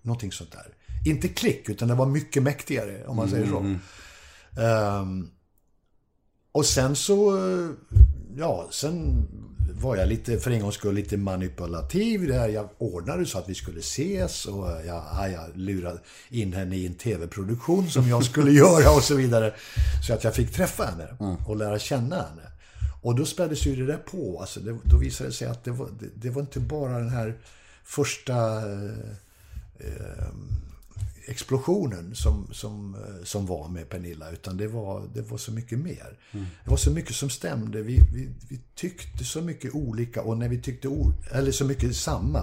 Någonting 0.02 0.32
sånt 0.32 0.52
där. 0.52 0.66
Inte 1.04 1.28
klick, 1.28 1.68
utan 1.68 1.88
det 1.88 1.94
var 1.94 2.06
mycket 2.06 2.42
mäktigare 2.42 3.04
om 3.06 3.16
man 3.16 3.30
säger 3.30 3.46
så. 3.46 3.76
Ehm, 4.60 5.28
och 6.52 6.66
sen 6.66 6.96
så, 6.96 7.38
ja, 8.36 8.68
sen 8.70 9.26
var 9.80 9.96
jag 9.96 10.08
lite, 10.08 10.38
för 10.38 10.50
en 10.50 10.60
gångs 10.60 10.74
skull, 10.74 10.94
lite 10.94 11.16
manipulativ. 11.16 12.26
Där 12.26 12.48
jag 12.48 12.68
ordnade 12.78 13.26
så 13.26 13.38
att 13.38 13.48
vi 13.48 13.54
skulle 13.54 13.80
ses 13.80 14.46
och 14.46 14.68
jag, 14.68 15.04
ja, 15.12 15.28
jag 15.28 15.44
lurade 15.54 15.98
in 16.30 16.52
henne 16.52 16.76
i 16.76 16.86
en 16.86 16.94
tv-produktion 16.94 17.90
som 17.90 18.08
jag 18.08 18.24
skulle 18.24 18.50
göra 18.64 18.90
och 18.90 19.02
så 19.02 19.14
vidare. 19.14 19.54
Så 20.06 20.14
att 20.14 20.24
jag 20.24 20.34
fick 20.34 20.52
träffa 20.52 20.84
henne 20.84 21.36
och 21.46 21.56
lära 21.56 21.78
känna 21.78 22.16
henne. 22.16 22.42
Och 23.02 23.14
då 23.14 23.24
späddes 23.24 23.66
ju 23.66 23.76
det 23.76 23.92
där 23.92 23.98
på. 23.98 24.40
Alltså 24.40 24.60
det, 24.60 24.78
då 24.84 24.96
visade 24.96 25.30
det 25.30 25.34
sig 25.34 25.48
att 25.48 25.64
det 25.64 25.70
var, 25.70 25.88
det, 26.00 26.08
det 26.14 26.30
var 26.30 26.40
inte 26.40 26.60
bara 26.60 26.98
den 26.98 27.10
här 27.10 27.34
första 27.84 28.56
eh, 29.78 30.28
explosionen 31.26 32.14
som, 32.14 32.48
som, 32.52 32.94
eh, 32.94 33.24
som 33.24 33.46
var 33.46 33.68
med 33.68 33.88
Pernilla. 33.88 34.30
Utan 34.30 34.56
det 34.56 34.68
var, 34.68 35.08
det 35.14 35.22
var 35.22 35.38
så 35.38 35.52
mycket 35.52 35.78
mer. 35.78 36.18
Det 36.64 36.70
var 36.70 36.76
så 36.76 36.90
mycket 36.90 37.14
som 37.14 37.30
stämde. 37.30 37.82
Vi, 37.82 38.00
vi, 38.14 38.28
vi 38.48 38.60
tyckte 38.74 39.24
så 39.24 39.42
mycket 39.42 39.74
olika 39.74 40.22
och 40.22 40.38
när 40.38 40.48
vi 40.48 40.60
tyckte 40.60 40.88
eller 41.32 41.52
så 41.52 41.64
mycket 41.64 41.96
samma 41.96 42.38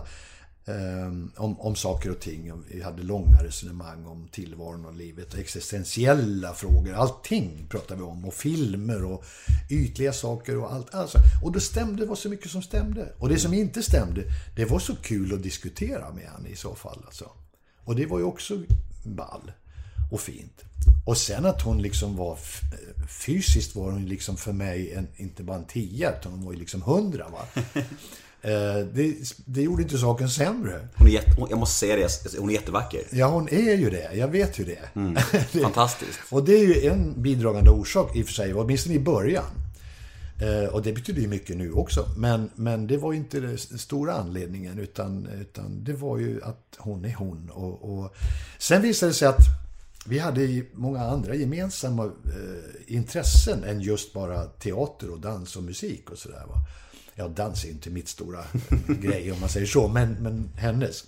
eh, 0.66 1.08
om, 1.36 1.60
om 1.60 1.76
saker 1.76 2.12
och 2.12 2.20
ting. 2.20 2.52
Vi 2.68 2.82
hade 2.82 3.04
långa 3.04 3.44
resonemang 3.44 4.06
om 4.06 4.28
tillvaron 4.32 4.86
och 4.86 4.94
livet 4.94 5.34
och 5.34 5.40
existentiella 5.40 6.54
frågor. 6.54 6.94
Allting 6.94 7.68
pratade 7.70 7.96
vi 7.96 8.08
om. 8.08 8.26
Och 8.26 8.34
filmer 8.34 9.04
och 9.04 9.26
ytliga 9.70 10.14
saker 10.14 10.58
och 10.58 10.74
allt. 10.74 10.96
Alltså, 10.96 11.18
och 11.44 11.52
det 11.52 11.62
stämde, 11.62 12.06
var 12.06 12.16
så 12.16 12.30
mycket 12.30 12.52
som 12.52 12.62
stämde. 12.62 13.14
Och 13.18 13.30
det 13.30 13.40
som 13.40 13.54
inte 13.54 13.84
stämde, 13.84 14.24
det 14.56 14.66
var 14.66 14.80
så 14.80 14.96
kul 14.96 15.34
att 15.34 15.44
diskutera 15.44 16.14
med 16.14 16.24
henne 16.24 16.50
i 16.50 16.56
så 16.56 16.76
fall. 16.76 17.04
Alltså. 17.06 17.32
Och 17.84 17.96
det 17.96 18.06
var 18.06 18.18
ju 18.20 18.26
också 18.26 18.62
ball 19.04 19.52
och 20.12 20.22
fint. 20.22 20.62
Och 21.06 21.18
sen 21.18 21.46
att 21.46 21.62
hon 21.62 21.82
liksom 21.82 22.16
var 22.16 22.38
fysiskt 23.10 23.76
var 23.76 23.92
hon 23.92 24.06
liksom 24.06 24.38
för 24.38 24.54
mig 24.54 24.94
en, 24.94 25.08
inte 25.16 25.44
bara 25.44 25.58
en 25.58 25.66
tia 25.66 26.14
utan 26.20 26.32
hon 26.32 26.46
var 26.46 26.54
ju 26.54 26.60
liksom 26.60 26.82
hundra 26.82 27.26
va. 27.30 27.62
Eh, 28.42 28.86
det, 28.94 29.16
det 29.46 29.62
gjorde 29.62 29.84
inte 29.84 29.98
saken 29.98 30.30
sämre. 30.30 30.88
Hon 30.96 31.08
är 31.08 31.12
jätte, 31.12 31.36
jag 31.50 31.60
måste 31.60 31.76
säga 31.80 31.96
det, 31.96 32.38
hon 32.40 32.50
är 32.50 32.54
jättevacker. 32.54 33.02
Ja, 33.12 33.28
hon 33.28 33.50
är 33.50 33.76
ju 33.76 33.90
det. 33.90 34.10
Jag 34.16 34.28
vet 34.28 34.60
ju 34.60 34.64
det. 34.64 34.80
Det- 35.52 35.60
Fantastiskt. 35.62 36.20
Och 36.30 36.44
det 36.46 36.54
är 36.54 36.66
ju 36.66 36.88
en 36.90 37.22
bidragande 37.22 37.70
orsak 37.70 38.16
i 38.16 38.22
och 38.24 38.26
för 38.26 38.34
sig, 38.34 38.54
åtminstone 38.54 38.96
i 38.96 39.00
början. 39.00 39.46
Eh, 40.42 40.70
och 40.70 40.82
det 40.82 40.94
betyder 40.94 41.22
ju 41.22 41.28
mycket 41.28 41.58
nu 41.58 41.72
också. 41.72 42.06
Men, 42.18 42.50
men 42.56 42.88
det 42.88 42.98
var 42.98 43.12
ju 43.12 43.18
inte 43.18 43.40
den 43.40 43.58
stora 43.58 44.14
anledningen, 44.14 44.80
utan, 44.80 45.28
utan 45.28 45.84
det 45.84 45.94
var 45.94 46.18
ju 46.18 46.44
att 46.44 46.76
hon 46.78 47.06
är 47.06 47.14
hon. 47.14 47.50
Och, 47.50 48.00
och 48.00 48.16
sen 48.58 48.82
visade 48.82 49.10
det 49.10 49.14
sig 49.14 49.28
att 49.28 49.46
vi 50.06 50.20
hade 50.20 50.64
många 50.74 51.00
andra 51.00 51.36
gemensamma 51.36 52.06
eh, 52.06 52.96
intressen 52.96 53.64
än 53.64 53.82
just 53.82 54.14
bara 54.14 54.46
teater 54.46 55.10
och 55.10 55.20
dans 55.20 55.56
och 55.56 55.64
musik 55.64 56.10
och 56.10 56.18
sådär. 56.18 56.44
Ja, 57.16 57.28
dans 57.28 57.66
är 57.66 57.70
inte 57.70 57.90
mitt 57.90 58.08
stora 58.08 58.40
eh, 58.40 58.96
grej 59.02 59.32
om 59.32 59.40
man 59.40 59.50
säger 59.50 59.68
så, 59.68 59.88
men, 59.88 60.14
men 60.14 60.50
hennes. 60.56 61.04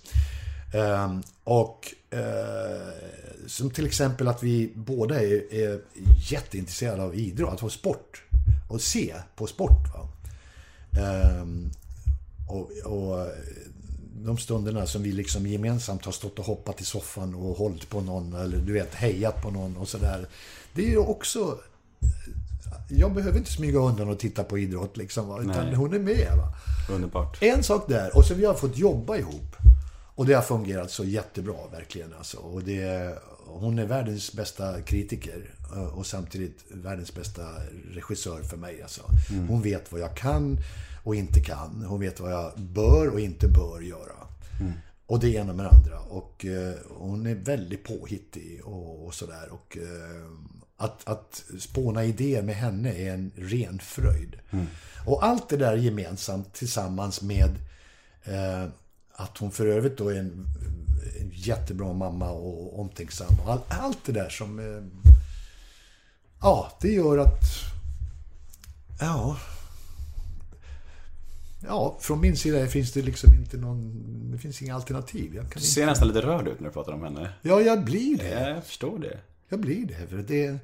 Ehm, 0.72 1.22
och 1.44 1.94
eh, 2.10 2.92
som 3.46 3.70
till 3.70 3.86
exempel 3.86 4.28
att 4.28 4.42
vi 4.42 4.72
båda 4.74 5.20
är, 5.20 5.54
är 5.54 5.80
jätteintresserade 6.30 7.02
av 7.02 7.14
idrott, 7.14 7.62
av 7.62 7.68
sport. 7.68 8.22
Och 8.68 8.80
se 8.80 9.14
på 9.36 9.46
sport. 9.46 9.88
Va? 9.94 10.08
Ehm, 11.02 11.70
och, 12.48 12.70
och 12.84 13.28
de 14.24 14.38
stunderna 14.38 14.86
som 14.86 15.02
vi 15.02 15.12
liksom 15.12 15.46
gemensamt 15.46 16.04
har 16.04 16.12
stått 16.12 16.38
och 16.38 16.44
hoppat 16.44 16.80
i 16.80 16.84
soffan 16.84 17.34
och 17.34 17.56
hållit 17.56 17.88
på 17.88 18.00
någon 18.00 18.34
eller 18.34 18.58
du 18.58 18.72
vet 18.72 18.94
hejat 18.94 19.42
på 19.42 19.50
någon 19.50 19.76
och 19.76 19.88
sådär. 19.88 20.26
Det 20.74 20.84
är 20.84 20.90
ju 20.90 20.98
också... 20.98 21.58
Jag 22.88 23.14
behöver 23.14 23.38
inte 23.38 23.52
smyga 23.52 23.78
undan 23.78 24.08
och 24.08 24.18
titta 24.18 24.44
på 24.44 24.58
idrott 24.58 24.96
liksom. 24.96 25.28
Va? 25.28 25.40
Utan 25.40 25.66
Nej. 25.66 25.74
hon 25.74 25.94
är 25.94 25.98
med. 25.98 26.36
Va? 26.36 26.54
Underbart. 26.94 27.42
En 27.42 27.62
sak 27.62 27.88
där, 27.88 28.16
och 28.16 28.24
så 28.24 28.34
vi 28.34 28.44
har 28.44 28.54
fått 28.54 28.78
jobba 28.78 29.16
ihop. 29.16 29.56
Och 30.22 30.28
det 30.28 30.34
har 30.34 30.42
fungerat 30.42 30.90
så 30.90 31.04
jättebra, 31.04 31.68
verkligen. 31.72 32.14
Alltså. 32.18 32.36
Och 32.36 32.62
det, 32.62 33.18
hon 33.46 33.78
är 33.78 33.86
världens 33.86 34.32
bästa 34.32 34.82
kritiker 34.82 35.54
eh, 35.72 35.98
och 35.98 36.06
samtidigt 36.06 36.64
världens 36.70 37.14
bästa 37.14 37.42
regissör 37.90 38.42
för 38.42 38.56
mig. 38.56 38.82
Alltså. 38.82 39.02
Hon 39.48 39.62
vet 39.62 39.92
vad 39.92 40.00
jag 40.00 40.16
kan 40.16 40.58
och 41.04 41.14
inte 41.14 41.40
kan. 41.40 41.84
Hon 41.88 42.00
vet 42.00 42.20
vad 42.20 42.32
jag 42.32 42.52
bör 42.56 43.08
och 43.08 43.20
inte 43.20 43.48
bör 43.48 43.80
göra. 43.80 44.26
Och 45.06 45.20
det 45.20 45.34
ena 45.34 45.52
med 45.52 45.64
det 45.64 45.70
andra. 45.70 45.98
Och 45.98 46.44
eh, 46.44 46.74
hon 46.88 47.26
är 47.26 47.34
väldigt 47.34 47.84
påhittig 47.84 48.60
och, 48.64 49.06
och 49.06 49.14
sådär. 49.14 49.48
Och 49.50 49.78
eh, 49.78 50.26
att, 50.76 51.08
att 51.08 51.44
spåna 51.58 52.04
idéer 52.04 52.42
med 52.42 52.54
henne 52.54 52.92
är 52.92 53.14
en 53.14 53.30
ren 53.36 53.78
fröjd. 53.78 54.36
Och 55.06 55.24
allt 55.24 55.48
det 55.48 55.56
där 55.56 55.76
gemensamt 55.76 56.52
tillsammans 56.52 57.22
med 57.22 57.56
eh, 58.24 58.68
att 59.14 59.38
hon 59.38 59.50
för 59.50 59.66
övrigt 59.66 59.98
då 59.98 60.08
är 60.08 60.18
en, 60.18 60.46
en 61.20 61.30
jättebra 61.34 61.92
mamma 61.92 62.30
och 62.30 62.80
omtänksam. 62.80 63.38
Och 63.44 63.52
all, 63.52 63.60
allt 63.68 64.04
det 64.04 64.12
där 64.12 64.28
som... 64.28 64.58
Eh, 64.58 65.12
ja, 66.40 66.78
det 66.80 66.88
gör 66.92 67.18
att... 67.18 67.42
Ja... 69.00 69.36
Ja, 71.66 71.96
från 72.00 72.20
min 72.20 72.36
sida 72.36 72.66
finns 72.66 72.92
det 72.92 73.02
liksom 73.02 73.34
inte 73.34 73.56
någon... 73.56 74.30
Det 74.32 74.38
finns 74.38 74.62
inga 74.62 74.74
alternativ. 74.74 75.34
Jag 75.34 75.44
kan 75.44 75.50
Du 75.50 75.58
inte, 75.58 75.60
ser 75.60 75.86
nästan 75.86 76.08
lite 76.08 76.20
rörd 76.20 76.48
ut 76.48 76.60
när 76.60 76.68
du 76.68 76.72
pratar 76.72 76.92
om 76.92 77.02
henne. 77.02 77.32
ja, 77.42 77.60
jag 77.60 77.84
blir 77.84 78.16
det. 78.16 78.40
Ja, 78.40 78.48
jag 78.48 78.64
förstår 78.64 78.98
det. 78.98 79.18
Jag 79.48 79.60
blir 79.60 79.86
det. 79.86 80.06
För 80.06 80.16
det 80.16 80.58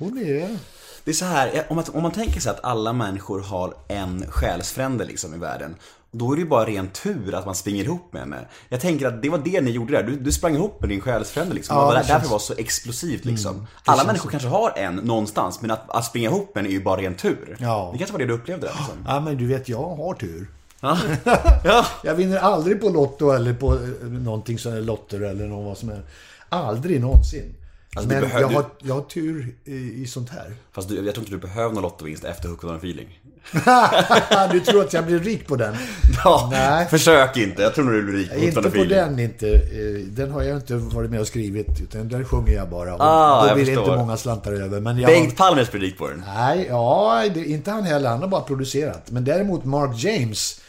hon 0.00 0.18
är... 0.18 0.58
Det 1.04 1.10
är 1.10 1.14
så 1.14 1.24
här, 1.24 1.66
om 1.68 1.76
man, 1.76 1.84
om 1.92 2.02
man 2.02 2.12
tänker 2.12 2.40
sig 2.40 2.50
att 2.50 2.64
alla 2.64 2.92
människor 2.92 3.40
har 3.40 3.74
en 3.88 4.26
själsfrände 4.30 5.04
liksom 5.04 5.34
i 5.34 5.38
världen. 5.38 5.74
Då 6.12 6.32
är 6.32 6.36
det 6.36 6.42
ju 6.42 6.48
bara 6.48 6.66
ren 6.66 6.88
tur 6.90 7.34
att 7.34 7.46
man 7.46 7.54
springer 7.54 7.84
ihop 7.84 8.12
med 8.12 8.22
henne. 8.22 8.36
Jag 8.68 8.80
tänker 8.80 9.06
att 9.06 9.22
det 9.22 9.28
var 9.30 9.38
det 9.38 9.60
ni 9.60 9.70
gjorde 9.70 9.92
där. 9.92 10.02
Du, 10.02 10.16
du 10.16 10.32
sprang 10.32 10.54
ihop 10.54 10.80
med 10.80 10.88
din 10.88 11.00
själsfrände 11.00 11.54
liksom. 11.54 11.76
Ja, 11.76 11.80
det 11.82 11.86
var 11.86 11.92
där, 11.94 11.98
därför 12.00 12.08
känns- 12.12 12.20
Mm, 12.22 12.28
det 12.28 12.32
var 12.32 12.38
så 12.38 12.54
explosivt 12.54 13.24
liksom. 13.24 13.66
alla 13.84 13.96
känns 13.96 14.06
människor 14.06 14.24
så. 14.24 14.30
kanske 14.30 14.48
har 14.48 14.72
en 14.76 14.94
någonstans, 14.96 15.60
men 15.60 15.70
att, 15.70 15.90
att 15.90 16.04
springa 16.04 16.28
ihop 16.30 16.54
med 16.54 16.64
en 16.64 16.70
är 16.70 16.74
ju 16.74 16.82
bara 16.82 17.00
ren 17.00 17.14
tur. 17.14 17.56
Ja. 17.60 17.90
Det 17.92 17.98
kanske 17.98 18.12
var 18.12 18.18
det 18.18 18.26
du 18.26 18.32
upplevde 18.34 18.66
liksom. 18.66 18.94
Ja, 19.06 19.20
men 19.20 19.36
du 19.36 19.46
vet, 19.46 19.68
jag 19.68 19.96
har 19.96 20.14
tur. 20.14 20.46
Ja. 20.80 20.98
ja. 21.64 21.86
Jag 22.04 22.14
vinner 22.14 22.38
aldrig 22.38 22.80
på 22.80 22.88
Lotto 22.88 23.30
eller 23.30 23.54
på 23.54 23.74
eh, 23.74 24.08
någonting 24.08 24.58
som 24.58 24.72
är 24.72 24.80
lotter 24.80 25.20
eller 25.20 25.46
något 25.46 25.64
vad 25.66 25.78
som 25.78 25.88
är. 25.90 26.02
Aldrig 26.48 27.00
någonsin. 27.00 27.54
Alltså, 27.96 28.08
Men 28.12 28.20
behöver- 28.20 28.40
jag, 28.40 28.48
har, 28.48 28.64
jag 28.78 28.94
har 28.94 29.02
tur 29.02 29.54
i, 29.64 30.02
i 30.02 30.06
sånt 30.06 30.30
här. 30.30 30.54
Fast 30.72 30.88
du, 30.88 30.94
jag 30.94 31.14
tror 31.14 31.18
inte 31.18 31.30
du 31.36 31.38
behöver 31.38 31.74
någon 31.74 31.82
lottovinst 31.82 32.24
efter 32.24 32.48
Hook 32.48 32.64
on 32.64 32.76
feeling. 32.76 33.20
du 34.52 34.60
tror 34.60 34.80
att 34.84 34.92
jag 34.92 35.06
blir 35.06 35.18
rik 35.18 35.46
på 35.46 35.56
den? 35.56 35.74
Ja, 36.24 36.48
Nej. 36.52 36.86
försök 36.88 37.36
inte. 37.36 37.62
Jag 37.62 37.74
tror 37.74 37.84
nog 37.84 37.94
du 37.94 38.02
blir 38.02 38.14
rik 38.18 38.28
på 38.28 38.34
Hook 38.34 38.44
Inte 38.44 38.58
on 38.58 38.64
a 38.66 38.68
på 38.68 38.76
feeling. 38.76 38.96
den 38.98 39.18
inte. 39.18 39.48
Eh, 39.54 40.06
Den 40.06 40.30
har 40.30 40.42
jag 40.42 40.56
inte 40.56 40.74
varit 40.76 41.10
med 41.10 41.20
och 41.20 41.26
skrivit. 41.26 41.80
Utan 41.82 42.08
där 42.08 42.24
sjunger 42.24 42.52
jag 42.52 42.68
bara. 42.70 42.94
Och 42.94 43.00
Ah, 43.02 43.48
då 43.48 43.54
blir 43.54 43.64
det 43.66 43.72
inte 43.72 43.96
många 43.96 44.16
slantar 44.16 44.52
över. 44.52 44.80
Men 44.80 44.98
jag 44.98 45.06
Bengt 45.10 45.36
Palmes 45.36 45.70
blir 45.72 45.80
rik 45.80 45.98
på 45.98 46.08
den. 46.08 46.22
Nej, 46.34 46.66
ja, 46.68 47.24
det, 47.34 47.44
inte 47.44 47.70
han 47.70 47.82
heller. 47.84 48.08
Han 48.10 48.20
har 48.20 48.28
bara 48.28 48.40
producerat. 48.42 49.10
Men 49.10 49.24
däremot 49.24 49.64
Mark 49.64 50.04
James 50.04 50.60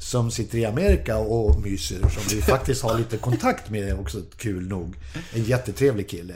som 0.00 0.30
sitter 0.30 0.58
i 0.58 0.64
Amerika 0.64 1.16
och 1.18 1.60
myser, 1.60 1.98
som 1.98 2.22
vi 2.36 2.42
faktiskt 2.42 2.82
har 2.82 2.98
lite 2.98 3.16
kontakt 3.16 3.70
med 3.70 4.00
också, 4.00 4.18
kul 4.36 4.68
nog. 4.68 4.94
En 5.34 5.44
jättetrevlig 5.44 6.08
kille. 6.10 6.34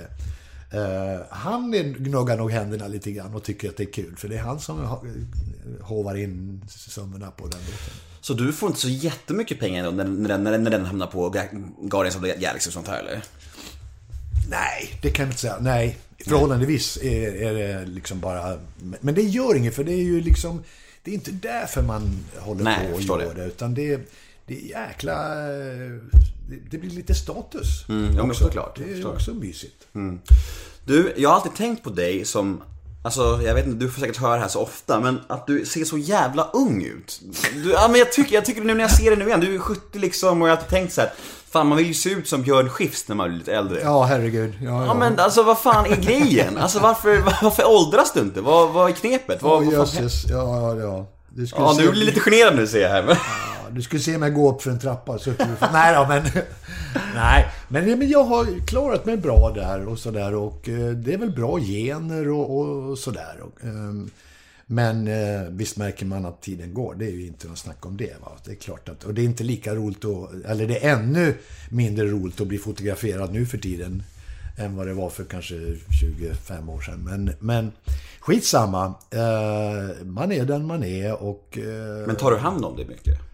Eh, 0.70 1.20
han 1.30 1.74
är- 1.74 1.82
gnuggar 1.98 2.36
nog 2.36 2.50
händerna 2.50 2.88
lite 2.88 3.10
grann 3.12 3.34
och 3.34 3.42
tycker 3.44 3.68
att 3.68 3.76
det 3.76 3.82
är 3.82 3.92
kul. 3.92 4.16
För 4.16 4.28
det 4.28 4.34
är 4.36 4.40
han 4.42 4.60
som 4.60 4.98
hovar 5.80 6.14
in 6.16 6.62
summorna 6.68 7.30
på 7.30 7.46
den 7.46 7.60
låten. 7.60 7.94
Så 8.20 8.34
du 8.34 8.52
får 8.52 8.68
inte 8.68 8.80
så 8.80 8.88
jättemycket 8.88 9.60
pengar 9.60 9.90
när, 9.90 10.04
när, 10.04 10.38
när, 10.38 10.58
när 10.58 10.70
den 10.70 10.84
hamnar 10.84 11.06
på 11.06 11.28
Guardians 11.82 12.16
of 12.16 12.22
the 12.22 12.36
Galaxy 12.36 12.68
och 12.70 12.74
sånt 12.74 12.88
här 12.88 12.98
eller? 12.98 13.22
Nej, 14.50 14.98
det 15.02 15.10
kan 15.10 15.24
jag 15.24 15.30
inte 15.30 15.40
säga. 15.40 15.56
Nej, 15.60 15.98
förhållandevis 16.26 16.96
är, 17.02 17.34
är 17.34 17.54
det 17.54 17.86
liksom 17.86 18.20
bara... 18.20 18.58
Men 19.00 19.14
det 19.14 19.22
gör 19.22 19.54
inget, 19.56 19.74
för 19.74 19.84
det 19.84 19.92
är 19.92 20.02
ju 20.02 20.20
liksom... 20.20 20.62
Det 21.02 21.10
är 21.10 21.14
inte 21.14 21.30
därför 21.30 21.82
man 21.82 22.18
håller 22.38 22.64
Nej, 22.64 22.88
på 22.90 22.94
och 22.94 23.00
gör 23.02 23.34
det. 23.34 23.40
det. 23.40 23.46
Utan 23.46 23.74
det, 23.74 24.00
det 24.46 24.54
är 24.54 24.60
jäkla... 24.86 25.34
Det, 26.48 26.56
det 26.70 26.78
blir 26.78 26.90
lite 26.90 27.14
status. 27.14 27.88
Mm, 27.88 28.16
ja, 28.16 28.26
men 28.26 28.34
såklart, 28.36 28.76
Det 28.78 28.84
är 28.84 28.94
förstår. 28.94 29.12
också 29.12 29.34
mysigt. 29.34 29.86
Du, 30.84 31.14
jag 31.16 31.28
har 31.28 31.36
alltid 31.36 31.54
tänkt 31.54 31.82
på 31.84 31.90
dig 31.90 32.24
som 32.24 32.62
Alltså, 33.04 33.40
jag 33.42 33.54
vet 33.54 33.66
inte, 33.66 33.84
du 33.84 33.90
får 33.90 34.00
säkert 34.00 34.16
höra 34.16 34.34
det 34.34 34.40
här 34.40 34.48
så 34.48 34.60
ofta, 34.60 35.00
men 35.00 35.20
att 35.26 35.46
du 35.46 35.66
ser 35.66 35.84
så 35.84 35.98
jävla 35.98 36.50
ung 36.52 36.82
ut. 36.84 37.20
Du, 37.54 37.70
ja, 37.70 37.88
men 37.88 37.98
jag 37.98 38.12
tycker, 38.12 38.34
jag 38.34 38.44
tycker 38.44 38.60
nu 38.62 38.74
när 38.74 38.80
jag 38.80 38.90
ser 38.90 39.10
dig 39.10 39.16
nu 39.18 39.24
igen, 39.26 39.40
du 39.40 39.54
är 39.54 39.58
70 39.58 39.98
liksom 39.98 40.42
och 40.42 40.48
jag 40.48 40.52
har 40.52 40.56
alltid 40.56 40.70
tänkt 40.70 40.92
så 40.92 41.00
här. 41.00 41.12
Fan, 41.50 41.66
man 41.66 41.78
vill 41.78 41.86
ju 41.86 41.94
se 41.94 42.10
ut 42.10 42.28
som 42.28 42.42
Björn 42.42 42.68
Skifs 42.68 43.08
när 43.08 43.16
man 43.16 43.28
blir 43.28 43.38
lite 43.38 43.54
äldre. 43.54 43.80
Ja, 43.80 44.02
herregud. 44.04 44.54
Ja, 44.62 44.70
ja. 44.70 44.86
Ja 44.86 44.94
men 44.94 45.18
alltså 45.20 45.42
vad 45.42 45.58
fan 45.58 45.86
är 45.86 45.96
grejen? 45.96 46.58
Alltså 46.58 46.78
varför, 46.78 47.18
varför 47.42 47.68
åldras 47.68 48.12
du 48.12 48.20
inte? 48.20 48.40
Vad, 48.40 48.70
vad 48.72 48.90
är 48.90 48.94
knepet? 48.94 49.42
Vad, 49.42 49.62
Åh, 49.66 49.78
vad 49.78 49.90
fan. 49.92 50.08
Ja, 50.28 50.74
ja, 50.74 50.80
ja. 50.80 51.06
Du 51.28 51.46
Ja, 51.56 51.74
se, 51.74 51.82
du 51.82 51.90
blir 51.90 52.04
lite 52.04 52.20
generad 52.20 52.56
nu 52.56 52.66
ser 52.66 52.80
jag 52.80 52.88
här 52.88 53.02
men... 53.02 53.16
Du 53.74 53.82
skulle 53.82 54.02
se 54.02 54.18
mig 54.18 54.30
gå 54.30 54.52
upp 54.52 54.62
för 54.62 54.70
en 54.70 54.78
trappa. 54.78 55.18
Så 55.18 55.30
du, 55.30 55.36
nej 55.72 55.94
då, 55.94 56.06
men... 56.08 56.22
nej, 57.14 57.46
men, 57.68 57.98
men 57.98 58.08
jag 58.08 58.24
har 58.24 58.66
klarat 58.66 59.06
mig 59.06 59.16
bra 59.16 59.52
där 59.54 59.86
och 59.88 59.98
sådär. 59.98 60.34
Och 60.34 60.68
eh, 60.68 60.90
det 60.90 61.14
är 61.14 61.18
väl 61.18 61.30
bra 61.30 61.58
gener 61.58 62.28
och, 62.28 62.58
och 62.58 62.98
sådär. 62.98 63.40
Och, 63.42 63.64
ehm, 63.64 64.10
men 64.66 65.08
eh, 65.08 65.42
visst 65.50 65.76
märker 65.76 66.06
man 66.06 66.26
att 66.26 66.42
tiden 66.42 66.74
går. 66.74 66.94
Det 66.94 67.06
är 67.06 67.10
ju 67.10 67.26
inte 67.26 67.48
något 67.48 67.58
snack 67.58 67.86
om 67.86 67.96
det. 67.96 68.20
Va? 68.20 68.32
Det 68.44 68.50
är 68.50 68.56
klart 68.56 68.88
att... 68.88 69.04
Och 69.04 69.14
det 69.14 69.22
är 69.22 69.24
inte 69.24 69.44
lika 69.44 69.74
roligt 69.74 70.04
att... 70.04 70.44
Eller 70.44 70.66
det 70.66 70.84
är 70.84 70.92
ännu 70.96 71.34
mindre 71.70 72.06
roligt 72.06 72.40
att 72.40 72.46
bli 72.46 72.58
fotograferad 72.58 73.32
nu 73.32 73.46
för 73.46 73.58
tiden. 73.58 74.02
Än 74.58 74.76
vad 74.76 74.86
det 74.86 74.94
var 74.94 75.10
för 75.10 75.24
kanske 75.24 75.54
25 76.00 76.68
år 76.68 76.80
sedan. 76.80 77.04
Men, 77.04 77.32
men 77.38 77.72
skitsamma. 78.20 78.94
Eh, 79.10 80.04
man 80.04 80.32
är 80.32 80.44
den 80.44 80.66
man 80.66 80.84
är 80.84 81.22
och... 81.22 81.58
Eh, 81.58 82.06
Men 82.06 82.16
tar 82.16 82.30
du 82.30 82.36
hand 82.36 82.64
om 82.64 82.76
det 82.76 82.84
mycket? 82.84 83.33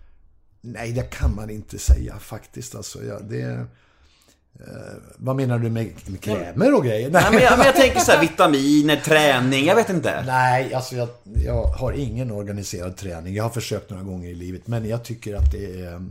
Nej, 0.61 0.93
det 0.93 1.03
kan 1.03 1.35
man 1.35 1.51
inte 1.51 1.79
säga 1.79 2.19
faktiskt. 2.19 2.75
Alltså, 2.75 3.05
ja, 3.05 3.19
det, 3.21 3.43
eh, 3.43 4.95
vad 5.17 5.37
menar 5.37 5.59
du 5.59 5.71
med, 5.71 5.93
med 6.07 6.21
krämer 6.21 6.75
och 6.75 6.85
grejer? 6.85 7.11
Nej, 7.11 7.25
men, 7.33 7.43
jag, 7.43 7.59
men 7.59 7.67
jag 7.67 7.77
tänker 7.77 8.01
så 8.01 8.13
här, 8.13 8.21
vitaminer, 8.29 8.97
träning, 8.97 9.67
jag 9.67 9.77
vet 9.77 9.91
inte. 9.91 10.25
Nej, 10.27 10.75
alltså 10.75 10.97
jag, 10.97 11.09
jag 11.45 11.63
har 11.65 11.93
ingen 11.93 12.31
organiserad 12.31 12.97
träning. 12.97 13.35
Jag 13.35 13.45
har 13.45 13.51
försökt 13.51 13.91
några 13.91 14.03
gånger 14.05 14.29
i 14.29 14.35
livet, 14.35 14.67
men 14.67 14.89
jag 14.89 15.05
tycker 15.05 15.35
att 15.37 15.53
det 15.53 15.81
är... 15.81 16.03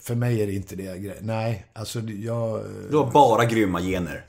För 0.00 0.14
mig 0.14 0.42
är 0.42 0.46
det 0.46 0.52
inte 0.52 0.76
det 0.76 0.98
grej. 0.98 1.16
Nej, 1.20 1.66
alltså 1.72 2.00
jag... 2.00 2.64
Du 2.90 2.96
har 2.96 3.10
bara 3.10 3.44
grymma 3.44 3.80
gener. 3.80 4.24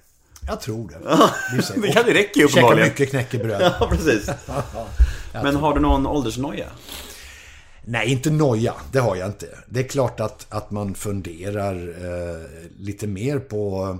Jag 0.47 0.61
tror 0.61 0.89
det. 0.89 0.97
Det 1.81 1.91
kan 1.91 2.05
det 2.05 2.13
räcker 2.13 2.39
ju 2.39 2.45
uppenbarligen. 2.45 2.88
mycket 2.88 3.09
knäckebröd. 3.09 3.61
Ja, 3.79 3.88
precis. 3.91 4.29
Men 5.33 5.55
har 5.55 5.73
du 5.73 5.79
någon 5.81 6.07
åldersnoja? 6.07 6.65
Nej, 7.88 8.11
inte 8.11 8.31
noja. 8.31 8.73
Det 8.91 8.99
har 8.99 9.15
jag 9.15 9.29
inte. 9.29 9.47
Det 9.69 9.79
är 9.79 9.88
klart 9.88 10.19
att, 10.19 10.45
att 10.49 10.71
man 10.71 10.95
funderar 10.95 11.75
eh, 11.88 12.41
lite 12.77 13.07
mer 13.07 13.39
på 13.39 13.97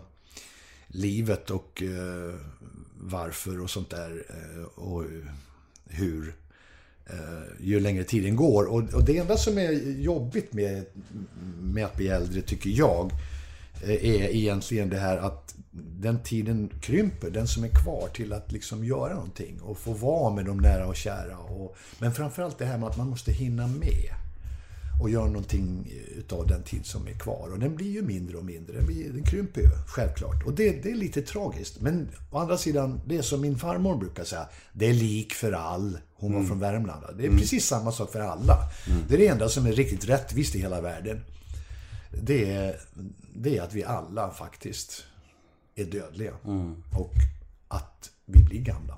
livet 0.88 1.52
och 1.52 1.84
eh, 1.84 2.36
varför 3.00 3.62
och 3.62 3.70
sånt 3.70 3.90
där. 3.90 4.24
Eh, 4.30 4.64
och 4.66 5.04
hur. 5.86 6.36
Eh, 7.06 7.44
ju 7.60 7.80
längre 7.80 8.04
tiden 8.04 8.36
går. 8.36 8.66
Och, 8.66 8.94
och 8.94 9.06
det 9.06 9.18
enda 9.18 9.38
som 9.38 9.58
är 9.58 9.72
jobbigt 10.00 10.54
med, 10.54 10.86
med 11.62 11.86
att 11.86 11.98
bli 11.98 12.08
äldre, 12.08 12.42
tycker 12.42 12.70
jag, 12.70 13.12
eh, 13.12 13.18
är 13.86 14.36
egentligen 14.36 14.90
det 14.90 14.98
här 14.98 15.18
att 15.18 15.56
den 16.00 16.24
tiden 16.24 16.72
krymper, 16.82 17.30
den 17.30 17.48
som 17.48 17.64
är 17.64 17.84
kvar 17.84 18.10
till 18.14 18.34
att 18.34 18.52
liksom 18.52 18.86
göra 18.86 19.14
någonting 19.14 19.62
och 19.62 19.78
få 19.78 19.94
vara 19.94 20.36
med 20.36 20.46
de 20.46 20.58
nära 20.58 20.88
och 20.88 20.96
kära. 20.96 21.38
Och, 21.38 21.76
men 22.00 22.14
framförallt 22.14 22.58
det 22.58 22.66
här 22.66 22.78
med 22.78 22.90
att 22.90 22.98
man 22.98 23.10
måste 23.10 23.32
hinna 23.32 23.68
med 23.68 24.14
och 25.02 25.10
göra 25.10 25.26
någonting 25.26 25.94
utav 26.18 26.48
den 26.48 26.64
tid 26.64 26.86
som 26.86 27.08
är 27.08 27.14
kvar. 27.14 27.50
Och 27.54 27.60
den 27.60 27.76
blir 27.76 27.92
ju 27.92 28.02
mindre 28.02 28.38
och 28.38 28.46
mindre. 28.46 28.76
Den, 28.76 28.86
blir, 28.86 29.10
den 29.10 29.24
krymper 29.24 29.62
ju, 29.62 29.68
självklart. 29.88 30.44
Och 30.46 30.54
det, 30.54 30.84
det 30.84 30.92
är 30.92 30.96
lite 30.96 31.22
tragiskt. 31.22 31.82
Men 31.82 32.10
å 32.32 32.38
andra 32.38 32.58
sidan, 32.58 33.02
det 33.06 33.18
är 33.18 33.22
som 33.22 33.42
min 33.42 33.58
farmor 33.58 33.98
brukar 33.98 34.24
säga. 34.24 34.48
Det 34.74 34.86
är 34.86 34.94
lik 34.94 35.34
för 35.34 35.52
all. 35.52 35.98
Hon 36.14 36.34
var 36.34 36.44
från 36.44 36.60
Värmland. 36.60 37.04
Det 37.18 37.26
är 37.26 37.38
precis 37.38 37.66
samma 37.66 37.92
sak 37.92 38.12
för 38.12 38.20
alla. 38.20 38.58
Det 39.08 39.14
är 39.14 39.18
det 39.18 39.28
enda 39.28 39.50
som 39.50 39.66
är 39.66 39.72
riktigt 39.72 40.10
rättvist 40.10 40.56
i 40.56 40.60
hela 40.60 40.82
världen. 40.82 41.22
Det 42.24 42.52
är, 42.52 42.76
det 43.36 43.58
är 43.58 43.62
att 43.62 43.74
vi 43.74 43.84
alla 43.84 44.32
faktiskt 44.32 45.04
är 45.76 45.86
dödliga. 45.86 46.34
Och 46.98 47.14
att 47.68 48.10
vi 48.26 48.44
blir 48.44 48.62
gamla. 48.62 48.98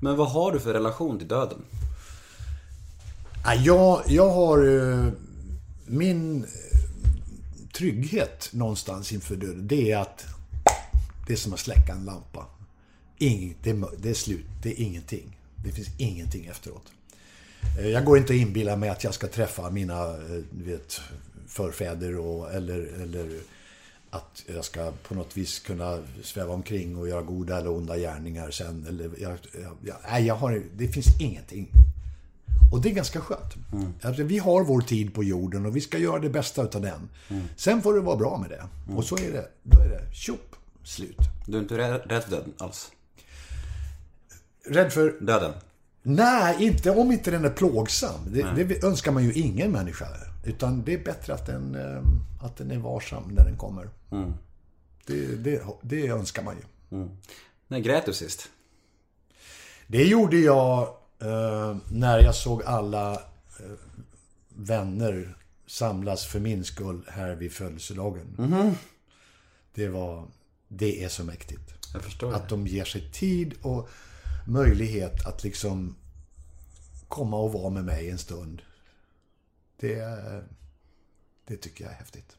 Men 0.00 0.16
vad 0.16 0.30
har 0.30 0.52
du 0.52 0.60
för 0.60 0.72
relation 0.72 1.18
till 1.18 1.28
döden? 1.28 1.58
Ja, 3.44 3.54
jag, 3.54 4.02
jag 4.06 4.30
har 4.30 4.64
eh, 4.78 5.08
min 5.86 6.44
eh, 6.44 6.48
trygghet 7.72 8.48
någonstans 8.52 9.12
inför 9.12 9.36
döden. 9.36 9.68
Det 9.68 9.92
är 9.92 9.98
att 9.98 10.24
det 11.26 11.32
är 11.32 11.36
som 11.36 11.52
att 11.52 11.60
släcka 11.60 11.92
en 11.92 12.04
lampa. 12.04 12.46
Ing, 13.18 13.56
det, 13.62 13.70
är, 13.70 13.74
mör- 13.74 13.94
det 13.98 14.10
är 14.10 14.14
slut. 14.14 14.46
Det 14.62 14.68
är 14.80 14.84
ingenting. 14.84 15.38
Det 15.64 15.72
finns 15.72 15.88
ingenting 15.98 16.46
efteråt. 16.46 16.84
Eh, 17.80 17.86
Jag 17.88 18.04
går 18.04 18.18
inte 18.18 18.32
att 18.32 18.38
inbilla 18.38 18.76
mig 18.76 18.88
att 18.88 19.04
jag 19.04 19.14
ska 19.14 19.26
träffa 19.26 19.70
mina 19.70 20.16
vet, 20.50 21.00
förfäder 21.48 22.18
och, 22.18 22.52
eller, 22.52 23.02
eller 23.02 23.40
att 24.10 24.44
jag 24.54 24.64
ska 24.64 24.92
på 25.08 25.14
något 25.14 25.36
vis 25.36 25.58
kunna 25.58 25.98
sväva 26.22 26.54
omkring 26.54 26.96
och 26.96 27.08
göra 27.08 27.22
goda 27.22 27.58
eller 27.58 27.70
onda 27.70 27.96
gärningar 27.96 28.50
sen. 28.50 28.86
Eller 28.88 29.10
jag, 29.18 29.32
jag, 29.62 29.76
jag, 29.84 29.96
nej, 30.10 30.26
jag 30.26 30.34
har, 30.34 30.62
det 30.76 30.88
finns 30.88 31.20
ingenting. 31.20 31.68
Och 32.72 32.82
det 32.82 32.90
är 32.90 32.94
ganska 32.94 33.20
skönt. 33.20 33.54
Alltså, 34.02 34.22
vi 34.22 34.38
har 34.38 34.64
vår 34.64 34.80
tid 34.80 35.14
på 35.14 35.24
jorden 35.24 35.66
och 35.66 35.76
vi 35.76 35.80
ska 35.80 35.98
göra 35.98 36.18
det 36.18 36.30
bästa 36.30 36.62
utav 36.62 36.82
den. 36.82 37.08
Sen 37.56 37.82
får 37.82 37.94
det 37.94 38.00
vara 38.00 38.16
bra 38.16 38.38
med 38.38 38.50
det. 38.50 38.94
Och 38.96 39.04
så 39.04 39.16
är 39.16 39.32
det, 39.32 39.48
då 39.62 39.80
är 39.80 39.88
det 39.88 40.14
tjopp, 40.14 40.56
slut. 40.84 41.18
Du 41.46 41.56
är 41.56 41.62
inte 41.62 41.78
rädd 41.78 42.00
rädd 42.06 42.22
för 42.22 42.30
döden 42.30 42.52
alls? 42.58 42.90
Rädd 44.70 44.92
för 44.92 45.14
Döden? 45.20 45.52
Nej, 46.02 46.66
inte 46.66 46.90
om 46.90 47.12
inte 47.12 47.30
den 47.30 47.44
är 47.44 47.50
plågsam. 47.50 48.20
Det, 48.26 48.64
det 48.64 48.84
önskar 48.84 49.12
man 49.12 49.24
ju 49.24 49.32
ingen 49.32 49.72
människa. 49.72 50.06
Utan 50.44 50.84
det 50.84 50.94
är 50.94 51.04
bättre 51.04 51.34
att 51.34 51.46
den, 51.46 51.74
eh, 51.74 52.02
att 52.46 52.56
den 52.56 52.70
är 52.70 52.78
varsam 52.78 53.28
när 53.28 53.44
den 53.44 53.56
kommer. 53.56 53.90
Det, 55.06 55.36
det, 55.36 55.62
det 55.82 56.08
önskar 56.08 56.42
man 56.42 56.56
ju. 56.56 56.62
När 57.68 57.78
grät 57.78 58.06
du 58.06 58.12
sist? 58.12 58.48
Det 59.86 60.04
gjorde 60.04 60.36
jag 60.36 60.88
eh, 61.18 61.76
när 61.92 62.18
jag 62.18 62.34
såg 62.34 62.62
alla 62.62 63.12
eh, 63.12 63.78
vänner 64.48 65.36
samlas 65.66 66.26
för 66.26 66.40
min 66.40 66.64
skull 66.64 67.02
här 67.08 67.34
vid 67.34 67.52
födelsedagen. 67.52 68.36
Det 69.74 69.88
var... 69.88 70.26
Det 70.68 71.04
är 71.04 71.08
så 71.08 71.24
mäktigt. 71.24 71.74
Jag 71.92 72.02
förstår 72.02 72.34
Att 72.34 72.48
de 72.48 72.66
ger 72.66 72.84
sig 72.84 73.10
tid 73.12 73.54
och 73.62 73.88
möjlighet 74.46 75.26
att 75.26 75.44
liksom 75.44 75.94
komma 77.08 77.36
och 77.36 77.52
vara 77.52 77.70
med 77.70 77.84
mig 77.84 78.10
en 78.10 78.18
stund. 78.18 78.62
Det, 79.80 80.02
det 81.48 81.56
tycker 81.56 81.84
jag 81.84 81.92
är 81.92 81.96
häftigt. 81.96 82.36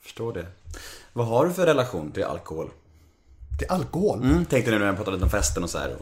Förstår 0.00 0.32
det. 0.32 0.46
Vad 1.12 1.26
har 1.26 1.46
du 1.46 1.52
för 1.52 1.66
relation 1.66 2.12
till 2.12 2.24
alkohol? 2.24 2.70
Till 3.58 3.68
alkohol. 3.70 4.22
Mm, 4.22 4.44
tänkte 4.44 4.70
nu 4.70 4.78
när 4.78 4.86
jag 4.86 4.96
pratade 4.96 5.24
om 5.24 5.30
festen 5.30 5.62
och 5.62 5.70
så 5.70 5.78
här. 5.78 5.96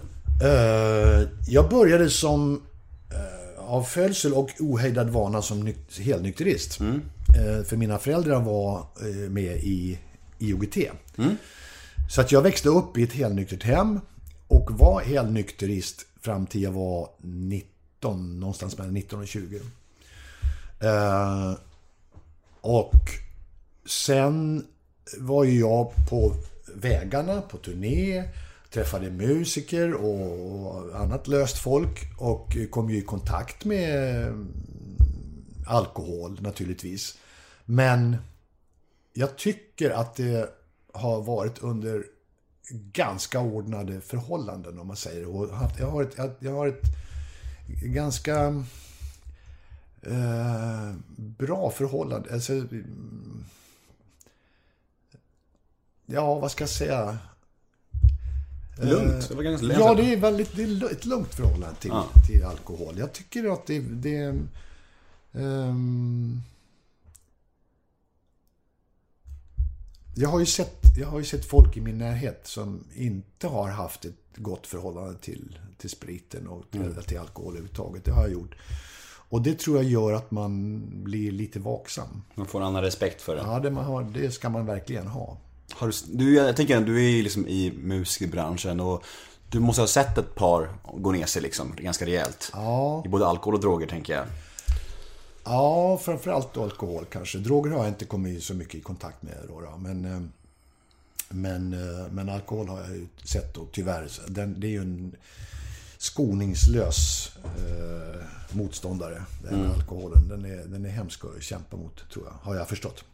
Eh, 0.45 1.29
jag 1.49 1.71
började 1.71 2.11
som 2.11 2.55
uh, 2.57 3.61
av 3.65 3.83
födsel 3.83 4.35
och 4.35 4.51
ohejdad 4.61 5.11
vana 5.11 5.43
som 5.43 5.69
nyk- 5.69 6.01
helnykterist. 6.01 6.81
Eh, 6.81 7.65
för 7.65 7.77
mina 7.77 7.99
föräldrar 7.99 8.41
var 8.41 8.87
med 9.29 9.57
i 9.57 9.99
IOGT. 10.39 10.77
Så 12.11 12.21
att 12.21 12.33
jag 12.33 12.43
växte 12.43 12.69
upp 12.69 12.99
i 12.99 13.03
ett 13.03 13.13
helnyktert 13.13 13.63
hem 13.63 14.01
och 14.49 14.71
var 14.71 15.01
helnykterist 15.01 16.07
fram 16.21 16.47
till 16.47 16.63
jag 16.63 16.73
var 16.73 17.09
19, 17.21 18.41
någonstans 18.41 18.79
mellan 18.79 18.95
19 18.95 19.21
och 19.21 19.27
20. 19.29 19.61
Eh, 20.83 21.55
och 22.61 22.95
sen 23.87 24.67
var 25.19 25.45
ju 25.45 25.61
jag 25.61 25.93
på 26.11 26.35
vägarna, 26.75 27.43
på 27.43 27.57
turné, 27.57 28.25
träffade 28.71 29.11
musiker 29.11 29.95
och 29.95 31.01
annat 31.01 31.29
löst 31.29 31.59
folk 31.59 32.19
och 32.19 32.57
kom 32.71 32.91
ju 32.91 32.99
i 32.99 33.03
kontakt 33.03 33.65
med 33.65 34.27
alkohol 35.67 36.39
naturligtvis. 36.41 37.19
Men 37.65 38.17
jag 39.13 39.37
tycker 39.37 39.91
att 39.91 40.15
det 40.15 40.51
har 40.93 41.23
varit 41.23 41.59
under 41.59 42.05
ganska 42.71 43.41
ordnade 43.41 44.01
förhållanden 44.01 44.79
om 44.79 44.87
man 44.87 44.97
säger. 44.97 45.37
Och 45.37 45.49
jag 45.79 45.87
har 45.87 46.03
ett, 46.03 46.37
jag 46.39 46.53
har 46.53 46.69
ett 46.69 46.83
ganska 47.83 48.65
eh, 50.03 50.95
bra 51.17 51.71
förhållande. 51.71 52.33
Alltså, 52.35 52.53
mm, 52.53 53.45
ja, 56.07 56.39
vad 56.39 56.51
ska 56.51 56.63
jag 56.63 56.69
säga? 56.71 57.19
Lugnt. 58.79 59.29
Det 59.29 59.35
var 59.35 59.43
ganska 59.43 59.67
Ja, 59.67 59.95
det 59.95 60.13
är 60.13 60.17
väldigt 60.17 60.57
det 60.57 60.63
är 60.63 60.93
ett 60.93 61.05
lugnt 61.05 61.35
förhållande 61.35 61.77
till, 61.81 61.91
Ja. 61.91 62.07
till 62.27 62.45
alkohol. 62.45 62.99
Jag 62.99 63.13
tycker 63.13 63.53
att 63.53 63.67
det, 63.67 63.79
det 63.81 64.39
ehm, 65.33 66.41
jag, 70.15 70.29
har 70.29 70.41
ju 70.41 70.47
sett, 70.47 70.83
jag 70.99 71.09
har 71.09 71.19
ju 71.19 71.25
sett 71.25 71.45
folk 71.45 71.77
i 71.77 71.81
min 71.81 71.99
närhet 71.99 72.41
som 72.47 72.85
inte 72.95 73.47
har 73.47 73.69
haft 73.71 74.05
ett 74.05 74.15
gott 74.37 74.67
förhållande 74.67 75.19
till, 75.19 75.59
till 75.79 75.91
spriten 75.91 76.47
och 76.49 76.71
till, 76.71 76.81
Mm. 76.83 77.03
till 77.03 77.19
alkohol 77.19 77.53
överhuvudtaget. 77.53 78.05
Det 78.05 78.13
har 78.13 78.23
jag 78.23 78.33
gjort. 78.33 78.55
Och 79.33 79.43
det 79.43 79.59
tror 79.59 79.77
jag 79.77 79.85
gör 79.85 80.13
att 80.13 80.31
man 80.31 80.83
blir 81.05 81.33
lite 81.33 81.59
vaksam. 81.59 82.23
Man 82.35 82.47
får 82.47 82.61
en 82.61 82.67
annan 82.67 82.83
respekt 82.83 83.23
för 83.23 83.37
det. 83.37 83.43
Ja, 83.47 83.61
det, 83.61 83.71
har, 83.71 84.03
det 84.03 84.31
ska 84.31 84.49
man 84.49 84.67
verkligen 84.67 85.07
ha. 85.07 85.37
Har 85.73 85.93
du, 86.07 86.35
jag 86.35 86.57
tänker 86.57 86.77
att 86.77 86.87
du 86.87 87.19
är 87.19 87.23
liksom 87.23 87.49
i 87.49 87.73
musikbranschen 87.77 88.81
och 88.81 89.05
du 89.49 89.61
måste 89.61 89.83
ha 89.83 89.87
sett 89.87 90.19
ett 90.19 90.35
par 90.35 90.71
gå 90.95 91.13
ner 91.13 91.27
sig 91.27 91.43
liksom 91.43 91.73
ganska 91.77 92.07
rejält. 92.07 92.51
Ja. 92.53 93.03
I 93.07 93.09
både 93.09 93.27
alkohol 93.27 93.55
och 93.55 93.61
droger 93.61 93.87
tänker 93.87 94.15
jag. 94.15 94.27
Ja, 95.45 95.99
framförallt 96.03 96.57
alkohol 96.57 97.05
kanske. 97.13 97.39
Droger 97.39 97.71
har 97.71 97.79
jag 97.79 97.89
inte 97.89 98.05
kommit 98.05 98.43
så 98.43 98.55
mycket 98.55 98.75
i 98.75 98.81
kontakt 98.81 99.23
med. 99.23 99.37
Då, 99.49 99.61
då. 99.61 99.77
Men, 99.79 100.05
eh, 100.05 100.21
men, 101.29 101.73
eh, 101.73 102.07
men 102.11 102.29
alkohol 102.29 102.69
har 102.69 102.81
jag 102.81 102.91
ju 102.91 103.07
sett 103.25 103.55
då, 103.55 103.67
tyvärr. 103.73 104.09
Den, 104.29 104.61
det 104.61 104.67
är 104.67 104.71
ju 104.71 104.81
en 104.81 105.17
skoningslös 106.03 107.31
eh, 107.45 108.21
motståndare, 108.57 109.23
den 109.43 109.55
Mm. 109.55 109.71
alkoholen. 109.71 110.29
Den 110.29 110.45
är, 110.45 110.65
den 110.67 110.85
är 110.85 110.91
hemsk 110.91 111.25
att 111.25 111.43
kämpa 111.43 111.77
mot, 111.77 112.11
tror 112.13 112.25
jag. 112.27 112.51
Har 112.51 112.57
jag 112.57 112.69
förstått. 112.69 113.05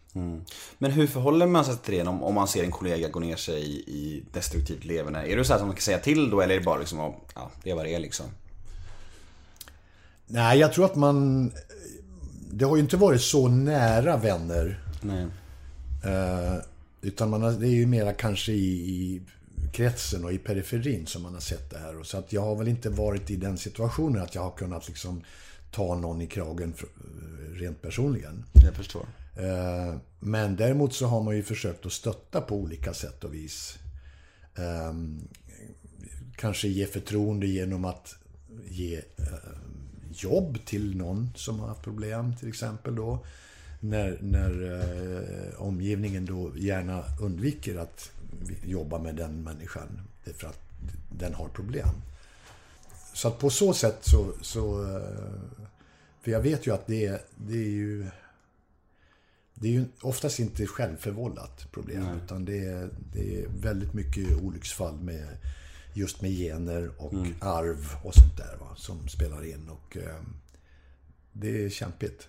Men 0.79 0.91
hur 0.91 1.07
förhåller 1.07 1.47
man 1.47 1.65
sig 1.65 1.77
till 1.77 1.95
det 1.95 2.03
om, 2.03 2.23
om 2.23 2.35
man 2.35 2.49
ser 2.49 2.65
en 2.65 2.71
kollega 2.71 3.09
gå 3.09 3.21
ner 3.21 3.37
sig 3.37 3.63
i, 3.63 3.75
i 3.77 4.23
destruktivt 4.33 4.85
leverne? 4.85 5.27
Är 5.27 5.37
det 5.37 5.45
så 5.45 5.53
här 5.53 5.59
som 5.59 5.69
man 5.69 5.77
kan 5.77 5.83
säga 5.83 5.99
till 5.99 6.31
då 6.31 6.41
eller 6.41 6.55
är 6.55 6.59
det 6.59 6.65
bara 6.65 6.79
liksom, 6.79 7.15
ja, 7.35 7.51
det 7.63 7.71
är 7.71 7.75
vad 7.75 7.85
det 7.85 7.95
är 7.95 7.99
liksom? 8.01 8.27
Nej, 10.27 10.59
jag 10.59 10.73
tror 10.73 10.85
att 10.85 10.97
man... 10.97 11.51
Det 12.51 12.65
har 12.65 12.77
ju 12.77 12.83
inte 12.83 12.97
varit 12.97 13.23
så 13.23 13.49
nära 13.49 14.17
vänner. 14.17 14.81
Nej. 15.01 15.27
Eh, 16.05 16.55
utan 17.01 17.31
man 17.31 17.43
har, 17.43 17.53
det 17.53 17.67
är 17.67 17.71
ju 17.75 17.87
mera 17.87 18.13
kanske 18.13 18.53
i, 18.53 18.91
i 18.91 19.21
kretsen 19.73 20.25
och 20.25 20.33
i 20.33 20.39
periferin 20.39 21.07
som 21.07 21.23
man 21.23 21.35
har 21.35 21.41
sett 21.41 21.71
det 21.71 21.79
här. 21.79 21.99
Och 21.99 22.07
Så 22.07 22.19
att 22.19 22.33
jag 22.33 22.43
har 22.43 22.57
väl 22.57 22.69
inte 22.69 22.91
varit 22.91 23.31
i 23.31 23.37
den 23.37 23.59
situationen 23.59 24.23
att 24.23 24.35
jag 24.35 24.43
har 24.43 24.51
kunnat 24.51 24.89
liksom 24.89 25.23
ta 25.71 25.95
någon 25.95 26.21
i 26.23 26.27
kragen 26.27 26.75
rent 27.53 27.83
personligen. 27.83 28.45
Jag 28.65 28.75
förstår. 28.75 29.07
Eh, 29.37 29.97
Men 30.21 30.57
däremot 30.57 30.95
så 30.95 31.07
har 31.07 31.23
man 31.23 31.37
ju 31.37 31.43
försökt 31.43 31.87
att 31.87 31.93
stötta 31.93 32.41
på 32.41 32.57
olika 32.57 32.95
sätt 32.95 33.25
och 33.25 33.35
vis. 33.35 33.79
Eh, 34.59 34.93
Kanske 36.37 36.69
ge 36.69 36.87
förtroende 36.87 37.47
genom 37.47 37.85
att 37.85 38.15
ge 38.69 38.97
eh, 38.97 39.25
jobb 40.13 40.59
till 40.65 40.97
någon 40.97 41.31
som 41.35 41.61
har 41.61 41.69
haft 41.69 41.83
problem 41.83 42.37
till 42.37 42.49
exempel 42.49 42.95
då. 42.95 43.25
När, 43.81 44.19
när 44.23 44.73
eh, 44.73 45.61
omgivningen 45.63 46.25
då 46.25 46.53
gärna 46.57 47.05
undviker 47.21 47.77
att 47.77 48.11
jobba 48.63 48.99
med 48.99 49.17
den 49.17 49.43
människan 49.43 50.01
därför 50.25 50.47
att 50.49 50.61
den 51.11 51.35
har 51.35 51.49
problem. 51.49 51.89
Så 53.13 53.29
att 53.29 53.39
på 53.39 53.51
så 53.51 53.75
sätt 53.75 53.99
så... 54.01 54.33
så 54.43 54.83
eh, 54.97 55.03
för 56.21 56.31
jag 56.31 56.41
vet 56.41 56.67
ju 56.67 56.75
att 56.75 56.87
det, 56.87 57.07
är- 57.07 57.23
det 57.37 57.55
är 57.59 57.69
ju... 57.71 58.07
Det 59.55 59.69
är 59.69 59.73
ju 59.73 59.85
oftast 60.03 60.39
inte 60.39 60.67
självförvållat 60.67 61.73
problem. 61.73 62.03
Utan 62.25 62.45
det 62.45 62.59
är, 62.65 62.89
det 63.13 63.43
är 63.43 63.47
väldigt 63.49 63.95
mycket 63.95 64.43
olycksfall 64.43 64.97
med 65.01 65.27
just 65.95 66.21
med 66.23 66.31
gener 66.31 66.91
och 66.99 67.13
arv 67.41 67.95
och 68.05 68.15
sånt 68.15 68.37
där 68.37 68.57
va, 68.61 68.67
som 68.77 69.09
spelar 69.09 69.45
in. 69.45 69.69
Och 69.69 69.97
eh, 69.97 70.23
det 71.33 71.65
är 71.65 71.71
kämpigt. 71.71 72.29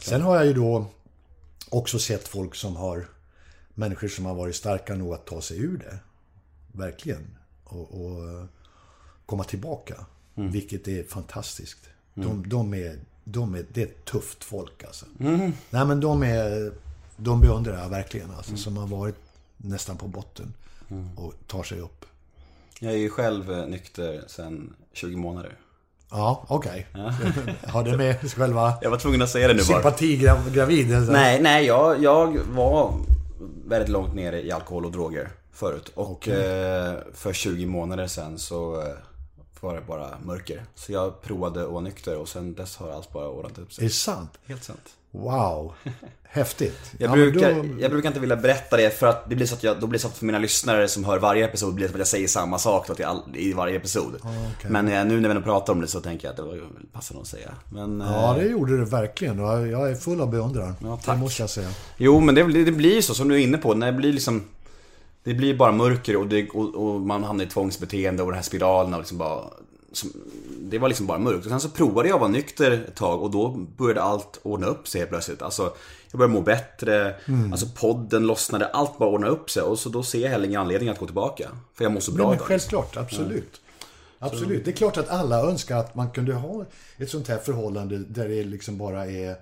Sen 0.00 0.20
har 0.22 0.36
jag 0.36 0.46
ju 0.46 0.52
då 0.52 0.86
också 1.68 1.98
sett 1.98 2.28
folk 2.28 2.54
som 2.54 2.76
har 2.76 3.08
människor 3.74 4.08
som 4.08 4.24
har 4.24 4.34
varit 4.34 4.56
starka 4.56 4.94
nog 4.94 5.14
att 5.14 5.26
ta 5.26 5.40
sig 5.40 5.58
ur 5.58 5.78
det. 5.78 5.98
Verkligen. 6.72 7.36
Och, 7.64 8.04
och 8.04 8.46
komma 9.26 9.44
tillbaka. 9.44 9.94
Vilket 10.34 10.88
är 10.88 11.04
fantastiskt. 11.04 11.78
De, 12.14 12.48
de 12.48 12.74
är, 12.74 12.98
de 13.24 13.54
är, 13.54 13.64
det 13.72 13.82
är 13.82 13.86
ett 13.86 14.04
tufft 14.04 14.44
folk 14.44 14.84
alltså. 14.84 15.06
Nej 15.70 15.84
men 15.86 16.00
de 16.00 16.22
är, 16.22 16.72
de 17.16 17.40
beundrar 17.40 17.82
jag 17.82 17.88
verkligen 17.88 18.30
alltså. 18.30 18.56
Som 18.56 18.76
har 18.76 18.86
varit 18.86 19.16
nästan 19.56 19.96
på 19.96 20.08
botten. 20.08 20.52
Och 21.16 21.34
tar 21.46 21.62
sig 21.62 21.80
upp. 21.80 22.04
Jag 22.80 22.92
är 22.92 22.96
ju 22.96 23.10
själv 23.10 23.52
eh, 23.52 23.66
nykter 23.66 24.24
sedan 24.26 24.74
20 24.92 25.16
månader. 25.16 25.58
Ja, 26.10 26.44
okej. 26.48 26.86
Har 27.66 27.84
det 27.84 27.96
med 27.96 28.32
själva 28.32 28.74
Jag 28.82 28.90
var 28.90 28.98
tvungen 28.98 29.22
att 29.22 29.30
säga 29.30 29.48
det 29.48 29.54
nu 29.54 29.60
bara. 29.60 29.66
sympatigravid? 29.66 30.94
alltså. 30.94 31.12
Nej, 31.12 31.42
nej, 31.42 31.66
jag, 31.66 32.02
jag 32.02 32.38
var 32.38 32.94
väldigt 33.66 33.88
långt 33.88 34.14
nere 34.14 34.42
i 34.42 34.52
alkohol 34.52 34.84
och 34.84 34.92
droger 34.92 35.30
förut. 35.52 35.92
Och 35.94 36.28
eh, 36.28 36.98
för 37.12 37.32
20 37.32 37.66
månader 37.66 38.06
sedan 38.06 38.38
så 38.38 38.80
eh, 38.80 38.94
var 39.64 39.74
det 39.74 39.80
bara 39.86 40.08
mörker. 40.24 40.62
Så 40.74 40.92
jag 40.92 41.22
provade 41.22 41.62
att 41.64 41.70
vara 41.70 41.80
nykter 41.80 42.16
och 42.18 42.28
sen 42.28 42.54
dess 42.54 42.76
har 42.76 42.90
allt 42.90 43.12
bara 43.12 43.28
ordnat 43.28 43.58
upp 43.58 43.68
Är 43.70 43.74
sig. 43.74 43.84
det 43.84 43.90
sant? 43.90 44.30
Helt 44.46 44.64
sant. 44.64 44.90
Wow. 45.10 45.72
Häftigt. 46.22 46.92
Jag, 46.98 47.10
Ja, 47.10 47.12
brukar, 47.14 47.54
då- 47.54 47.80
jag 47.80 47.90
brukar 47.90 48.08
inte 48.08 48.20
vilja 48.20 48.36
berätta 48.36 48.76
det 48.76 48.90
för 48.98 49.06
att 49.06 49.28
det 49.30 49.36
blir 49.36 49.46
så 49.46 49.54
att 49.54 49.62
jag, 49.62 49.80
då 49.80 49.86
blir 49.86 49.98
det 49.98 50.02
så 50.02 50.08
att 50.08 50.16
för 50.16 50.26
mina 50.26 50.38
lyssnare 50.38 50.88
som 50.88 51.04
hör 51.04 51.18
varje 51.18 51.44
episod 51.44 51.74
blir 51.74 51.84
det 51.84 51.88
som 51.88 51.94
att 51.96 51.98
jag 51.98 52.08
säger 52.08 52.28
samma 52.28 52.58
sak 52.58 52.88
då 52.88 52.94
till 52.94 53.04
all, 53.04 53.22
i 53.34 53.52
varje 53.52 53.76
episod. 53.76 54.14
okej. 54.22 54.70
Men 54.70 54.88
eh, 54.88 55.04
nu 55.04 55.20
när 55.20 55.34
vi 55.34 55.40
pratar 55.40 55.72
om 55.72 55.80
det 55.80 55.86
så 55.88 56.00
tänker 56.00 56.26
jag 56.28 56.30
att 56.30 56.36
det 56.36 56.42
var 56.42 56.60
passar 56.92 57.14
nog 57.14 57.22
att 57.22 57.28
säga. 57.28 57.50
Men, 57.72 58.00
Ja, 58.06 58.30
eh, 58.36 58.42
det 58.42 58.48
gjorde 58.48 58.76
det 58.78 58.84
verkligen. 58.84 59.40
Och 59.40 59.66
jag 59.68 59.90
är 59.90 59.94
full 59.94 60.20
av 60.20 60.30
beundran. 60.30 60.74
Ja, 60.82 60.98
det 61.00 61.06
tack. 61.06 61.18
måste 61.18 61.42
jag 61.42 61.50
säga. 61.50 61.68
Jo, 61.96 62.20
men 62.20 62.34
det, 62.34 62.42
det 62.64 62.72
blir 62.72 62.94
ju 62.94 63.02
så 63.02 63.14
som 63.14 63.28
du 63.28 63.34
är 63.34 63.38
inne 63.38 63.58
på. 63.58 63.74
När 63.74 63.86
det 63.92 63.98
blir 63.98 64.12
liksom 64.12 64.42
Det 65.24 65.34
blir 65.34 65.54
bara 65.56 65.72
mörker 65.72 66.16
och, 66.16 66.26
det, 66.26 66.48
och, 66.48 66.74
och 66.74 67.00
man 67.00 67.24
hamnar 67.24 67.44
i 67.44 67.48
tvångsbeteende 67.48 68.22
och 68.22 68.28
den 68.28 68.36
här 68.36 68.42
spiralen 68.42 68.94
och 68.94 69.00
liksom 69.00 69.18
bara 69.18 69.44
som, 69.92 70.12
Det 70.60 70.78
var 70.78 70.88
liksom 70.88 71.06
bara 71.06 71.18
mörkt. 71.18 71.44
Och 71.44 71.50
sen 71.50 71.60
så 71.60 71.68
provade 71.68 72.08
jag 72.08 72.14
att 72.14 72.20
vara 72.20 72.30
nykter 72.30 72.70
ett 72.70 72.94
tag 72.94 73.22
och 73.22 73.30
då 73.30 73.48
började 73.76 74.02
allt 74.02 74.40
ordna 74.42 74.66
upp 74.66 74.88
sig 74.88 74.98
helt 75.00 75.10
plötsligt. 75.10 75.42
Alltså 75.42 75.62
Jag 76.10 76.18
började 76.18 76.34
må 76.34 76.40
bättre, 76.40 77.14
alltså 77.52 77.66
podden 77.74 78.26
lossnade, 78.26 78.66
allt 78.66 78.98
bara 78.98 79.08
ordnade 79.08 79.32
upp 79.32 79.50
sig. 79.50 79.62
Och 79.62 79.78
så 79.78 79.88
då 79.88 80.02
ser 80.02 80.18
jag 80.18 80.30
heller 80.30 80.46
ingen 80.46 80.60
anledning 80.60 80.88
att 80.88 80.98
gå 80.98 81.06
tillbaka. 81.06 81.48
För 81.74 81.84
jag 81.84 81.92
mår 81.92 82.00
så 82.00 82.12
bra 82.12 82.22
Nej, 82.24 82.28
men 82.28 82.36
idag. 82.36 82.46
självklart, 82.46 82.96
absolut. 82.96 83.60
Absolut. 84.18 84.64
Det 84.64 84.70
är 84.70 84.76
klart 84.76 84.96
att 84.96 85.08
alla 85.08 85.40
önskar 85.42 85.76
att 85.76 85.94
man 85.94 86.10
kunde 86.10 86.34
ha 86.34 86.64
ett 86.96 87.10
sånt 87.10 87.28
här 87.28 87.38
förhållande 87.38 87.98
där 87.98 88.28
det 88.28 88.44
liksom 88.44 88.78
bara 88.78 89.06
är 89.06 89.36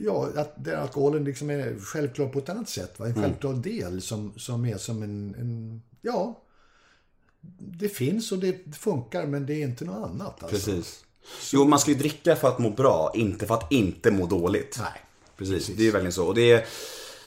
Ja, 0.00 0.28
att 0.36 0.64
där 0.64 0.76
alkoholen 0.76 1.24
liksom 1.24 1.50
är 1.50 1.78
självklar 1.80 2.26
på 2.28 2.38
ett 2.38 2.48
annat 2.48 2.68
sätt. 2.68 2.98
Va? 2.98 3.06
En 3.06 3.14
självklar 3.14 3.54
del 3.54 4.02
som, 4.02 4.32
som 4.36 4.64
är 4.64 4.76
som 4.76 5.02
en, 5.02 5.34
en... 5.34 5.82
Ja, 6.02 6.42
det 7.58 7.88
finns 7.88 8.32
och 8.32 8.38
det 8.38 8.76
funkar 8.76 9.26
men 9.26 9.46
det 9.46 9.54
är 9.54 9.62
inte 9.62 9.84
något 9.84 10.10
annat. 10.10 10.42
Alltså. 10.42 10.70
Precis. 10.70 11.04
Jo, 11.52 11.64
man 11.64 11.78
ska 11.78 11.90
ju 11.90 11.96
dricka 11.96 12.36
för 12.36 12.48
att 12.48 12.58
må 12.58 12.70
bra, 12.70 13.12
inte 13.14 13.46
för 13.46 13.54
att 13.54 13.72
inte 13.72 14.10
må 14.10 14.26
dåligt. 14.26 14.78
Nej. 14.80 15.02
Precis, 15.36 15.66
det 15.66 15.82
är 15.82 15.84
ju 15.84 15.90
verkligen 15.90 16.12
så. 16.12 16.26
Och 16.26 16.34
det, 16.34 16.66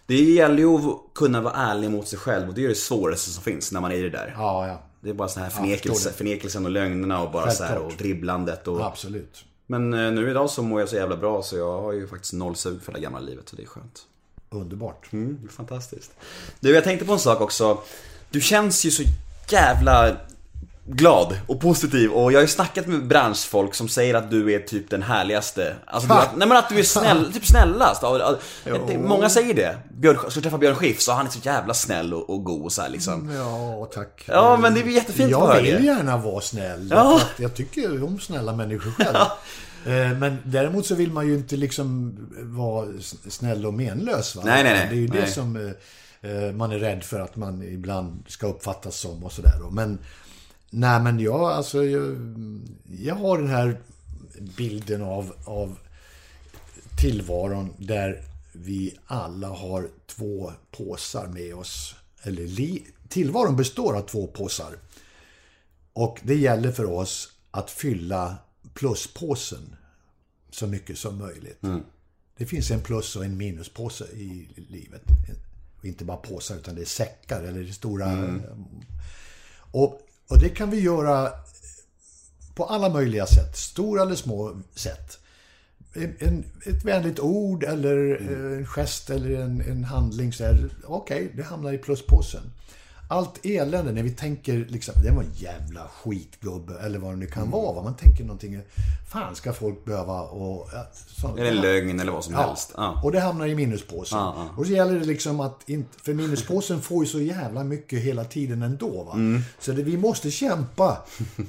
det 0.06 0.24
gäller 0.24 0.58
ju 0.58 0.76
att 0.76 1.14
kunna 1.16 1.42
vara 1.42 1.54
ärlig 1.54 1.92
mot 1.92 2.08
sig 2.08 2.20
själv 2.20 2.50
och 2.50 2.54
det 2.54 2.64
är 2.64 2.70
det 2.70 2.76
svåraste 2.76 3.30
som 3.30 3.44
finns 3.44 3.72
när 3.72 3.82
man 3.82 3.92
är 3.92 3.96
i 3.96 4.02
det 4.02 4.10
där. 4.10 4.34
Ja, 4.38 4.68
ja. 4.68 4.82
Det 5.02 5.10
är 5.10 5.14
bara 5.14 5.28
sån 5.28 5.44
här 5.44 5.50
förnekelse, 5.50 6.10
det. 6.10 6.16
förnekelsen 6.16 6.66
och 6.66 6.72
lögnerna 6.72 7.24
och 7.24 7.32
bara 7.32 7.52
så 7.52 7.64
här 7.64 7.78
och 7.78 7.94
dribblandet 7.98 8.68
och... 8.68 8.86
Absolut. 8.86 9.46
Men 9.72 9.94
eh, 9.94 10.12
nu 10.12 10.30
idag 10.30 10.50
så 10.50 10.64
mår 10.64 10.80
jag 10.80 10.90
så 10.90 10.96
jävla 10.96 11.18
bra 11.18 11.44
så 11.44 11.58
jag 11.58 11.82
har 11.82 11.92
ju 11.92 12.08
faktiskt 12.08 12.34
noll 12.34 12.56
sug 12.56 12.82
för 12.82 12.92
det 12.92 13.00
gamla 13.00 13.20
livet 13.20 13.50
så 13.50 13.56
det 13.56 13.62
är 13.62 13.68
skönt. 13.68 14.02
Underbart. 14.50 15.14
Mm, 15.14 15.50
fantastiskt. 15.52 16.12
Du, 16.60 16.74
jag 16.74 16.84
tänkte 16.84 17.06
på 17.06 17.14
en 17.14 17.20
sak 17.20 17.42
också. 17.42 17.78
Du 18.30 18.42
känns 18.42 18.86
ju 18.86 18.92
så 18.92 19.04
jävla 19.50 20.18
glad 20.96 21.36
och 21.48 21.60
positiv 21.62 22.12
och 22.12 22.32
jag 22.32 22.38
har 22.38 22.42
ju 22.42 22.48
snackat 22.48 22.88
med 22.88 23.08
branschfolk 23.08 23.76
som 23.76 23.88
säger 23.88 24.14
att 24.14 24.32
du 24.32 24.54
är 24.54 24.60
typ 24.60 24.90
den 24.90 25.02
härligaste. 25.04 25.76
Alltså, 25.86 26.10
du, 26.10 26.38
nej 26.38 26.48
men 26.48 26.58
att 26.58 26.70
du 26.70 26.80
är 26.80 26.84
snäll, 26.84 27.34
typ 27.34 27.46
snällast. 27.46 28.02
Ja, 28.04 28.38
ja, 28.66 28.78
Många 28.98 29.30
säger 29.30 29.54
det. 29.54 29.78
Björn, 29.92 30.18
ska 30.18 30.30
du 30.30 30.42
träffa 30.42 30.58
Björn 30.58 30.76
Skifs 30.76 31.06
så 31.06 31.12
han 31.12 31.26
är 31.26 31.30
så 31.30 31.40
jävla 31.44 31.74
snäll 31.74 32.14
och, 32.14 32.30
och 32.30 32.44
god 32.44 32.62
och 32.62 32.72
så 32.72 32.82
här 32.82 32.90
liksom. 32.90 33.30
Ja, 33.36 33.90
tack. 33.94 34.24
Ja, 34.26 34.58
men 34.62 34.74
det 34.74 34.82
är 34.82 34.86
jättefint 34.86 35.32
Jag 35.32 35.62
vill 35.62 35.76
det. 35.76 35.84
gärna 35.84 36.18
vara 36.18 36.42
snäll. 36.42 36.88
Ja. 36.92 37.20
Jag 37.38 37.56
tycker 37.56 38.04
om 38.04 38.20
snälla 38.20 38.54
människor 38.56 38.92
själv. 38.92 39.16
Eh, 39.86 40.18
Men 40.18 40.38
däremot 40.44 40.86
så 40.86 40.96
vill 40.96 41.12
man 41.12 41.28
ju 41.28 41.34
inte 41.36 41.56
liksom 41.56 42.18
vara 42.42 42.88
snäll 43.30 43.66
och 43.66 43.74
menlös. 43.74 44.36
Va? 44.36 44.42
Nej, 44.46 44.64
nej, 44.64 44.74
nej. 44.74 44.88
Det 44.90 44.96
är 44.96 45.00
ju 45.00 45.08
Nej. 45.08 45.22
det 45.22 45.28
som 45.28 45.56
eh, 46.22 46.32
eh, 46.32 46.52
man 46.54 46.72
är 46.72 46.80
rädd 46.80 47.04
för 47.04 47.20
att 47.20 47.36
man 47.36 47.64
ibland 47.64 48.24
ska 48.28 48.48
uppfattas 48.48 48.96
som 49.00 49.24
och 49.24 49.32
sådär. 49.32 49.54
Men 49.72 50.00
nej, 50.72 51.02
men 51.02 51.20
jag, 51.20 51.42
alltså, 51.42 51.86
jag, 51.86 52.18
jag 53.00 53.16
har 53.16 53.38
den 53.38 53.50
här 53.50 53.82
bilden 54.58 55.02
av, 55.02 55.34
av 55.46 55.78
tillvaron 57.02 57.74
där 57.78 58.24
vi 58.52 58.98
alla 59.06 59.48
har 59.48 59.88
två 60.06 60.54
påsar 60.72 61.28
med 61.28 61.56
oss. 61.56 61.96
Eller 62.24 62.44
li, 62.44 62.86
tillvaron 63.10 63.56
består 63.56 63.98
av 63.98 64.02
två 64.02 64.28
påsar. 64.28 64.76
Och 65.94 66.20
det 66.24 66.36
gäller 66.36 66.72
för 66.72 66.86
oss 66.86 67.32
att 67.52 67.72
fylla 67.72 68.38
pluspåsen 68.74 69.76
så 70.52 70.68
mycket 70.68 70.98
som 70.98 71.18
möjligt. 71.18 71.62
Det 72.38 72.46
finns 72.46 72.72
en 72.72 72.82
plus 72.82 73.16
och 73.16 73.26
en 73.26 73.38
minuspåse 73.38 74.06
i 74.06 74.48
livet. 74.56 75.04
Och 75.80 75.86
inte 75.86 76.06
bara 76.06 76.18
påsar 76.18 76.56
utan 76.56 76.76
det 76.76 76.82
är 76.82 76.86
säckar 76.86 77.44
eller 77.44 77.64
det 77.64 77.74
stora... 77.74 78.40
Och, 79.72 80.02
och 80.32 80.40
det 80.40 80.50
kan 80.50 80.70
vi 80.70 80.80
göra 80.80 81.32
på 82.56 82.66
alla 82.66 82.90
möjliga 82.90 83.26
sätt. 83.26 83.58
Stora 83.58 84.02
eller 84.02 84.16
små 84.16 84.62
sätt. 84.76 85.18
En, 86.20 86.44
ett 86.66 86.86
vänligt 86.86 87.20
ord 87.20 87.64
eller 87.64 88.22
eh, 88.22 88.58
en 88.58 88.66
gest 88.66 89.10
eller 89.10 89.42
en, 89.42 89.62
en 89.62 89.84
handling. 89.84 90.34
Okej, 90.84 91.32
det 91.36 91.44
hamnar 91.44 91.74
i 91.74 91.78
pluspåsen. 91.78 92.42
Allt 93.12 93.46
elände 93.46 93.92
när 93.92 94.04
vi 94.04 94.12
tänker 94.12 94.66
liksom, 94.70 94.94
det 95.04 95.12
var 95.12 95.24
en 95.24 95.34
jävla 95.36 95.88
skitgubbe 95.88 96.80
eller 96.80 97.00
vad 97.00 97.12
det 97.14 97.16
nu 97.18 97.26
kan 97.28 97.52
vara. 97.52 97.74
va? 97.76 97.84
Man 97.84 97.96
tänker 97.96 98.24
någonting, 98.24 98.62
fan 99.12 99.36
ska 99.36 99.54
folk 99.54 99.86
behöva 99.86 100.22
och... 100.22 100.70
ja, 100.74 100.86
så- 101.22 101.38
Eller 101.38 101.52
lögn 101.62 102.00
eller 102.00 102.12
vad 102.12 102.24
som 102.24 102.34
helst. 102.34 102.72
Ja. 102.78 103.02
och 103.04 103.12
det 103.12 103.20
hamnar 103.20 103.48
i 103.48 103.56
minuspåsen. 103.56 104.18
Ja, 104.20 104.34
ja. 104.38 104.56
Och 104.58 104.66
så 104.66 104.72
gäller 104.72 105.00
det 105.00 105.06
liksom 105.06 105.40
att, 105.40 105.70
inte, 105.70 106.00
för 106.04 106.14
minuspåsen 106.14 106.82
får 106.82 107.04
ju 107.04 107.10
så 107.12 107.22
jävla 107.22 107.64
mycket 107.64 108.00
hela 108.02 108.24
tiden 108.26 108.64
ändå. 108.64 109.04
Va? 109.04 109.14
Mm. 109.14 109.42
Så 109.60 109.72
det, 109.72 109.84
vi 109.84 109.98
måste 109.98 110.32
kämpa. 110.32 110.98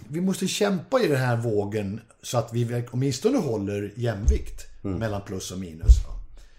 Vi 0.08 0.20
måste 0.20 0.46
kämpa 0.48 1.00
i 1.00 1.08
den 1.08 1.20
här 1.20 1.36
vågen 1.36 2.00
så 2.22 2.38
att 2.38 2.52
vi 2.52 2.84
åtminstone 2.92 3.38
håller 3.38 3.92
jämvikt 3.96 4.66
Mm. 4.84 4.98
mellan 4.98 5.20
plus 5.22 5.50
och 5.52 5.58
minus. 5.58 6.04
Va? 6.06 6.14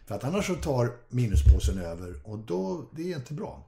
För 0.07 0.15
att 0.15 0.23
annars 0.23 0.47
så 0.47 0.55
tar 0.55 0.91
minuspåsen 1.09 1.79
över 1.79 2.13
och 2.23 2.37
då, 2.37 2.85
det 2.95 3.11
är 3.11 3.15
inte 3.15 3.33
bra. 3.33 3.65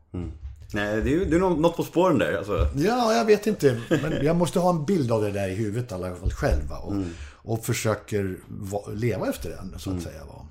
Nej, 0.76 1.02
det 1.02 1.14
är 1.16 1.26
det 1.26 1.36
är 1.36 1.40
nå- 1.40 1.50
något 1.56 1.76
på 1.78 1.84
spåren 1.84 2.18
där 2.18 2.38
alltså. 2.38 2.70
Ja, 2.76 3.14
jag 3.14 3.26
vet 3.26 3.48
inte. 3.48 3.82
Men 3.90 4.26
jag 4.26 4.36
måste 4.36 4.60
ha 4.60 4.70
en 4.70 4.86
bild 4.86 5.12
av 5.12 5.22
det 5.22 5.32
där 5.32 5.48
i 5.50 5.56
huvudet 5.56 5.92
i 5.92 5.94
alla 5.94 6.16
fall 6.16 6.32
själv. 6.32 6.72
Och, 6.72 6.92
Mm. 6.94 7.10
och 7.34 7.66
försöker 7.66 8.38
va, 8.48 8.82
leva 8.94 9.30
efter 9.30 9.50
den, 9.50 9.80
så 9.80 9.92
att 9.96 10.02
säga. 10.04 10.26
Va? 10.26 10.46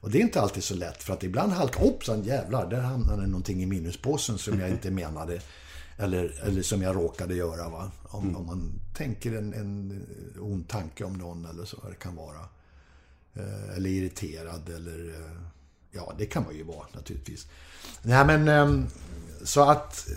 Och 0.00 0.10
det 0.10 0.18
är 0.18 0.22
inte 0.22 0.40
alltid 0.40 0.64
så 0.64 0.74
lätt. 0.74 1.02
För 1.02 1.12
att 1.12 1.22
ibland 1.24 1.52
halkar 1.52 1.80
hoppsan 1.80 2.22
jävlar, 2.24 2.70
där 2.70 2.80
hamnade 2.80 3.26
någonting 3.26 3.62
i 3.62 3.66
minuspåsen 3.66 4.38
som 4.38 4.60
jag 4.60 4.70
inte 4.70 4.90
menade. 5.00 5.40
Eller, 5.98 6.40
eller 6.46 6.62
som 6.62 6.82
jag 6.82 6.96
råkade 6.96 7.34
göra. 7.34 7.68
Va? 7.68 7.90
Om, 8.02 8.36
om 8.36 8.46
man 8.46 8.72
tänker 8.96 9.32
en, 9.38 9.52
en 9.54 10.02
ond 10.40 10.68
tanke 10.68 11.04
om 11.04 11.12
någon 11.12 11.44
eller 11.46 11.64
så 11.64 11.76
det 11.88 11.94
kan 11.94 12.16
vara. 12.16 12.40
Eh, 13.34 13.76
Eller 13.76 13.90
irriterad 13.90 14.68
eller... 14.68 15.08
eh, 15.08 15.36
Ja, 15.92 16.12
det 16.18 16.26
kan 16.26 16.42
man 16.42 16.54
ju 16.56 16.62
vara 16.64 16.86
naturligtvis. 16.92 17.46
Nej 18.02 18.26
men, 18.26 18.48
ehm, 18.48 18.86
så 19.44 19.70
att... 19.70 20.08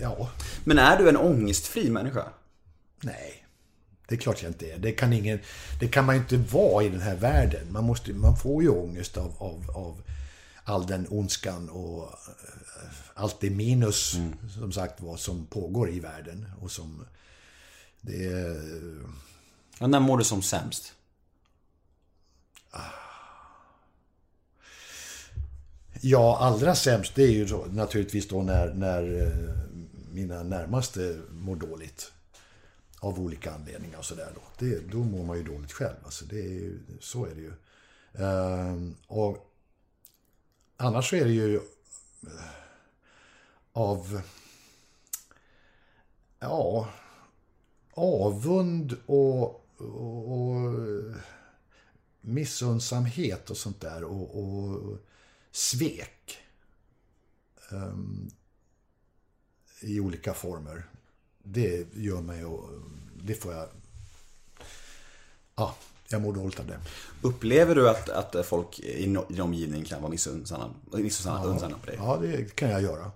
Ja, 0.00 0.30
Men 0.64 0.78
är 0.78 0.98
du 0.98 1.08
en 1.08 1.16
ångestfri 1.16 1.90
människa? 1.90 2.24
nej. 3.02 3.44
Det 4.08 4.14
är 4.14 4.18
klart 4.18 4.42
jag 4.42 4.50
inte 4.50 4.72
är. 4.72 4.78
Det 4.78 4.92
kan, 4.92 5.12
ingen, 5.12 5.40
det 5.80 5.88
kan 5.88 6.04
man 6.04 6.14
ju 6.14 6.20
inte 6.20 6.36
vara 6.36 6.84
i 6.84 6.88
den 6.88 7.00
här 7.00 7.16
världen. 7.16 7.72
Man, 7.72 7.84
måste, 7.84 8.12
man 8.12 8.36
får 8.36 8.62
ju 8.62 8.68
ångest 8.68 9.16
av, 9.16 9.34
av, 9.38 9.70
av 9.74 10.02
all 10.64 10.86
den 10.86 11.06
ondskan 11.10 11.68
och 11.68 12.02
eh, 12.02 12.90
allt 13.14 13.40
det 13.40 13.50
minus, 13.50 14.16
som 14.58 14.72
sagt 14.72 15.00
var, 15.00 15.16
som 15.16 15.46
pågår 15.46 15.90
i 15.90 16.00
världen. 16.00 16.46
Och 16.60 16.70
som... 16.70 17.04
Det 18.00 18.26
är... 18.26 18.56
Ja, 19.78 19.86
när 19.86 20.00
mår 20.00 20.18
du 20.18 20.24
som 20.24 20.42
sämst? 20.42 20.94
Ja, 26.00 26.38
allra 26.40 26.74
sämst 26.74 27.14
det 27.14 27.22
är 27.22 27.30
ju 27.30 27.48
så, 27.48 27.66
naturligtvis 27.66 28.28
då 28.28 28.42
när, 28.42 28.74
när 28.74 29.22
eh, 29.22 29.58
mina 30.12 30.42
närmaste 30.42 31.20
mår 31.30 31.56
dåligt. 31.56 32.12
Av 33.00 33.20
olika 33.20 33.54
anledningar 33.54 33.98
och 33.98 34.04
sådär 34.04 34.32
då. 34.34 34.40
Det, 34.58 34.92
då 34.92 34.98
mår 34.98 35.24
man 35.24 35.36
ju 35.36 35.42
dåligt 35.42 35.72
själv. 35.72 35.94
Alltså 36.04 36.24
det 36.24 36.40
är 36.40 36.50
ju, 36.50 36.78
så 37.00 37.24
är 37.24 37.34
det 37.34 37.40
ju. 37.40 37.52
Ehm, 38.24 38.94
och 39.06 39.52
annars 40.76 41.10
så 41.10 41.16
är 41.16 41.24
det 41.24 41.32
ju 41.32 41.56
eh, 41.56 41.60
av 43.72 44.20
ja, 46.40 46.88
avund 47.94 48.96
och, 49.06 49.42
och, 49.76 50.32
och 50.32 50.74
missundsamhet 52.20 53.50
och 53.50 53.56
sånt 53.56 53.80
där. 53.80 54.04
Och, 54.04 54.42
och 54.42 54.98
svek. 55.52 56.38
Ehm, 57.70 58.30
I 59.80 60.00
olika 60.00 60.34
former. 60.34 60.86
Det 61.42 61.86
gör 61.94 62.20
mig 62.20 62.44
och 62.44 62.70
det 63.22 63.34
får 63.34 63.52
jag... 63.52 63.68
Ja, 65.56 65.74
jag 66.08 66.22
mår 66.22 66.32
dåligt 66.32 66.60
av 66.60 66.66
det. 66.66 66.80
Upplever 67.22 67.74
du 67.74 67.88
att, 67.88 68.08
att 68.08 68.46
folk 68.46 68.78
i 68.78 69.16
din 69.28 69.40
omgivning 69.40 69.84
kan 69.84 70.02
vara 70.02 70.10
missunnsamma 70.10 70.70
missunnsamma 70.92 71.78
på 71.78 71.86
dig? 71.86 71.96
Ja, 71.98 72.16
det 72.16 72.56
kan 72.56 72.70
jag 72.70 72.82
göra. 72.82 73.10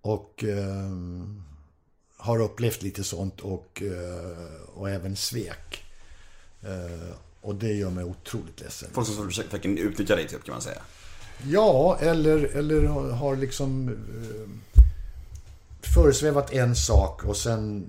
Och 0.00 0.44
ehm, 0.44 1.42
har 2.16 2.40
upplevt 2.40 2.82
lite 2.82 3.04
sånt 3.04 3.40
och, 3.40 3.82
eh, 3.82 4.62
och 4.74 4.90
även 4.90 5.16
svek. 5.16 5.84
Eh, 6.62 7.16
och 7.40 7.54
det 7.54 7.72
gör 7.72 7.90
mig 7.90 8.04
otroligt 8.04 8.60
ledsen. 8.60 8.88
Folk 8.92 9.06
som 9.06 9.26
försöker 9.26 9.68
utnyttja 9.68 10.16
dig 10.16 10.28
typ 10.28 10.44
kan 10.44 10.52
man 10.52 10.62
säga. 10.62 10.82
Ja, 11.46 11.98
eller, 12.00 12.38
eller 12.56 12.86
har- 12.86 13.36
liksom 13.36 13.88
eh, 13.88 14.48
föresvävat 15.94 16.52
en 16.52 16.76
sak 16.76 17.24
och 17.24 17.36
sen... 17.36 17.84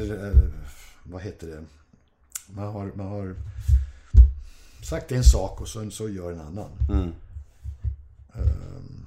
eh, 0.00 0.28
eh, 0.28 0.32
vad 1.02 1.22
heter 1.22 1.46
det? 1.46 1.64
Man 2.46 2.72
har, 2.72 2.90
man 2.94 3.06
har 3.06 3.34
sagt 4.82 5.12
en 5.12 5.24
sak 5.24 5.60
och 5.60 5.68
sen 5.68 5.90
så 5.90 6.08
gör 6.08 6.32
en 6.32 6.40
annan. 6.40 6.70
Ehm, 8.34 9.06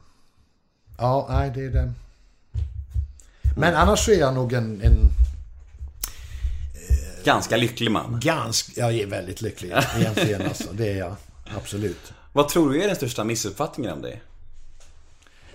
ja, 0.98 1.28
nej, 1.30 1.52
det 1.56 1.66
är 1.66 1.70
det. 1.70 1.94
Men 3.58 3.76
annars 3.76 4.06
så 4.06 4.12
är 4.12 4.20
jag 4.20 4.34
nog 4.34 4.54
en, 4.54 4.82
en 4.82 5.10
Ganska 7.24 7.58
lycklig 7.58 7.92
man. 7.92 8.20
ganska... 8.24 8.82
Jag 8.82 8.94
är 8.94 9.06
väldigt 9.08 9.42
lycklig 9.42 9.74
egentligen 9.98 10.42
alltså. 10.42 10.74
Det 10.74 10.90
är 10.92 10.98
jag. 10.98 11.16
Absolut. 11.58 12.14
Vad 12.34 12.50
tror 12.50 12.70
du 12.70 12.84
är 12.84 12.88
den 12.88 12.96
största 12.96 13.24
missuppfattningen 13.24 13.94
om 13.94 14.02
dig? 14.02 14.22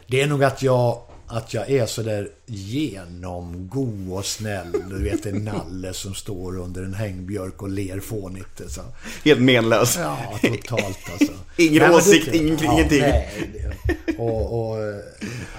Det 0.06 0.22
är 0.22 0.26
nog 0.26 0.44
att 0.44 0.62
jag, 0.62 1.02
att 1.28 1.54
jag 1.54 1.70
är 1.70 1.86
sådär 1.86 2.28
genomgod 2.46 4.12
och 4.12 4.24
snäll. 4.26 4.72
Du 4.90 5.02
vet 5.02 5.26
en 5.26 5.44
nalle 5.44 5.92
som 5.92 6.14
står 6.14 6.58
under 6.58 6.82
en 6.82 6.94
hängbjörk 6.94 7.62
och 7.62 7.68
ler 7.70 8.00
fånigt. 8.00 8.60
Så. 8.68 8.80
Helt 9.24 9.40
menlös. 9.40 9.96
Ja, 10.00 10.18
totalt 10.42 10.98
alltså. 11.12 11.32
Ingen 11.56 11.72
Nej, 11.72 11.80
men 11.82 11.90
det- 11.90 11.96
åsikt, 11.96 12.34
ingen- 12.34 12.64
ingenting. 12.64 13.00
Nej, 13.00 13.50
det, 13.52 14.16
och, 14.18 14.70
och, 14.70 14.76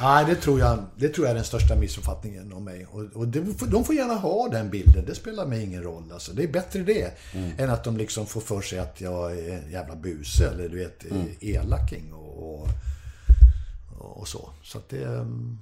nej, 0.02 0.26
det 0.26 0.36
tror, 0.36 0.60
jag, 0.60 0.86
det 0.98 1.10
tror 1.10 1.28
jag 1.28 1.32
är 1.32 1.36
den 1.36 1.44
största 1.46 1.76
missuppfattningen 1.76 2.54
om 2.54 2.64
mig. 2.64 2.86
Och, 2.92 3.04
och 3.14 3.28
det, 3.28 3.40
de 3.68 3.84
får 3.86 3.96
gärna 3.96 4.14
ha 4.14 4.50
den 4.50 4.70
bilden. 4.70 5.06
Det 5.08 5.16
spelar 5.16 5.46
mig 5.46 5.64
ingen 5.64 5.84
roll. 5.84 6.04
Alltså. 6.14 6.34
Det 6.34 6.44
är 6.44 6.48
bättre 6.48 6.80
det. 6.84 7.12
Mm. 7.34 7.52
Än 7.58 7.70
att 7.70 7.84
de 7.84 7.98
liksom 7.98 8.26
får 8.28 8.42
för 8.42 8.62
sig 8.62 8.80
att 8.80 9.02
jag 9.02 9.32
är 9.40 9.52
en 9.54 9.72
jävla 9.72 9.96
buse. 9.96 10.48
Eller 10.54 10.70
du 10.70 10.78
vet, 10.78 11.04
Mm. 11.12 11.28
elaking 11.42 12.14
och, 12.14 12.54
och, 12.62 12.68
och 13.98 14.28
så. 14.28 14.50
Så 14.64 14.78
att 14.78 14.90
det... 14.90 15.04
ehm, 15.04 15.58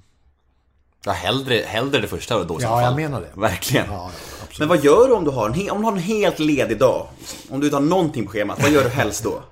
Ja, 1.04 1.12
hellre, 1.12 1.54
hellre 1.66 2.00
det 2.00 2.08
första 2.08 2.44
då 2.44 2.60
i 2.60 2.62
Ja, 2.62 2.68
fall. 2.68 2.82
jag 2.82 2.96
menar 2.96 3.20
det. 3.20 3.30
Verkligen. 3.40 3.86
Ja, 3.90 4.10
ja. 4.40 4.46
Men 4.58 4.68
vad 4.68 4.84
gör 4.84 5.08
du 5.08 5.14
om 5.14 5.24
du 5.24 5.30
har 5.30 5.46
en, 5.50 5.70
om 5.70 5.78
du 5.80 5.84
har 5.84 5.92
en 5.92 5.98
helt 5.98 6.38
ledig 6.38 6.78
dag? 6.78 7.06
Om 7.50 7.60
du 7.60 7.66
inte 7.66 7.76
har 7.76 7.82
någonting 7.82 8.24
på 8.26 8.30
schemat, 8.32 8.62
vad 8.62 8.70
gör 8.70 8.82
du 8.84 8.88
helst 8.90 9.24
då? 9.24 9.42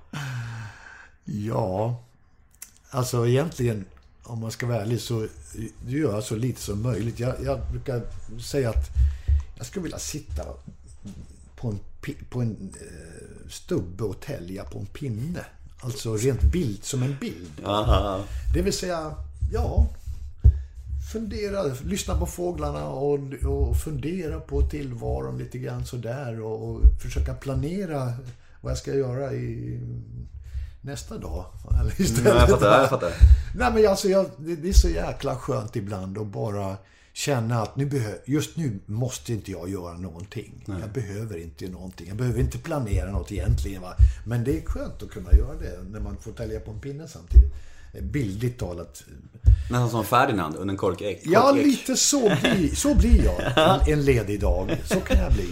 Ja, 1.24 2.02
alltså 2.90 3.26
egentligen 3.26 3.84
om 4.22 4.38
man 4.40 4.50
ska 4.50 4.66
vara 4.66 4.80
ärlig, 4.82 5.00
så 5.00 5.26
gör 5.86 6.12
jag 6.12 6.24
så 6.24 6.36
lite 6.36 6.60
som 6.60 6.82
möjligt. 6.82 7.18
Jag, 7.20 7.34
jag 7.44 7.60
brukar 7.70 8.02
säga 8.42 8.70
att 8.70 8.88
jag 9.56 9.66
skulle 9.66 9.82
vilja 9.82 9.98
sitta 9.98 10.42
på 11.56 11.68
en, 11.68 11.78
på 12.30 12.40
en 12.40 12.74
eh, 12.80 13.50
stubbe 13.50 14.04
och 14.04 14.20
tälja 14.20 14.64
på 14.64 14.78
en 14.78 14.86
pinne. 14.86 15.44
Alltså 15.84 16.16
rent 16.16 16.42
bild, 16.42 16.84
som 16.84 17.02
en 17.02 17.16
bild. 17.20 17.50
Det 18.54 18.62
vill 18.62 18.72
säga, 18.72 19.14
ja, 19.52 19.86
fundera, 21.12 21.62
lyssna 21.84 22.18
på 22.18 22.26
fåglarna 22.26 22.86
och, 22.86 23.18
och 23.44 23.76
fundera 23.76 24.40
på 24.40 24.62
tillvaron 24.62 25.38
lite 25.38 25.58
grann 25.58 25.86
sådär 25.86 26.40
och, 26.40 26.68
och 26.68 26.80
försöka 27.02 27.34
planera 27.34 28.12
vad 28.60 28.70
jag 28.70 28.78
ska 28.78 28.94
göra 28.94 29.32
i 29.32 29.80
nästa 30.80 31.18
dag. 31.18 31.44
Eller 31.80 32.00
istället. 32.00 32.26
Mm, 32.26 32.38
jag 32.38 32.48
fattar, 32.48 32.80
jag 32.80 32.90
fattar. 32.90 33.12
Nej 33.56 33.72
men 33.74 33.90
alltså, 33.90 34.08
jag, 34.08 34.26
det, 34.36 34.56
det 34.56 34.68
är 34.68 34.72
så 34.72 34.88
jäkla 34.88 35.36
skönt 35.36 35.76
ibland 35.76 36.18
att 36.18 36.26
bara 36.26 36.76
känna 37.14 37.62
att 37.62 37.76
nu 37.76 37.86
behö, 37.86 38.12
just 38.24 38.56
nu 38.56 38.78
måste 38.86 39.32
inte 39.32 39.50
jag 39.50 39.68
göra 39.68 39.98
någonting. 39.98 40.64
Jag 40.80 40.90
behöver 40.92 41.42
inte 41.42 41.68
någonting. 41.68 42.08
Jag 42.08 42.16
behöver 42.16 42.40
inte 42.40 42.58
planera 42.58 43.10
något 43.10 43.32
egentligen. 43.32 43.82
Va? 43.82 43.96
Men 44.26 44.44
det 44.44 44.58
är 44.58 44.64
skönt 44.64 45.02
att 45.02 45.10
kunna 45.10 45.32
göra 45.32 45.54
det 45.54 45.78
när 45.90 46.00
man 46.00 46.16
får 46.16 46.32
tälja 46.32 46.60
på 46.60 46.70
en 46.70 46.80
pinne 46.80 47.08
samtidigt. 47.08 47.52
Bildligt 48.02 48.58
talat. 48.58 49.04
Nästan 49.70 49.90
som 49.90 50.04
Ferdinand 50.04 50.56
under 50.56 50.72
en 50.72 50.78
korkek. 50.78 51.20
Ja, 51.24 51.52
lite 51.52 51.96
så 51.96 52.36
blir, 52.42 52.74
så 52.74 52.94
blir 52.94 53.24
jag 53.24 53.88
en 53.88 54.04
ledig 54.04 54.40
dag. 54.40 54.76
Så 54.84 55.00
kan 55.00 55.18
jag 55.18 55.32
bli. 55.32 55.48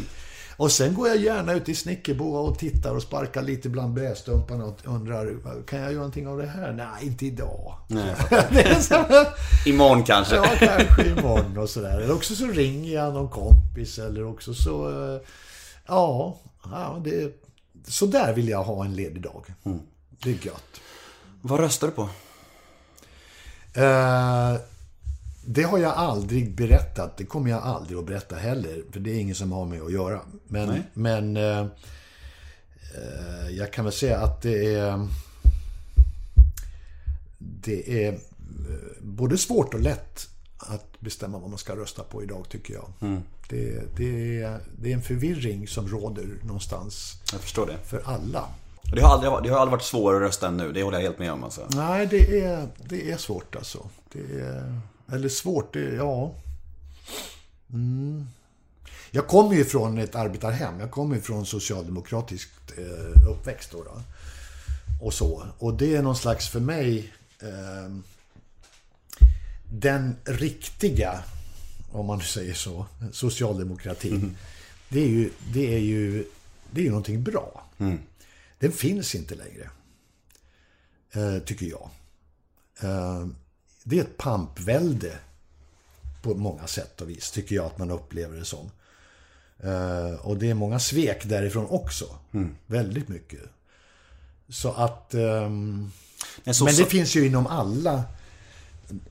Och 0.57 0.73
sen 0.73 0.95
går 0.95 1.09
jag 1.09 1.16
gärna 1.16 1.53
ut 1.53 1.69
i 1.69 1.74
Snickerboa 1.74 2.41
och 2.41 2.59
tittar 2.59 2.95
och 2.95 3.03
sparkar 3.03 3.43
lite 3.43 3.69
bland 3.69 3.95
brädstumparna 3.95 4.65
och 4.65 4.79
undrar, 4.85 5.35
kan 5.66 5.79
jag 5.79 5.89
göra 5.89 5.99
någonting 5.99 6.29
av 6.29 6.39
det 6.39 6.47
här? 6.47 6.73
Nej, 6.73 7.07
inte 7.07 7.27
idag. 7.27 7.74
Nej, 7.89 8.15
Imorgon 9.66 10.05
kanske. 10.05 10.37
Ja, 10.37 10.47
kanske 10.59 11.07
imorgon 11.09 11.59
och 11.59 11.69
sådär. 11.70 12.01
Eller 12.01 12.15
också 12.15 12.35
så 12.35 12.47
ringer 12.47 12.95
jag 12.95 13.15
någon 13.15 13.29
kompis 13.29 13.99
eller 13.99 14.24
också 14.24 14.55
så... 14.55 14.89
eh, 15.15 15.20
Ja, 15.87 16.37
ja 16.65 17.01
det, 17.05 17.33
så 17.89 18.07
där 18.07 18.33
vill 18.33 18.49
jag 18.49 18.62
ha 18.62 18.85
en 18.85 18.95
ledig 18.95 19.23
dag. 19.23 19.45
Det 20.23 20.31
är 20.31 20.47
gött. 20.47 20.81
Vad 21.43 21.61
röstar 21.61 21.87
du 21.87 21.93
på? 21.93 22.03
Eh, 23.74 24.55
det 25.44 25.62
har 25.62 25.78
jag 25.78 25.93
aldrig 25.93 26.55
berättat. 26.55 27.16
Det 27.16 27.24
kommer 27.24 27.51
jag 27.51 27.62
aldrig 27.62 27.98
att 27.98 28.06
berätta 28.06 28.36
heller. 28.36 28.82
För 28.93 29.01
det 29.01 29.10
är 29.10 29.19
ingen 29.19 29.35
som 29.35 29.52
har 29.52 29.66
med 29.66 29.82
att 29.82 29.93
göra. 29.93 30.20
Men, 30.48 30.69
Nej. 30.69 30.82
men 30.94 31.36
eh, 31.36 31.60
eh, 32.94 33.51
jag 33.51 33.73
kan 33.73 33.85
väl 33.85 33.94
säga 33.94 34.19
att 34.19 34.43
det 34.43 34.74
är... 34.74 35.09
Det 37.39 38.05
är 38.06 38.12
eh, 38.12 38.19
både 39.01 39.39
svårt 39.39 39.74
och 39.74 39.81
lätt 39.81 40.28
att 40.59 41.01
bestämma 41.01 41.39
vad 41.39 41.51
man 41.51 41.59
ska 41.59 41.77
rösta 41.77 42.02
på 42.02 42.23
idag, 42.23 42.48
tycker 42.48 42.74
jag. 42.74 43.19
Det, 43.48 43.82
det, 43.97 44.43
är, 44.43 44.60
det 44.78 44.90
är 44.90 44.94
en 44.94 45.02
förvirring 45.02 45.69
som 45.69 45.89
råder 45.89 46.27
någonstans 46.43 47.20
Jag 47.32 47.40
förstår 47.40 47.66
det. 47.66 47.78
för 47.86 48.02
alla. 48.05 48.44
Det 48.94 49.01
har 49.01 49.14
aldrig, 49.14 49.32
det 49.43 49.48
har 49.55 49.60
aldrig 49.60 49.73
varit 49.73 49.82
svårare 49.82 50.16
att 50.16 50.23
rösta 50.28 50.48
än 50.48 50.56
nu. 50.56 50.73
Det 50.73 50.82
håller 50.82 50.98
jag 50.98 51.02
helt 51.02 51.19
med 51.19 51.32
om 51.32 51.44
alltså. 51.44 51.66
Nej, 51.74 52.06
det 52.06 52.40
är, 52.40 52.69
det 52.89 53.10
är 53.10 53.16
svårt 53.16 53.56
alltså. 53.56 53.89
Det 54.12 54.40
är, 54.40 54.81
eller 55.09 55.29
svårt, 55.29 55.73
det, 55.73 55.95
ja. 55.95 56.35
Mm. 57.73 58.27
Jag 59.11 59.29
kommer 59.29 59.55
ju 59.55 59.65
från 59.65 59.99
ett 59.99 60.15
arbetarhem. 60.15 60.81
Jag 60.81 60.91
kommer 60.91 61.16
ju 61.16 61.23
från 61.23 61.47
socialdemokratiskt 61.47 62.79
eh, 62.79 63.29
uppväxt 63.31 63.70
då, 63.73 63.83
då. 63.83 64.03
Och 65.03 65.15
så. 65.15 65.47
Och 65.59 65.74
det 65.74 65.97
är 65.97 66.03
någon 66.03 66.16
slags 66.16 66.49
för 66.49 66.61
mig 66.61 67.12
eh, 67.41 67.97
den 69.73 70.16
riktiga, 70.24 71.24
om 71.93 72.07
man 72.07 72.19
nu 72.19 72.24
säger 72.24 72.55
så, 72.55 72.87
socialdemokratin. 73.12 74.37
Det 74.89 75.01
är 75.01 75.09
ju, 75.09 75.31
det 75.53 75.74
är 75.74 75.79
ju, 75.79 76.24
det 76.70 76.81
är 76.81 76.85
ju 76.85 76.91
någonting 76.91 77.23
bra. 77.23 77.65
Den 78.59 78.73
finns 78.73 79.15
inte 79.15 79.35
längre 79.35 79.70
eh, 81.12 81.39
tycker 81.39 81.66
jag. 81.66 81.91
Det 83.85 83.99
är 83.99 84.03
ett 84.03 84.17
pampvälde 84.17 85.19
på 86.23 86.35
många 86.35 86.67
sätt 86.67 87.01
och 87.01 87.11
vis, 87.11 87.31
tycker 87.31 87.57
jag 87.57 87.65
att 87.67 87.79
man 87.79 87.91
upplever 87.91 88.37
det 88.39 88.45
som. 88.45 88.71
Eh, 89.59 90.15
och 90.27 90.37
det 90.37 90.51
är 90.51 90.55
många 90.55 90.79
svek 90.79 91.25
därifrån 91.25 91.67
också. 91.71 92.05
Väldigt 92.67 93.09
mycket. 93.09 93.41
Så 94.49 94.73
att... 94.73 95.15
ehm, 95.15 95.91
Men, 96.45 96.55
så, 96.55 96.65
men 96.65 96.75
det 96.77 96.85
finns 96.85 97.15
ju 97.17 97.27
inom 97.27 97.47
alla, 97.47 98.03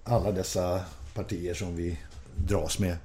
alla 0.04 0.32
dessa 0.32 0.82
partier 1.14 1.54
som 1.54 1.76
vi 1.76 2.00
dras 2.36 2.80
med. 2.80 2.98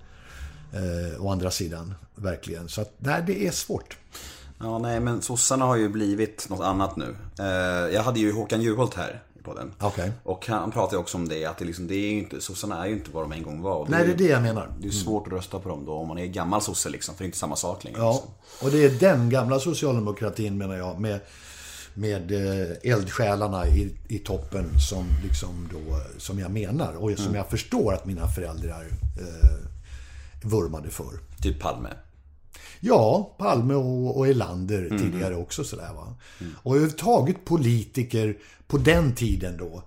Eh, 0.72 1.24
å 1.24 1.30
andra 1.30 1.50
sidan, 1.50 1.94
verkligen. 2.14 2.68
Så 2.68 2.80
att, 2.80 2.92
nej, 2.98 3.22
det 3.26 3.46
är 3.46 3.50
svårt. 3.50 3.96
Ja, 4.60 4.78
nej, 4.78 5.00
men 5.00 5.22
sossarna 5.22 5.64
har 5.64 5.76
ju 5.76 5.88
blivit 5.88 6.48
något 6.48 6.64
annat 6.64 6.96
nu. 6.96 7.16
Eh, 7.38 7.94
jag 7.94 8.02
hade 8.02 8.20
ju 8.20 8.32
Håkan 8.32 8.62
Juholt 8.62 8.94
här 8.94 9.22
på 9.46 9.54
den. 9.54 9.72
Okej. 9.78 10.12
Och 10.22 10.46
han 10.48 10.70
pratade 10.72 10.96
ju 10.96 11.00
också 11.00 11.18
om 11.18 11.28
det, 11.28 11.44
att 11.44 11.58
det, 11.58 11.64
liksom, 11.64 11.86
det 11.86 11.94
är 11.94 12.10
ju 12.12 12.18
inte, 12.18 12.40
sossarna 12.40 12.84
är 12.84 12.88
ju 12.88 12.92
inte 12.92 13.10
vad 13.10 13.24
de 13.24 13.32
en 13.32 13.42
gång 13.42 13.62
var. 13.62 13.76
Och 13.76 13.90
Nej, 13.90 14.06
det 14.06 14.12
är 14.12 14.16
det 14.16 14.24
jag 14.32 14.42
menar. 14.42 14.68
Det 14.78 14.82
är 14.84 14.92
ju 14.92 14.98
svårt 14.98 15.26
att 15.26 15.32
rösta 15.32 15.58
på 15.58 15.68
dem 15.68 15.84
då 15.84 15.92
om 15.92 16.08
man 16.08 16.18
är 16.18 16.26
gammal 16.26 16.62
sosse 16.62 16.90
liksom, 16.90 17.14
för 17.14 17.18
det 17.18 17.24
är 17.24 17.26
inte 17.26 17.38
samma 17.38 17.56
sak 17.56 17.84
längre. 17.84 17.98
Ja, 17.98 18.12
Liksom. 18.12 18.30
och 18.66 18.70
det 18.70 18.84
är 18.84 18.90
den 18.90 19.30
gamla 19.30 19.60
socialdemokratin 19.60 20.58
menar 20.58 20.76
jag 20.76 21.00
med, 21.00 21.20
med 21.94 22.32
eh, 22.32 22.92
eldsjälarna 22.92 23.66
i, 23.68 23.96
i 24.08 24.18
toppen 24.18 24.80
som, 24.90 25.06
liksom 25.24 25.68
då, 25.72 26.00
som 26.18 26.38
jag 26.38 26.50
menar 26.50 26.92
och 26.94 27.18
som 27.18 27.34
jag 27.34 27.48
förstår 27.50 27.94
att 27.94 28.06
mina 28.06 28.28
föräldrar 28.28 28.86
eh, 29.20 29.58
vurmade 30.42 30.90
för. 30.90 31.18
Typ 31.42 31.60
Palme. 31.60 31.88
Ja, 32.80 33.34
Palme 33.38 33.74
och, 33.74 34.18
och 34.18 34.28
Elander 34.28 34.88
tidigare 34.88 35.36
också 35.36 35.64
sådär 35.64 35.92
va. 35.96 36.14
Och 36.62 36.72
överhuvudtaget 36.76 37.44
politiker 37.44 38.36
på 38.68 38.78
den 38.78 39.14
tiden 39.14 39.56
då 39.56 39.82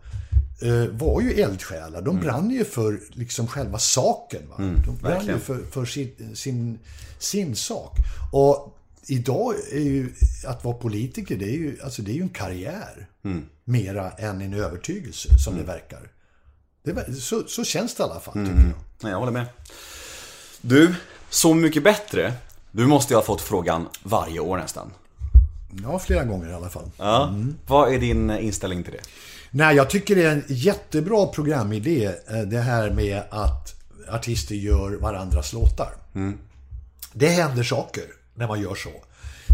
eh, 0.62 0.86
var 0.86 1.22
ju 1.22 1.42
eldsjälar. 1.42 2.02
De 2.02 2.20
brann 2.20 2.50
ju 2.52 2.66
för 2.66 3.00
liksom 3.12 3.48
själva 3.48 3.80
saken. 3.80 4.50
Va? 4.50 4.56
De 4.58 4.98
brann 4.98 4.98
verkligen. 5.02 5.36
ju 5.36 5.46
för, 5.46 5.64
för 5.72 5.86
sin, 5.86 6.36
sin, 6.36 6.80
sin 7.20 7.56
sak. 7.56 7.98
Och 8.32 8.78
idag 9.08 9.54
är 9.72 9.80
ju 9.80 10.14
att 10.46 10.64
vara 10.64 10.76
politiker, 10.76 11.38
det 11.38 11.46
är 11.46 11.58
ju, 11.58 11.78
alltså 11.84 12.02
det 12.02 12.12
är 12.12 12.16
ju 12.16 12.22
en 12.22 12.30
karriär. 12.30 13.08
Mera 13.64 14.12
än 14.12 14.42
en 14.42 14.54
övertygelse, 14.54 15.40
som 15.40 15.58
det 15.58 15.64
verkar. 15.64 16.12
Det, 16.84 17.14
så, 17.16 17.44
så 17.48 17.64
känns 17.64 17.96
det 17.96 18.02
i 18.02 18.04
alla 18.04 18.20
fall, 18.20 18.34
tycker 18.34 18.52
jag. 18.52 18.74
Nej, 19.02 19.12
jag 19.12 19.20
håller 19.20 19.32
med. 19.32 19.46
Du, 20.62 20.96
Så 21.30 21.54
mycket 21.54 21.84
bättre. 21.84 22.34
Du 22.72 22.88
måste 22.88 23.14
ju 23.14 23.18
ha 23.18 23.24
fått 23.24 23.42
frågan 23.42 23.88
varje 24.04 24.40
år 24.40 24.58
nästan. 24.58 24.92
Ja, 25.84 26.00
flera 26.00 26.24
gånger 26.24 26.50
i 26.50 26.54
alla 26.54 26.70
fall. 26.70 26.92
Ja. 26.98 27.36
Vad 27.68 27.94
är 27.94 28.00
din 28.00 28.30
inställning 28.32 28.84
till 28.84 28.94
det? 28.94 29.00
Nej, 29.52 29.76
jag 29.76 29.90
tycker 29.90 30.16
det 30.16 30.24
är 30.24 30.32
en 30.32 30.44
jättebra 30.48 31.26
programidé. 31.28 32.06
eh, 32.06 32.42
Det 32.42 32.60
här 32.60 32.90
med 32.92 33.22
att 33.30 33.76
artister 34.10 34.56
gör 34.56 34.92
varandras 34.92 35.54
låtar. 35.54 35.90
Det 37.14 37.28
händer 37.28 37.64
saker 37.64 38.04
när 38.36 38.48
man 38.48 38.62
gör 38.62 38.76
så. 38.76 38.90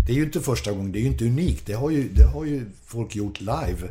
Det 0.07 0.11
är 0.11 0.15
ju 0.15 0.23
inte 0.23 0.41
första 0.41 0.71
gången, 0.71 0.91
det 0.91 0.99
är 0.99 1.01
ju 1.01 1.07
inte 1.07 1.25
unikt. 1.25 1.65
Det 1.65 1.73
har 1.73 1.89
ju, 1.89 2.09
det 2.09 2.23
har 2.23 2.45
ju 2.45 2.65
folk 2.85 3.15
gjort 3.15 3.39
live 3.39 3.87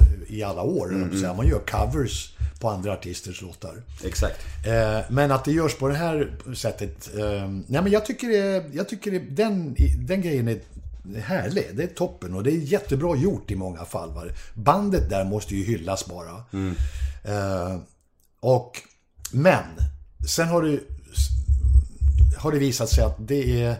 eh, 0.00 0.34
i 0.36 0.42
alla 0.42 0.62
år. 0.62 0.94
Mm. 0.94 1.36
Man 1.36 1.46
gör 1.46 1.60
covers 1.66 2.32
på 2.60 2.68
andra 2.68 2.92
artisters 2.92 3.42
låtar. 3.42 3.74
Exakt. 4.04 4.46
Eh, 4.66 5.00
Men 5.10 5.30
att 5.32 5.44
det 5.44 5.52
görs 5.52 5.74
på 5.74 5.88
det 5.88 5.94
här 5.94 6.32
sättet. 6.54 7.10
eh, 7.18 7.48
Nej 7.66 7.82
men 7.82 7.90
jag 7.90 8.06
tycker, 8.06 8.28
det, 8.28 8.64
jag 8.72 8.88
tycker 8.88 9.10
det, 9.10 9.18
den, 9.18 9.76
den 9.98 10.22
grejen 10.22 10.48
är 10.48 10.58
härlig. 11.14 11.66
Det 11.74 11.82
är 11.82 11.86
toppen 11.86 12.34
och 12.34 12.42
det 12.42 12.50
är 12.50 12.56
jättebra 12.56 13.16
gjort 13.16 13.50
i 13.50 13.56
många 13.56 13.84
fall. 13.84 14.12
Va? 14.12 14.22
Bandet 14.54 15.10
där 15.10 15.24
måste 15.24 15.56
ju 15.56 15.64
hyllas 15.64 16.06
bara. 16.06 16.44
Eh, 17.24 17.76
Och, 18.40 18.82
men, 19.32 19.64
sen 20.28 20.48
har 20.48 20.62
det, 20.62 20.80
har 22.38 22.52
det 22.52 22.58
visat 22.58 22.88
sig 22.88 23.04
att 23.04 23.16
det 23.18 23.62
är 23.62 23.76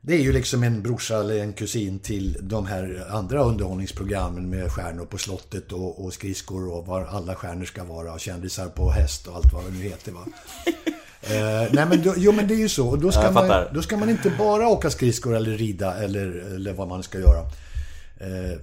det 0.00 0.14
är 0.14 0.22
ju 0.22 0.32
liksom 0.32 0.62
en 0.62 0.82
brorsa 0.82 1.16
eller 1.20 1.38
en 1.38 1.52
kusin 1.52 1.98
till 1.98 2.36
de 2.40 2.66
här 2.66 3.06
andra 3.10 3.42
underhållningsprogrammen 3.44 4.50
med 4.50 4.72
stjärnor 4.72 5.04
på 5.04 5.18
slottet 5.18 5.72
och, 5.72 6.04
och 6.04 6.12
skridskor 6.12 6.68
och 6.72 6.86
var 6.86 7.04
alla 7.04 7.34
stjärnor 7.34 7.64
ska 7.64 7.84
vara 7.84 8.12
och 8.12 8.20
kändisar 8.20 8.68
på 8.68 8.90
häst 8.90 9.26
och 9.26 9.36
allt 9.36 9.52
vad 9.52 9.64
det 9.64 9.70
nu 9.70 9.82
heter 9.82 10.12
va. 10.12 10.20
eh, 11.22 11.72
nej 11.72 11.86
men, 11.88 12.02
då, 12.02 12.14
jo, 12.16 12.32
men 12.32 12.48
det 12.48 12.54
är 12.54 12.58
ju 12.58 12.68
så. 12.68 12.88
Och 12.88 12.98
då 12.98 13.12
ska, 13.12 13.30
man, 13.30 13.64
då 13.74 13.82
ska 13.82 13.96
man 13.96 14.10
inte 14.10 14.30
bara 14.38 14.68
åka 14.68 14.90
skridskor 14.90 15.36
eller 15.36 15.50
rida 15.50 15.94
eller, 15.94 16.54
eller 16.54 16.72
vad 16.72 16.88
man 16.88 17.02
ska 17.02 17.18
göra. 17.18 17.40
Eh, 18.20 18.58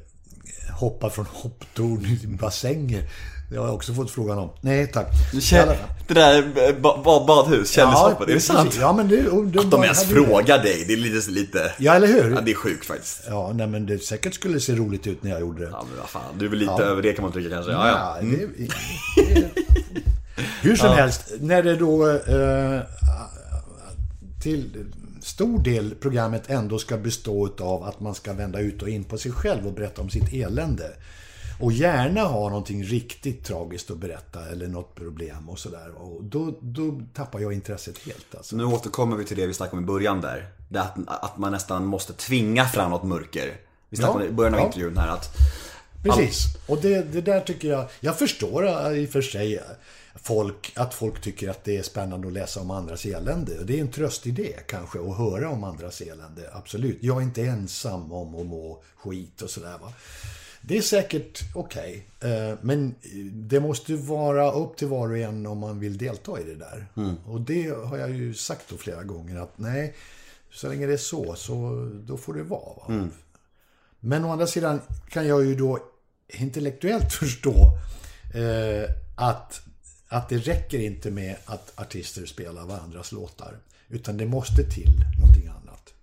hoppa 0.80 1.10
från 1.10 1.26
hopptorn 1.34 2.06
i 2.06 2.27
bassänger. 2.27 3.03
Det 3.52 3.57
har 3.57 3.65
jag 3.65 3.76
också 3.76 3.94
fått 3.94 4.11
frågan 4.11 4.38
om. 4.38 4.49
Nej 4.61 4.88
tack. 4.88 5.07
Kä- 5.34 5.76
Det 6.07 6.14
där 6.14 6.38
eh, 6.69 6.76
ba- 6.82 7.02
ba- 7.03 7.26
badhus, 7.27 7.72
kändishoppet, 7.72 8.30
är 8.30 8.34
det 8.34 8.40
sant? 8.40 8.77
Ja, 8.80 8.94
men 8.94 9.07
det, 9.07 9.15
det 9.52 9.60
Att 9.60 9.72
de 9.72 9.84
ens 9.84 10.03
frågar 10.03 10.64
dig, 10.64 10.84
det 10.88 10.94
är 10.94 10.98
lite... 10.98 11.32
lite... 11.32 11.72
Ja, 11.77 11.94
eller 11.95 12.07
hur? 12.07 12.32
Ja, 12.32 12.41
det 12.41 12.52
är 12.52 12.56
sjukt 12.56 12.86
faktiskt. 12.86 13.22
Ja, 13.27 13.52
nej 13.56 13.68
men 13.68 13.86
det 13.86 13.99
säkert 13.99 14.34
skulle 14.34 14.60
se 14.60 14.76
roligt 14.76 15.07
ut 15.07 15.23
när 15.23 15.32
jag 15.32 15.40
gjorde 15.40 15.65
det. 15.65 15.69
Ja, 15.72 15.86
men 15.90 15.99
vad 15.99 16.10
fan, 16.10 16.22
du 16.40 16.45
är 16.45 16.49
väl 16.49 16.60
lite 16.60 16.72
Ja. 16.77 16.82
över 16.84 17.02
det 17.02 17.14
kan 17.14 17.23
man 17.23 17.32
tycka 17.32 17.49
kanske. 17.49 17.72
Ja, 17.72 17.88
ja. 17.88 18.18
Ja, 18.22 18.27
det, 18.27 18.48
det, 19.26 19.49
hur 20.61 20.75
som 20.75 20.89
helst, 20.89 21.31
när 21.39 21.63
det 21.63 21.75
då 21.75 22.09
eh, 22.09 22.81
till 24.43 24.85
stor 25.21 25.59
del 25.59 25.95
programmet 25.95 26.49
ändå 26.49 26.79
ska 26.79 26.97
bestå 26.97 27.49
av 27.59 27.83
att 27.83 27.99
man 27.99 28.15
ska 28.15 28.33
vända 28.33 28.59
ut 28.59 28.81
och 28.81 28.89
in 28.89 29.03
på 29.03 29.17
sig 29.17 29.31
själv 29.31 29.67
och 29.67 29.73
berätta 29.73 30.01
om 30.01 30.09
sitt 30.09 30.33
elände. 30.33 30.93
Och 31.59 31.71
gärna 31.71 32.21
ha 32.21 32.49
någonting 32.49 32.83
riktigt 32.83 33.45
tragiskt 33.45 33.91
att 33.91 33.97
berätta 33.97 34.45
eller 34.45 34.67
något 34.67 34.95
problem 34.95 35.49
och 35.49 35.59
sådär. 35.59 35.91
Och 35.97 36.23
då, 36.23 36.57
då 36.61 37.01
tappar 37.13 37.39
jag 37.39 37.53
intresset 37.53 37.97
helt 37.97 38.35
alltså. 38.35 38.55
Nu 38.55 38.65
återkommer 38.65 39.15
vi 39.15 39.25
till 39.25 39.37
det 39.37 39.47
vi 39.47 39.53
snackade 39.53 39.77
om 39.77 39.83
i 39.83 39.87
början 39.87 40.21
där. 40.21 40.47
Det 40.69 40.81
att, 40.81 40.95
att 41.07 41.37
man 41.37 41.51
nästan 41.51 41.85
måste 41.85 42.13
tvinga 42.13 42.65
fram 42.65 42.91
något 42.91 43.03
mörker. 43.03 43.53
Vi 43.89 43.97
snackade 43.97 44.17
om 44.17 44.21
det 44.21 44.27
i 44.27 44.31
början 44.31 44.53
av 44.53 44.59
Ja. 44.59 44.65
intervjun 44.65 44.97
här 44.97 45.07
att... 45.07 45.37
Precis. 46.03 46.45
Och 46.67 46.77
det, 46.81 47.01
det 47.13 47.21
där 47.21 47.39
tycker 47.39 47.67
jag... 47.67 47.89
Jag 47.99 48.19
förstår 48.19 48.93
i 48.95 49.05
och 49.05 49.09
för 49.09 49.21
sig 49.21 49.59
folk, 50.15 50.71
att 50.75 50.93
folk 50.93 51.21
tycker 51.21 51.49
att 51.49 51.63
det 51.63 51.77
är 51.77 51.83
spännande 51.83 52.27
att 52.27 52.33
läsa 52.33 52.61
om 52.61 52.71
andras 52.71 53.05
elände. 53.05 53.59
Och 53.59 53.65
det 53.65 53.77
är 53.77 53.81
en 53.81 53.91
tröst 53.91 54.27
i 54.27 54.31
det 54.31 54.67
kanske, 54.67 54.99
att 54.99 55.17
höra 55.17 55.49
om 55.49 55.63
andras 55.63 56.01
elände. 56.01 56.49
Absolut. 56.53 56.97
Jag 57.01 57.17
är 57.17 57.21
inte 57.21 57.41
ensam 57.41 58.11
om 58.11 58.35
att 58.35 58.45
må 58.45 58.83
skit 58.95 59.41
och 59.41 59.49
sådär 59.49 59.77
va. 59.81 59.93
Det 60.61 60.77
är 60.77 60.81
säkert 60.81 61.39
okej. 61.55 62.07
eh, 62.21 62.57
Men 62.61 62.95
det 63.33 63.59
måste 63.59 63.95
vara 63.95 64.51
upp 64.51 64.77
till 64.77 64.87
var 64.87 65.09
och 65.11 65.17
en 65.17 65.45
om 65.45 65.57
man 65.57 65.79
vill 65.79 65.97
delta 65.97 66.39
i 66.39 66.43
det 66.43 66.55
där. 66.55 66.85
Och 67.25 67.41
det 67.41 67.67
har 67.69 67.97
jag 67.97 68.09
ju 68.11 68.33
sagt 68.33 68.69
då 68.69 68.77
flera 68.77 69.03
gånger 69.03 69.35
att 69.39 69.57
nej, 69.57 69.95
så 70.53 70.67
länge 70.69 70.85
det 70.87 70.93
är 70.93 70.97
så, 70.97 71.35
så 71.35 71.89
då 72.07 72.17
får 72.17 72.33
det 72.33 72.43
vara. 72.43 72.73
Va? 72.75 73.07
Men 73.99 74.25
å 74.25 74.31
andra 74.31 74.47
sidan 74.47 74.81
kan 75.09 75.27
jag 75.27 75.45
ju 75.45 75.55
då 75.55 75.79
intellektuellt 76.27 77.13
förstå 77.19 77.77
eh, 78.33 78.89
att, 79.17 79.61
att 80.07 80.30
det 80.30 80.38
räcker 80.38 80.80
inte 80.80 81.11
med 81.11 81.36
att 81.45 81.72
artister 81.76 82.26
spelar 82.26 82.65
varandras 82.65 83.11
låtar. 83.11 83.57
Utan 83.90 84.18
det 84.18 84.26
måste 84.26 84.64
till 84.64 85.03
någonting 85.19 85.48
annat. 85.48 85.94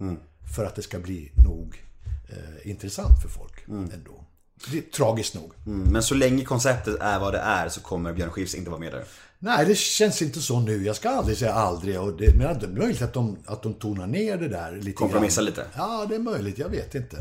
För 0.56 0.64
att 0.64 0.74
det 0.74 0.82
ska 0.82 0.98
bli 0.98 1.30
nog 1.44 1.82
eh, 2.28 2.70
intressant 2.70 3.22
för 3.22 3.28
folk 3.28 3.68
ändå. 3.68 4.24
Det 4.70 4.78
är 4.78 4.82
tragiskt 4.82 5.34
nog. 5.34 5.52
Mm, 5.66 5.92
men 5.92 6.02
så 6.02 6.14
länge 6.14 6.44
konceptet 6.44 6.96
är 7.00 7.18
vad 7.18 7.32
det 7.32 7.38
är 7.38 7.68
så 7.68 7.80
kommer 7.80 8.12
Björn 8.12 8.30
Skifs 8.30 8.54
inte 8.54 8.70
vara 8.70 8.80
med 8.80 8.92
där. 8.92 9.04
Nej, 9.38 9.66
det 9.66 9.74
känns 9.78 10.22
inte 10.22 10.40
så 10.40 10.60
nu. 10.60 10.84
Jag 10.84 10.96
ska 10.96 11.10
aldrig 11.10 11.38
säga 11.38 11.52
aldrig. 11.52 12.00
Och 12.00 12.16
det, 12.16 12.34
men 12.34 12.58
det 12.58 12.66
är 12.66 12.70
möjligt 12.70 13.02
att 13.02 13.12
de, 13.12 13.36
att 13.46 13.62
de 13.62 13.74
tonar 13.74 14.06
ner 14.06 14.36
det 14.36 14.48
där 14.48 14.76
lite 14.76 14.92
Kompromissar 14.92 15.42
lite. 15.42 15.66
Ja, 15.76 16.06
det 16.08 16.14
är 16.14 16.18
möjligt. 16.18 16.58
Jag 16.58 16.68
vet 16.68 16.94
inte. 16.94 17.16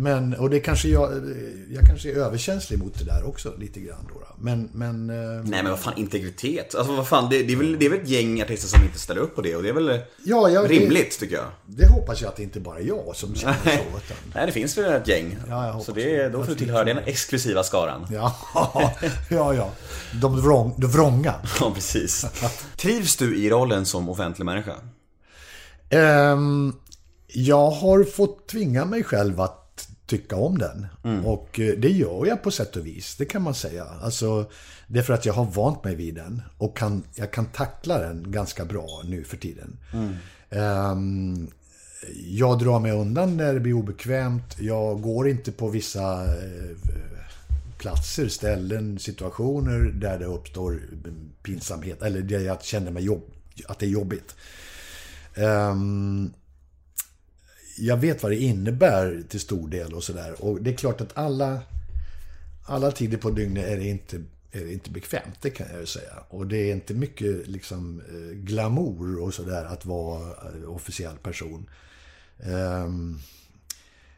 Men, 0.00 0.34
och 0.34 0.50
det 0.50 0.60
kanske 0.60 0.88
jag, 0.88 1.10
jag 1.70 1.86
kanske 1.86 2.10
är 2.10 2.14
överkänslig 2.16 2.78
mot 2.78 2.98
det 2.98 3.04
där 3.04 3.28
också 3.28 3.52
lite 3.58 3.80
grann 3.80 4.08
då. 4.14 4.14
Men, 4.40 4.70
men... 4.72 5.10
eh, 5.10 5.16
Nej 5.44 5.62
men 5.62 5.70
vad 5.70 5.78
fan, 5.80 5.92
integritet. 5.96 6.74
Alltså 6.74 6.96
vad 6.96 7.08
fan, 7.08 7.30
det, 7.30 7.42
det, 7.42 7.52
är 7.52 7.56
väl, 7.56 7.76
det 7.78 7.86
är 7.86 7.90
väl 7.90 7.98
ett 8.00 8.08
gäng 8.08 8.42
artister 8.42 8.68
som 8.68 8.82
inte 8.84 8.98
ställer 8.98 9.20
upp 9.20 9.34
på 9.34 9.42
det 9.42 9.56
och 9.56 9.62
det 9.62 9.68
är 9.68 9.72
väl 9.72 10.00
Ja, 10.24 10.48
jag- 10.50 10.70
rimligt 10.70 11.18
tycker 11.20 11.36
jag. 11.36 11.44
Det 11.66 11.86
hoppas 11.88 12.20
jag 12.20 12.28
att 12.28 12.36
det 12.36 12.42
inte 12.42 12.60
bara 12.60 12.78
är 12.78 12.82
jag 12.84 13.16
som 13.16 13.34
känner 13.34 13.54
så. 13.64 13.70
Utan, 13.70 14.16
Nej, 14.34 14.46
det 14.46 14.52
finns 14.52 14.78
väl 14.78 14.92
ett 14.92 15.08
gäng. 15.08 15.36
Ja, 15.48 15.80
så 15.84 15.92
det, 15.92 16.16
det. 16.22 16.28
då 16.28 16.42
får 16.44 16.50
du 16.52 16.58
tillhöra 16.58 16.84
den 16.84 16.98
exklusiva 16.98 17.62
skaran. 17.62 18.06
ja, 18.10 18.36
ja, 19.30 19.54
ja. 19.54 19.70
De, 20.20 20.40
vrång, 20.40 20.74
de 20.80 20.86
vrånga. 20.90 21.34
Ja, 21.60 21.72
precis. 21.74 22.26
Trivs 22.76 23.16
du 23.16 23.36
i 23.36 23.50
rollen 23.50 23.86
som 23.86 24.08
offentlig 24.08 24.44
människa? 24.44 24.74
Ehm, 25.90 26.72
jag 27.26 27.70
har 27.70 28.04
fått 28.04 28.48
tvinga 28.48 28.84
mig 28.84 29.04
själv 29.04 29.40
att 29.40 29.64
tycka 30.08 30.36
om 30.36 30.58
den. 30.58 30.86
Och 31.24 31.60
eh, 31.60 31.74
det 31.78 31.90
gör 31.90 32.26
jag 32.26 32.42
på 32.42 32.50
sätt 32.50 32.76
och 32.76 32.86
vis, 32.86 33.16
det 33.16 33.24
kan 33.24 33.42
man 33.42 33.54
säga. 33.54 33.84
Alltså, 33.84 34.50
det 34.86 34.98
är 34.98 35.02
för 35.02 35.14
att 35.14 35.26
jag 35.26 35.34
har 35.34 35.44
vant 35.44 35.84
mig 35.84 35.94
vid 35.94 36.14
den 36.14 36.42
och 36.58 36.76
kan, 36.76 37.02
jag 37.14 37.30
kan 37.30 37.46
tackla 37.46 37.98
den 37.98 38.30
ganska 38.32 38.64
bra 38.64 39.02
nu 39.04 39.24
för 39.24 39.36
tiden. 39.36 39.76
Ehm, 40.50 41.48
jag 42.26 42.58
drar 42.58 42.80
mig 42.80 42.92
undan 42.92 43.36
när 43.36 43.54
det 43.54 43.60
blir 43.60 43.72
obekvämt. 43.72 44.56
Jag 44.58 45.00
går 45.00 45.28
inte 45.28 45.52
på 45.52 45.68
vissa 45.68 46.24
eh, 46.24 46.76
platser, 47.78 48.28
ställen, 48.28 48.98
situationer 48.98 49.78
där 49.78 50.18
det 50.18 50.24
uppstår 50.24 50.80
pinsamhet. 51.42 52.02
Eller 52.02 52.20
där 52.20 52.40
jag 52.40 52.62
känner 52.62 52.90
mig 52.90 53.04
jobb, 53.04 53.22
att 53.66 53.78
det 53.78 53.86
är 53.86 53.90
jobbigt. 53.90 54.36
Ehm, 55.34 56.32
jag 57.78 57.96
vet 57.96 58.22
vad 58.22 58.32
det 58.32 58.42
innebär 58.42 59.22
till 59.28 59.40
stor 59.40 59.68
del 59.68 59.94
och 59.94 60.04
sådär. 60.04 60.44
Och 60.44 60.62
det 60.62 60.70
är 60.70 60.76
klart 60.76 61.00
att 61.00 61.18
alla, 61.18 61.60
alla 62.64 62.90
tider 62.90 63.18
på 63.18 63.30
dygnet 63.30 63.64
är 63.64 63.76
det 63.76 63.86
inte, 63.86 64.16
är 64.52 64.64
det 64.64 64.72
inte 64.72 64.90
bekvämt, 64.90 65.42
det 65.42 65.50
kan 65.50 65.66
jag 65.70 65.80
ju 65.80 65.86
säga. 65.86 66.14
Och 66.28 66.46
det 66.46 66.56
är 66.56 66.72
inte 66.72 66.94
mycket 66.94 67.48
liksom 67.48 68.00
eh, 68.00 68.36
glamour 68.36 69.22
och 69.22 69.34
sådär 69.34 69.64
att 69.64 69.86
vara 69.86 70.22
eh, 70.22 70.70
officiell 70.70 71.16
person. 71.16 71.70
Ehm, 72.38 73.18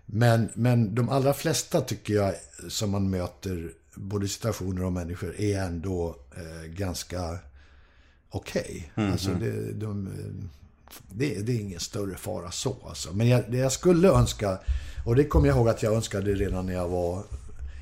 men, 0.07 0.49
men 0.55 0.95
de 0.95 1.09
allra 1.09 1.35
flesta 1.35 1.81
tycker 1.81 2.15
jag 2.15 2.35
som 2.69 2.91
man 2.91 3.11
möter, 3.11 3.73
både 3.95 4.29
situationer 4.29 4.85
och 4.85 4.93
människor, 4.93 5.41
är 5.41 5.63
ändå 5.63 6.17
eh, 6.37 6.67
ganska 6.67 7.39
okej. 8.31 8.93
Alltså 8.95 9.31
det, 9.31 9.73
de, 9.73 10.07
eh, 10.07 10.60
det, 11.09 11.35
det 11.35 11.53
är 11.53 11.61
ingen 11.61 11.81
större 11.81 12.17
fara 12.17 12.51
så. 12.51 12.77
Alltså. 12.89 13.13
Men 13.13 13.29
jag, 13.29 13.51
det 13.51 13.59
jag 13.59 13.73
skulle 13.73 14.09
önska, 14.09 14.59
och 15.07 15.17
det 15.17 15.25
kommer 15.25 15.49
jag 15.49 15.57
ihåg 15.57 15.69
att 15.69 15.83
jag 15.83 15.95
önskade 15.95 16.35
redan 16.35 16.67
när 16.67 16.73
jag 16.75 16.89
var 16.89 17.25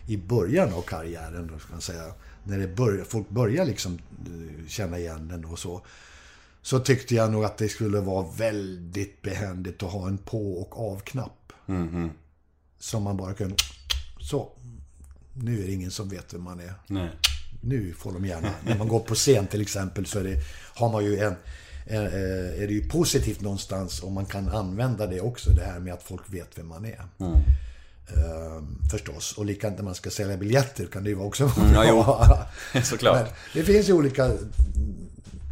i 0.06 0.16
början 0.16 0.72
av 0.72 0.82
karriären, 0.82 1.50
då 1.52 1.58
ska 1.58 1.72
man 1.72 1.80
säga. 1.80 2.12
När 2.44 2.58
det 2.58 2.68
började, 2.68 3.04
folk 3.04 3.30
börjar 3.30 3.64
liksom 3.64 3.94
eh, 3.94 4.68
känna 4.68 4.98
igen 4.98 5.28
den 5.28 5.44
och 5.44 5.58
så. 5.58 5.82
Så 6.62 6.78
tyckte 6.78 7.14
jag 7.14 7.32
nog 7.32 7.44
att 7.44 7.58
det 7.58 7.68
skulle 7.68 8.00
vara 8.00 8.26
väldigt 8.36 9.22
behändigt 9.22 9.82
att 9.82 9.92
ha 9.92 10.08
en 10.08 10.18
på 10.18 10.52
och 10.52 10.92
av-knapp. 10.92 11.52
Som 12.78 13.02
man 13.02 13.16
bara 13.16 13.34
kunde... 13.34 13.56
Så. 14.20 14.52
Nu 15.34 15.62
är 15.62 15.66
det 15.66 15.72
ingen 15.72 15.90
som 15.90 16.08
vet 16.08 16.34
vem 16.34 16.42
man 16.42 16.60
är. 16.60 16.74
Nej. 16.86 17.10
Nu 17.60 17.92
får 17.92 18.12
de 18.12 18.26
gärna. 18.26 18.50
När 18.66 18.78
man 18.78 18.88
går 18.88 19.00
på 19.00 19.14
scen 19.14 19.46
till 19.46 19.60
exempel 19.60 20.06
så 20.06 20.20
det, 20.20 20.36
har 20.74 20.92
man 20.92 21.04
ju 21.04 21.18
en, 21.18 21.34
är 21.90 22.66
det 22.66 22.72
ju 22.72 22.88
positivt 22.88 23.40
någonstans 23.40 24.02
om 24.02 24.12
man 24.12 24.26
kan 24.26 24.48
använda 24.48 25.06
det 25.06 25.20
också. 25.20 25.50
Det 25.50 25.64
här 25.64 25.80
med 25.80 25.94
att 25.94 26.02
folk 26.02 26.22
vet 26.26 26.58
vem 26.58 26.66
man 26.66 26.84
är. 26.84 27.04
Ehm, 28.16 28.78
förstås. 28.90 29.32
Och 29.38 29.44
likadant 29.44 29.78
när 29.78 29.84
man 29.84 29.94
ska 29.94 30.10
sälja 30.10 30.36
biljetter 30.36 30.86
kan 30.86 31.04
det 31.04 31.10
ju 31.10 31.18
också 31.18 31.46
vara 31.46 31.84
ja, 31.86 32.24
jo. 32.74 32.80
Såklart. 32.82 33.16
Men 33.16 33.26
det 33.54 33.62
finns 33.62 33.88
ju 33.88 33.92
olika 33.92 34.30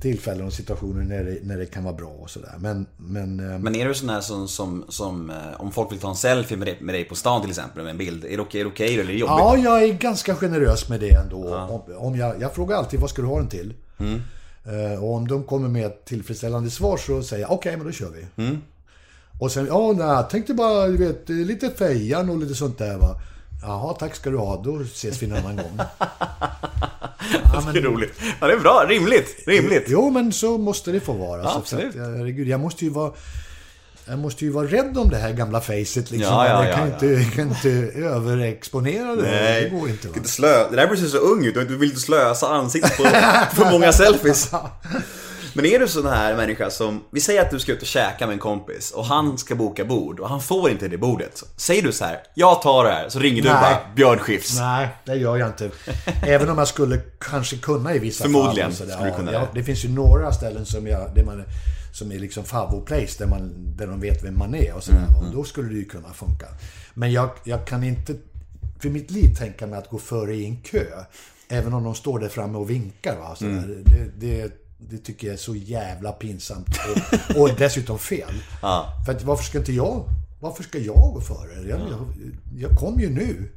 tillfällen 0.02 0.46
och 0.46 0.52
situationer 0.52 1.04
när 1.04 1.24
det, 1.24 1.38
när 1.42 1.58
det 1.58 1.66
kan 1.66 1.84
vara 1.84 1.94
bra 1.94 2.08
och 2.08 2.30
sådär. 2.30 2.54
Men, 2.58 2.86
men, 2.96 3.40
ehm, 3.40 3.62
Men 3.62 3.74
är 3.74 3.88
du 3.88 3.94
sån 3.94 4.08
här 4.08 4.20
som, 4.20 4.48
som, 4.48 4.84
som 4.88 5.30
eh, 5.30 5.36
om 5.58 5.72
folk 5.72 5.92
vill 5.92 5.98
ta 5.98 6.08
en 6.08 6.16
selfie 6.16 6.56
med 6.56 6.66
dig, 6.66 6.78
med 6.80 6.94
dig 6.94 7.04
på 7.04 7.14
stan 7.14 7.40
till 7.40 7.50
exempel 7.50 7.82
med 7.82 7.90
en 7.90 7.98
bild. 7.98 8.24
Är 8.24 8.36
det 8.36 8.42
okej, 8.42 8.60
är 8.60 8.64
det 8.64 8.70
okej 8.70 8.94
eller 8.94 9.02
är 9.02 9.06
det 9.06 9.18
jobbigt? 9.18 9.36
Ja, 9.38 9.56
jag 9.56 9.82
är 9.82 9.92
ganska 9.92 10.34
generös 10.34 10.88
med 10.88 11.00
det 11.00 11.10
ändå. 11.10 11.56
Om, 11.56 11.96
om 11.96 12.16
jag, 12.16 12.40
jag 12.40 12.54
frågar 12.54 12.76
alltid 12.76 13.00
vad 13.00 13.10
ska 13.10 13.22
du 13.22 13.28
ha 13.28 13.38
den 13.38 13.48
till? 13.48 13.74
Eh, 13.98 14.06
och 15.00 15.14
om 15.14 15.28
de 15.28 15.44
kommer 15.44 15.68
med 15.68 15.86
ett 15.86 16.04
tillfredsställande 16.04 16.70
svar 16.70 16.96
så 16.96 17.22
säger 17.22 17.42
jag 17.42 17.52
okej, 17.52 17.76
men 17.76 17.86
då 17.86 17.92
kör 17.92 18.10
vi. 18.10 18.56
Och 19.40 19.52
sen, 19.52 19.66
ja, 19.66 19.92
nej, 19.96 20.06
jag 20.06 20.30
tänkte 20.30 20.54
bara, 20.54 20.86
du 20.86 20.96
vet, 20.96 21.28
lite 21.28 21.70
fejan 21.70 22.30
och 22.30 22.38
lite 22.38 22.54
sånt 22.54 22.78
där 22.78 22.98
va. 22.98 23.20
Jaha, 23.62 23.92
tack 23.94 24.14
ska 24.16 24.30
du 24.30 24.36
ha. 24.36 24.62
Då 24.64 24.80
ses 24.80 25.22
vi 25.22 25.26
en 25.26 25.32
annan 25.36 25.56
gång. 25.56 25.78
Det 27.72 27.78
är 27.78 27.82
roligt. 27.82 28.12
Ja, 28.40 28.46
det 28.46 28.52
är 28.52 28.58
bra. 28.60 28.84
Rimligt. 28.88 29.42
Rimligt. 29.46 29.84
Jo, 29.88 30.10
men 30.10 30.32
så 30.32 30.58
måste 30.58 30.92
det 30.92 31.00
få 31.00 31.12
vara. 31.12 31.42
Ja, 31.42 31.50
Så 31.50 31.58
absolut. 31.58 31.96
Att, 31.96 32.16
herregud, 32.16 32.48
jag 32.48 32.60
måste 32.60 32.84
ju 32.84 32.90
vara... 32.90 33.12
Jag 34.08 34.18
måste 34.18 34.44
ju 34.44 34.50
vara 34.50 34.66
rädd 34.66 34.98
om 34.98 35.10
det 35.10 35.16
här 35.16 35.32
gamla 35.32 35.60
facet 35.60 36.10
liksom. 36.10 36.20
Ja, 36.20 36.48
ja, 36.48 36.64
jag 36.64 36.74
kan, 36.74 36.88
ja, 36.88 36.94
Inte, 36.94 37.06
jag 37.06 37.32
kan 37.32 37.48
inte 37.48 37.68
överexponera 37.98 39.16
det. 39.16 39.60
Det 39.62 39.68
går 39.68 39.88
inte. 39.88 40.08
Va? 40.08 40.14
Inte 40.16 40.28
slö... 40.28 40.70
Det 40.70 40.76
där 40.76 40.86
blir 40.86 40.96
så 40.96 41.18
ung 41.18 41.44
ut. 41.44 41.54
Du 41.54 41.76
vill 41.76 41.88
inte 41.88 42.00
slösa 42.00 42.48
ansiktet 42.48 42.96
på 42.96 43.02
för 43.56 43.70
många 43.70 43.92
selfies. 43.92 44.50
Men 45.56 45.66
är 45.66 45.78
du 45.78 45.88
sån 45.88 46.06
här 46.06 46.36
människa 46.36 46.70
som, 46.70 47.04
vi 47.10 47.20
säger 47.20 47.42
att 47.42 47.50
du 47.50 47.58
ska 47.58 47.72
ut 47.72 47.80
och 47.80 47.86
käka 47.86 48.26
med 48.26 48.34
en 48.34 48.38
kompis 48.38 48.90
och 48.90 49.04
han 49.04 49.38
ska 49.38 49.54
boka 49.54 49.84
bord 49.84 50.20
och 50.20 50.28
han 50.28 50.40
får 50.40 50.70
inte 50.70 50.88
det 50.88 50.98
bordet. 50.98 51.42
Säger 51.56 51.82
du 51.82 51.92
så 51.92 52.04
här, 52.04 52.18
jag 52.34 52.62
tar 52.62 52.84
det 52.84 52.90
här, 52.90 53.08
så 53.08 53.18
ringer 53.18 53.42
du 53.42 53.48
Nej. 53.48 53.60
bara 53.60 53.78
Björn 53.94 54.18
Skifs. 54.18 54.58
Nej, 54.58 54.88
det 55.04 55.14
gör 55.14 55.36
jag 55.36 55.48
inte. 55.48 55.70
Även 56.26 56.48
om 56.48 56.58
jag 56.58 56.68
skulle 56.68 56.98
kanske 57.18 57.56
kunna 57.56 57.94
i 57.94 57.98
vissa 57.98 58.24
Förmodligen 58.24 58.70
fall. 58.70 58.76
sådär. 58.76 58.92
skulle 58.94 59.10
du 59.10 59.16
kunna 59.16 59.32
ja, 59.32 59.38
det. 59.40 59.46
det 59.60 59.64
finns 59.64 59.84
ju 59.84 59.88
några 59.88 60.32
ställen 60.32 60.66
som, 60.66 60.86
jag, 60.86 61.10
där 61.14 61.24
man, 61.24 61.44
som 61.96 62.12
är 62.12 62.18
liksom 62.18 62.44
favoritplace 62.44 63.18
där, 63.18 63.26
man, 63.26 63.52
där 63.76 63.86
de 63.86 64.00
vet 64.00 64.24
vem 64.24 64.38
man 64.38 64.54
är 64.54 64.74
och 64.74 64.82
sådär. 64.84 64.98
Mm, 65.08 65.16
Och 65.16 65.32
då 65.34 65.44
skulle 65.44 65.68
det 65.68 65.74
ju 65.74 65.84
kunna 65.84 66.12
funka. 66.12 66.46
Men 66.94 67.12
jag, 67.12 67.30
jag 67.44 67.66
kan 67.66 67.84
inte 67.84 68.14
för 68.78 68.88
mitt 68.88 69.10
liv 69.10 69.34
tänka 69.34 69.66
mig 69.66 69.78
att 69.78 69.90
gå 69.90 69.98
före 69.98 70.34
i 70.34 70.44
en 70.46 70.56
kö. 70.56 70.84
Även 71.48 71.74
om 71.74 71.84
de 71.84 71.94
står 71.94 72.18
där 72.18 72.28
framme 72.28 72.58
och 72.58 72.70
vinkar. 72.70 73.16
Va? 73.18 73.36
Så 73.36 73.44
Mm. 73.44 73.84
Det, 73.84 74.26
det, 74.26 74.52
det 74.78 74.98
tycker 74.98 75.26
jag 75.26 75.34
är 75.34 75.38
så 75.38 75.54
jävla 75.54 76.12
pinsamt. 76.12 76.68
Och, 77.34 77.40
och 77.42 77.50
dessutom 77.58 77.98
fel. 77.98 78.34
Ja. 78.62 79.02
För 79.06 79.12
att 79.12 79.22
varför 79.24 79.44
ska 79.44 79.58
inte 79.58 79.72
jag... 79.72 80.04
Varför 80.40 80.62
ska 80.62 80.78
jag 80.78 81.12
gå 81.14 81.20
före? 81.20 81.68
Jag, 81.68 81.80
jag, 81.80 82.06
jag 82.56 82.78
kom 82.78 83.00
ju 83.00 83.10
nu. 83.10 83.48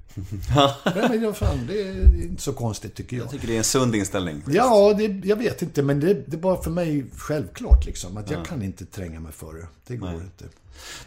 Nej, 0.96 1.10
men 1.10 1.24
jag, 1.24 1.38
fan, 1.38 1.68
det 1.68 1.82
är 1.82 2.22
inte 2.24 2.42
så 2.42 2.54
konstigt 2.54 2.96
tycker 2.96 3.18
jag. 3.18 3.24
Jag 3.24 3.32
tycker 3.32 3.48
det 3.48 3.54
är 3.54 3.58
en 3.58 3.64
sund 3.64 3.96
inställning. 3.96 4.44
Ja, 4.48 4.94
det, 4.94 5.22
jag 5.28 5.36
vet 5.36 5.62
inte, 5.62 5.84
men 5.84 6.00
det, 6.00 6.14
det 6.14 6.36
är 6.36 6.42
bara 6.42 6.62
för 6.62 6.72
mig 6.72 7.06
självklart 7.18 7.86
liksom. 7.86 8.18
Att 8.18 8.32
jag 8.32 8.46
kan 8.46 8.64
inte 8.64 8.86
tränga 8.86 9.20
mig 9.20 9.32
före. 9.32 9.68
Det 9.88 9.96
går 9.96 10.14
inte. 10.14 10.46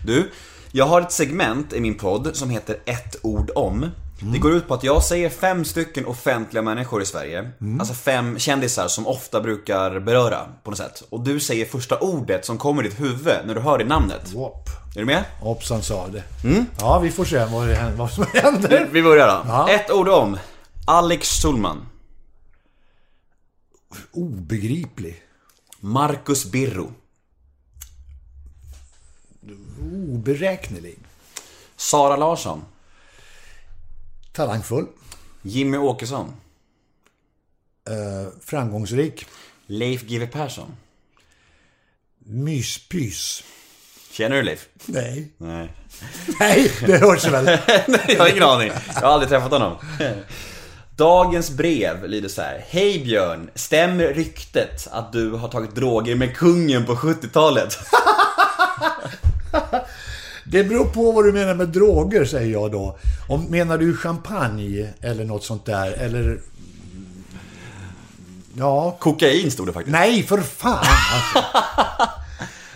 Du, 0.07 0.31
jag 0.73 0.87
har 0.87 1.01
ett 1.01 1.13
segment 1.13 1.73
i 1.73 1.81
min 1.81 1.99
podd 1.99 2.31
som 2.37 2.51
heter 2.51 2.77
ett 2.85 3.17
ord 3.23 3.51
om. 3.55 3.87
Det 4.25 4.39
går 4.39 4.53
ut 4.53 4.69
på 4.69 4.75
att 4.75 4.85
jag 4.85 5.05
säger 5.05 5.31
fem 5.31 5.65
stycken 5.65 6.07
offentliga 6.07 6.63
människor 6.63 7.03
i 7.03 7.07
Sverige. 7.07 7.51
Alltså 7.79 7.95
fem 7.95 8.39
kändisar 8.39 8.89
som 8.89 9.07
ofta 9.07 9.41
brukar 9.41 10.01
beröra 10.01 10.47
på 10.63 10.71
något 10.71 10.79
sätt. 10.79 11.03
Och 11.09 11.21
du 11.21 11.41
säger 11.41 11.67
första 11.67 11.99
ordet 11.99 12.45
som 12.45 12.59
kommer 12.59 12.85
i 12.87 12.89
ditt 12.89 13.01
huvud 13.01 13.37
när 13.47 13.55
du 13.55 13.61
hör 13.61 13.79
det 13.79 13.85
namnet. 13.85 14.33
Wop. 14.33 14.69
Är 14.95 14.99
du 15.01 15.05
med? 15.07 15.25
Hoppsan 15.41 15.83
sa 15.83 16.09
det. 16.09 16.23
Ja, 16.81 16.99
vi 16.99 17.11
får 17.11 17.25
se 17.25 17.45
vad, 17.45 17.69
det, 17.69 17.93
vad 17.97 18.11
som 18.11 18.27
händer. 18.33 18.89
Vi 18.93 19.03
börjar 19.03 19.27
då. 19.27 19.49
Ja. 19.49 19.69
Ett 19.71 19.91
ord 19.91 20.09
om. 20.09 20.39
Alex 20.87 21.43
Schulman. 21.43 21.87
Obegriplig. 24.13 25.23
Marcus 25.81 26.51
Birro. 26.51 26.93
Oberäknelig. 30.09 30.99
Sara 31.77 32.17
Larsson. 32.17 32.65
Talangfull. 34.33 34.87
Jimmy 35.43 35.79
Åkesson. 35.79 36.33
Eh, 37.89 38.33
framgångsrik. 38.41 39.27
Leif 39.67 40.03
GW 40.03 40.27
Persson. 40.27 40.77
Myspys. 42.19 43.43
Känner 44.11 44.37
du 44.37 44.43
Leif? 44.43 44.69
Nej. 44.87 45.33
Nej. 45.39 45.73
Nej, 46.41 46.73
det 46.87 46.99
hörs 46.99 47.25
väl. 47.25 47.47
jag 48.09 48.19
har 48.19 48.29
ingen 48.29 48.43
aning. 48.43 48.73
Jag 48.95 49.01
har 49.01 49.09
aldrig 49.09 49.29
träffat 49.29 49.51
honom. 49.51 49.77
Dagens 50.97 51.51
brev 51.51 52.09
lyder 52.09 52.29
så 52.29 52.43
här. 52.43 52.65
Hej 52.69 53.05
Björn, 53.05 53.51
stämmer 53.55 54.15
ryktet 54.15 54.89
att 54.91 55.13
du 55.13 55.31
har 55.31 55.49
tagit 55.49 55.75
droger 55.75 56.15
med 56.15 56.37
kungen 56.37 56.87
på 56.87 56.95
70-talet? 56.95 57.79
Det 60.45 60.65
beror 60.65 60.85
på 60.85 61.13
vad 61.13 61.25
du 61.25 61.33
menar 61.33 61.55
med 61.55 61.69
droger, 61.69 62.25
säger 62.25 62.53
jag 62.53 62.73
då. 62.73 62.99
Om, 63.29 63.45
menar 63.45 63.79
du 63.79 63.97
champagne 63.97 64.89
eller 65.01 65.25
något 65.25 65.45
sånt 65.45 65.67
där? 65.67 65.93
Eller... 65.93 66.41
Ja. 68.55 68.97
Kokain 69.01 69.51
stod 69.51 69.67
det 69.67 69.73
faktiskt. 69.73 69.93
Nej, 69.93 70.23
för 70.23 70.39
fan! 70.39 70.79
Alltså. 70.79 71.49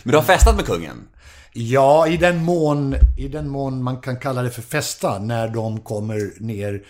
Men 0.02 0.10
du 0.10 0.18
har 0.18 0.24
festat 0.24 0.56
med 0.56 0.66
kungen? 0.66 1.08
Ja, 1.52 2.06
i 2.06 2.16
den, 2.16 2.44
mån, 2.44 2.96
i 3.16 3.28
den 3.28 3.48
mån 3.48 3.82
man 3.82 4.00
kan 4.00 4.16
kalla 4.16 4.42
det 4.42 4.50
för 4.50 4.62
festa 4.62 5.18
när 5.18 5.48
de 5.48 5.80
kommer 5.80 6.32
ner 6.40 6.82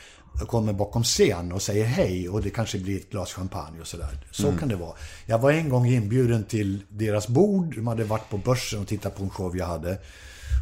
kommer 0.44 0.72
bakom 0.72 1.02
scen 1.02 1.52
och 1.52 1.62
säger 1.62 1.84
hej 1.84 2.28
och 2.28 2.42
det 2.42 2.50
kanske 2.50 2.78
blir 2.78 2.96
ett 2.96 3.10
glas 3.10 3.32
champagne 3.32 3.80
och 3.80 3.86
sådär. 3.86 4.18
Så 4.30 4.52
kan 4.52 4.68
det 4.68 4.76
vara. 4.76 4.92
Jag 5.26 5.38
var 5.38 5.52
en 5.52 5.68
gång 5.68 5.86
inbjuden 5.86 6.44
till 6.44 6.82
deras 6.88 7.28
bord. 7.28 7.74
De 7.76 7.86
hade 7.86 8.04
varit 8.04 8.30
på 8.30 8.38
börsen 8.38 8.80
och 8.80 8.86
tittat 8.86 9.16
på 9.16 9.22
en 9.22 9.30
show 9.30 9.56
jag 9.56 9.66
hade. 9.66 9.98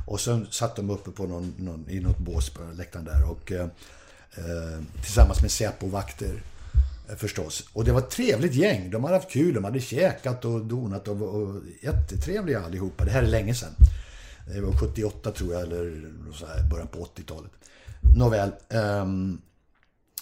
Och 0.07 0.21
sen 0.21 0.47
satt 0.51 0.77
de 0.77 0.91
uppe 0.91 1.11
på 1.11 1.27
någon, 1.27 1.55
någon, 1.59 1.85
i 1.91 2.01
något 2.01 2.19
bås 2.19 2.51
på 2.51 2.61
läktaren 2.75 3.05
där 3.05 3.31
och 3.31 3.53
eh, 3.53 3.69
eh, 4.37 4.83
tillsammans 5.03 5.43
med 5.43 5.51
Säpo-vakter. 5.51 6.43
eh, 7.11 7.17
Förstås. 7.17 7.69
Och 7.73 7.85
det 7.85 7.93
var 7.93 7.99
ett 8.01 8.11
trevligt 8.11 8.55
gäng. 8.55 8.91
De 8.91 9.05
hade 9.05 9.17
haft 9.17 9.31
kul, 9.31 9.55
de 9.55 9.65
hade 9.65 9.81
käkat 9.81 10.45
och 10.45 10.65
donat 10.65 11.09
och, 11.09 11.23
och 11.23 11.61
jättetrevliga 11.83 12.61
allihopa. 12.61 13.05
Det 13.05 13.11
här 13.11 13.23
är 13.23 13.27
länge 13.27 13.55
sedan. 13.55 13.75
Det 14.55 14.61
var 14.61 14.73
78 14.73 15.31
tror 15.31 15.53
jag, 15.53 15.63
eller 15.63 16.13
så 16.35 16.47
här, 16.47 16.71
början 16.71 16.89
på 16.89 16.99
80-talet. 17.17 17.51
Nåväl. 18.17 18.51
ehm, 18.69 19.39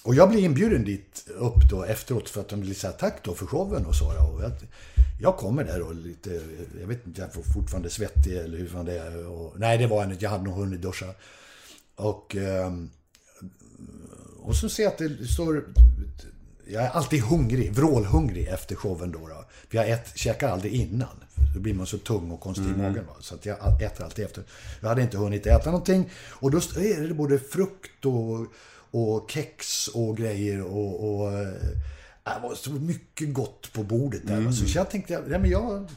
och 0.02 0.14
jag 0.14 0.30
blir 0.30 0.40
inbjuden 0.40 0.84
dit 0.84 1.28
upp 1.38 1.68
då 1.70 1.84
efteråt 1.84 2.28
för 2.28 2.40
att 2.40 2.48
de 2.48 2.60
vill 2.60 2.76
säga 2.76 2.92
tack 2.92 3.24
då 3.24 3.34
för 3.34 3.46
showen 3.46 3.86
och 3.86 3.94
så. 3.94 4.06
Och 4.06 4.42
jag, 4.42 4.52
jag 5.20 5.36
kommer 5.36 5.64
där 5.64 5.82
och 5.82 5.94
lite, 5.94 6.42
jag 6.80 6.86
vet 6.86 7.06
inte, 7.06 7.20
jag 7.20 7.36
är 7.36 7.52
fortfarande 7.52 7.90
svettig 7.90 8.36
eller 8.36 8.58
hur 8.58 8.68
fan 8.68 8.84
det 8.84 8.98
är. 8.98 9.26
Och, 9.26 9.54
nej, 9.58 9.78
det 9.78 9.86
var 9.86 10.02
jag 10.02 10.12
inte, 10.12 10.24
jag 10.24 10.30
hade 10.30 10.44
nog 10.44 10.54
hunnit 10.54 10.82
duscha. 10.82 11.06
Och, 11.96 12.36
ehm, 12.36 12.90
och 14.42 14.56
så 14.56 14.68
ser 14.68 14.82
jag 14.82 14.92
att 14.92 14.98
det 14.98 15.26
står... 15.26 15.64
Jag 16.66 16.84
är 16.84 16.88
alltid 16.88 17.22
hungrig, 17.22 17.72
vrålhungrig 17.72 18.46
efter 18.46 18.76
showen 18.76 19.12
då. 19.12 19.18
då. 19.18 19.44
För 19.68 19.76
jag 19.76 19.90
ät, 19.90 20.12
käkar 20.14 20.48
aldrig 20.48 20.72
innan. 20.72 21.24
Då 21.54 21.60
blir 21.60 21.74
man 21.74 21.86
så 21.86 21.98
tung 21.98 22.30
och 22.30 22.40
konstig 22.40 22.66
i 22.66 22.76
magen. 22.76 23.06
Va? 23.06 23.16
Så 23.20 23.34
att 23.34 23.46
jag 23.46 23.82
äter 23.82 24.04
alltid 24.04 24.24
efter. 24.24 24.44
Jag 24.80 24.88
hade 24.88 25.02
inte 25.02 25.16
hunnit 25.16 25.46
äta 25.46 25.70
någonting. 25.70 26.10
Och 26.30 26.50
då 26.50 26.58
är 26.58 27.08
det 27.08 27.14
både 27.14 27.38
frukt 27.38 28.04
och, 28.04 28.46
och 28.92 29.30
kex 29.30 29.88
och 29.88 30.16
grejer 30.16 30.62
och... 30.62 31.10
och 31.10 31.32
eh, 31.32 31.48
det 32.24 32.40
var 32.42 32.54
så 32.54 32.70
mycket 32.70 33.34
gott 33.34 33.72
på 33.72 33.82
bordet 33.82 34.26
där. 34.26 34.40
va. 34.40 34.52
Så 34.52 34.78
jag 34.78 34.90
tänkte, 34.90 35.12
ja, 35.12 35.38
men 35.38 35.50
jag, 35.50 35.88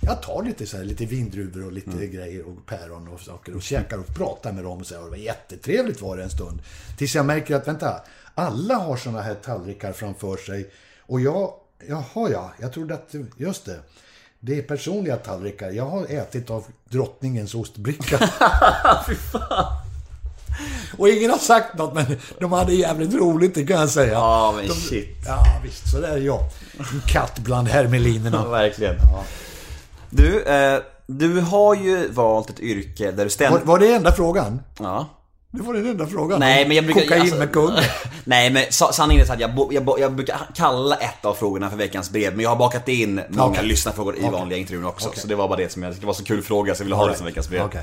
jag 0.00 0.22
tar 0.22 0.42
lite 0.42 0.66
så 0.66 0.76
här, 0.76 0.84
lite 0.84 1.06
vindruvor 1.06 1.66
och 1.66 1.72
lite 1.72 2.06
grejer 2.06 2.42
och 2.46 2.66
päron 2.66 3.08
och 3.08 3.20
saker 3.20 3.56
och 3.56 3.62
käkar 3.62 3.98
och 3.98 4.14
pratar 4.14 4.52
med 4.52 4.64
dem 4.64 4.78
och 4.78 4.86
så 4.86 4.94
här. 4.94 5.00
Och 5.00 5.06
det 5.06 5.10
var 5.10 5.24
jättetrevligt 5.24 6.00
var 6.00 6.16
det 6.16 6.22
en 6.22 6.30
stund. 6.30 6.62
Tills 6.98 7.14
jag 7.14 7.26
märker 7.26 7.56
att, 7.56 7.68
vänta, 7.68 8.02
alla 8.34 8.74
har 8.74 8.96
såna 8.96 9.22
här 9.22 9.34
tallrikar 9.34 9.92
framför 9.92 10.36
sig. 10.36 10.70
Och 11.00 11.20
jag, 11.20 11.54
jaha 11.88 12.30
ja, 12.30 12.52
jag 12.60 12.72
trodde 12.72 12.94
att, 12.94 13.14
just 13.36 13.64
det. 13.64 13.80
Det 14.40 14.58
är 14.58 14.62
personliga 14.62 15.16
tallrikar. 15.16 15.70
Jag 15.70 15.86
har 15.86 16.06
ätit 16.06 16.50
av 16.50 16.64
drottningens 16.88 17.54
ostbricka. 17.54 18.18
Och 20.98 21.08
ingen 21.08 21.30
har 21.30 21.38
sagt 21.38 21.78
något, 21.78 21.94
men 21.94 22.04
de 22.40 22.52
hade 22.52 22.74
jävligt 22.74 23.14
roligt, 23.14 23.54
det 23.54 23.66
kan 23.66 23.80
jag 23.80 23.88
säga. 23.90 24.12
Ja, 24.12 24.54
men 24.56 24.68
de, 24.68 24.74
shit. 24.74 25.16
Ja, 25.26 25.44
visst. 25.64 25.90
Så 25.90 26.00
där 26.00 26.08
är 26.08 26.20
jag. 26.20 26.40
En 26.78 27.02
katt 27.06 27.38
bland 27.38 27.68
hermelinerna. 27.68 28.48
verkligen. 28.50 28.96
Du, 30.10 30.42
eh, 30.42 30.80
du 31.06 31.40
har 31.40 31.74
ju 31.74 32.08
valt 32.08 32.50
ett 32.50 32.60
yrke 32.60 33.04
där 33.04 33.12
du 33.12 33.22
Var, 33.22 33.28
ständigt... 33.28 33.64
var 33.64 33.78
det 33.78 33.94
enda 33.94 34.12
frågan? 34.12 34.60
Ja. 34.78 35.08
Det 35.54 35.62
var 35.62 35.74
den 35.74 35.86
enda 35.86 36.06
frågan. 36.06 36.40
Nej 36.40 36.66
men 36.68 36.76
jag 36.76 36.84
brukar... 36.84 37.00
Kokain 37.00 37.20
alltså- 37.20 37.36
med 37.36 37.52
kung. 37.52 37.70
Nej 38.24 38.50
men 38.50 38.64
sa- 38.70 38.92
sanningen 38.92 39.26
är 39.26 39.32
att 39.32 39.40
jag, 39.40 39.68
jag, 39.72 40.00
jag 40.00 40.12
brukar 40.12 40.36
kalla 40.54 40.96
ett 40.96 41.24
av 41.24 41.34
frågorna 41.34 41.70
för 41.70 41.76
veckans 41.76 42.10
brev 42.10 42.32
Men 42.32 42.42
jag 42.42 42.50
har 42.50 42.56
bakat 42.56 42.88
in 42.88 43.20
många 43.28 43.44
Okej. 43.50 43.64
lyssnarfrågor 43.66 44.16
i 44.16 44.18
Okej. 44.18 44.30
vanliga 44.30 44.58
intervjun 44.58 44.84
också 44.84 45.08
Okej. 45.08 45.20
Så 45.20 45.28
det 45.28 45.34
var 45.34 45.48
bara 45.48 45.56
det 45.56 45.72
som 45.72 45.82
jag, 45.82 45.94
det 46.00 46.06
var 46.06 46.12
så 46.12 46.24
kul 46.24 46.42
fråga 46.42 46.74
så 46.74 46.80
jag 46.80 46.84
ville 46.84 46.96
ha 46.96 47.06
det 47.06 47.16
som 47.16 47.26
veckans 47.26 47.48
brev 47.48 47.62
Okej. 47.62 47.80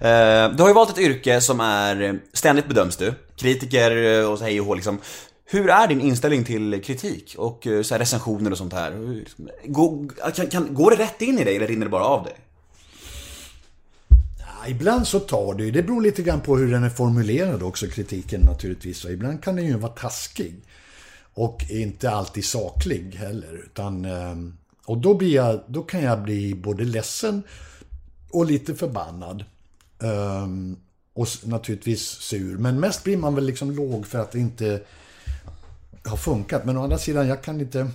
Eh, 0.00 0.50
Du 0.56 0.62
har 0.62 0.68
ju 0.68 0.74
valt 0.74 0.90
ett 0.90 0.98
yrke 0.98 1.40
som 1.40 1.60
är, 1.60 2.18
ständigt 2.32 2.68
bedöms 2.68 2.96
du 2.96 3.14
Kritiker 3.36 4.20
eh, 4.20 4.30
och 4.30 4.38
så 4.38 4.44
hej 4.44 4.60
och 4.60 4.66
hå 4.66 4.74
liksom 4.74 4.98
Hur 5.50 5.70
är 5.70 5.86
din 5.86 6.00
inställning 6.00 6.44
till 6.44 6.82
kritik 6.84 7.34
och 7.38 7.66
eh, 7.66 7.82
så 7.82 7.94
recensioner 7.94 8.50
och 8.50 8.58
sånt 8.58 8.72
här? 8.72 8.90
Hur- 8.92 9.24
Går, 9.64 10.08
kan, 10.34 10.46
kan, 10.46 10.74
går 10.74 10.90
det 10.90 10.96
rätt 10.96 11.22
in 11.22 11.38
i 11.38 11.44
dig 11.44 11.56
eller 11.56 11.66
rinner 11.66 11.86
det 11.86 11.90
bara 11.90 12.04
av 12.04 12.24
dig? 12.24 12.32
Ibland 14.68 15.06
så 15.06 15.20
tar 15.20 15.54
det 15.54 15.64
ju. 15.64 15.70
Det 15.70 15.82
beror 15.82 16.00
lite 16.00 16.22
grann 16.22 16.40
på 16.40 16.56
hur 16.56 16.72
den 16.72 16.84
är 16.84 16.90
formulerad 16.90 17.62
också, 17.62 17.86
kritiken 17.86 18.40
naturligtvis. 18.40 19.04
Och 19.04 19.10
ibland 19.10 19.44
kan 19.44 19.56
den 19.56 19.66
ju 19.66 19.76
vara 19.76 19.92
taskig. 19.92 20.54
Och 21.34 21.64
inte 21.68 22.10
alltid 22.10 22.44
saklig 22.44 23.14
heller. 23.14 23.64
Utan, 23.64 24.04
ehm, 24.04 24.56
och 24.84 24.98
då, 24.98 25.14
blir 25.14 25.34
jag, 25.34 25.60
då 25.66 25.82
kan 25.82 26.02
jag 26.02 26.22
bli 26.22 26.54
både 26.54 26.84
ledsen 26.84 27.42
och 28.30 28.46
lite 28.46 28.74
förbannad. 28.74 29.44
Ehm, 30.02 30.76
och 31.14 31.28
naturligtvis 31.44 32.02
sur. 32.02 32.58
Men 32.58 32.80
mest 32.80 33.04
blir 33.04 33.16
man 33.16 33.34
väl 33.34 33.44
liksom 33.44 33.70
låg 33.70 34.06
för 34.06 34.18
att 34.18 34.32
det 34.32 34.38
inte 34.38 34.82
har 36.04 36.16
funkat. 36.16 36.64
Men 36.64 36.76
å 36.76 36.82
andra 36.82 36.98
sidan, 36.98 37.28
jag 37.28 37.42
kan 37.42 37.60
inte... 37.60 37.90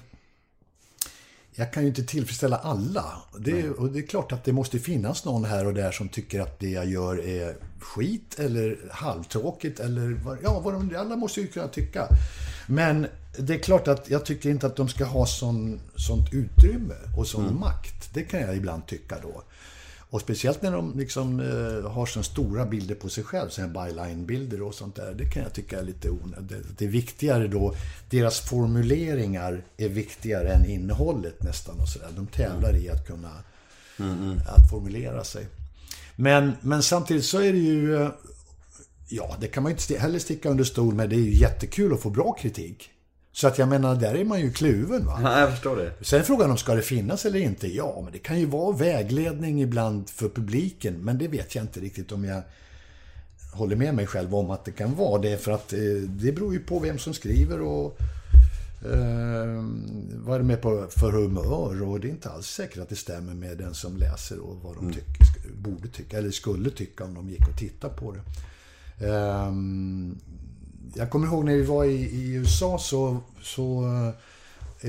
Jag 1.59 1.73
kan 1.73 1.83
ju 1.83 1.89
inte 1.89 2.03
tillfredsställa 2.03 2.57
alla. 2.57 3.05
Det, 3.39 3.69
och 3.69 3.91
det 3.91 3.99
är 3.99 4.07
klart 4.07 4.31
att 4.31 4.43
det 4.43 4.53
måste 4.53 4.79
finnas 4.79 5.25
någon 5.25 5.45
här 5.45 5.65
och 5.65 5.73
där 5.73 5.91
som 5.91 6.09
tycker 6.09 6.41
att 6.41 6.59
det 6.59 6.69
jag 6.69 6.85
gör 6.85 7.25
är 7.27 7.55
skit 7.79 8.39
eller 8.39 8.77
halvtråkigt 8.91 9.79
eller 9.79 10.19
ja, 10.43 10.59
vad 10.59 10.73
de, 10.73 10.95
alla 10.95 11.15
måste 11.15 11.41
ju 11.41 11.47
kunna 11.47 11.67
tycka. 11.67 12.07
Men 12.67 13.07
det 13.37 13.53
är 13.55 13.59
klart 13.59 13.87
att 13.87 14.09
jag 14.09 14.25
tycker 14.25 14.49
inte 14.49 14.67
att 14.67 14.75
de 14.75 14.89
ska 14.89 15.05
ha 15.05 15.25
sån, 15.25 15.79
sånt 15.95 16.33
utrymme 16.33 16.95
och 17.17 17.27
sån 17.27 17.59
makt. 17.59 18.13
Det 18.13 18.23
kan 18.23 18.41
jag 18.41 18.55
ibland 18.55 18.85
tycka 18.87 19.17
då. 19.21 19.43
Och 20.09 20.21
speciellt 20.21 20.61
när 20.61 20.71
de 20.71 20.97
liksom 20.97 21.39
eh, 21.39 21.91
har 21.91 22.05
så 22.05 22.23
stora 22.23 22.65
bilder 22.65 22.95
på 22.95 23.09
sig 23.09 23.23
själv, 23.23 23.49
sådana 23.49 23.73
byline-bilder 23.85 24.61
och 24.61 24.73
sånt 24.75 24.95
där. 24.95 25.13
Det 25.13 25.25
kan 25.25 25.43
jag 25.43 25.53
tycka 25.53 25.79
är 25.79 25.83
lite 25.83 26.09
onödigt. 26.09 26.65
Det 26.77 26.85
är 26.85 26.89
viktigare 26.89 27.47
då, 27.47 27.75
deras 28.09 28.39
formuleringar 28.39 29.63
är 29.77 29.89
viktigare 29.89 30.49
än 30.53 30.65
innehållet 30.69 31.43
nästan 31.43 31.79
och 31.79 31.89
sådär. 31.89 32.09
De 32.15 32.27
tävlar 32.27 32.75
i 32.75 32.89
att 32.89 33.07
kunna 33.07 33.31
att 34.47 34.69
formulera 34.69 35.23
sig. 35.23 35.47
Men, 36.15 36.51
men 36.61 36.83
samtidigt 36.83 37.25
så 37.25 37.37
är 37.41 37.53
det 37.53 37.59
ju... 37.59 37.95
eh, 37.95 38.09
Ja, 39.09 39.35
det 39.41 39.47
kan 39.47 39.63
man 39.63 39.71
ju 39.71 39.77
inte 39.77 39.97
heller 39.97 40.19
sticka 40.19 40.49
under 40.49 40.63
stol 40.63 40.93
med. 40.93 41.09
Det 41.09 41.15
är 41.15 41.19
ju 41.19 41.35
jättekul 41.35 41.93
att 41.93 42.01
få 42.01 42.09
bra 42.09 42.33
kritik. 42.33 42.89
Så 43.37 43.47
att 43.47 43.57
jag 43.57 43.67
menar, 43.69 43.95
där 43.95 44.15
är 44.15 44.25
man 44.25 44.39
ju 44.39 44.51
kluven 44.51 45.05
va. 45.05 45.19
Ja, 45.23 45.39
jag 45.39 45.51
förstår 45.51 45.75
det. 45.75 45.91
Sen 46.01 46.19
är 46.19 46.23
frågan 46.23 46.51
om 46.51 46.57
ska 46.57 46.75
det 46.75 46.81
finnas 46.81 47.25
eller 47.25 47.39
inte? 47.39 47.67
Ja, 47.75 48.01
men 48.03 48.11
det 48.13 48.19
kan 48.19 48.39
ju 48.39 48.45
vara 48.45 48.75
vägledning 48.77 49.61
ibland 49.61 50.09
för 50.09 50.29
publiken. 50.29 50.93
Men 50.93 51.17
det 51.17 51.27
vet 51.27 51.55
jag 51.55 51.63
inte 51.63 51.79
riktigt 51.79 52.11
om 52.11 52.23
jag 52.25 52.41
håller 53.53 53.75
med 53.75 53.95
mig 53.95 54.07
själv 54.07 54.35
om 54.35 54.51
att 54.51 54.65
det 54.65 54.71
kan 54.71 54.95
vara 54.95 55.21
det. 55.21 55.37
För 55.37 55.51
att 55.51 55.73
eh, 55.73 55.79
det 56.07 56.31
beror 56.31 56.53
ju 56.53 56.59
på 56.59 56.79
vem 56.79 56.97
som 56.97 57.13
skriver 57.13 57.61
och 57.61 57.97
eh, 58.85 59.63
vad 60.25 60.35
är 60.35 60.39
det 60.39 60.45
med 60.45 60.61
på 60.61 60.87
för 60.89 61.11
humör. 61.11 61.81
Och 61.83 61.99
det 61.99 62.07
är 62.07 62.11
inte 62.11 62.29
alls 62.29 62.47
säkert 62.47 62.77
att 62.77 62.89
det 62.89 62.95
stämmer 62.95 63.33
med 63.33 63.57
den 63.57 63.73
som 63.73 63.97
läser 63.97 64.39
och 64.39 64.57
vad 64.63 64.75
de 64.75 64.93
tycker, 64.93 65.11
sk- 65.25 65.61
borde 65.61 65.87
tycka, 65.87 66.17
eller 66.17 66.31
skulle 66.31 66.69
tycka 66.69 67.03
om 67.03 67.13
de 67.13 67.29
gick 67.29 67.47
och 67.47 67.57
tittade 67.57 67.93
på 67.93 68.11
det. 68.15 68.21
Ehm, 69.07 70.17
jag 70.95 71.09
kommer 71.09 71.27
ihåg 71.27 71.45
när 71.45 71.53
vi 71.55 71.61
var 71.65 71.83
i, 71.85 71.95
i 72.01 72.33
USA 72.33 72.77
så, 72.79 73.17
så 73.41 73.85
eh, 73.85 74.13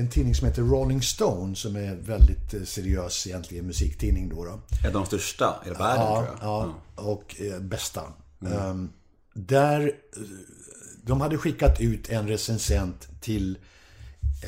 en 0.01 0.09
tidning 0.09 0.35
som 0.35 0.47
heter 0.47 0.61
Rolling 0.61 1.01
Stone 1.01 1.55
som 1.55 1.75
är 1.75 1.95
väldigt 1.95 2.53
eh, 2.53 2.63
seriös 2.63 3.27
egentligen 3.27 3.65
musiktidning 3.67 4.29
då. 4.29 4.45
då. 4.45 4.59
Är 4.87 4.93
de 4.93 5.05
största 5.05 5.55
i 5.65 5.69
världen 5.69 6.05
Ja, 6.05 6.15
tror 6.25 6.27
jag. 6.41 6.49
ja 6.49 6.73
och 7.03 7.35
eh, 7.41 7.59
bästa. 7.59 8.01
Ehm, 8.45 8.89
där, 9.33 9.81
eh, 10.15 10.21
de 11.03 11.21
hade 11.21 11.37
skickat 11.37 11.79
ut 11.81 12.09
en 12.09 12.27
recensent 12.27 13.07
till 13.21 13.57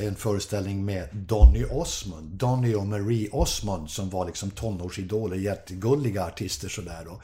en 0.00 0.14
föreställning 0.14 0.84
med 0.84 1.08
Donny 1.12 1.64
Osmond. 1.64 2.30
Donny 2.30 2.74
och 2.74 2.86
Marie 2.86 3.28
Osmond 3.32 3.90
som 3.90 4.10
var 4.10 4.26
liksom 4.26 4.50
tonårsidoler, 4.50 5.36
jättegulliga 5.36 6.24
artister 6.26 6.68
sådär. 6.68 7.06
Och 7.08 7.22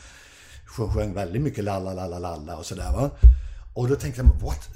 sjöng- 0.66 1.14
väldigt 1.14 1.42
mycket 1.42 1.64
lalla 1.64 1.92
lalla 1.94 2.18
lalla 2.18 2.56
och 2.56 2.66
sådär 2.66 2.92
va. 2.92 3.10
Och 3.73 3.89
då 3.89 3.97
tänkte 3.97 4.20
jag, 4.20 4.49
what? 4.49 4.69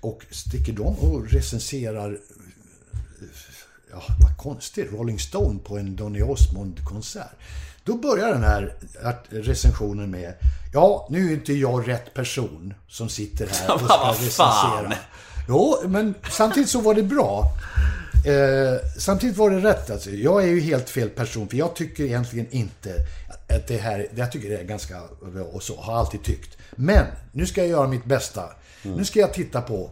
Och 0.00 0.24
sticker 0.30 0.72
de 0.72 0.98
och 0.98 1.30
recenserar 1.30 2.18
ja, 3.90 4.02
vad 4.20 4.36
konstigt, 4.36 4.92
Rolling 4.92 5.18
Stone 5.18 5.58
på 5.58 5.78
en 5.78 5.96
Donny 5.96 6.22
Osmond-konsert. 6.22 7.36
Då 7.84 7.96
börjar 7.96 8.28
den 8.28 8.42
här 8.42 8.74
recensionen 9.28 10.10
med 10.10 10.34
Ja, 10.72 11.06
nu 11.10 11.28
är 11.28 11.32
inte 11.32 11.52
jag 11.52 11.88
rätt 11.88 12.14
person 12.14 12.74
som 12.88 13.08
sitter 13.08 13.46
här 13.46 13.74
och 13.74 13.80
ska 13.80 14.10
recensera. 14.10 14.92
Jo, 15.48 15.76
men 15.84 16.14
samtidigt 16.30 16.68
så 16.68 16.80
var 16.80 16.94
det 16.94 17.02
bra. 17.02 17.52
Eh, 18.26 18.98
samtidigt 18.98 19.36
var 19.36 19.50
det 19.50 19.58
rätt 19.58 19.90
alltså. 19.90 20.10
Jag 20.10 20.42
är 20.42 20.46
ju 20.46 20.60
helt 20.60 20.90
fel 20.90 21.08
person 21.08 21.48
för 21.48 21.56
jag 21.56 21.76
tycker 21.76 22.04
egentligen 22.04 22.46
inte 22.50 22.94
att 23.48 23.66
det 23.68 23.76
här, 23.76 24.06
jag 24.14 24.32
tycker 24.32 24.50
det 24.50 24.56
är 24.56 24.64
ganska 24.64 25.02
och 25.52 25.62
så, 25.62 25.80
har 25.80 25.98
alltid 25.98 26.22
tyckt. 26.22 26.56
Men, 26.76 27.06
nu 27.32 27.46
ska 27.46 27.60
jag 27.60 27.70
göra 27.70 27.88
mitt 27.88 28.04
bästa. 28.04 28.44
Nu 28.82 29.04
ska 29.04 29.20
jag 29.20 29.34
titta 29.34 29.62
på 29.62 29.90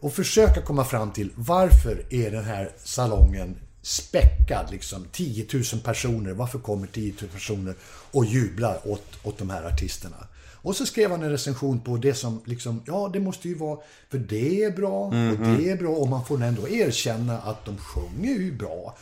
och 0.00 0.12
försöka 0.12 0.62
komma 0.62 0.84
fram 0.84 1.12
till 1.12 1.30
varför 1.34 2.06
är 2.10 2.30
den 2.30 2.44
här 2.44 2.70
salongen 2.84 3.56
späckad 3.82 4.70
liksom 4.70 5.06
10 5.12 5.46
000 5.52 5.62
personer. 5.84 6.32
Varför 6.32 6.58
kommer 6.58 6.86
10 6.86 7.14
000 7.20 7.30
personer 7.30 7.74
och 8.10 8.24
jublar 8.24 8.80
åt, 8.84 9.04
åt 9.22 9.38
de 9.38 9.50
här 9.50 9.64
artisterna? 9.64 10.26
Och 10.64 10.76
så 10.76 10.86
skrev 10.86 11.10
han 11.10 11.22
en 11.22 11.30
recension 11.30 11.80
på 11.80 11.96
det 11.96 12.14
som 12.14 12.40
liksom, 12.44 12.82
ja 12.86 13.10
det 13.12 13.20
måste 13.20 13.48
ju 13.48 13.54
vara, 13.54 13.78
för 14.10 14.18
det 14.18 14.64
är 14.64 14.70
bra 14.70 15.04
och 15.06 15.12
det 15.58 15.70
är 15.70 15.76
bra 15.76 15.90
och 15.90 16.08
man 16.08 16.24
får 16.24 16.42
ändå 16.42 16.68
erkänna 16.68 17.38
att 17.38 17.64
de 17.64 17.78
sjunger 17.78 18.32
ju 18.32 18.52
bra 18.52 18.96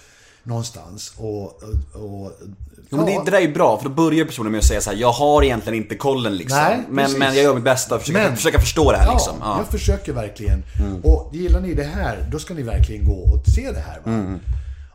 någonstans. 0.44 1.12
Och, 1.16 1.44
och, 1.92 2.32
Jo, 2.90 2.96
men 2.98 3.06
det, 3.06 3.22
det 3.24 3.30
där 3.30 3.38
är 3.38 3.42
ju 3.42 3.52
bra, 3.54 3.78
för 3.78 3.88
då 3.88 3.94
börjar 3.94 4.24
personen 4.24 4.52
med 4.52 4.58
att 4.58 4.64
säga 4.64 4.80
så 4.80 4.90
här: 4.90 4.96
jag 4.96 5.12
har 5.12 5.42
egentligen 5.42 5.82
inte 5.82 5.94
kollen 5.94 6.36
liksom. 6.36 6.58
Nej, 6.58 6.78
men, 6.88 7.12
men 7.18 7.34
jag 7.34 7.44
gör 7.44 7.54
mitt 7.54 7.64
bästa 7.64 7.94
och 7.94 8.00
försöker, 8.00 8.20
Men- 8.22 8.36
försöka 8.36 8.60
förstå 8.60 8.92
det 8.92 8.98
här 8.98 9.12
liksom. 9.12 9.36
Ja, 9.40 9.46
Ja. 9.46 9.58
jag 9.58 9.66
försöker 9.68 10.12
verkligen. 10.12 10.62
Och 11.02 11.30
gillar 11.34 11.60
ni 11.60 11.74
det 11.74 11.84
här, 11.84 12.28
då 12.32 12.38
ska 12.38 12.54
ni 12.54 12.62
verkligen 12.62 13.04
gå 13.04 13.12
och 13.14 13.42
se 13.46 13.72
det 13.72 13.80
här. 13.80 14.00
Va? 14.04 14.38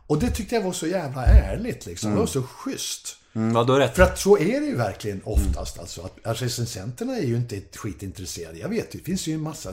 Och 0.06 0.18
det 0.18 0.30
tyckte 0.30 0.54
jag 0.54 0.62
var 0.62 0.72
så 0.72 0.86
jävla 0.86 1.24
ärligt 1.26 1.86
liksom. 1.86 2.10
Det 2.10 2.16
var 2.18 2.26
så 2.26 2.42
schysst. 2.42 3.16
Mm, 3.38 3.54
ja, 3.54 3.64
du 3.64 3.72
har 3.72 3.80
rätt. 3.80 3.96
För 3.96 4.02
att 4.02 4.18
så 4.18 4.38
är 4.38 4.60
det 4.60 4.66
ju 4.66 4.76
verkligen 4.76 5.20
oftast. 5.24 5.78
Alltså, 5.78 6.08
att, 6.22 6.42
recensenterna 6.42 7.16
är 7.16 7.22
ju 7.22 7.36
inte 7.36 7.60
skitintresserade. 7.74 8.58
Jag 8.58 8.68
vet, 8.68 8.92
det 8.92 8.98
finns 8.98 9.26
ju 9.26 9.34
en 9.34 9.42
massa 9.42 9.72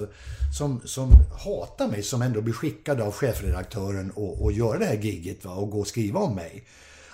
som, 0.57 0.81
som 0.85 1.11
hatar 1.45 1.87
mig 1.87 2.03
som 2.03 2.21
ändå 2.21 2.41
blir 2.41 2.53
skickade 2.53 3.03
av 3.03 3.11
chefredaktören 3.11 4.11
och, 4.11 4.43
och 4.43 4.51
göra 4.51 4.79
det 4.79 4.85
här 4.85 4.97
gigget 4.97 5.45
va, 5.45 5.53
och 5.53 5.69
gå 5.69 5.79
och 5.79 5.87
skriva 5.87 6.19
om 6.19 6.35
mig. 6.35 6.63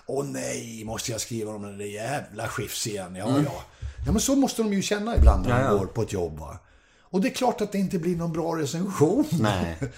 Åh 0.06 0.26
nej, 0.26 0.84
måste 0.86 1.12
jag 1.12 1.22
skriva 1.22 1.52
om 1.52 1.62
den 1.62 1.78
där 1.78 1.86
jävla 1.86 2.48
Schiffs 2.48 2.88
igen? 2.88 3.16
Ja, 3.16 3.40
ja. 3.46 3.64
Ja, 4.06 4.12
men 4.12 4.22
så 4.22 4.36
måste 4.36 4.64
de 4.64 4.74
ju 4.74 4.82
känna 4.82 5.18
ibland 5.18 5.48
när 5.48 5.50
de 5.50 5.62
Ja, 5.62 5.72
ja. 5.72 5.78
går 5.78 5.86
på 5.86 6.02
ett 6.02 6.14
jobb. 6.14 6.40
Va? 6.40 6.60
Och 7.02 7.22
det 7.22 7.28
är 7.28 7.34
klart 7.34 7.62
att 7.62 7.72
det 7.72 7.78
inte 7.78 8.00
blir 8.00 8.16
någon 8.16 8.34
bra 8.34 8.58
recension. 8.58 9.26
Nej. 9.32 9.78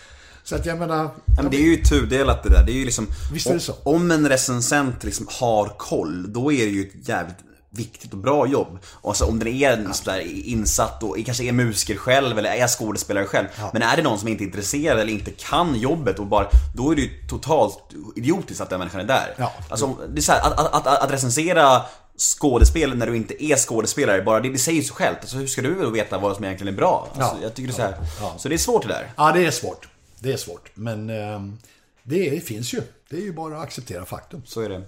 Så 0.44 0.56
att 0.56 0.66
jag 0.66 0.80
menar... 0.80 1.10
Ja, 1.26 1.42
men 1.42 1.52
det 1.52 1.58
är 1.58 1.62
ju 1.62 1.84
tudelat 1.84 2.44
det 2.44 2.50
där. 2.50 2.64
Det 2.66 2.72
är 2.72 2.76
ju 2.76 2.86
liksom, 2.86 3.08
Visst 3.34 3.48
är 3.48 3.54
det 3.54 3.60
så. 3.60 3.74
Om 3.84 4.12
en 4.12 4.30
recensent 4.30 5.04
liksom 5.04 5.28
har 5.30 5.68
koll, 5.78 6.34
då 6.34 6.52
är 6.52 6.66
det 6.66 6.72
ju 6.72 6.82
ett 6.82 7.08
jävligt 7.08 7.38
viktigt 7.70 8.12
och 8.14 8.18
bra 8.18 8.48
jobb. 8.48 8.80
Alltså, 9.04 9.26
om 9.26 9.40
den 9.40 9.48
är 9.48 10.06
där 10.06 10.20
insatt 10.48 11.04
och 11.04 11.18
kanske 11.26 11.44
är 11.44 11.52
musiker 11.52 11.96
själv 11.96 12.38
eller 12.40 12.50
är 12.50 12.68
skådespelare 12.68 13.26
själv. 13.26 13.48
Men 13.74 13.82
är 13.82 13.98
det 13.98 14.04
någon 14.04 14.20
som 14.20 14.28
inte 14.28 14.44
är 14.44 14.46
intresserad 14.46 15.00
eller 15.00 15.14
inte 15.14 15.32
kan 15.32 15.76
jobbet 15.76 16.20
och 16.20 16.26
bara, 16.26 16.48
då 16.76 16.92
är 16.92 16.96
det 16.96 17.02
ju 17.02 17.28
totalt 17.28 17.80
idiotiskt 18.16 18.62
att 18.62 18.70
den 18.70 18.80
människan 18.80 19.02
är 19.02 19.06
där. 19.06 19.36
Ja. 19.38 19.54
Alltså, 19.70 19.96
det 20.10 20.20
är 20.20 20.22
så 20.22 20.32
här, 20.32 20.42
att, 20.42 20.60
att, 20.60 20.88
att, 20.88 21.04
att 21.04 21.12
recensera 21.12 21.82
skådespel 22.18 22.98
när 22.98 23.08
du 23.08 23.16
inte 23.16 23.44
är 23.44 23.56
skådespelare, 23.56 24.22
bara 24.22 24.40
det, 24.40 24.50
det 24.50 24.58
säger 24.58 24.82
sig 24.82 24.92
självt. 24.92 25.18
Alltså, 25.22 25.38
hur 25.38 25.48
ska 25.48 25.62
du 25.62 25.92
veta 25.92 26.18
vad 26.18 26.36
som 26.36 26.46
egentligen 26.46 26.74
är 26.74 26.78
bra? 26.78 27.08
Alltså, 27.16 27.36
Ja. 27.36 27.44
Jag 27.44 27.54
tycker 27.54 27.68
det 27.68 27.74
är 27.74 27.76
så 27.76 27.82
här. 27.82 28.38
Så 28.38 28.50
det 28.50 28.56
är 28.56 28.58
svårt 28.58 28.82
det 28.82 28.88
där. 28.88 29.12
Ja, 29.18 29.32
det 29.32 29.46
är 29.46 29.52
svårt. 29.52 29.88
Det 30.24 30.34
är 30.34 30.38
svårt. 30.38 30.72
Men 30.74 31.10
ehm, 31.10 31.58
det 32.04 32.48
finns 32.48 32.74
ju. 32.74 32.82
Det 33.10 33.18
är 33.18 33.22
ju 33.22 33.34
bara 33.34 33.58
att 33.58 33.64
acceptera 33.64 34.06
faktum. 34.06 34.42
Så 34.46 34.62
är 34.62 34.70
det. 34.70 34.82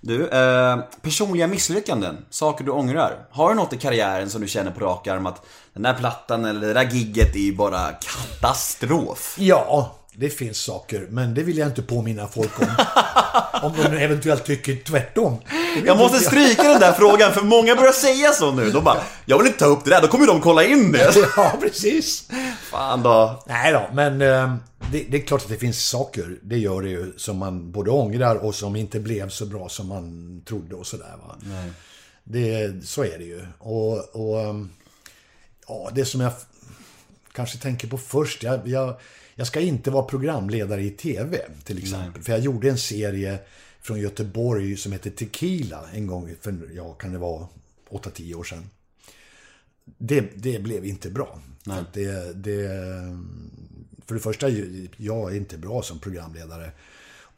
Du, 0.00 0.28
eh, 0.28 0.78
personliga 1.02 1.46
misslyckanden, 1.46 2.24
saker 2.30 2.64
du 2.64 2.70
ångrar. 2.70 3.26
Har 3.30 3.48
du 3.48 3.54
något 3.54 3.72
i 3.72 3.76
karriären 3.76 4.30
som 4.30 4.40
du 4.40 4.48
känner 4.48 4.70
på 4.70 4.80
rak 4.80 5.06
arm 5.06 5.26
att 5.26 5.46
den 5.72 5.82
där 5.82 5.94
plattan 5.94 6.44
eller 6.44 6.66
det 6.66 6.72
där 6.72 6.90
gigget 6.90 7.34
är 7.34 7.40
ju 7.40 7.56
bara 7.56 7.92
katastrof? 7.92 9.36
Ja, 9.38 9.98
det 10.20 10.30
finns 10.30 10.58
saker, 10.58 11.06
men 11.10 11.34
det 11.34 11.42
vill 11.42 11.58
jag 11.58 11.68
inte 11.68 11.82
påminna 11.82 12.28
folk 12.28 12.60
om. 12.60 12.66
om 13.62 13.72
de 13.76 13.96
eventuellt 13.96 14.44
tycker 14.44 14.76
tvärtom. 14.84 15.36
Jag 15.84 15.98
måste 15.98 16.18
stryka 16.18 16.62
den 16.62 16.80
där 16.80 16.92
frågan 16.92 17.32
för 17.32 17.42
många 17.42 17.76
börjar 17.76 17.92
säga 17.92 18.32
så 18.32 18.52
nu. 18.52 18.70
De 18.70 18.84
bara, 18.84 19.00
jag 19.24 19.38
vill 19.38 19.46
inte 19.46 19.58
ta 19.58 19.66
upp 19.66 19.84
det 19.84 19.90
där, 19.90 20.02
då 20.02 20.08
kommer 20.08 20.26
de 20.26 20.40
kolla 20.40 20.64
in 20.64 20.92
det. 20.92 21.14
Ja, 21.36 21.54
precis. 21.60 22.28
Fan 22.70 23.02
då. 23.02 23.44
Nej 23.46 23.72
då, 23.72 23.88
men 23.92 24.22
eh, 24.22 24.54
det, 24.92 25.04
det 25.08 25.16
är 25.16 25.26
klart 25.26 25.42
att 25.42 25.48
det 25.48 25.56
finns 25.56 25.88
saker, 25.88 26.38
det 26.42 26.58
gör 26.58 26.82
det 26.82 26.88
ju, 26.88 27.12
som 27.16 27.36
man 27.36 27.72
både 27.72 27.90
ångrar 27.90 28.36
och 28.36 28.54
som 28.54 28.76
inte 28.76 29.00
blev 29.00 29.28
så 29.28 29.46
bra 29.46 29.68
som 29.68 29.88
man 29.88 30.42
trodde 30.48 30.74
och 30.74 30.86
sådär 30.86 31.14
va. 31.26 31.36
Det, 32.24 32.72
så 32.86 33.04
är 33.04 33.18
det 33.18 33.24
ju. 33.24 33.46
Och, 33.58 33.98
och 34.12 34.40
ehm, 34.40 34.70
ja, 35.68 35.90
det 35.94 36.04
som 36.04 36.20
jag 36.20 36.32
kanske 37.32 37.58
tänker 37.58 37.88
på 37.88 37.98
först, 37.98 38.42
jag, 38.42 38.68
jag, 38.68 38.94
jag 39.38 39.46
ska 39.46 39.60
inte 39.60 39.90
vara 39.90 40.02
programledare 40.02 40.82
i 40.82 40.90
TV 40.90 41.38
till 41.64 41.78
exempel. 41.78 42.22
För 42.22 42.32
jag 42.32 42.40
gjorde 42.40 42.70
en 42.70 42.78
serie 42.78 43.38
från 43.80 44.00
Göteborg 44.00 44.76
som 44.76 44.92
heter 44.92 45.10
Tequila 45.10 45.88
en 45.92 46.06
gång 46.06 46.34
för, 46.40 46.70
ja, 46.74 46.92
kan 46.92 47.12
det 47.12 47.18
vara 47.18 47.48
8-10 47.90 48.34
år 48.34 48.44
sedan. 48.44 48.70
Det, 49.84 50.20
det 50.34 50.58
blev 50.58 50.84
inte 50.84 51.10
bra. 51.10 51.40
För, 51.64 51.84
det, 51.92 52.32
det, 52.34 52.68
för 54.06 54.14
det 54.14 54.20
första, 54.20 54.48
jag 54.96 55.32
är 55.32 55.36
inte 55.36 55.58
bra 55.58 55.82
som 55.82 55.98
programledare. 55.98 56.70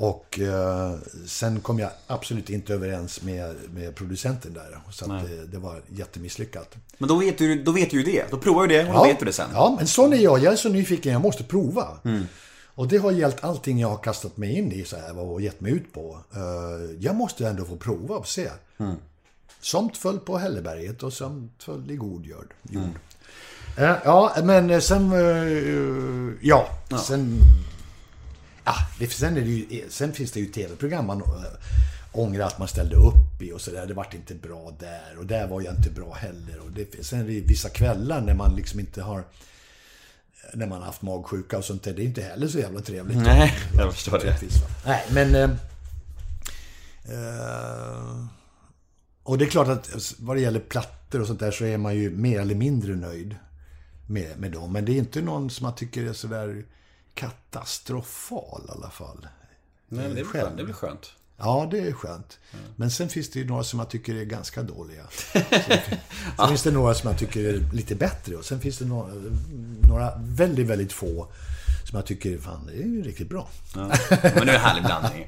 Och 0.02 0.38
eh, 0.40 0.94
sen 1.26 1.60
kom 1.60 1.78
jag 1.78 1.90
absolut 2.06 2.50
inte 2.50 2.74
överens 2.74 3.22
med, 3.22 3.56
med 3.74 3.94
producenten 3.94 4.52
där. 4.54 4.78
Så 4.90 5.06
det, 5.06 5.46
det 5.46 5.58
var 5.58 5.82
jättemisslyckat. 5.88 6.74
Men 6.98 7.08
då 7.08 7.16
vet, 7.16 7.38
du, 7.38 7.62
då 7.62 7.72
vet 7.72 7.90
du 7.90 7.96
ju 7.96 8.02
det. 8.12 8.30
Då 8.30 8.36
provar 8.36 8.66
du 8.66 8.74
det 8.76 8.88
och 8.88 8.94
då 8.94 9.04
vet 9.04 9.18
du 9.18 9.24
det 9.24 9.32
sen. 9.32 9.50
Ja, 9.54 9.74
men 9.78 9.86
sån 9.86 10.12
är 10.12 10.16
jag. 10.16 10.38
Jag 10.38 10.52
är 10.52 10.56
så 10.56 10.68
nyfiken, 10.68 11.12
jag 11.12 11.22
måste 11.22 11.44
prova. 11.44 11.88
Och 12.74 12.88
det 12.88 12.96
har 12.98 13.10
gällt 13.12 13.44
allting 13.44 13.78
jag 13.80 13.88
har 13.88 13.96
kastat 13.96 14.36
mig 14.36 14.58
in 14.58 14.72
i 14.72 14.84
så 14.84 14.96
här, 14.96 15.18
och 15.18 15.40
gett 15.40 15.60
mig 15.60 15.72
ut 15.72 15.92
på. 15.92 16.18
Eh, 16.34 16.96
Jag 16.98 17.16
måste 17.16 17.46
ändå 17.48 17.64
få 17.64 17.76
prova 17.76 18.14
och 18.16 18.28
se. 18.28 18.50
Somt 19.60 19.96
föll 19.96 20.18
på 20.18 20.38
Hälleberget 20.38 21.02
och 21.02 21.12
somt 21.12 21.62
föll 21.62 21.90
i 21.90 21.96
god 21.96 22.26
jord. 22.26 22.54
jord. 22.62 22.82
Eh, 23.78 23.94
Ja, 24.04 24.36
men 24.44 24.82
sen... 24.82 25.12
eh, 25.12 26.34
Ja, 26.40 26.68
sen... 27.06 27.38
Ja, 28.70 28.76
det, 28.98 29.12
sen, 29.12 29.36
är 29.36 29.40
det 29.40 29.46
ju, 29.46 29.84
sen 29.88 30.12
finns 30.12 30.32
det 30.32 30.40
ju 30.40 30.46
tv-program 30.46 31.06
man 31.06 31.20
äh, 31.20 31.26
ångrar 32.12 32.46
att 32.46 32.58
man 32.58 32.68
ställde 32.68 32.96
upp 32.96 33.42
i 33.42 33.52
och 33.52 33.60
sådär. 33.60 33.86
Det 33.86 33.94
vart 33.94 34.14
inte 34.14 34.34
bra 34.34 34.76
där 34.78 35.18
och 35.18 35.26
där 35.26 35.46
var 35.46 35.60
jag 35.60 35.74
inte 35.74 35.90
bra 35.90 36.14
heller. 36.14 36.58
Och 36.60 36.70
det, 36.70 37.04
sen 37.04 37.20
är 37.20 37.24
det 37.24 37.40
vissa 37.40 37.68
kvällar 37.68 38.20
när 38.20 38.34
man 38.34 38.56
liksom 38.56 38.80
inte 38.80 39.02
har... 39.02 39.24
När 40.54 40.66
man 40.66 40.78
har 40.78 40.86
haft 40.86 41.02
magsjuka 41.02 41.58
och 41.58 41.64
sånt 41.64 41.82
där. 41.82 41.92
Det 41.92 42.02
är 42.02 42.06
inte 42.06 42.22
heller 42.22 42.48
så 42.48 42.58
jävla 42.58 42.80
trevligt. 42.80 43.18
Nej, 43.18 43.54
jag 43.76 43.94
förstår 43.94 44.18
det. 44.18 44.36
Nej, 44.86 45.04
men... 45.10 45.34
Eh, 45.34 45.50
eh, 47.14 48.24
Och 49.22 49.38
det 49.38 49.44
är 49.44 49.50
klart 49.50 49.68
att 49.68 50.14
vad 50.18 50.36
det 50.36 50.40
gäller 50.40 50.60
plattor 50.60 51.20
och 51.20 51.26
sånt 51.26 51.40
där 51.40 51.50
så 51.50 51.64
är 51.64 51.78
man 51.78 51.94
ju 51.96 52.10
mer 52.10 52.40
eller 52.40 52.54
mindre 52.54 52.96
nöjd 52.96 53.36
med, 54.06 54.38
med 54.38 54.52
dem. 54.52 54.72
Men 54.72 54.84
det 54.84 54.92
är 54.92 54.96
inte 54.96 55.22
någon 55.22 55.50
som 55.50 55.64
man 55.64 55.74
tycker 55.74 56.06
är 56.06 56.12
sådär 56.12 56.64
katastrofal 57.14 58.62
i 58.68 58.70
alla 58.70 58.90
fall. 58.90 59.28
Nej, 59.88 60.06
men 60.06 60.14
det 60.14 60.20
är 60.20 60.24
skönt. 60.24 60.56
Det 60.56 60.64
väl 60.64 60.72
skönt. 60.72 61.12
Ja, 61.36 61.68
det 61.70 61.78
är 61.78 61.92
skönt. 61.92 62.38
Men 62.76 62.90
sen 62.90 63.08
finns 63.08 63.30
det 63.30 63.38
ju 63.38 63.46
några 63.46 63.64
som 63.64 63.78
jag 63.78 63.90
tycker 63.90 64.14
är 64.14 64.24
ganska 64.24 64.62
dåliga. 64.62 65.06
Sen 66.36 66.48
finns 66.48 66.62
det 66.62 66.70
några 66.70 66.94
som 66.94 67.10
jag 67.10 67.18
tycker 67.18 67.40
är 67.44 67.72
lite 67.72 67.94
bättre. 67.94 68.36
Och 68.36 68.44
sen 68.44 68.60
finns 68.60 68.78
det 68.78 68.84
några, 68.84 69.12
några 69.88 70.12
väldigt, 70.18 70.66
väldigt 70.66 70.92
få 70.92 71.32
som 71.90 71.96
jag 71.96 72.06
tycker, 72.06 72.38
fan, 72.38 72.66
det 72.66 72.72
är 72.72 72.86
ju 72.86 73.02
riktigt 73.02 73.28
bra. 73.28 73.46
Ja. 73.74 73.80
Men 73.80 74.46
det 74.46 74.52
är 74.52 74.54
en 74.54 74.60
härlig 74.60 74.84
blandning. 74.84 75.26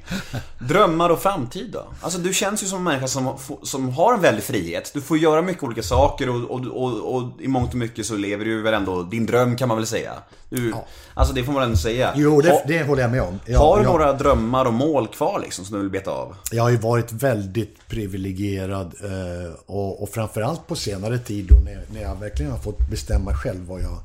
Drömmar 0.59 1.09
och 1.09 1.19
framtid 1.21 1.69
då? 1.71 1.85
Alltså 2.01 2.19
du 2.19 2.33
känns 2.33 2.63
ju 2.63 2.67
som 2.67 2.77
en 2.77 2.83
människa 2.83 3.07
som, 3.07 3.37
som 3.63 3.89
har 3.89 4.13
en 4.13 4.21
väldig 4.21 4.43
frihet. 4.43 4.91
Du 4.93 5.01
får 5.01 5.17
göra 5.17 5.41
mycket 5.41 5.63
olika 5.63 5.83
saker 5.83 6.29
och, 6.29 6.51
och, 6.51 6.65
och, 6.67 7.15
och 7.15 7.41
i 7.41 7.47
mångt 7.47 7.69
och 7.69 7.75
mycket 7.75 8.05
så 8.05 8.15
lever 8.15 8.45
du 8.45 8.61
väl 8.61 8.73
ändå 8.73 9.03
din 9.03 9.25
dröm 9.25 9.55
kan 9.57 9.67
man 9.67 9.77
väl 9.77 9.87
säga. 9.87 10.13
Du, 10.49 10.73
Alltså 11.13 11.33
det 11.33 11.43
får 11.43 11.53
man 11.53 11.63
ändå 11.63 11.77
säga. 11.77 12.13
Jo, 12.15 12.41
det, 12.41 12.49
Ha- 12.49 12.61
det 12.67 12.83
håller 12.83 13.01
jag 13.01 13.11
med 13.11 13.21
om. 13.21 13.39
Jag, 13.45 13.59
har 13.59 13.77
du 13.77 13.83
jag, 13.83 13.91
några 13.91 14.13
drömmar 14.13 14.65
och 14.65 14.73
mål 14.73 15.07
kvar 15.07 15.39
liksom 15.43 15.65
som 15.65 15.75
du 15.75 15.81
vill 15.81 15.91
beta 15.91 16.11
av? 16.11 16.35
Jag 16.51 16.63
har 16.63 16.69
ju 16.69 16.77
varit 16.77 17.11
väldigt 17.11 17.87
privilegierad 17.87 18.93
eh, 19.03 19.53
och, 19.65 20.03
och 20.03 20.09
framförallt 20.09 20.67
på 20.67 20.75
senare 20.75 21.17
tid 21.19 21.45
då 21.49 21.55
när, 21.55 21.81
när 21.93 22.01
jag 22.01 22.15
verkligen 22.19 22.51
har 22.51 22.59
fått 22.59 22.89
bestämma 22.89 23.33
själv 23.33 23.65
vad 23.67 23.81
jag, 23.81 23.97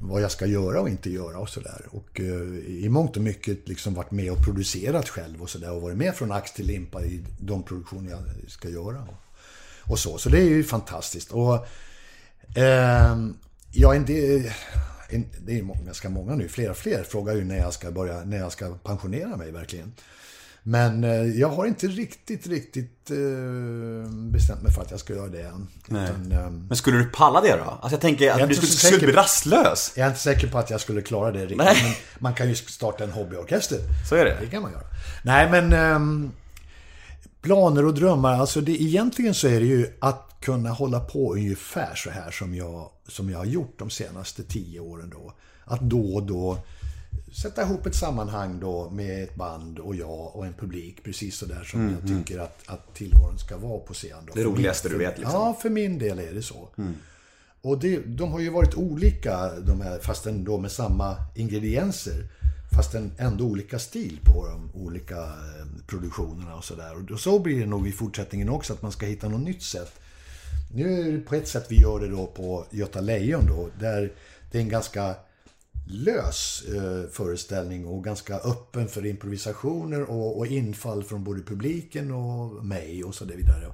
vad 0.00 0.22
jag 0.22 0.30
ska 0.30 0.46
göra 0.46 0.80
och 0.80 0.88
inte 0.88 1.10
göra 1.10 1.38
och 1.38 1.48
sådär. 1.48 1.86
Och 1.90 2.20
eh, 2.20 2.58
i 2.84 2.88
mångt 2.88 3.16
och 3.16 3.22
mycket 3.22 3.68
liksom 3.68 3.94
varit 3.94 4.10
med 4.10 4.30
och 4.32 4.44
producerat 4.44 5.08
själv 5.08 5.42
och 5.42 5.50
sådär 5.50 5.72
och 5.72 5.82
varit 5.82 5.96
med 5.96 6.14
från 6.14 6.32
ax 6.32 6.52
till 6.52 6.66
limpa 6.66 7.04
i 7.04 7.24
de 7.40 7.62
produktioner 7.62 8.10
jag 8.10 8.20
ska 8.50 8.68
göra. 8.68 9.08
Och, 9.84 9.98
så. 9.98 10.18
Så 10.18 10.28
det 10.28 10.38
är 10.38 10.44
ju 10.48 10.64
fantastiskt. 10.64 11.32
Och 11.32 11.54
eh, 12.58 13.16
ja, 13.72 13.94
en 13.94 14.04
del, 14.04 14.50
en- 15.08 15.28
Det 15.46 15.58
är 15.58 15.84
ganska 15.84 16.08
många 16.08 16.34
nu, 16.34 16.48
fler 16.48 16.70
och 16.70 16.76
fler 16.76 17.02
frågar 17.02 17.34
ju 17.34 17.44
när 17.44 17.58
jag 17.58 17.74
ska 17.74 17.90
börja, 17.90 18.24
när 18.24 18.38
jag 18.38 18.52
ska 18.52 18.74
pensionera 18.74 19.36
mig 19.36 19.50
verkligen. 19.52 19.92
Men 20.62 21.04
eh, 21.04 21.10
jag 21.10 21.48
har 21.48 21.66
inte 21.66 21.86
riktigt, 21.86 22.46
riktigt 22.46 23.10
eh, 23.10 24.10
bestämt 24.12 24.62
mig 24.62 24.72
för 24.72 24.82
att 24.82 24.90
jag 24.90 25.00
ska 25.00 25.14
göra 25.14 25.28
det 25.28 25.42
än. 25.42 25.68
Utan, 25.86 26.32
ehm, 26.32 26.66
Men 26.68 26.76
skulle 26.76 26.98
du 26.98 27.04
palla 27.04 27.40
det 27.40 27.56
då? 27.56 27.64
Alltså 27.64 27.90
jag 27.90 28.00
tänker 28.00 28.24
Jag 28.24 28.40
att 28.40 28.48
du 28.48 28.54
inte 28.54 28.66
skulle, 28.66 28.92
skulle 28.92 29.06
bli 29.06 29.16
rastlös. 29.16 29.92
jag 29.96 30.04
är 30.04 30.08
inte 30.08 30.20
säker 30.20 30.48
på 30.48 30.58
att 30.58 30.70
jag 30.70 30.80
skulle 30.80 31.02
klara 31.02 31.32
det 31.32 31.40
riktigt. 31.40 31.58
Nej. 31.58 31.82
Men 31.82 31.92
man 32.18 32.34
kan 32.34 32.48
ju 32.48 32.54
starta 32.54 33.04
en 33.04 33.10
hobbyorkester. 33.10 33.78
Så 34.08 34.14
är 34.14 34.24
det. 34.24 34.36
Det 34.40 34.46
kan 34.46 34.62
man 34.62 34.72
göra. 34.72 34.84
Nej, 35.24 35.50
men 35.50 35.72
ehm, 35.72 36.30
planer 37.42 37.84
och 37.86 37.94
drömmar. 37.94 38.34
Alltså 38.34 38.60
det, 38.60 38.82
egentligen 38.82 39.34
så 39.34 39.48
är 39.48 39.60
det 39.60 39.66
ju 39.66 39.86
att 40.00 40.36
kunna 40.40 40.70
hålla 40.70 41.00
på 41.00 41.34
ungefär 41.34 41.94
så 41.94 42.10
här 42.10 42.30
som 42.30 42.54
jag, 42.54 42.90
som 43.08 43.30
jag 43.30 43.38
har 43.38 43.44
gjort 43.44 43.78
de 43.78 43.90
senaste 43.90 44.42
tio 44.42 44.80
åren 44.80 45.10
då. 45.10 45.32
Att 45.64 45.80
då 45.80 46.14
och 46.14 46.22
då 46.22 46.58
sätta 47.32 47.62
ihop 47.62 47.86
ett 47.86 47.94
sammanhang 47.94 48.60
då 48.60 48.90
med 48.90 49.22
ett 49.24 49.34
band 49.34 49.78
och 49.78 49.94
jag 49.94 50.36
och 50.36 50.46
en 50.46 50.52
publik. 50.54 51.04
Precis 51.04 51.36
så 51.36 51.46
där 51.46 51.64
som 51.64 51.96
jag 52.00 52.08
tycker 52.18 52.38
att, 52.38 52.62
att 52.66 52.94
tillvaron 52.94 53.38
ska 53.38 53.56
vara 53.56 53.78
på 53.78 53.94
scen. 53.94 54.18
Då. 54.26 54.32
Det 54.34 54.44
roligaste 54.44 54.88
min- 54.88 54.98
du 54.98 55.04
vet, 55.04 55.18
liksom. 55.18 55.34
Ja, 55.34 55.58
för 55.62 55.70
min 55.70 55.98
del 55.98 56.18
är 56.18 56.34
det 56.34 56.42
så. 56.42 56.68
Och 57.62 57.78
det, 57.78 57.98
de 58.06 58.32
har 58.32 58.40
ju 58.40 58.50
varit 58.50 58.74
olika, 58.74 59.50
de 59.60 59.80
här, 59.80 59.98
fastän 59.98 60.44
då 60.44 60.58
med 60.58 60.72
samma 60.72 61.16
ingredienser. 61.34 62.28
Fastän 62.76 63.12
ändå 63.18 63.44
olika 63.44 63.78
stil 63.78 64.20
på 64.24 64.46
de 64.46 64.70
olika 64.82 65.16
eh, 65.22 65.66
produktionerna 65.86 66.54
och 66.56 66.64
sådär. 66.64 67.12
Och 67.12 67.20
så 67.20 67.38
blir 67.38 67.60
det 67.60 67.66
nog 67.66 67.88
i 67.88 67.92
fortsättningen 67.92 68.48
också, 68.48 68.72
att 68.72 68.82
man 68.82 68.92
ska 68.92 69.06
hitta 69.06 69.28
något 69.28 69.40
nytt 69.40 69.62
sätt. 69.62 69.92
Nu 70.74 71.00
är 71.08 71.12
det 71.12 71.18
på 71.20 71.34
ett 71.34 71.48
sätt 71.48 71.66
vi 71.68 71.80
gör 71.80 72.00
det 72.00 72.08
då 72.08 72.26
på 72.26 72.64
Göta 72.70 73.00
Lejon 73.00 73.46
då, 73.46 73.68
där 73.80 74.12
det 74.52 74.58
är 74.58 74.62
en 74.62 74.68
ganska 74.68 75.14
lös 75.90 76.62
eh, 76.62 77.10
föreställning 77.10 77.86
och 77.86 78.04
ganska 78.04 78.38
öppen 78.38 78.88
för 78.88 79.06
improvisationer 79.06 80.02
och, 80.02 80.38
och 80.38 80.46
infall 80.46 81.04
från 81.04 81.24
både 81.24 81.42
publiken 81.42 82.10
och 82.10 82.64
mig 82.64 83.04
och 83.04 83.14
så 83.14 83.24
vidare. 83.24 83.72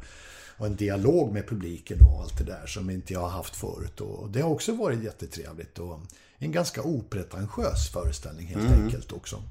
Och 0.56 0.66
en 0.66 0.76
dialog 0.76 1.32
med 1.32 1.48
publiken 1.48 1.98
och 2.00 2.22
allt 2.22 2.38
det 2.38 2.44
där 2.44 2.66
som 2.66 2.90
inte 2.90 3.12
jag 3.12 3.20
har 3.20 3.28
haft 3.28 3.56
förut. 3.56 4.00
Och 4.00 4.30
det 4.30 4.40
har 4.40 4.50
också 4.50 4.72
varit 4.72 5.02
jättetrevligt 5.02 5.78
och 5.78 6.00
en 6.38 6.52
ganska 6.52 6.82
opretentiös 6.82 7.88
föreställning 7.92 8.46
helt 8.46 8.72
enkelt 8.72 9.12
också. 9.12 9.42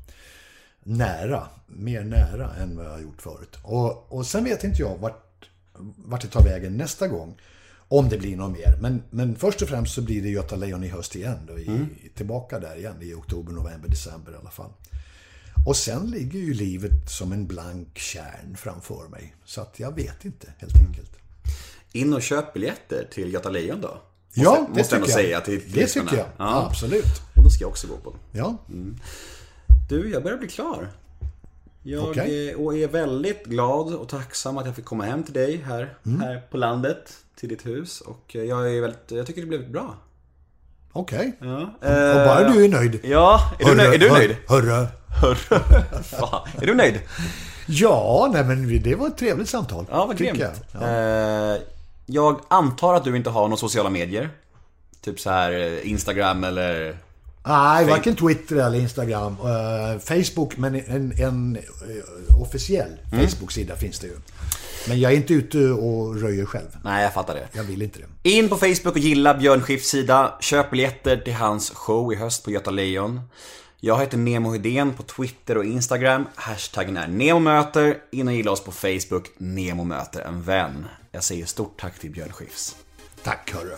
Nära, 0.83 1.47
mer 1.67 2.03
nära 2.03 2.55
än 2.55 2.77
vad 2.77 2.85
jag 2.85 2.91
har 2.91 2.99
gjort 2.99 3.21
förut. 3.21 3.57
Och, 3.63 4.13
och 4.13 4.25
sen 4.25 4.43
vet 4.43 4.63
inte 4.63 4.81
jag 4.81 4.97
vart, 4.97 5.49
vart 5.97 6.21
det 6.21 6.27
tar 6.27 6.43
vägen 6.43 6.77
nästa 6.77 7.07
gång. 7.07 7.37
Om 7.99 8.09
det 8.09 8.17
blir 8.17 8.37
något 8.37 8.51
mer. 8.57 8.77
Men, 8.81 9.03
men 9.09 9.35
först 9.35 9.61
och 9.61 9.69
främst 9.69 9.93
så 9.93 10.01
blir 10.01 10.21
det 10.21 10.29
Göta 10.29 10.55
Lejon 10.55 10.83
i 10.83 10.87
höst 10.87 11.15
igen. 11.15 11.37
Då, 11.47 11.59
i, 11.59 11.87
Tillbaka 12.15 12.59
där 12.59 12.75
igen 12.75 12.95
i 13.01 13.13
oktober, 13.13 13.51
november, 13.53 13.89
december 13.89 14.31
i 14.31 14.35
alla 14.35 14.49
fall. 14.49 14.69
Och 15.65 15.75
sen 15.75 16.11
ligger 16.11 16.39
ju 16.39 16.53
livet 16.53 17.09
som 17.09 17.31
en 17.31 17.47
blank 17.47 17.97
kärn 17.97 18.57
framför 18.57 19.07
mig. 19.07 19.35
Så 19.45 19.61
att 19.61 19.79
jag 19.79 19.95
vet 19.95 20.25
inte 20.25 20.53
helt 20.57 20.75
enkelt. 20.87 21.11
In 21.91 22.13
och 22.13 22.21
köp 22.21 22.53
biljetter 22.53 23.07
till 23.11 23.33
Göta 23.33 23.49
Lejon 23.49 23.81
då. 23.81 24.01
Ja, 24.33 24.51
måste, 24.69 24.73
det 24.73 24.79
måste 24.79 24.95
jag. 24.95 25.09
säga 25.09 25.41
till, 25.41 25.61
till 25.61 25.71
Det 25.71 25.87
tycker 25.87 26.17
jag. 26.17 26.27
Ja. 26.37 26.65
Absolut. 26.69 27.21
Och 27.35 27.43
då 27.43 27.49
ska 27.49 27.63
jag 27.63 27.69
också 27.69 27.87
gå 27.87 27.97
på. 27.97 28.15
Ja. 28.31 28.57
Du, 29.89 30.09
jag 30.11 30.23
börjar 30.23 30.37
bli 30.37 30.47
klar. 30.47 30.91
Jag 31.83 32.09
Okej. 32.09 32.49
är, 32.49 32.61
och 32.61 32.77
är 32.77 32.87
väldigt 32.87 33.45
glad 33.45 33.93
och 33.95 34.09
tacksam 34.09 34.57
att 34.57 34.65
jag 34.65 34.75
fick 34.75 34.85
komma 34.85 35.03
hem 35.05 35.23
till 35.23 35.33
dig 35.33 35.57
här, 35.57 35.97
Mm. 36.05 36.21
här 36.21 36.41
på 36.51 36.57
landet. 36.57 37.17
Till 37.43 37.49
ditt 37.49 37.65
hus. 37.65 38.01
Och 38.01 38.35
jag 38.35 38.75
är 38.75 38.81
väldigt, 38.81 39.11
jag 39.11 39.27
tycker 39.27 39.41
det 39.41 39.47
blev 39.47 39.71
bra. 39.71 39.95
Okej. 40.91 41.37
Ja. 41.41 41.61
Och 41.81 42.27
bara 42.27 42.49
du 42.49 42.65
är 42.65 42.69
nöjd. 42.69 42.99
Ja, 43.03 43.51
är 43.59 43.65
du, 43.65 43.75
nöjd? 43.75 43.93
är 43.93 43.97
du 43.97 44.09
nöjd? 44.09 44.35
Hörru. 44.47 44.87
Fan, 46.03 46.47
är 46.61 46.65
du 46.65 46.73
nöjd? 46.73 46.99
Ja, 47.67 48.29
nej 48.33 48.43
men 48.43 48.81
det 48.83 48.95
var 48.95 49.07
ett 49.07 49.17
trevligt 49.17 49.49
samtal. 49.49 49.85
Ja, 49.89 50.05
vad 50.05 50.17
grymt. 50.17 50.39
Jag. 50.39 50.51
Ja. 50.71 50.87
Eh, 50.87 51.61
jag 52.05 52.39
antar 52.47 52.93
att 52.93 53.03
du 53.03 53.17
inte 53.17 53.29
har 53.29 53.41
några 53.43 53.57
sociala 53.57 53.89
medier? 53.89 54.29
Typ 55.01 55.19
så 55.19 55.29
här 55.29 55.51
eh, 55.51 55.89
Instagram 55.91 56.43
eller... 56.43 56.97
Nej, 57.47 57.85
varken 57.85 58.15
Twitter 58.15 58.55
eller 58.55 58.79
Instagram. 58.79 59.37
Eh, 59.41 59.99
Facebook, 59.99 60.57
men 60.57 60.75
en, 60.75 61.13
en 61.19 61.55
eh, 61.55 62.41
officiell 62.41 62.99
Mm. 63.13 63.27
Facebook-sida 63.27 63.75
finns 63.75 63.99
det 63.99 64.07
ju. 64.07 64.13
Men 64.87 64.99
jag 64.99 65.11
är 65.11 65.15
inte 65.15 65.33
ute 65.33 65.57
och 65.57 66.21
röjer 66.21 66.45
själv. 66.45 66.77
Nej, 66.83 67.03
jag 67.03 67.13
fattar 67.13 67.35
det. 67.35 67.47
Jag 67.53 67.63
vill 67.63 67.81
inte 67.81 67.99
det. 67.99 68.29
In 68.29 68.49
på 68.49 68.55
Facebook 68.55 68.93
och 68.93 68.97
gilla 68.97 69.33
Björn 69.33 69.61
Skifs 69.61 69.87
sida. 69.87 70.37
Köp 70.39 70.71
biljetter 70.71 71.17
till 71.17 71.33
hans 71.33 71.69
show 71.69 72.13
i 72.13 72.15
höst 72.15 72.43
på 72.43 72.51
Göta 72.51 72.71
Lejon. 72.71 73.21
Jag 73.79 73.99
heter 73.99 74.17
Nemo 74.17 74.51
Hedén 74.51 74.93
på 74.93 75.03
Twitter 75.03 75.57
och 75.57 75.65
Instagram. 75.65 76.25
Hashtaggen 76.35 76.97
är 76.97 77.07
NEMOMÖTER. 77.07 77.97
In 78.11 78.27
och 78.27 78.33
gilla 78.33 78.51
oss 78.51 78.63
på 78.63 78.71
Facebook. 78.71 79.29
Nemo 79.37 79.83
möter 79.83 80.21
en 80.21 80.41
vän. 80.43 80.85
Jag 81.11 81.23
säger 81.23 81.45
stort 81.45 81.79
tack 81.81 81.99
till 81.99 82.11
Björn 82.11 82.31
Skifs. 82.31 82.75
Tack 83.23 83.53
hörru. 83.53 83.75